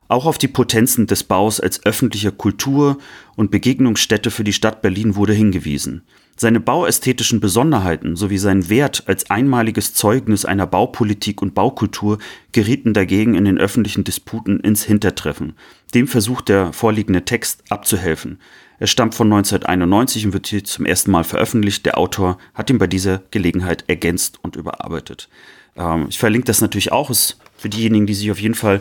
Auch 0.08 0.26
auf 0.26 0.38
die 0.38 0.48
Potenzen 0.48 1.06
des 1.06 1.22
Baus 1.22 1.60
als 1.60 1.86
öffentliche 1.86 2.32
Kultur 2.32 2.98
und 3.36 3.52
Begegnungsstätte 3.52 4.32
für 4.32 4.44
die 4.44 4.52
Stadt 4.52 4.82
Berlin 4.82 5.14
wurde 5.14 5.34
hingewiesen. 5.34 6.02
Seine 6.36 6.58
bauästhetischen 6.58 7.38
Besonderheiten 7.38 8.16
sowie 8.16 8.38
sein 8.38 8.68
Wert 8.68 9.04
als 9.06 9.30
einmaliges 9.30 9.94
Zeugnis 9.94 10.44
einer 10.44 10.66
Baupolitik 10.66 11.40
und 11.40 11.54
Baukultur 11.54 12.18
gerieten 12.52 12.92
dagegen 12.92 13.34
in 13.34 13.44
den 13.44 13.58
öffentlichen 13.58 14.02
Disputen 14.04 14.58
ins 14.60 14.84
Hintertreffen. 14.84 15.54
Dem 15.94 16.08
versucht 16.08 16.48
der 16.48 16.72
vorliegende 16.72 17.24
Text 17.24 17.62
abzuhelfen. 17.68 18.38
Er 18.80 18.88
stammt 18.88 19.14
von 19.14 19.32
1991 19.32 20.26
und 20.26 20.32
wird 20.32 20.48
hier 20.48 20.64
zum 20.64 20.86
ersten 20.86 21.12
Mal 21.12 21.22
veröffentlicht. 21.22 21.86
Der 21.86 21.98
Autor 21.98 22.38
hat 22.52 22.68
ihn 22.68 22.78
bei 22.78 22.88
dieser 22.88 23.22
Gelegenheit 23.30 23.84
ergänzt 23.86 24.40
und 24.42 24.56
überarbeitet. 24.56 25.28
Ähm, 25.76 26.06
ich 26.08 26.18
verlinke 26.18 26.46
das 26.46 26.60
natürlich 26.60 26.90
auch. 26.90 27.10
Ist 27.10 27.38
für 27.56 27.68
diejenigen, 27.68 28.06
die 28.06 28.14
sich 28.14 28.32
auf 28.32 28.40
jeden 28.40 28.56
Fall 28.56 28.80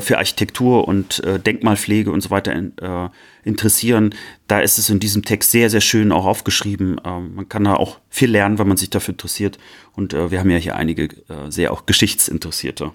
für 0.00 0.18
Architektur 0.18 0.88
und 0.88 1.22
äh, 1.24 1.38
Denkmalpflege 1.38 2.10
und 2.10 2.22
so 2.22 2.30
weiter 2.30 2.52
in, 2.52 2.76
äh, 2.78 3.08
interessieren, 3.44 4.14
da 4.48 4.60
ist 4.60 4.78
es 4.78 4.88
in 4.88 4.98
diesem 4.98 5.24
Text 5.24 5.50
sehr, 5.50 5.68
sehr 5.68 5.82
schön 5.82 6.12
auch 6.12 6.24
aufgeschrieben. 6.24 7.00
Ähm, 7.04 7.34
man 7.34 7.48
kann 7.48 7.64
da 7.64 7.74
auch 7.74 7.98
viel 8.08 8.30
lernen, 8.30 8.58
wenn 8.58 8.68
man 8.68 8.78
sich 8.78 8.90
dafür 8.90 9.12
interessiert. 9.12 9.58
Und 9.94 10.14
äh, 10.14 10.30
wir 10.30 10.40
haben 10.40 10.50
ja 10.50 10.56
hier 10.56 10.76
einige 10.76 11.04
äh, 11.04 11.50
sehr 11.50 11.72
auch 11.72 11.84
geschichtsinteressierte 11.84 12.92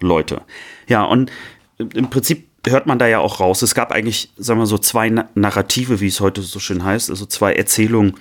Leute. 0.00 0.42
Ja, 0.88 1.04
und 1.04 1.30
im 1.78 2.10
Prinzip 2.10 2.48
hört 2.66 2.86
man 2.86 2.98
da 2.98 3.06
ja 3.06 3.20
auch 3.20 3.40
raus. 3.40 3.62
Es 3.62 3.74
gab 3.74 3.92
eigentlich, 3.92 4.32
sagen 4.36 4.60
wir 4.60 4.66
so, 4.66 4.78
zwei 4.78 5.10
Narrative, 5.34 6.00
wie 6.00 6.06
es 6.06 6.20
heute 6.20 6.42
so 6.42 6.58
schön 6.58 6.84
heißt, 6.84 7.10
also 7.10 7.26
zwei 7.26 7.52
Erzählungen 7.54 8.14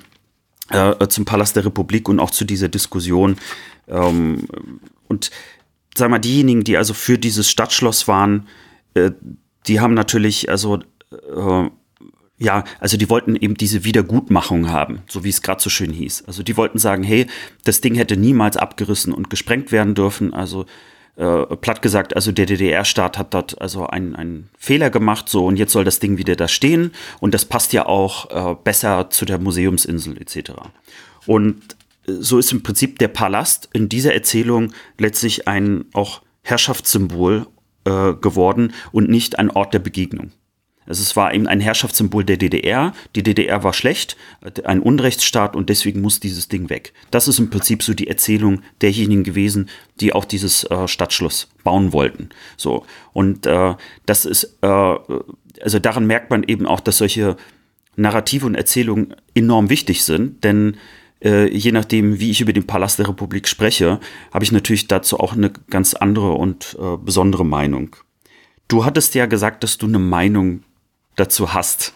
äh, 0.69 1.07
zum 1.07 1.25
Palast 1.25 1.55
der 1.55 1.65
Republik 1.65 2.07
und 2.09 2.19
auch 2.19 2.31
zu 2.31 2.45
dieser 2.45 2.69
Diskussion. 2.69 3.37
Ähm, 3.87 4.47
und 5.07 5.31
sag 5.95 6.09
mal, 6.09 6.19
diejenigen, 6.19 6.63
die 6.63 6.77
also 6.77 6.93
für 6.93 7.17
dieses 7.17 7.49
Stadtschloss 7.49 8.07
waren, 8.07 8.47
äh, 8.93 9.11
die 9.67 9.79
haben 9.79 9.93
natürlich, 9.93 10.49
also 10.49 10.79
äh, 11.11 11.69
ja, 12.37 12.63
also 12.79 12.97
die 12.97 13.09
wollten 13.09 13.35
eben 13.35 13.53
diese 13.53 13.83
Wiedergutmachung 13.83 14.69
haben, 14.69 15.03
so 15.07 15.23
wie 15.23 15.29
es 15.29 15.43
gerade 15.43 15.61
so 15.61 15.69
schön 15.69 15.91
hieß. 15.91 16.23
Also 16.25 16.41
die 16.41 16.57
wollten 16.57 16.79
sagen, 16.79 17.03
hey, 17.03 17.27
das 17.65 17.81
Ding 17.81 17.93
hätte 17.93 18.17
niemals 18.17 18.57
abgerissen 18.57 19.13
und 19.13 19.29
gesprengt 19.29 19.71
werden 19.71 19.93
dürfen. 19.93 20.33
Also 20.33 20.65
äh, 21.17 21.45
platt 21.57 21.83
gesagt, 21.83 22.15
also 22.15 22.31
der 22.31 22.47
DDR-Staat 22.47 23.19
hat 23.19 23.33
dort 23.35 23.61
also 23.61 23.85
einen, 23.85 24.15
einen 24.15 24.49
Fehler 24.57 24.89
gemacht, 24.89 25.29
so 25.29 25.45
und 25.45 25.57
jetzt 25.57 25.71
soll 25.71 25.83
das 25.83 25.99
Ding 25.99 26.17
wieder 26.17 26.35
da 26.35 26.47
stehen 26.47 26.91
und 27.19 27.33
das 27.35 27.45
passt 27.45 27.73
ja 27.73 27.85
auch 27.85 28.31
äh, 28.31 28.55
besser 28.63 29.09
zu 29.11 29.25
der 29.25 29.37
Museumsinsel 29.37 30.19
etc. 30.19 30.53
Und 31.27 31.75
so 32.05 32.37
ist 32.37 32.51
im 32.51 32.63
Prinzip 32.63 32.99
der 32.99 33.07
Palast 33.07 33.69
in 33.73 33.89
dieser 33.89 34.13
Erzählung 34.13 34.73
letztlich 34.97 35.47
ein 35.47 35.85
auch 35.93 36.21
Herrschaftssymbol 36.41 37.47
äh, 37.85 38.13
geworden 38.13 38.73
und 38.91 39.09
nicht 39.09 39.39
ein 39.39 39.51
Ort 39.51 39.73
der 39.73 39.79
Begegnung. 39.79 40.31
Also 40.87 41.03
es 41.03 41.15
war 41.15 41.33
eben 41.33 41.47
ein 41.47 41.59
Herrschaftssymbol 41.59 42.23
der 42.23 42.37
DDR. 42.37 42.93
Die 43.15 43.21
DDR 43.21 43.63
war 43.63 43.71
schlecht, 43.71 44.17
ein 44.63 44.81
Unrechtsstaat 44.81 45.55
und 45.55 45.69
deswegen 45.69 46.01
muss 46.01 46.19
dieses 46.19 46.47
Ding 46.47 46.69
weg. 46.69 46.93
Das 47.11 47.27
ist 47.27 47.39
im 47.39 47.51
Prinzip 47.51 47.83
so 47.83 47.93
die 47.93 48.07
Erzählung 48.07 48.61
derjenigen 48.81 49.23
gewesen, 49.23 49.69
die 49.99 50.11
auch 50.11 50.25
dieses 50.25 50.63
äh, 50.65 50.87
Stadtschloss 50.87 51.49
bauen 51.63 51.93
wollten. 51.93 52.29
So 52.57 52.85
und 53.13 53.45
äh, 53.45 53.75
das 54.07 54.25
ist 54.25 54.57
äh, 54.61 54.95
also 55.61 55.79
daran 55.79 56.07
merkt 56.07 56.29
man 56.29 56.43
eben 56.43 56.65
auch, 56.65 56.79
dass 56.79 56.97
solche 56.97 57.37
Narrative 57.95 58.45
und 58.45 58.55
Erzählungen 58.55 59.15
enorm 59.35 59.69
wichtig 59.69 60.03
sind, 60.03 60.43
denn 60.43 60.77
äh, 61.23 61.47
je 61.47 61.71
nachdem, 61.71 62.19
wie 62.19 62.31
ich 62.31 62.41
über 62.41 62.53
den 62.53 62.67
Palast 62.67 62.99
der 62.99 63.07
Republik 63.07 63.47
spreche, 63.47 63.99
habe 64.33 64.43
ich 64.43 64.51
natürlich 64.51 64.87
dazu 64.87 65.19
auch 65.19 65.33
eine 65.33 65.51
ganz 65.69 65.93
andere 65.93 66.33
und 66.33 66.77
äh, 66.79 66.97
besondere 66.97 67.45
Meinung. 67.45 67.95
Du 68.67 68.85
hattest 68.85 69.15
ja 69.15 69.25
gesagt, 69.25 69.63
dass 69.63 69.77
du 69.77 69.87
eine 69.87 69.99
Meinung 69.99 70.63
dazu 71.15 71.53
hast. 71.53 71.93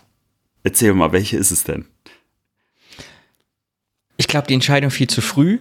Erzähl 0.63 0.93
mal, 0.93 1.11
welche 1.11 1.37
ist 1.37 1.51
es 1.51 1.63
denn? 1.63 1.85
Ich 4.17 4.27
glaube, 4.27 4.47
die 4.47 4.53
Entscheidung 4.53 4.91
viel 4.91 5.07
zu 5.07 5.21
früh. 5.21 5.59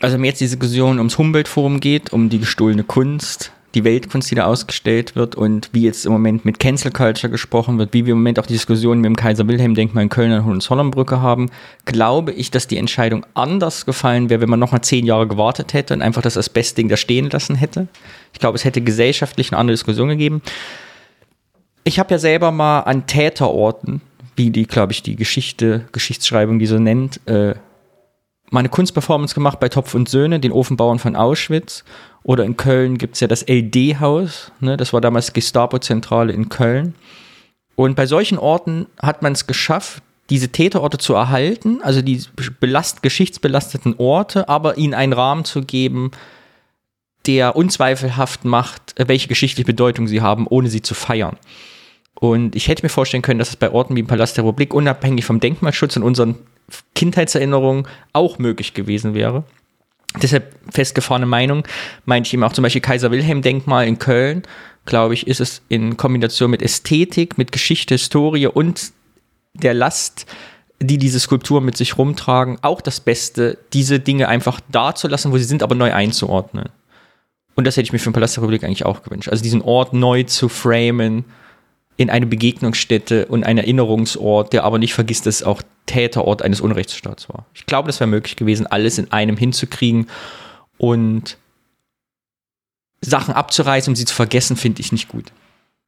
Also, 0.00 0.16
wenn 0.16 0.24
jetzt 0.24 0.40
diese 0.40 0.56
Diskussion 0.56 0.98
ums 0.98 1.18
Humboldt-Forum 1.18 1.80
geht, 1.80 2.12
um 2.12 2.28
die 2.28 2.38
gestohlene 2.38 2.84
Kunst, 2.84 3.52
die 3.74 3.84
Weltkunst, 3.84 4.30
die 4.30 4.36
da 4.36 4.46
ausgestellt 4.46 5.16
wird 5.16 5.34
und 5.34 5.70
wie 5.72 5.82
jetzt 5.82 6.06
im 6.06 6.12
Moment 6.12 6.44
mit 6.44 6.60
Cancel 6.60 6.92
Culture 6.92 7.30
gesprochen 7.30 7.78
wird, 7.78 7.92
wie 7.92 8.06
wir 8.06 8.12
im 8.12 8.18
Moment 8.18 8.38
auch 8.38 8.46
die 8.46 8.52
Diskussion 8.52 9.00
mit 9.00 9.06
dem 9.06 9.16
Kaiser 9.16 9.48
Wilhelm 9.48 9.74
Denkmal 9.74 10.04
in 10.04 10.08
Köln 10.08 10.32
an 10.32 10.44
Hohenzollernbrücke 10.44 11.20
haben, 11.20 11.50
glaube 11.84 12.32
ich, 12.32 12.50
dass 12.50 12.68
die 12.68 12.76
Entscheidung 12.76 13.26
anders 13.34 13.84
gefallen 13.84 14.30
wäre, 14.30 14.40
wenn 14.40 14.48
man 14.48 14.60
nochmal 14.60 14.82
zehn 14.82 15.04
Jahre 15.04 15.26
gewartet 15.26 15.72
hätte 15.72 15.94
und 15.94 16.02
einfach 16.02 16.22
das 16.22 16.36
Asbestding 16.36 16.88
da 16.88 16.96
stehen 16.96 17.28
lassen 17.30 17.56
hätte. 17.56 17.88
Ich 18.32 18.38
glaube, 18.38 18.56
es 18.56 18.64
hätte 18.64 18.80
gesellschaftlich 18.80 19.50
eine 19.50 19.58
andere 19.58 19.74
Diskussion 19.74 20.08
gegeben. 20.08 20.40
Ich 21.82 21.98
habe 21.98 22.12
ja 22.12 22.18
selber 22.18 22.52
mal 22.52 22.80
an 22.80 23.06
Täterorten, 23.06 24.00
wie 24.36 24.50
die, 24.50 24.66
glaube 24.66 24.92
ich, 24.92 25.02
die 25.02 25.16
Geschichte, 25.16 25.86
Geschichtsschreibung 25.92 26.58
die 26.58 26.66
so 26.66 26.78
nennt, 26.78 27.20
äh, 27.26 27.54
mal 28.50 28.60
eine 28.60 28.68
Kunstperformance 28.68 29.34
gemacht 29.34 29.60
bei 29.60 29.68
Topf 29.68 29.94
und 29.94 30.08
Söhne, 30.08 30.40
den 30.40 30.52
Ofenbauern 30.52 30.98
von 30.98 31.16
Auschwitz. 31.16 31.84
Oder 32.24 32.44
in 32.44 32.56
Köln 32.56 32.96
gibt 32.98 33.14
es 33.14 33.20
ja 33.20 33.28
das 33.28 33.44
LD-Haus, 33.46 34.50
ne? 34.58 34.76
das 34.76 34.92
war 34.92 35.00
damals 35.00 35.34
Gestapo-Zentrale 35.34 36.32
in 36.32 36.48
Köln. 36.48 36.94
Und 37.76 37.96
bei 37.96 38.06
solchen 38.06 38.38
Orten 38.38 38.86
hat 39.00 39.22
man 39.22 39.34
es 39.34 39.46
geschafft, 39.46 40.02
diese 40.30 40.48
Täterorte 40.48 40.96
zu 40.96 41.12
erhalten, 41.12 41.80
also 41.82 42.00
die 42.00 42.22
belast 42.60 43.02
geschichtsbelasteten 43.02 43.96
Orte, 43.98 44.48
aber 44.48 44.78
ihnen 44.78 44.94
einen 44.94 45.12
Rahmen 45.12 45.44
zu 45.44 45.62
geben, 45.62 46.12
der 47.26 47.56
unzweifelhaft 47.56 48.46
macht, 48.46 48.94
welche 48.96 49.28
geschichtliche 49.28 49.66
Bedeutung 49.66 50.08
sie 50.08 50.22
haben, 50.22 50.46
ohne 50.46 50.68
sie 50.68 50.80
zu 50.80 50.94
feiern. 50.94 51.36
Und 52.14 52.56
ich 52.56 52.68
hätte 52.68 52.84
mir 52.84 52.90
vorstellen 52.90 53.22
können, 53.22 53.38
dass 53.38 53.50
es 53.50 53.56
bei 53.56 53.70
Orten 53.70 53.96
wie 53.96 54.00
im 54.00 54.06
Palast 54.06 54.38
der 54.38 54.44
Republik 54.44 54.72
unabhängig 54.72 55.26
vom 55.26 55.40
Denkmalschutz 55.40 55.96
und 55.96 56.02
unseren 56.02 56.36
Kindheitserinnerungen 56.94 57.86
auch 58.14 58.38
möglich 58.38 58.72
gewesen 58.72 59.12
wäre. 59.12 59.44
Deshalb 60.22 60.54
festgefahrene 60.70 61.26
Meinung, 61.26 61.64
meinte 62.04 62.28
ich 62.28 62.34
eben 62.34 62.44
auch 62.44 62.52
zum 62.52 62.62
Beispiel 62.62 62.80
Kaiser 62.80 63.10
Wilhelm 63.10 63.42
Denkmal 63.42 63.86
in 63.86 63.98
Köln, 63.98 64.42
glaube 64.84 65.14
ich, 65.14 65.26
ist 65.26 65.40
es 65.40 65.62
in 65.68 65.96
Kombination 65.96 66.50
mit 66.50 66.62
Ästhetik, 66.62 67.38
mit 67.38 67.52
Geschichte, 67.52 67.94
Historie 67.94 68.46
und 68.46 68.92
der 69.54 69.74
Last, 69.74 70.26
die 70.80 70.98
diese 70.98 71.20
Skulpturen 71.20 71.64
mit 71.64 71.76
sich 71.76 71.96
rumtragen, 71.96 72.58
auch 72.62 72.80
das 72.80 73.00
Beste, 73.00 73.58
diese 73.72 74.00
Dinge 74.00 74.28
einfach 74.28 74.60
dazulassen, 74.70 75.32
wo 75.32 75.38
sie 75.38 75.44
sind, 75.44 75.62
aber 75.62 75.74
neu 75.74 75.92
einzuordnen. 75.92 76.68
Und 77.54 77.66
das 77.66 77.76
hätte 77.76 77.84
ich 77.84 77.92
mir 77.92 77.98
für 77.98 78.10
den 78.10 78.14
Palast 78.14 78.36
der 78.36 78.42
Republik 78.42 78.64
eigentlich 78.64 78.84
auch 78.84 79.02
gewünscht. 79.02 79.28
Also 79.28 79.42
diesen 79.42 79.62
Ort 79.62 79.92
neu 79.92 80.24
zu 80.24 80.48
framen, 80.48 81.24
in 81.96 82.10
eine 82.10 82.26
Begegnungsstätte 82.26 83.26
und 83.26 83.44
ein 83.44 83.58
Erinnerungsort, 83.58 84.52
der 84.52 84.64
aber 84.64 84.78
nicht 84.78 84.94
vergisst, 84.94 85.26
dass 85.26 85.36
es 85.36 85.42
auch 85.42 85.62
Täterort 85.86 86.42
eines 86.42 86.60
Unrechtsstaats 86.60 87.28
war. 87.28 87.46
Ich 87.54 87.66
glaube, 87.66 87.86
das 87.86 88.00
wäre 88.00 88.08
möglich 88.08 88.36
gewesen, 88.36 88.66
alles 88.66 88.98
in 88.98 89.12
einem 89.12 89.36
hinzukriegen 89.36 90.08
und 90.76 91.38
Sachen 93.00 93.34
abzureißen, 93.34 93.92
um 93.92 93.96
sie 93.96 94.06
zu 94.06 94.14
vergessen, 94.14 94.56
finde 94.56 94.80
ich 94.80 94.90
nicht 94.90 95.08
gut. 95.08 95.32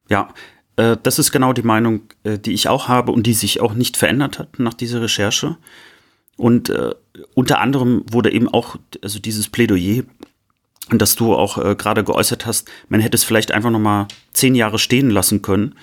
Ja, 0.07 0.29
äh, 0.77 0.95
das 1.01 1.19
ist 1.19 1.31
genau 1.31 1.51
die 1.51 1.63
Meinung, 1.63 2.01
äh, 2.23 2.37
die 2.39 2.53
ich 2.53 2.69
auch 2.69 2.87
habe 2.87 3.11
und 3.11 3.23
die 3.23 3.33
sich 3.33 3.59
auch 3.59 3.73
nicht 3.73 3.97
verändert 3.97 4.39
hat 4.39 4.59
nach 4.59 4.75
dieser 4.75 5.01
Recherche. 5.01 5.57
Und 6.37 6.69
äh, 6.69 6.93
unter 7.33 7.59
anderem 7.59 8.03
wurde 8.09 8.31
eben 8.31 8.47
auch, 8.47 8.77
also 9.03 9.19
dieses 9.19 9.49
Plädoyer, 9.49 10.03
das 10.89 11.15
du 11.15 11.33
auch 11.33 11.57
äh, 11.57 11.75
gerade 11.75 12.03
geäußert 12.03 12.45
hast, 12.45 12.69
man 12.87 13.01
hätte 13.01 13.15
es 13.15 13.23
vielleicht 13.23 13.51
einfach 13.51 13.71
noch 13.71 13.79
mal 13.79 14.07
zehn 14.31 14.55
Jahre 14.55 14.79
stehen 14.79 15.09
lassen 15.09 15.41
können 15.41 15.75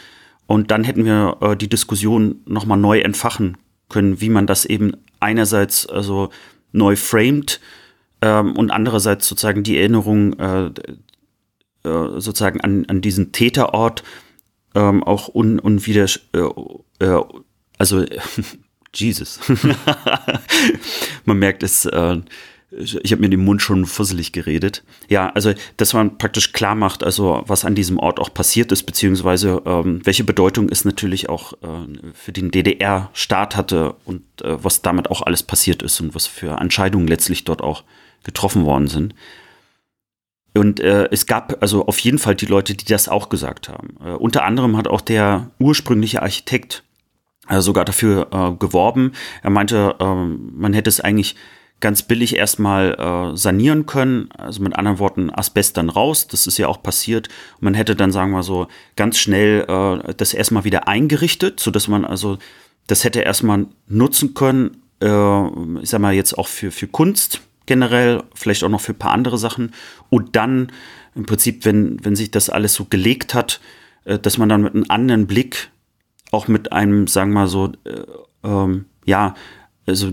und 0.47 0.71
dann 0.71 0.85
hätten 0.85 1.05
wir 1.05 1.39
äh, 1.41 1.57
die 1.57 1.69
Diskussion 1.69 2.41
noch 2.47 2.67
mal 2.67 2.77
neu 2.77 3.01
entfachen 3.01 3.57
können, 3.89 4.21
wie 4.21 4.29
man 4.29 4.47
das 4.47 4.65
eben 4.65 4.93
einerseits 5.21 5.87
also 5.87 6.31
neu 6.73 6.97
framed 6.97 7.61
ähm, 8.21 8.57
und 8.57 8.71
andererseits 8.71 9.29
sozusagen 9.29 9.63
die 9.63 9.79
Erinnerung 9.79 10.39
äh, 10.39 10.67
äh, 10.67 12.21
sozusagen 12.21 12.61
an, 12.61 12.85
an 12.89 13.01
diesen 13.01 13.33
Täterort 13.33 14.03
ähm, 14.75 15.03
auch 15.03 15.35
un, 15.35 15.59
unwider, 15.59 16.07
äh, 16.33 17.05
äh, 17.05 17.23
also 17.79 18.05
Jesus. 18.95 19.41
man 21.25 21.39
merkt 21.39 21.63
es, 21.63 21.85
äh, 21.87 22.21
ich 22.79 23.13
habe 23.13 23.21
mir 23.21 23.31
den 23.31 23.45
Mund 23.45 23.63
schon 23.63 23.87
fusselig 23.87 24.33
geredet. 24.33 24.83
Ja, 25.09 25.31
also 25.31 25.53
dass 25.77 25.93
man 25.93 26.19
praktisch 26.19 26.53
klar 26.53 26.75
macht, 26.75 27.05
also 27.05 27.43
was 27.47 27.65
an 27.65 27.75
diesem 27.75 27.99
Ort 27.99 28.19
auch 28.19 28.33
passiert 28.33 28.73
ist, 28.73 28.85
beziehungsweise 28.85 29.63
ähm, 29.65 30.01
welche 30.05 30.25
Bedeutung 30.25 30.69
es 30.69 30.85
natürlich 30.85 31.29
auch 31.29 31.53
äh, 31.55 32.13
für 32.15 32.33
den 32.33 32.51
DDR-Staat 32.51 33.57
hatte 33.57 33.95
und 34.05 34.23
äh, 34.43 34.63
was 34.63 34.83
damit 34.83 35.11
auch 35.11 35.23
alles 35.23 35.43
passiert 35.43 35.83
ist 35.83 36.01
und 36.01 36.15
was 36.15 36.27
für 36.27 36.59
Entscheidungen 36.61 37.07
letztlich 37.07 37.45
dort 37.45 37.63
auch 37.63 37.85
getroffen 38.25 38.65
worden 38.65 38.89
sind. 38.89 39.15
Und 40.57 40.81
äh, 40.81 41.09
es 41.11 41.27
gab 41.27 41.61
also 41.63 41.87
auf 41.87 41.99
jeden 41.99 42.19
Fall 42.19 42.37
die 42.37 42.47
Leute, 42.47 42.75
die 42.75 42.85
das 42.85 43.09
auch 43.09 43.29
gesagt 43.29 43.69
haben. 43.69 43.97
Äh, 44.05 44.13
unter 44.13 44.45
anderem 44.45 44.77
hat 44.77 44.87
auch 44.87 45.01
der 45.01 45.51
ursprüngliche 45.59 46.23
Architekt 46.23 46.85
äh, 47.49 47.61
sogar 47.61 47.85
dafür 47.85 48.29
äh, 48.33 48.57
geworben. 48.59 49.13
Er 49.43 49.51
meinte, 49.51 49.97
äh, 49.99 50.05
man 50.05 50.73
hätte 50.73 50.89
es 50.89 51.01
eigentlich 51.01 51.35
ganz 51.85 52.03
billig 52.03 52.35
erstmal 52.35 52.95
äh, 52.95 53.37
sanieren 53.37 53.85
können. 53.85 54.31
Also 54.39 54.63
mit 54.63 54.75
anderen 54.75 54.99
Worten, 54.99 55.29
Asbest 55.29 55.77
dann 55.77 55.91
raus. 55.91 56.27
Das 56.27 56.47
ist 56.47 56.57
ja 56.57 56.67
auch 56.67 56.83
passiert. 56.83 57.29
Und 57.57 57.65
man 57.65 57.75
hätte 57.75 57.95
dann, 57.95 58.11
sagen 58.11 58.31
wir 58.31 58.43
so, 58.43 58.69
ganz 58.97 59.19
schnell 59.19 59.67
äh, 59.69 60.15
das 60.15 60.33
erstmal 60.33 60.65
wieder 60.65 60.89
eingerichtet, 60.89 61.61
sodass 61.61 61.87
man 61.87 62.07
also 62.07 62.39
das 62.87 63.05
hätte 63.05 63.21
erstmal 63.21 63.67
nutzen 63.87 64.33
können, 64.33 64.79
äh, 65.03 65.47
ich 65.83 65.91
sag 65.91 66.01
mal 66.01 66.15
jetzt 66.15 66.39
auch 66.39 66.49
für, 66.49 66.71
für 66.71 66.87
Kunst 66.87 67.43
generell, 67.67 68.23
vielleicht 68.35 68.65
auch 68.65 68.71
noch 68.71 68.81
für 68.81 68.93
ein 68.93 68.99
paar 68.99 69.13
andere 69.13 69.37
Sachen. 69.37 69.73
Und 70.09 70.37
dann 70.37 70.73
im 71.15 71.27
Prinzip, 71.27 71.67
wenn, 71.67 72.03
wenn 72.03 72.17
sich 72.17 72.31
das 72.31 72.49
alles 72.49 72.73
so 72.73 72.87
gelegt 72.87 73.35
hat, 73.35 73.61
äh, 74.07 74.19
dass 74.19 74.39
man 74.39 74.49
dann 74.49 74.63
mit 74.63 74.75
einem 74.75 74.87
anderen 74.89 75.27
Blick, 75.27 75.69
auch 76.31 76.49
mit 76.49 76.73
einem, 76.73 77.09
sagen 77.09 77.33
wir 77.33 77.41
mal 77.41 77.47
so, 77.47 77.73
äh, 77.85 78.05
ähm, 78.43 78.87
ja, 79.05 79.35
also 79.87 80.13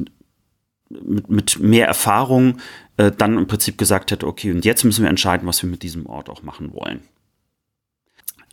mit, 1.03 1.29
mit 1.29 1.59
mehr 1.59 1.87
Erfahrung 1.87 2.57
äh, 2.97 3.11
dann 3.15 3.37
im 3.37 3.47
Prinzip 3.47 3.77
gesagt 3.77 4.11
hätte, 4.11 4.27
okay, 4.27 4.51
und 4.51 4.65
jetzt 4.65 4.83
müssen 4.83 5.03
wir 5.03 5.09
entscheiden, 5.09 5.47
was 5.47 5.61
wir 5.63 5.69
mit 5.69 5.83
diesem 5.83 6.05
Ort 6.05 6.29
auch 6.29 6.43
machen 6.43 6.73
wollen. 6.73 7.01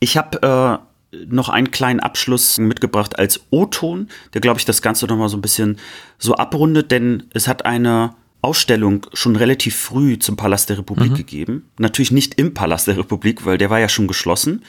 Ich 0.01 0.17
habe 0.17 0.83
äh, 1.13 1.17
noch 1.27 1.49
einen 1.49 1.71
kleinen 1.71 2.01
Abschluss 2.01 2.59
mitgebracht 2.59 3.19
als 3.19 3.41
O-Ton, 3.51 4.09
der, 4.35 4.41
glaube 4.41 4.59
ich, 4.59 4.65
das 4.65 4.83
Ganze 4.83 5.07
nochmal 5.07 5.29
so 5.29 5.37
ein 5.37 5.43
bisschen 5.43 5.79
so 6.19 6.35
abrundet, 6.35 6.91
denn 6.91 7.25
es 7.33 7.49
hat 7.49 7.65
eine 7.65 8.15
Ausstellung 8.41 9.07
schon 9.15 9.37
relativ 9.37 9.77
früh 9.77 10.19
zum 10.19 10.37
Palast 10.37 10.71
der 10.71 10.79
Republik 10.79 11.13
mhm. 11.13 11.17
gegeben. 11.17 11.71
Natürlich 11.79 12.13
nicht 12.13 12.35
im 12.35 12.55
Palast 12.55 12.87
der 12.87 12.99
Republik, 12.99 13.45
weil 13.45 13.59
der 13.59 13.71
war 13.71 13.81
ja 13.81 13.89
schon 13.89 14.07
geschlossen. 14.07 14.63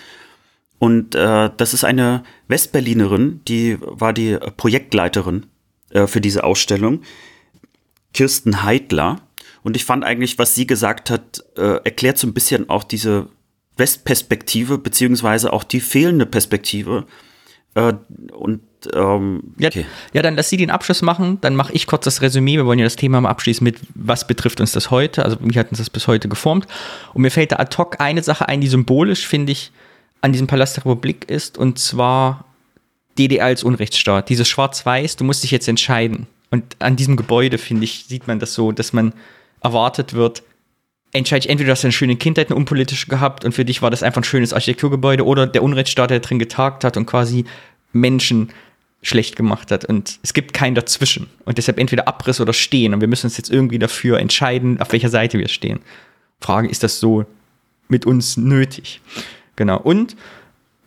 Und 0.80 1.14
äh, 1.14 1.52
das 1.56 1.74
ist 1.74 1.84
eine 1.84 2.24
Westberlinerin, 2.48 3.41
die 3.48 3.78
war 3.82 4.14
die 4.14 4.38
Projektleiterin 4.58 5.46
äh, 5.91 6.08
für 6.08 6.22
diese 6.22 6.44
Ausstellung, 6.46 7.02
Kirsten 8.14 8.64
Heidler. 8.64 9.22
Und 9.64 9.76
ich 9.76 9.86
fand 9.86 10.03
eigentlich, 10.03 10.40
was 10.40 10.56
sie 10.56 10.68
gesagt 10.68 11.10
hat, 11.10 11.44
äh, 11.57 11.84
erklärt 11.84 12.18
so 12.18 12.27
ein 12.27 12.34
bisschen 12.34 12.69
auch 12.69 12.84
diese 12.84 13.27
Westperspektive, 13.77 14.77
beziehungsweise 14.77 15.52
auch 15.53 15.64
die 15.64 15.80
fehlende 15.80 16.26
Perspektive. 16.26 17.06
Äh, 17.76 17.94
und 18.34 18.61
ähm, 18.94 19.53
okay. 19.56 19.81
ja, 19.81 19.86
ja, 20.14 20.22
dann 20.22 20.36
lass 20.36 20.49
sie 20.49 20.57
den 20.57 20.69
Abschluss 20.69 21.02
machen, 21.02 21.40
dann 21.41 21.56
mache 21.56 21.73
ich 21.73 21.88
kurz 21.88 22.06
das 22.06 22.22
Resümee. 22.22 22.56
Wir 22.56 22.65
wollen 22.65 22.80
ja 22.80 22.86
das 22.86 22.95
Thema 22.95 23.19
mal 23.19 23.30
abschließen 23.30 23.64
mit, 23.64 23.77
was 23.94 24.26
betrifft 24.26 24.61
uns 24.61 24.72
das 24.72 24.90
heute? 24.91 25.26
Also, 25.26 25.38
wie 25.41 25.57
hat 25.60 25.69
uns 25.69 25.80
das 25.80 25.90
bis 25.90 26.07
heute 26.07 26.30
geformt? 26.30 26.68
Und 27.14 27.22
mir 27.22 27.31
fällt 27.31 27.52
da 27.52 27.57
ad 27.57 27.76
hoc 27.77 27.99
eine 27.99 28.23
Sache 28.23 28.48
ein, 28.48 28.61
die 28.61 28.68
symbolisch, 28.68 29.27
finde 29.27 29.52
ich, 29.52 29.72
an 30.22 30.31
diesem 30.31 30.48
Palast 30.48 30.77
der 30.77 30.86
Republik 30.86 31.30
ist, 31.30 31.57
und 31.57 31.80
zwar 31.80 32.45
DDR 33.18 33.45
als 33.45 33.64
Unrechtsstaat. 33.64 34.30
Dieses 34.30 34.48
Schwarz-Weiß, 34.48 35.18
du 35.18 35.23
musst 35.23 35.44
dich 35.44 35.52
jetzt 35.52 35.68
entscheiden. 35.68 36.27
Und 36.52 36.76
an 36.80 36.96
diesem 36.96 37.16
Gebäude, 37.16 37.58
finde 37.58 37.84
ich, 37.84 38.06
sieht 38.06 38.28
man 38.28 38.40
das 38.40 38.54
so, 38.54 38.72
dass 38.72 38.94
man 38.94 39.14
erwartet 39.62 40.14
wird, 40.14 40.44
entscheide 41.12 41.46
ich 41.46 41.50
entweder, 41.50 41.68
du 41.68 41.72
hast 41.72 41.86
eine 41.86 41.92
schöne 41.92 42.16
Kindheit, 42.16 42.50
eine 42.50 42.56
unpolitische 42.56 43.08
gehabt 43.08 43.46
und 43.46 43.54
für 43.54 43.66
dich 43.66 43.82
war 43.82 43.90
das 43.90 44.04
einfach 44.04 44.22
ein 44.22 44.26
schönes 44.26 44.54
Architekturgebäude 44.54 45.26
oder 45.26 45.48
der 45.48 45.64
Unrechtsstaat, 45.64 46.12
der 46.12 46.20
drin 46.20 46.40
getagt 46.40 46.84
hat 46.84 46.98
und 46.98 47.06
quasi 47.06 47.46
Menschen 47.92 48.50
schlecht 49.02 49.36
gemacht 49.36 49.72
hat. 49.72 49.86
Und 49.86 50.20
es 50.24 50.34
gibt 50.34 50.54
keinen 50.54 50.76
dazwischen. 50.76 51.28
Und 51.46 51.58
deshalb 51.58 51.80
entweder 51.80 52.08
Abriss 52.08 52.42
oder 52.42 52.54
Stehen. 52.54 52.94
Und 52.94 53.02
wir 53.02 53.08
müssen 53.08 53.28
uns 53.28 53.38
jetzt 53.38 53.50
irgendwie 53.50 53.80
dafür 53.80 54.20
entscheiden, 54.20 54.80
auf 54.82 54.92
welcher 54.92 55.10
Seite 55.10 55.40
wir 55.40 55.48
stehen. 55.48 55.80
Frage, 56.42 56.68
ist 56.68 56.84
das 56.84 57.00
so 57.00 57.26
mit 57.88 58.06
uns 58.06 58.38
nötig? 58.38 59.02
Genau. 59.56 59.80
Und 59.80 60.16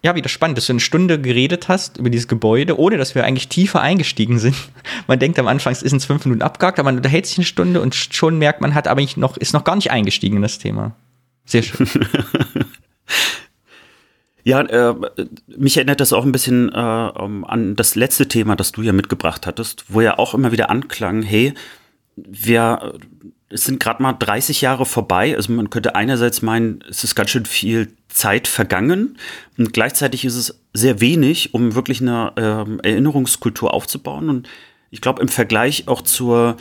ja, 0.03 0.15
wieder 0.17 0.29
spannend, 0.29 0.59
dass 0.59 0.67
du 0.67 0.73
eine 0.73 0.81
Stunde 0.81 1.21
geredet 1.21 1.69
hast 1.69 1.99
über 1.99 2.11
dieses 2.11 2.27
Gebäude, 2.27 2.79
ohne 2.79 2.99
dass 2.99 3.15
wir 3.15 3.25
eigentlich 3.25 3.49
tiefer 3.49 3.81
eingestiegen 3.81 4.39
sind. 4.39 4.57
Man 5.07 5.19
denkt 5.19 5.39
am 5.39 5.47
Anfang, 5.47 5.73
es 5.73 5.83
ist 5.83 5.93
in 5.93 6.01
fünf 6.01 6.25
Minuten 6.25 6.43
abgehakt, 6.43 6.79
aber 6.79 6.91
man 6.91 6.97
unterhält 6.97 7.27
sich 7.27 7.39
eine 7.39 7.45
Stunde 7.45 7.81
und 7.81 7.95
schon 7.95 8.37
merkt 8.39 8.61
man, 8.61 8.75
hat 8.75 8.89
aber 8.89 9.03
noch, 9.17 9.37
ist 9.37 9.53
noch 9.53 9.65
gar 9.65 9.77
nicht 9.77 9.91
eingestiegen 9.91 10.37
in 10.37 10.43
das 10.43 10.59
Thema. 10.59 10.97
Sehr 11.45 11.63
schön. 11.63 11.89
Ja, 14.45 14.61
äh, 14.61 14.95
mich 15.47 15.77
erinnert 15.77 16.01
das 16.01 16.13
auch 16.13 16.25
ein 16.25 16.33
bisschen 16.33 16.69
äh, 16.71 16.77
an 16.77 17.77
das 17.77 17.95
letzte 17.95 18.27
Thema, 18.27 18.57
das 18.57 18.73
du 18.73 18.83
ja 18.83 18.93
mitgebracht 18.93 19.47
hattest, 19.47 19.85
wo 19.89 20.01
ja 20.01 20.19
auch 20.19 20.35
immer 20.35 20.51
wieder 20.51 20.69
anklang, 20.69 21.23
hey, 21.23 21.55
wir, 22.17 22.95
es 23.53 23.65
sind 23.65 23.81
gerade 23.81 24.03
mal 24.03 24.15
30 24.15 24.61
Jahre 24.61 24.85
vorbei. 24.87 25.37
Also 25.37 25.53
man 25.53 25.71
könnte 25.71 25.95
einerseits 25.95 26.43
meinen, 26.43 26.83
es 26.89 27.05
ist 27.05 27.15
ganz 27.15 27.31
schön 27.31 27.47
viel 27.47 27.93
Zeit 28.09 28.49
vergangen 28.49 29.17
und 29.59 29.73
gleichzeitig 29.73 30.25
ist 30.25 30.35
es 30.37 30.61
sehr 30.73 31.01
wenig, 31.01 31.55
um 31.55 31.75
wirklich 31.75 32.01
eine 32.01 32.33
äh, 32.37 32.65
Erinnerungskultur 32.89 33.73
aufzubauen. 33.73 34.29
Und 34.29 34.49
ich 34.91 35.01
glaube, 35.01 35.23
im 35.23 35.29
Vergleich 35.29 35.87
auch 35.89 36.03
zur, 36.03 36.57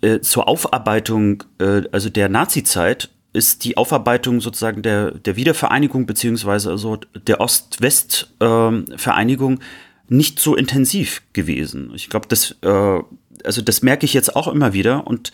äh, 0.00 0.18
zur 0.20 0.48
Aufarbeitung, 0.48 1.44
äh, 1.58 1.82
also 1.92 2.10
der 2.10 2.28
Nazi-Zeit, 2.28 3.10
ist 3.32 3.64
die 3.64 3.76
Aufarbeitung 3.76 4.40
sozusagen 4.40 4.82
der, 4.82 5.10
der 5.10 5.34
Wiedervereinigung 5.36 6.06
beziehungsweise 6.06 6.70
also 6.70 6.98
der 7.14 7.42
Ost-West-Vereinigung 7.42 9.60
nicht 10.08 10.38
so 10.40 10.56
intensiv 10.56 11.20
gewesen. 11.34 11.92
Ich 11.94 12.08
glaube, 12.08 12.28
das, 12.28 12.56
äh, 12.62 13.00
also 13.44 13.60
das 13.60 13.82
merke 13.82 14.06
ich 14.06 14.14
jetzt 14.14 14.34
auch 14.36 14.48
immer 14.48 14.72
wieder 14.72 15.06
und 15.06 15.32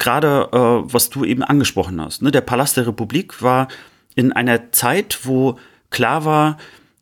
gerade 0.00 0.48
äh, 0.52 0.92
was 0.92 1.10
du 1.10 1.24
eben 1.24 1.44
angesprochen 1.44 2.00
hast, 2.00 2.22
ne, 2.22 2.32
der 2.32 2.40
Palast 2.40 2.76
der 2.76 2.88
Republik 2.88 3.42
war 3.42 3.68
in 4.16 4.32
einer 4.32 4.72
Zeit, 4.72 5.20
wo 5.22 5.58
klar 5.90 6.24
war, 6.24 6.58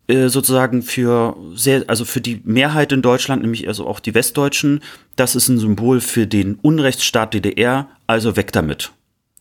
äh, 0.09 0.29
sozusagen 0.29 0.83
für 0.83 1.37
sehr, 1.55 1.85
also 1.87 2.05
für 2.05 2.21
die 2.21 2.43
Mehrheit 2.45 2.93
in 2.93 3.01
Deutschland, 3.01 3.43
nämlich 3.43 3.69
also 3.69 3.87
auch 3.87 4.01
die 4.01 4.15
Westdeutschen, 4.15 4.81
das 5.17 5.35
ist 5.37 5.49
ein 5.49 5.59
Symbol 5.59 6.01
für 6.01 6.27
den 6.27 6.57
Unrechtsstaat 6.57 7.35
DDR, 7.35 7.89
also 8.07 8.37
weg 8.37 8.53
damit. 8.53 8.93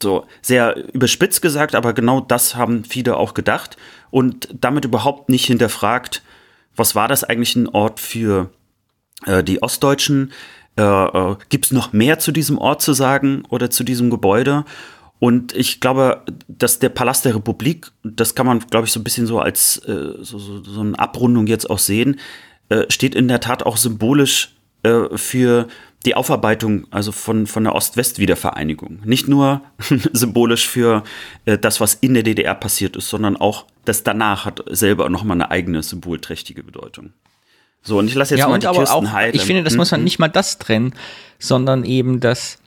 So, 0.02 0.26
sehr 0.42 0.94
überspitzt 0.94 1.42
gesagt, 1.42 1.74
aber 1.74 1.94
genau 1.94 2.22
das 2.22 2.56
haben 2.56 2.84
viele 2.84 3.18
auch 3.18 3.34
gedacht 3.34 3.78
und 4.12 4.50
damit 4.54 4.86
überhaupt 4.86 5.30
nicht 5.30 5.46
hinterfragt, 5.46 6.22
was 6.76 6.94
war 6.94 7.08
das 7.08 7.24
eigentlich 7.24 7.56
ein 7.56 7.68
Ort 7.68 8.00
für 8.00 8.52
äh, 9.26 9.44
die 9.44 9.64
Ostdeutschen? 9.64 10.32
Äh, 10.78 10.82
äh, 10.82 11.36
Gibt 11.49 11.66
es 11.66 11.72
noch 11.72 11.94
mehr 11.94 12.20
zu 12.20 12.32
diesem 12.32 12.58
Ort 12.58 12.82
zu 12.82 12.94
sagen 12.94 13.44
oder 13.49 13.70
zu 13.70 13.84
diesem 13.84 14.10
Gebäude? 14.10 14.66
Und 15.20 15.56
ich 15.56 15.80
glaube, 15.80 16.22
dass 16.48 16.80
der 16.80 16.90
Palast 16.90 17.26
der 17.26 17.36
Republik, 17.36 17.91
das 18.04 18.36
kann 18.36 18.45
man, 18.45 18.60
glaube 18.60 18.86
ich, 18.86 18.94
so 18.94 18.99
ein 18.99 19.04
bisschen 19.04 19.26
so 19.26 19.40
als 19.40 19.78
äh, 19.80 20.14
so, 20.22 20.38
so, 20.38 20.64
so 20.64 20.82
eine 20.82 20.98
Abrundung 20.99 21.48
jetzt 21.48 21.70
auch 21.70 21.80
sehen, 21.80 22.20
äh, 22.70 22.84
steht 22.90 23.16
in 23.16 23.28
der 23.28 23.40
Tat 23.40 23.64
auch 23.64 23.78
symbolisch 23.78 24.56
äh, 24.84 25.18
für 25.18 25.68
die 26.06 26.14
Aufarbeitung 26.14 26.86
also 26.91 27.12
von, 27.12 27.48
von 27.48 27.64
der 27.64 27.74
Ost-West-Wiedervereinigung. 27.74 28.99
Nicht 29.04 29.28
nur 29.28 29.62
symbolisch 30.14 30.68
für 30.68 31.04
äh, 31.45 31.58
das, 31.58 31.82
was 31.82 31.95
in 31.95 32.14
der 32.14 32.24
DDR 32.24 32.54
passiert 32.54 32.95
ist, 32.95 33.10
sondern 33.10 33.38
auch 33.38 33.66
das 33.86 34.04
danach 34.04 34.45
hat 34.45 34.64
selber 34.70 35.10
nochmal 35.10 35.38
eine 35.38 35.49
eigene 35.49 35.82
symbolträchtige 35.82 36.62
Bedeutung. 36.62 37.14
So, 37.88 37.98
und 38.00 38.08
ich 38.08 38.16
lasse 38.16 38.36
jetzt 38.36 38.42
ja, 38.42 38.50
mal 38.50 38.60
die 38.60 38.68
aber 38.68 38.80
Kirsten 38.80 39.08
auch, 39.08 39.20
Ich 39.32 39.44
finde, 39.44 39.64
das 39.64 39.76
muss 39.76 39.92
man 39.92 40.02
mhm. 40.02 40.04
nicht 40.04 40.20
mal 40.20 40.28
das 40.28 40.60
trennen, 40.60 40.94
sondern 41.40 41.86
eben 41.86 42.20
das 42.20 42.60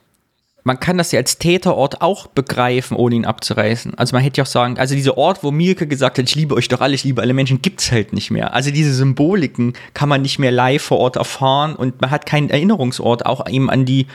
man 0.63 0.79
kann 0.79 0.99
das 0.99 1.13
ja 1.13 1.19
als 1.19 1.39
Täterort 1.39 2.03
auch 2.03 2.27
begreifen, 2.27 2.97
ohne 2.97 3.15
ihn 3.15 3.25
abzureißen. 3.25 3.95
Also 3.95 4.15
man 4.15 4.23
hätte 4.23 4.39
ja 4.39 4.45
auch 4.45 4.49
sagen, 4.49 4.79
also 4.79 4.95
dieser 4.95 5.17
Ort, 5.17 5.43
wo 5.43 5.51
Mielke 5.51 5.87
gesagt 5.87 6.19
hat, 6.19 6.29
ich 6.29 6.35
liebe 6.35 6.55
euch 6.55 6.69
doch 6.69 6.81
alle, 6.81 6.95
ich 6.95 7.05
liebe 7.05 7.23
alle 7.23 7.33
Menschen, 7.33 7.63
gibt's 7.63 7.91
halt 7.91 8.13
nicht 8.13 8.31
mehr. 8.31 8.53
Also 8.53 8.71
diese 8.71 8.93
Symboliken 8.93 9.73
kann 9.95 10.09
man 10.09 10.23
nicht 10.23 10.39
mehr 10.39 10.51
live 10.53 10.83
vor 10.83 10.99
Ort 10.99 11.17
erfahren 11.17 11.75
und 11.77 12.01
man 12.01 12.11
hat 12.11 12.27
keinen 12.27 12.51
Erinnerungsort 12.51 13.25
auch 13.25 13.49
eben 13.49 13.71
an 13.71 13.87
die 13.87 14.07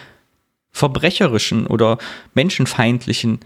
verbrecherischen 0.71 1.67
oder 1.67 1.97
menschenfeindlichen 2.35 3.39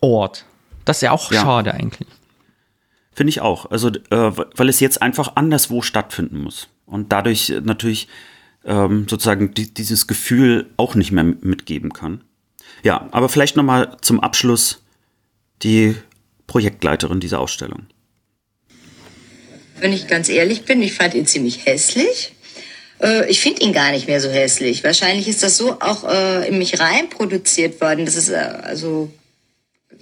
Ort. 0.00 0.44
Das 0.84 0.98
ist 0.98 1.02
ja 1.02 1.12
auch 1.12 1.32
Ja. 1.32 1.42
schade 1.42 1.74
eigentlich. 1.74 2.08
Finde 3.14 3.30
ich 3.30 3.40
auch. 3.40 3.70
Also, 3.70 3.88
äh, 3.88 3.96
weil 4.10 4.68
es 4.68 4.80
jetzt 4.80 5.00
einfach 5.00 5.36
anderswo 5.36 5.82
stattfinden 5.82 6.38
muss. 6.42 6.68
Und 6.86 7.12
dadurch 7.12 7.50
äh, 7.50 7.60
natürlich 7.60 8.08
ähm, 8.64 9.06
sozusagen 9.08 9.54
die, 9.54 9.72
dieses 9.72 10.06
Gefühl 10.06 10.66
auch 10.76 10.94
nicht 10.94 11.12
mehr 11.12 11.24
mitgeben 11.24 11.92
kann. 11.92 12.22
Ja, 12.82 13.08
aber 13.12 13.28
vielleicht 13.28 13.56
nochmal 13.56 13.96
zum 14.00 14.20
Abschluss 14.20 14.82
die 15.62 15.94
Projektleiterin 16.46 17.20
dieser 17.20 17.40
Ausstellung. 17.40 17.86
Wenn 19.80 19.92
ich 19.92 20.06
ganz 20.08 20.28
ehrlich 20.28 20.64
bin, 20.64 20.82
ich 20.82 20.94
fand 20.94 21.14
ihn 21.14 21.26
ziemlich 21.26 21.66
hässlich. 21.66 22.34
Äh, 23.00 23.30
Ich 23.30 23.40
finde 23.40 23.62
ihn 23.62 23.72
gar 23.72 23.92
nicht 23.92 24.06
mehr 24.06 24.20
so 24.20 24.30
hässlich. 24.30 24.84
Wahrscheinlich 24.84 25.28
ist 25.28 25.42
das 25.42 25.56
so 25.56 25.80
auch 25.80 26.04
äh, 26.04 26.48
in 26.48 26.58
mich 26.58 26.80
rein 26.80 27.08
produziert 27.10 27.80
worden, 27.80 28.04
dass 28.04 28.16
es 28.16 28.28
äh, 28.28 28.34
also 28.34 29.10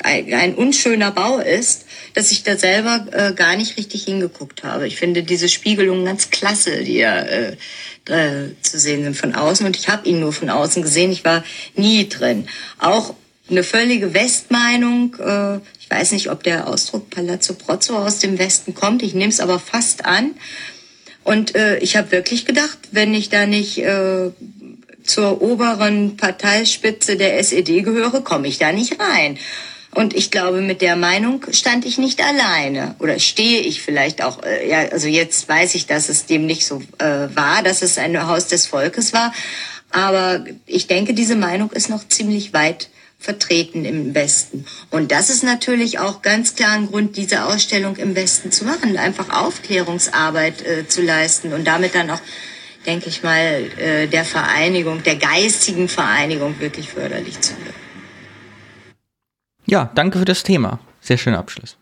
ein, 0.02 0.32
ein 0.32 0.54
unschöner 0.54 1.10
Bau 1.10 1.38
ist, 1.38 1.86
dass 2.14 2.32
ich 2.32 2.42
da 2.42 2.56
selber 2.56 3.06
äh, 3.12 3.32
gar 3.32 3.56
nicht 3.56 3.76
richtig 3.76 4.04
hingeguckt 4.04 4.64
habe. 4.64 4.86
Ich 4.86 4.96
finde 4.96 5.22
diese 5.22 5.48
Spiegelungen 5.48 6.04
ganz 6.04 6.30
klasse, 6.30 6.84
die 6.84 6.96
ja 6.96 7.18
äh, 7.20 7.56
äh, 8.06 8.50
zu 8.62 8.78
sehen 8.78 9.04
sind 9.04 9.16
von 9.16 9.34
außen. 9.34 9.66
Und 9.66 9.76
ich 9.76 9.88
habe 9.88 10.08
ihn 10.08 10.20
nur 10.20 10.32
von 10.32 10.50
außen 10.50 10.82
gesehen. 10.82 11.12
Ich 11.12 11.24
war 11.24 11.44
nie 11.76 12.08
drin. 12.08 12.48
Auch 12.78 13.14
eine 13.50 13.62
völlige 13.62 14.14
Westmeinung. 14.14 15.16
Äh, 15.18 15.56
ich 15.80 15.90
weiß 15.90 16.12
nicht, 16.12 16.30
ob 16.30 16.42
der 16.42 16.68
Ausdruck 16.68 17.10
Palazzo 17.10 17.54
Prozzo 17.54 17.96
aus 17.96 18.18
dem 18.18 18.38
Westen 18.38 18.74
kommt. 18.74 19.02
Ich 19.02 19.14
nehme 19.14 19.30
es 19.30 19.40
aber 19.40 19.58
fast 19.58 20.04
an. 20.04 20.32
Und 21.24 21.54
äh, 21.54 21.78
ich 21.78 21.96
habe 21.96 22.10
wirklich 22.10 22.46
gedacht, 22.46 22.78
wenn 22.90 23.14
ich 23.14 23.28
da 23.28 23.46
nicht 23.46 23.78
äh, 23.78 24.30
zur 25.04 25.42
oberen 25.42 26.16
Parteispitze 26.16 27.16
der 27.16 27.38
SED 27.38 27.82
gehöre, 27.82 28.22
komme 28.22 28.48
ich 28.48 28.58
da 28.58 28.72
nicht 28.72 28.98
rein. 29.00 29.38
Und 29.94 30.14
ich 30.14 30.30
glaube, 30.30 30.62
mit 30.62 30.80
der 30.80 30.96
Meinung 30.96 31.44
stand 31.50 31.84
ich 31.84 31.98
nicht 31.98 32.22
alleine. 32.24 32.94
Oder 32.98 33.18
stehe 33.18 33.60
ich 33.60 33.82
vielleicht 33.82 34.22
auch, 34.22 34.42
äh, 34.42 34.68
ja, 34.68 34.88
also 34.90 35.06
jetzt 35.06 35.46
weiß 35.48 35.74
ich, 35.74 35.86
dass 35.86 36.08
es 36.08 36.24
dem 36.24 36.46
nicht 36.46 36.66
so 36.66 36.82
äh, 36.98 37.28
war, 37.34 37.62
dass 37.62 37.82
es 37.82 37.98
ein 37.98 38.26
Haus 38.26 38.46
des 38.46 38.66
Volkes 38.66 39.12
war. 39.12 39.34
Aber 39.90 40.44
ich 40.64 40.86
denke, 40.86 41.12
diese 41.12 41.36
Meinung 41.36 41.70
ist 41.72 41.90
noch 41.90 42.08
ziemlich 42.08 42.54
weit 42.54 42.88
vertreten 43.18 43.84
im 43.84 44.14
Westen. 44.14 44.64
Und 44.90 45.12
das 45.12 45.28
ist 45.28 45.44
natürlich 45.44 45.98
auch 45.98 46.22
ganz 46.22 46.54
klar 46.54 46.72
ein 46.72 46.88
Grund, 46.88 47.16
diese 47.18 47.44
Ausstellung 47.44 47.96
im 47.96 48.16
Westen 48.16 48.50
zu 48.50 48.64
machen, 48.64 48.96
einfach 48.96 49.30
Aufklärungsarbeit 49.30 50.66
äh, 50.66 50.88
zu 50.88 51.02
leisten 51.02 51.52
und 51.52 51.66
damit 51.66 51.94
dann 51.94 52.10
auch, 52.10 52.20
denke 52.86 53.10
ich 53.10 53.22
mal, 53.22 53.70
äh, 53.78 54.08
der 54.08 54.24
Vereinigung, 54.24 55.02
der 55.02 55.16
geistigen 55.16 55.88
Vereinigung 55.88 56.58
wirklich 56.60 56.88
förderlich 56.88 57.40
zu 57.40 57.52
wirken. 57.58 57.81
Ja, 59.72 59.90
danke 59.94 60.18
für 60.18 60.26
das 60.26 60.42
Thema. 60.42 60.80
Sehr 61.00 61.16
schöner 61.16 61.38
Abschluss. 61.38 61.78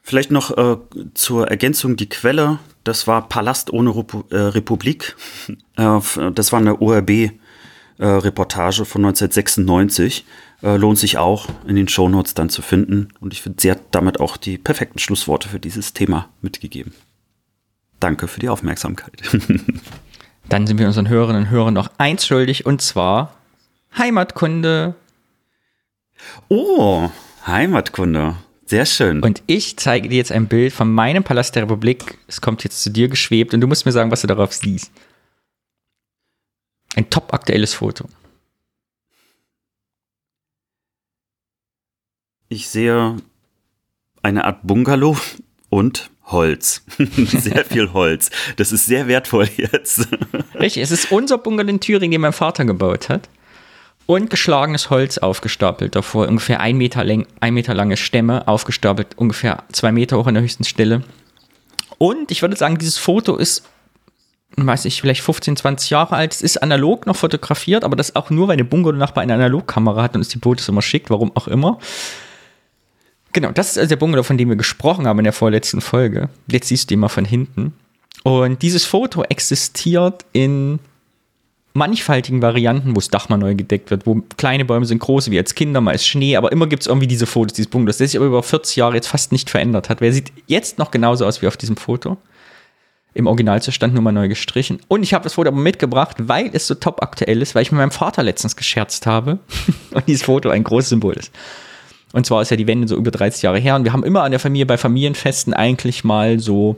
Vielleicht 0.00 0.30
noch 0.30 0.56
äh, 0.56 0.76
zur 1.14 1.48
Ergänzung 1.48 1.96
die 1.96 2.08
Quelle. 2.08 2.60
Das 2.84 3.08
war 3.08 3.28
Palast 3.28 3.72
ohne 3.72 3.96
Repu 3.96 4.22
äh, 4.30 4.36
Republik. 4.36 5.16
Äh, 5.76 5.98
das 6.32 6.52
war 6.52 6.60
eine 6.60 6.80
ORB-Reportage 6.80 8.84
von 8.84 9.04
1996. 9.04 10.24
Äh, 10.62 10.76
lohnt 10.76 11.00
sich 11.00 11.18
auch 11.18 11.48
in 11.66 11.74
den 11.74 11.88
Shownotes 11.88 12.34
dann 12.34 12.48
zu 12.48 12.62
finden. 12.62 13.08
Und 13.18 13.32
ich 13.32 13.42
finde, 13.42 13.60
sie 13.60 13.72
hat 13.72 13.80
damit 13.90 14.20
auch 14.20 14.36
die 14.36 14.56
perfekten 14.56 15.00
Schlussworte 15.00 15.48
für 15.48 15.58
dieses 15.58 15.94
Thema 15.94 16.28
mitgegeben. 16.42 16.94
Danke 17.98 18.28
für 18.28 18.38
die 18.38 18.50
Aufmerksamkeit. 18.50 19.20
Dann 20.48 20.68
sind 20.68 20.78
wir 20.78 20.86
unseren 20.86 21.08
Hörerinnen 21.08 21.42
und 21.42 21.50
Hörern 21.50 21.74
noch 21.74 21.90
eins 21.98 22.24
schuldig 22.24 22.66
und 22.66 22.82
zwar 22.82 23.34
Heimatkunde. 23.98 24.94
Oh, 26.48 27.10
Heimatkunde. 27.46 28.36
Sehr 28.66 28.86
schön. 28.86 29.22
Und 29.22 29.42
ich 29.46 29.76
zeige 29.76 30.08
dir 30.08 30.16
jetzt 30.16 30.32
ein 30.32 30.48
Bild 30.48 30.72
von 30.72 30.90
meinem 30.90 31.22
Palast 31.22 31.54
der 31.54 31.64
Republik. 31.64 32.18
Es 32.26 32.40
kommt 32.40 32.64
jetzt 32.64 32.82
zu 32.82 32.90
dir 32.90 33.08
geschwebt 33.08 33.52
und 33.52 33.60
du 33.60 33.66
musst 33.66 33.84
mir 33.84 33.92
sagen, 33.92 34.10
was 34.10 34.22
du 34.22 34.26
darauf 34.26 34.52
siehst. 34.52 34.90
Ein 36.96 37.10
top 37.10 37.34
aktuelles 37.34 37.74
Foto. 37.74 38.08
Ich 42.48 42.68
sehe 42.68 43.16
eine 44.22 44.44
Art 44.44 44.60
Bungalow 44.62 45.16
und 45.68 46.10
Holz. 46.26 46.84
sehr 46.98 47.64
viel 47.64 47.92
Holz. 47.92 48.30
Das 48.56 48.72
ist 48.72 48.86
sehr 48.86 49.08
wertvoll 49.08 49.48
jetzt. 49.56 50.08
Richtig, 50.58 50.82
es 50.82 50.90
ist 50.90 51.12
unser 51.12 51.36
Bungalow 51.36 51.68
in 51.68 51.80
Thüringen, 51.80 52.12
den 52.12 52.20
mein 52.20 52.32
Vater 52.32 52.64
gebaut 52.64 53.08
hat. 53.08 53.28
Und 54.06 54.28
geschlagenes 54.28 54.90
Holz 54.90 55.18
aufgestapelt 55.18 55.94
davor. 55.94 56.28
Ungefähr 56.28 56.60
ein 56.60 56.76
Meter, 56.76 57.04
läng, 57.04 57.26
ein 57.40 57.54
Meter 57.54 57.72
lange 57.72 57.96
Stämme 57.96 58.46
aufgestapelt, 58.46 59.16
ungefähr 59.16 59.64
zwei 59.72 59.92
Meter 59.92 60.18
hoch 60.18 60.26
an 60.26 60.34
der 60.34 60.42
höchsten 60.42 60.64
Stelle. 60.64 61.02
Und 61.96 62.30
ich 62.30 62.42
würde 62.42 62.56
sagen, 62.56 62.76
dieses 62.76 62.98
Foto 62.98 63.36
ist, 63.36 63.64
weiß 64.56 64.84
ich, 64.84 65.00
vielleicht 65.00 65.22
15, 65.22 65.56
20 65.56 65.90
Jahre 65.90 66.16
alt. 66.16 66.32
Es 66.34 66.42
ist 66.42 66.58
analog 66.58 67.06
noch 67.06 67.16
fotografiert, 67.16 67.82
aber 67.82 67.96
das 67.96 68.14
auch 68.14 68.28
nur, 68.28 68.48
weil 68.48 68.58
der 68.58 68.64
Bungalow-Nachbar 68.64 69.22
eine 69.22 69.34
Analogkamera 69.34 70.02
hat 70.02 70.14
und 70.14 70.20
uns 70.20 70.28
die 70.28 70.38
Fotos 70.38 70.68
immer 70.68 70.82
schickt, 70.82 71.08
warum 71.08 71.34
auch 71.34 71.48
immer. 71.48 71.78
Genau, 73.32 73.50
das 73.50 73.70
ist 73.70 73.78
also 73.78 73.88
der 73.88 73.96
Bungalow, 73.96 74.22
von 74.22 74.38
dem 74.38 74.48
wir 74.48 74.56
gesprochen 74.56 75.06
haben 75.06 75.18
in 75.18 75.24
der 75.24 75.32
vorletzten 75.32 75.80
Folge. 75.80 76.28
Jetzt 76.46 76.68
siehst 76.68 76.90
du 76.90 76.94
ihn 76.94 77.00
mal 77.00 77.08
von 77.08 77.24
hinten. 77.24 77.74
Und 78.22 78.62
dieses 78.62 78.84
Foto 78.84 79.22
existiert 79.24 80.24
in 80.32 80.78
mannigfaltigen 81.74 82.40
Varianten, 82.40 82.90
wo 82.90 82.94
das 82.94 83.08
Dach 83.08 83.28
mal 83.28 83.36
neu 83.36 83.54
gedeckt 83.54 83.90
wird, 83.90 84.06
wo 84.06 84.22
kleine 84.36 84.64
Bäume 84.64 84.86
sind 84.86 85.00
große, 85.00 85.30
wie 85.32 85.38
als 85.38 85.56
Kinder, 85.56 85.80
mal 85.80 85.92
ist 85.92 86.06
Schnee, 86.06 86.36
aber 86.36 86.52
immer 86.52 86.68
gibt 86.68 86.82
es 86.82 86.86
irgendwie 86.86 87.08
diese 87.08 87.26
Fotos, 87.26 87.54
dieses 87.54 87.68
Bungalows, 87.70 87.98
der 87.98 88.06
sich 88.06 88.16
aber 88.16 88.26
über 88.26 88.42
40 88.42 88.76
Jahre 88.76 88.94
jetzt 88.94 89.08
fast 89.08 89.32
nicht 89.32 89.50
verändert 89.50 89.90
hat. 89.90 90.00
Wer 90.00 90.12
sieht 90.12 90.32
jetzt 90.46 90.78
noch 90.78 90.92
genauso 90.92 91.26
aus 91.26 91.42
wie 91.42 91.48
auf 91.48 91.56
diesem 91.56 91.76
Foto? 91.76 92.16
Im 93.12 93.26
Originalzustand 93.26 93.92
nur 93.92 94.02
mal 94.02 94.12
neu 94.12 94.28
gestrichen. 94.28 94.80
Und 94.88 95.02
ich 95.02 95.14
habe 95.14 95.24
das 95.24 95.34
Foto 95.34 95.48
aber 95.48 95.60
mitgebracht, 95.60 96.16
weil 96.20 96.50
es 96.52 96.66
so 96.66 96.74
top 96.74 97.02
aktuell 97.02 97.42
ist, 97.42 97.54
weil 97.54 97.62
ich 97.62 97.72
mit 97.72 97.78
meinem 97.78 97.92
Vater 97.92 98.22
letztens 98.22 98.56
gescherzt 98.56 99.06
habe 99.06 99.40
und 99.92 100.06
dieses 100.06 100.24
Foto 100.24 100.50
ein 100.50 100.64
großes 100.64 100.90
Symbol 100.90 101.14
ist. 101.14 101.32
Und 102.12 102.24
zwar 102.24 102.42
ist 102.42 102.50
ja 102.52 102.56
die 102.56 102.68
Wende 102.68 102.86
so 102.86 102.96
über 102.96 103.10
30 103.10 103.42
Jahre 103.42 103.58
her 103.58 103.74
und 103.74 103.84
wir 103.84 103.92
haben 103.92 104.04
immer 104.04 104.22
an 104.22 104.30
der 104.30 104.38
Familie 104.38 104.66
bei 104.66 104.78
Familienfesten 104.78 105.52
eigentlich 105.52 106.04
mal 106.04 106.38
so 106.38 106.76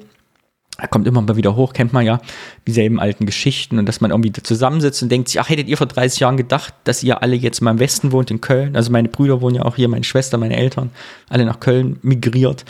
er 0.79 0.89
kommt 0.89 1.07
immer 1.07 1.23
mal 1.23 1.37
wieder 1.37 1.57
hoch, 1.57 1.73
kennt 1.73 1.93
man 1.93 2.05
ja, 2.05 2.21
dieselben 2.67 3.01
alten 3.01 3.27
Geschichten 3.27 3.79
und 3.79 3.87
dass 3.87 4.01
man 4.01 4.11
irgendwie 4.11 4.33
zusammensitzt 4.33 5.03
und 5.03 5.11
denkt 5.11 5.29
sich, 5.29 5.41
ach, 5.41 5.49
hättet 5.49 5.69
ihr 5.69 5.77
vor 5.77 5.87
30 5.87 6.21
Jahren 6.21 6.37
gedacht, 6.37 6.75
dass 6.85 7.03
ihr 7.03 7.23
alle 7.23 7.35
jetzt 7.35 7.61
mal 7.63 7.71
im 7.71 7.79
Westen 7.79 8.13
wohnt, 8.13 8.31
in 8.31 8.41
Köln? 8.41 8.77
Also 8.77 8.91
meine 8.91 9.09
Brüder 9.09 9.41
wohnen 9.41 9.57
ja 9.57 9.63
auch 9.63 9.77
hier, 9.77 9.89
meine 9.89 10.05
Schwester, 10.05 10.39
meine 10.39 10.57
Eltern, 10.57 10.91
alle 11.29 11.45
nach 11.45 11.61
Köln 11.61 11.99
migriert. 12.03 12.65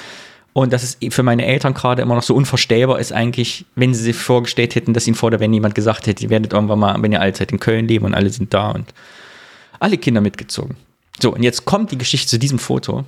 Und 0.52 0.72
dass 0.72 0.82
es 0.82 0.96
für 1.12 1.22
meine 1.22 1.44
Eltern 1.44 1.74
gerade 1.74 2.00
immer 2.00 2.14
noch 2.14 2.22
so 2.22 2.34
unvorstellbar 2.34 2.98
ist 2.98 3.12
eigentlich, 3.12 3.66
wenn 3.74 3.92
sie 3.92 4.02
sich 4.02 4.16
vorgestellt 4.16 4.74
hätten, 4.74 4.94
dass 4.94 5.06
ihnen 5.06 5.16
vor 5.16 5.30
der 5.30 5.40
Wende 5.40 5.56
jemand 5.56 5.74
gesagt 5.74 6.06
hätte, 6.06 6.22
ihr 6.22 6.30
werdet 6.30 6.52
irgendwann 6.52 6.78
mal, 6.78 7.02
wenn 7.02 7.12
ihr 7.12 7.20
allzeit 7.20 7.52
in 7.52 7.60
Köln 7.60 7.88
leben 7.88 8.06
und 8.06 8.14
alle 8.14 8.30
sind 8.30 8.54
da 8.54 8.70
und 8.70 8.94
alle 9.80 9.98
Kinder 9.98 10.22
mitgezogen. 10.22 10.76
So, 11.20 11.34
und 11.34 11.42
jetzt 11.42 11.66
kommt 11.66 11.90
die 11.90 11.98
Geschichte 11.98 12.28
zu 12.28 12.38
diesem 12.38 12.58
Foto, 12.58 13.04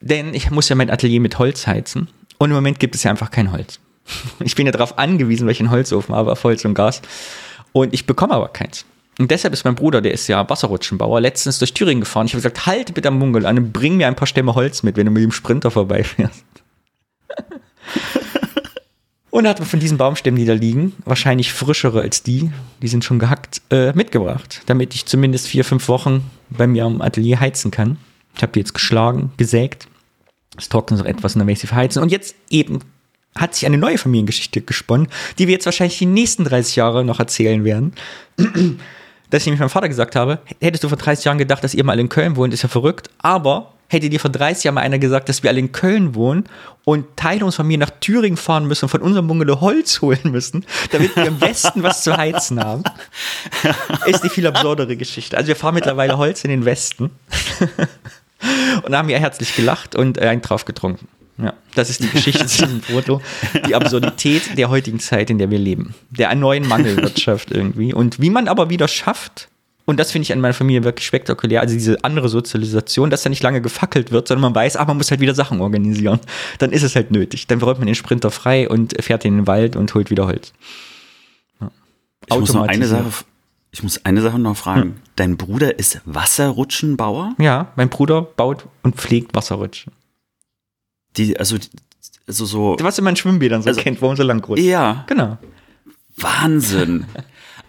denn 0.00 0.34
ich 0.34 0.50
muss 0.50 0.68
ja 0.68 0.74
mein 0.74 0.90
Atelier 0.90 1.20
mit 1.20 1.38
Holz 1.38 1.68
heizen 1.68 2.08
und 2.38 2.50
im 2.50 2.56
Moment 2.56 2.80
gibt 2.80 2.96
es 2.96 3.04
ja 3.04 3.10
einfach 3.10 3.30
kein 3.30 3.52
Holz. 3.52 3.78
Ich 4.40 4.54
bin 4.54 4.66
ja 4.66 4.72
darauf 4.72 4.98
angewiesen, 4.98 5.46
weil 5.46 5.52
ich 5.52 5.60
einen 5.60 5.70
Holzofen 5.70 6.14
habe, 6.14 6.32
auf 6.32 6.44
Holz 6.44 6.64
und 6.64 6.74
Gas. 6.74 7.02
Und 7.72 7.92
ich 7.92 8.06
bekomme 8.06 8.34
aber 8.34 8.48
keins. 8.48 8.84
Und 9.18 9.32
deshalb 9.32 9.52
ist 9.52 9.64
mein 9.64 9.74
Bruder, 9.74 10.00
der 10.00 10.12
ist 10.12 10.28
ja 10.28 10.48
Wasserrutschenbauer, 10.48 11.20
letztens 11.20 11.58
durch 11.58 11.74
Thüringen 11.74 12.00
gefahren. 12.00 12.26
Ich 12.26 12.32
habe 12.32 12.38
gesagt, 12.38 12.66
halte 12.66 12.92
bitte 12.92 13.08
am 13.08 13.18
Bungalow 13.18 13.48
an 13.48 13.58
und 13.58 13.72
bring 13.72 13.96
mir 13.96 14.06
ein 14.06 14.14
paar 14.14 14.28
Stämme 14.28 14.54
Holz 14.54 14.84
mit, 14.84 14.96
wenn 14.96 15.06
du 15.06 15.12
mit 15.12 15.24
dem 15.24 15.32
Sprinter 15.32 15.72
vorbeifährst. 15.72 16.44
und 19.30 19.48
hat 19.48 19.58
mir 19.58 19.66
von 19.66 19.80
diesen 19.80 19.98
Baumstämmen, 19.98 20.38
die 20.38 20.46
da 20.46 20.52
liegen, 20.52 20.94
wahrscheinlich 21.04 21.52
frischere 21.52 22.00
als 22.00 22.22
die, 22.22 22.52
die 22.80 22.88
sind 22.88 23.04
schon 23.04 23.18
gehackt, 23.18 23.60
äh, 23.70 23.92
mitgebracht, 23.92 24.62
damit 24.66 24.94
ich 24.94 25.06
zumindest 25.06 25.48
vier, 25.48 25.64
fünf 25.64 25.88
Wochen 25.88 26.22
bei 26.48 26.68
mir 26.68 26.84
am 26.84 27.02
Atelier 27.02 27.40
heizen 27.40 27.72
kann. 27.72 27.98
Ich 28.36 28.42
habe 28.42 28.52
die 28.52 28.60
jetzt 28.60 28.74
geschlagen, 28.74 29.32
gesägt. 29.36 29.88
Es 30.56 30.68
trocknet 30.68 31.00
noch 31.00 31.06
etwas 31.06 31.34
und 31.34 31.40
dann 31.40 31.48
werde 31.48 31.54
ich 31.54 31.60
sie 31.60 31.66
verheizen. 31.66 32.02
Und 32.02 32.12
jetzt 32.12 32.36
eben 32.50 32.80
hat 33.38 33.54
sich 33.54 33.66
eine 33.66 33.78
neue 33.78 33.98
Familiengeschichte 33.98 34.60
gesponnen, 34.60 35.08
die 35.38 35.46
wir 35.46 35.54
jetzt 35.54 35.66
wahrscheinlich 35.66 35.98
die 35.98 36.06
nächsten 36.06 36.44
30 36.44 36.76
Jahre 36.76 37.04
noch 37.04 37.18
erzählen 37.18 37.64
werden. 37.64 37.94
dass 39.30 39.42
ich 39.42 39.46
nämlich 39.46 39.60
meinem 39.60 39.70
Vater 39.70 39.88
gesagt 39.88 40.16
habe, 40.16 40.38
hättest 40.60 40.84
du 40.84 40.88
vor 40.88 40.98
30 40.98 41.24
Jahren 41.24 41.38
gedacht, 41.38 41.62
dass 41.62 41.74
ihr 41.74 41.84
mal 41.84 41.98
in 41.98 42.08
Köln 42.08 42.36
wohnt, 42.36 42.54
ist 42.54 42.62
ja 42.62 42.68
verrückt, 42.68 43.10
aber 43.18 43.74
hätte 43.88 44.10
dir 44.10 44.20
vor 44.20 44.30
30 44.30 44.64
Jahren 44.64 44.74
mal 44.74 44.82
einer 44.82 44.98
gesagt, 44.98 45.28
dass 45.28 45.42
wir 45.42 45.50
alle 45.50 45.60
in 45.60 45.72
Köln 45.72 46.14
wohnen 46.14 46.44
und 46.84 47.16
Teile 47.16 47.44
unserer 47.44 47.64
Familie 47.64 47.86
nach 47.86 47.90
Thüringen 48.00 48.36
fahren 48.36 48.66
müssen 48.66 48.84
und 48.84 48.90
von 48.90 49.02
unserem 49.02 49.26
Bungalow 49.26 49.60
Holz 49.60 50.00
holen 50.00 50.20
müssen, 50.30 50.64
damit 50.92 51.16
wir 51.16 51.26
im 51.26 51.40
Westen 51.40 51.82
was 51.82 52.02
zu 52.02 52.16
heizen 52.16 52.62
haben, 52.62 52.84
ist 54.06 54.22
die 54.24 54.28
viel 54.28 54.46
absurdere 54.46 54.96
Geschichte. 54.96 55.36
Also 55.36 55.48
wir 55.48 55.56
fahren 55.56 55.74
mittlerweile 55.74 56.18
Holz 56.18 56.44
in 56.44 56.50
den 56.50 56.64
Westen 56.64 57.10
und 58.82 58.96
haben 58.96 59.08
wir 59.08 59.18
herzlich 59.18 59.56
gelacht 59.56 59.94
und 59.94 60.18
einen 60.18 60.42
drauf 60.42 60.64
getrunken. 60.64 61.08
Ja, 61.40 61.54
das 61.74 61.88
ist 61.88 62.02
die 62.02 62.08
Geschichte 62.08 62.46
zu 62.46 62.64
diesem 62.64 62.82
Foto. 62.82 63.20
Die 63.66 63.74
Absurdität 63.74 64.58
der 64.58 64.70
heutigen 64.70 64.98
Zeit, 64.98 65.30
in 65.30 65.38
der 65.38 65.50
wir 65.50 65.58
leben. 65.58 65.94
Der 66.10 66.34
neuen 66.34 66.66
Mangelwirtschaft 66.66 67.52
irgendwie. 67.52 67.94
Und 67.94 68.20
wie 68.20 68.30
man 68.30 68.48
aber 68.48 68.70
wieder 68.70 68.88
schafft, 68.88 69.48
und 69.88 69.98
das 69.98 70.10
finde 70.10 70.24
ich 70.24 70.32
an 70.32 70.40
meiner 70.40 70.52
Familie 70.52 70.84
wirklich 70.84 71.06
spektakulär, 71.06 71.62
also 71.62 71.74
diese 71.74 72.04
andere 72.04 72.28
Sozialisation, 72.28 73.08
dass 73.08 73.22
da 73.22 73.30
nicht 73.30 73.42
lange 73.42 73.62
gefackelt 73.62 74.10
wird, 74.10 74.28
sondern 74.28 74.52
man 74.52 74.54
weiß, 74.54 74.76
ah, 74.76 74.84
man 74.84 74.98
muss 74.98 75.10
halt 75.10 75.20
wieder 75.20 75.34
Sachen 75.34 75.60
organisieren. 75.60 76.20
Dann 76.58 76.72
ist 76.72 76.82
es 76.82 76.94
halt 76.94 77.10
nötig. 77.10 77.46
Dann 77.46 77.58
räumt 77.62 77.78
man 77.78 77.86
den 77.86 77.94
Sprinter 77.94 78.30
frei 78.30 78.68
und 78.68 79.02
fährt 79.02 79.24
in 79.24 79.36
den 79.36 79.46
Wald 79.46 79.76
und 79.76 79.94
holt 79.94 80.10
wieder 80.10 80.26
Holz. 80.26 80.52
Ja. 81.60 81.70
Ich 82.26 82.38
muss 82.38 82.52
noch 82.52 82.66
eine 82.66 82.86
Sache, 82.86 83.06
ich 83.70 83.82
muss 83.82 84.04
eine 84.04 84.20
Sache 84.20 84.38
noch 84.38 84.56
fragen. 84.56 84.82
Hm. 84.82 84.94
Dein 85.16 85.36
Bruder 85.36 85.78
ist 85.78 86.00
Wasserrutschenbauer? 86.04 87.34
Ja, 87.38 87.72
mein 87.76 87.88
Bruder 87.88 88.22
baut 88.22 88.66
und 88.82 88.96
pflegt 88.96 89.34
Wasserrutschen. 89.34 89.92
Die, 91.18 91.38
also, 91.38 91.56
also 92.26 92.44
so. 92.46 92.76
Was 92.80 92.98
in 92.98 93.04
meinen 93.04 93.16
Schwimmbädern 93.16 93.62
so 93.62 93.68
also, 93.68 93.80
kennt, 93.80 94.00
warum 94.00 94.16
so 94.16 94.22
lang 94.22 94.42
rutscht. 94.44 94.62
Ja. 94.62 95.04
Genau. 95.08 95.38
Wahnsinn. 96.16 97.06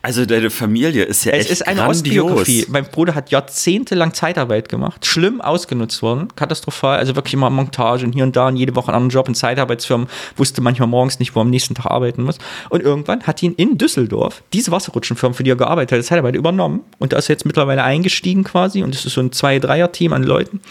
Also 0.02 0.26
deine 0.26 0.50
Familie 0.50 1.04
ist 1.04 1.26
ja 1.26 1.34
es 1.34 1.40
echt 1.40 1.52
ist 1.52 1.68
eine 1.68 1.82
grandios. 1.82 1.98
Ostbiografie. 1.98 2.66
Mein 2.70 2.86
Bruder 2.86 3.16
hat 3.16 3.32
jahrzehntelang 3.32 4.14
Zeitarbeit 4.14 4.70
gemacht, 4.70 5.06
schlimm 5.06 5.42
ausgenutzt 5.42 6.02
worden, 6.02 6.30
katastrophal, 6.38 6.98
also 7.00 7.18
wirklich 7.18 7.34
immer 7.34 7.50
Montage 7.50 8.06
und 8.06 8.14
hier 8.14 8.24
und 8.24 8.34
da 8.34 8.48
und 8.48 8.56
jede 8.56 8.76
Woche 8.78 8.88
einen 8.88 8.96
anderen 8.96 9.10
Job 9.10 9.28
in 9.28 9.36
Zeitarbeitsfirmen, 9.36 10.08
wusste 10.38 10.62
manchmal 10.62 10.88
morgens 10.88 11.20
nicht, 11.20 11.36
wo 11.36 11.40
er 11.40 11.42
am 11.42 11.50
nächsten 11.50 11.76
Tag 11.76 11.88
arbeiten 11.88 12.24
muss. 12.24 12.38
Und 12.70 12.82
irgendwann 12.82 13.24
hat 13.24 13.44
ihn 13.44 13.54
in 13.56 13.78
Düsseldorf 13.78 14.42
diese 14.54 14.72
Wasserrutschenfirma, 14.72 15.34
für 15.34 15.44
die 15.44 15.52
er 15.52 15.58
gearbeitet 15.58 16.00
hat, 16.00 16.06
Zeitarbeit 16.06 16.36
übernommen 16.36 16.80
und 17.00 17.12
da 17.12 17.18
ist 17.18 17.28
er 17.28 17.34
jetzt 17.34 17.46
mittlerweile 17.46 17.84
eingestiegen 17.84 18.46
quasi 18.46 18.84
und 18.84 18.96
es 18.96 19.06
ist 19.06 19.16
so 19.16 19.22
ein 19.22 19.34
Zwei-Dreier-Team 19.34 20.14
an 20.14 20.24
Leuten, 20.24 20.62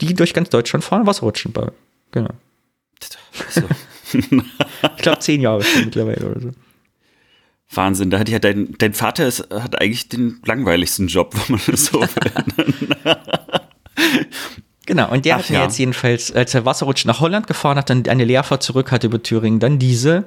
die 0.00 0.14
durch 0.14 0.32
ganz 0.32 0.48
Deutschland 0.48 0.82
fahren 0.82 1.06
Wasserrutschen 1.06 1.52
bauen. 1.52 1.72
Genau. 2.12 2.30
So. 3.50 3.62
ich 4.12 5.02
glaube, 5.02 5.18
zehn 5.20 5.40
Jahre 5.40 5.62
schon 5.62 5.84
mittlerweile 5.84 6.30
oder 6.30 6.40
so. 6.40 6.50
Wahnsinn, 7.70 8.10
da 8.10 8.18
hat 8.18 8.28
ja 8.28 8.38
dein, 8.38 8.74
dein 8.78 8.94
Vater 8.94 9.26
ist, 9.26 9.50
hat 9.50 9.80
eigentlich 9.80 10.08
den 10.08 10.40
langweiligsten 10.44 11.08
Job, 11.08 11.34
wenn 11.34 11.56
man 11.56 11.64
das 11.66 11.86
so 11.86 12.00
will. 12.00 13.16
Genau, 14.88 15.10
und 15.12 15.26
der 15.26 15.34
Ach, 15.34 15.40
hat 15.40 15.50
mir 15.50 15.56
ja. 15.56 15.64
jetzt 15.64 15.78
jedenfalls, 15.78 16.32
als 16.32 16.54
er 16.54 16.64
Wasserrutsch 16.64 17.04
nach 17.04 17.20
Holland 17.20 17.46
gefahren 17.46 17.76
hat, 17.76 17.90
dann 17.90 18.06
eine 18.08 18.24
Leerfahrt 18.24 18.62
zurück 18.62 18.90
hatte 18.90 19.08
über 19.08 19.22
Thüringen, 19.22 19.60
dann 19.60 19.78
diese 19.78 20.24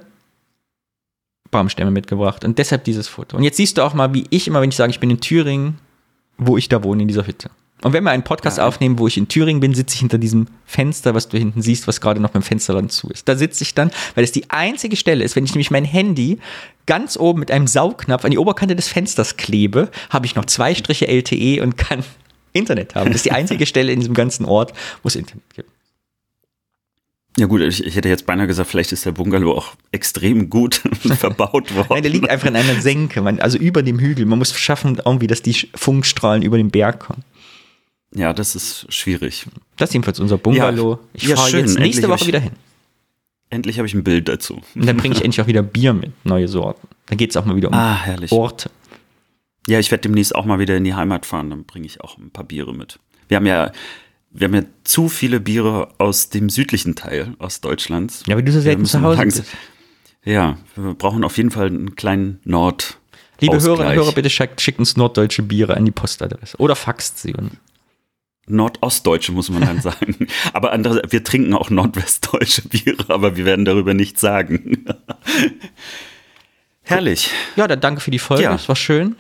Baumstämme 1.49 1.90
mitgebracht. 1.90 2.45
Und 2.45 2.60
deshalb 2.60 2.84
dieses 2.84 3.08
Foto. 3.08 3.38
Und 3.38 3.44
jetzt 3.44 3.58
siehst 3.58 3.80
du 3.80 3.82
auch 3.82 3.95
mal, 3.95 4.14
wie 4.14 4.28
ich 4.30 4.48
immer, 4.48 4.62
wenn 4.62 4.70
ich 4.70 4.76
sage, 4.76 4.91
ich 4.91 4.99
bin 4.99 5.10
in 5.10 5.20
Thüringen, 5.20 5.80
wo 6.38 6.58
ich 6.58 6.70
da 6.70 6.84
wohne, 6.84 7.02
in 7.02 7.08
dieser 7.08 7.26
Hütte. 7.26 7.49
Und 7.84 7.94
wenn 7.94 8.03
wir 8.03 8.12
einen 8.12 8.24
Podcast 8.24 8.60
ja. 8.60 8.68
aufnehmen, 8.68 8.99
wo 8.99 9.08
ich 9.08 9.18
in 9.18 9.28
Thüringen 9.28 9.60
bin, 9.60 9.74
sitze 9.74 9.95
ich 9.95 9.99
hinter 10.02 10.20
diesem 10.20 10.48
Fenster, 10.66 11.16
was 11.16 11.30
du 11.30 11.38
hinten 11.38 11.62
siehst, 11.62 11.88
was 11.88 11.99
gerade 11.99 12.20
noch 12.20 12.30
beim 12.30 12.44
Fensterrand 12.44 12.91
zu 12.91 13.10
ist. 13.10 13.28
Da 13.28 13.36
sitze 13.36 13.64
ich 13.64 13.74
dann, 13.74 13.91
weil 14.16 14.24
es 14.24 14.32
die 14.32 14.49
einzige 14.49 14.95
Stelle 14.95 15.24
ist, 15.24 15.36
wenn 15.36 15.45
ich 15.45 15.52
nämlich 15.52 15.72
mein 15.72 15.86
Handy 15.86 16.38
ganz 16.86 17.18
oben 17.18 17.40
mit 17.40 17.52
einem 17.52 17.68
Saugknopf 17.68 18.24
an 18.24 18.32
die 18.32 18.38
Oberkante 18.38 18.76
des 18.76 18.88
Fensters 18.88 19.38
klebe, 19.38 19.90
habe 20.10 20.26
ich 20.26 20.36
noch 20.36 20.45
zwei 20.45 20.76
Striche 20.76 21.08
LTE 21.08 21.62
und 21.64 21.78
kann 21.78 22.03
Internet 22.53 22.95
haben. 22.95 23.08
Das 23.08 23.18
ist 23.18 23.26
die 23.26 23.32
einzige 23.32 23.66
Stelle 23.68 23.91
in 23.91 23.99
diesem 23.99 24.14
ganzen 24.14 24.45
Ort, 24.45 24.74
wo 25.02 25.08
es 25.08 25.16
Internet 25.16 25.44
gibt. 25.56 25.70
Ja 27.38 27.45
gut, 27.45 27.62
ich, 27.62 27.84
ich, 27.86 27.95
hätte 27.95 28.10
jetzt 28.10 28.26
beinahe 28.26 28.45
gesagt, 28.45 28.70
vielleicht 28.70 28.91
ist 28.91 29.06
der 29.06 29.14
Bungalow 29.14 29.53
auch 29.53 29.74
extrem 29.94 30.49
gut 30.49 30.76
verbaut 31.18 31.74
worden. 31.74 31.88
Nein, 31.90 32.03
der 32.03 32.12
liegt 32.12 32.30
einfach 32.30 32.49
in 32.49 32.58
einer 32.58 32.82
Senke, 32.82 33.22
man, 33.22 33.40
also 33.40 33.58
über 33.58 33.84
dem 33.84 33.99
Hügel. 33.99 34.26
Man 34.26 34.38
muss 34.38 34.53
schaffen 34.58 35.02
irgendwie, 35.03 35.28
dass 35.28 35.41
die 35.41 35.56
Funkstrahlen 35.74 36.44
über 36.44 36.58
den 36.58 36.72
Berg 36.72 36.99
kommen. 36.99 37.24
Ja, 38.14 38.34
das 38.34 38.56
ist 38.56 38.94
schwierig. 38.94 39.46
Das 39.78 39.90
ist 39.90 39.94
jedenfalls 39.94 40.20
unser 40.20 40.38
Bungalow. 40.38 40.92
Ja, 40.92 41.00
ich 41.14 41.24
ja, 41.24 41.36
fahre 41.36 41.58
jetzt 41.60 41.80
nächste 41.80 42.10
Woche 42.10 42.22
ich, 42.22 42.28
wieder 42.28 42.40
hin. 42.40 42.52
Endlich 43.50 43.78
habe 43.78 43.88
ich 43.88 43.94
ein 43.94 44.04
Bild 44.04 44.28
dazu. 44.28 44.62
Und 44.76 44.86
dann 44.86 44.98
bringe 44.98 45.16
ich 45.16 45.24
endlich 45.24 45.42
auch 45.42 45.48
wieder 45.48 45.62
Bier 45.62 45.94
mit, 45.94 46.12
neue 46.26 46.48
Sorten. 46.48 46.88
Dann 47.08 47.18
geht 47.18 47.32
es 47.32 47.38
auch 47.38 47.46
mal 47.46 47.56
wieder 47.56 47.70
um 47.70 47.74
ah, 47.74 47.96
herrlich. 47.96 48.32
Orte. 48.32 48.70
Ja, 49.68 49.80
ich 49.80 49.92
werde 49.92 50.04
demnächst 50.04 50.36
auch 50.36 50.46
mal 50.46 50.60
wieder 50.60 50.76
in 50.76 50.84
die 50.84 50.94
Heimat 50.94 51.26
fahren, 51.26 51.50
dann 51.50 51.66
bringe 51.66 51.86
ich 51.86 52.02
auch 52.02 52.18
ein 52.18 52.32
paar 52.32 52.46
Biere 52.46 52.74
mit. 52.74 53.00
Wir 53.28 53.38
haben 53.38 53.46
ja, 53.46 53.72
wir 54.32 54.48
haben 54.48 54.56
ja 54.56 54.64
zu 54.84 55.08
viele 55.08 55.40
Biere 55.40 55.90
aus 55.98 56.30
dem 56.30 56.50
südlichen 56.50 56.96
Teil 56.96 57.36
Ostdeutschlands. 57.40 58.24
Ja, 58.26 58.36
aber 58.36 58.42
du 58.42 58.52
so 58.52 58.62
selten 58.62 58.86
zu 58.86 59.02
Hause 59.02 59.22
bist. 59.24 59.44
Ja, 60.24 60.58
wir 60.76 60.94
brauchen 60.94 61.24
auf 61.24 61.38
jeden 61.38 61.52
Fall 61.52 61.68
einen 61.68 61.96
kleinen 61.96 62.40
Nord. 62.44 62.98
Liebe 63.40 63.60
Hörerinnen 63.60 63.98
und 63.98 64.06
Hörer, 64.06 64.12
bitte 64.14 64.30
schickt 64.30 64.80
uns 64.80 64.98
norddeutsche 64.98 65.42
Biere 65.42 65.76
an 65.76 65.86
die 65.86 65.92
Postadresse 65.92 66.58
oder 66.58 66.76
faxt 66.76 67.20
sie. 67.20 67.34
Nordostdeutsche, 68.48 69.32
muss 69.32 69.50
man 69.50 69.62
dann 69.62 69.82
sagen. 69.82 70.28
aber 70.54 70.72
andere, 70.72 71.02
wir 71.10 71.24
trinken 71.24 71.54
auch 71.54 71.70
nordwestdeutsche 71.70 72.68
Biere, 72.68 73.06
aber 73.10 73.38
wir 73.38 73.46
werden 73.46 73.66
darüber 73.66 73.94
nichts 73.94 74.22
sagen. 74.22 74.86
Herrlich. 76.84 77.30
Ja, 77.56 77.68
dann 77.68 77.80
danke 77.80 78.02
für 78.02 78.12
die 78.12 78.20
Folge. 78.20 78.44
Ja. 78.44 78.52
Das 78.52 78.68
war 78.68 78.76
schön. 78.76 79.16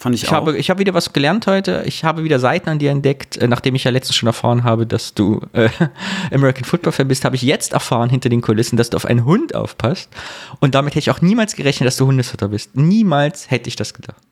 Fand 0.00 0.14
ich, 0.14 0.22
ich 0.22 0.28
auch. 0.28 0.32
Habe, 0.32 0.56
ich 0.56 0.70
habe 0.70 0.78
wieder 0.78 0.94
was 0.94 1.12
gelernt 1.12 1.48
heute. 1.48 1.82
Ich 1.84 2.04
habe 2.04 2.22
wieder 2.22 2.38
Seiten 2.38 2.68
an 2.68 2.78
dir 2.78 2.92
entdeckt. 2.92 3.36
Äh, 3.36 3.48
nachdem 3.48 3.74
ich 3.74 3.82
ja 3.82 3.90
letztens 3.90 4.16
schon 4.16 4.28
erfahren 4.28 4.62
habe, 4.62 4.86
dass 4.86 5.12
du 5.12 5.40
äh, 5.52 5.68
American 6.32 6.64
Football 6.64 6.92
Fan 6.92 7.08
bist, 7.08 7.24
habe 7.24 7.34
ich 7.34 7.42
jetzt 7.42 7.72
erfahren 7.72 8.08
hinter 8.08 8.28
den 8.28 8.40
Kulissen, 8.40 8.76
dass 8.76 8.90
du 8.90 8.96
auf 8.96 9.04
einen 9.04 9.24
Hund 9.24 9.56
aufpasst. 9.56 10.08
Und 10.60 10.76
damit 10.76 10.92
hätte 10.92 11.00
ich 11.00 11.10
auch 11.10 11.20
niemals 11.20 11.56
gerechnet, 11.56 11.88
dass 11.88 11.96
du 11.96 12.06
Hundesfutter 12.06 12.48
bist. 12.48 12.76
Niemals 12.76 13.50
hätte 13.50 13.68
ich 13.68 13.74
das 13.74 13.92
gedacht. 13.92 14.22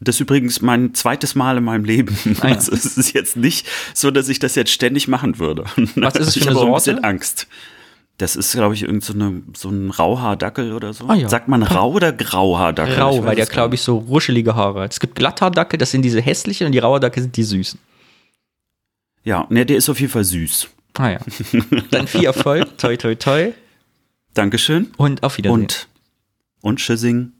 Das 0.00 0.16
ist 0.16 0.20
übrigens 0.20 0.62
mein 0.62 0.94
zweites 0.94 1.34
Mal 1.34 1.56
in 1.56 1.64
meinem 1.64 1.84
Leben. 1.84 2.16
Ah, 2.40 2.48
ja. 2.48 2.54
Also 2.54 2.72
es 2.72 2.96
ist 2.96 3.12
jetzt 3.14 3.36
nicht 3.36 3.66
so, 3.94 4.10
dass 4.10 4.28
ich 4.28 4.38
das 4.38 4.54
jetzt 4.54 4.70
ständig 4.70 5.08
machen 5.08 5.38
würde. 5.38 5.64
Was 5.96 6.14
ist 6.16 6.28
es 6.28 6.34
für 6.34 6.40
ich 6.40 6.46
eine 6.46 6.54
Sorte? 6.54 6.70
ein 6.70 6.74
bisschen 6.74 7.04
Angst. 7.04 7.48
Das 8.18 8.34
ist, 8.34 8.52
glaube 8.52 8.74
ich, 8.74 8.82
irgend 8.82 9.04
so, 9.04 9.12
eine, 9.12 9.42
so 9.56 9.70
ein 9.70 9.90
Rauhaardackel 9.90 10.72
oder 10.72 10.92
so. 10.92 11.06
Ah, 11.06 11.14
ja. 11.14 11.28
Sagt 11.28 11.46
man 11.46 11.62
Rau 11.62 11.92
oder 11.92 12.12
Grauhaardackel? 12.12 12.96
Rau, 12.96 13.24
weil 13.24 13.36
der, 13.36 13.46
glaube 13.46 13.76
ich, 13.76 13.82
so 13.82 13.98
ruschelige 13.98 14.56
Haare 14.56 14.82
hat. 14.82 14.92
Es 14.92 14.98
gibt 15.00 15.14
Glatthaardackel, 15.14 15.78
das 15.78 15.92
sind 15.92 16.02
diese 16.02 16.20
hässlichen 16.20 16.66
und 16.66 16.72
die 16.72 16.80
Rauhaardackel 16.80 17.22
sind 17.22 17.36
die 17.36 17.44
süßen. 17.44 17.78
Ja, 19.22 19.46
ne, 19.50 19.64
der 19.64 19.76
ist 19.76 19.88
auf 19.88 20.00
jeden 20.00 20.12
Fall 20.12 20.24
süß. 20.24 20.68
Ah 20.94 21.10
ja. 21.10 21.18
Dann 21.90 22.08
viel 22.08 22.24
Erfolg. 22.24 22.66
toi, 22.78 22.96
toi, 22.96 23.14
toi. 23.14 23.52
Dankeschön. 24.34 24.90
Und 24.96 25.22
auf 25.22 25.38
Wiedersehen. 25.38 25.60
Und, 25.62 25.88
und 26.60 26.78
Tschüssing. 26.78 27.32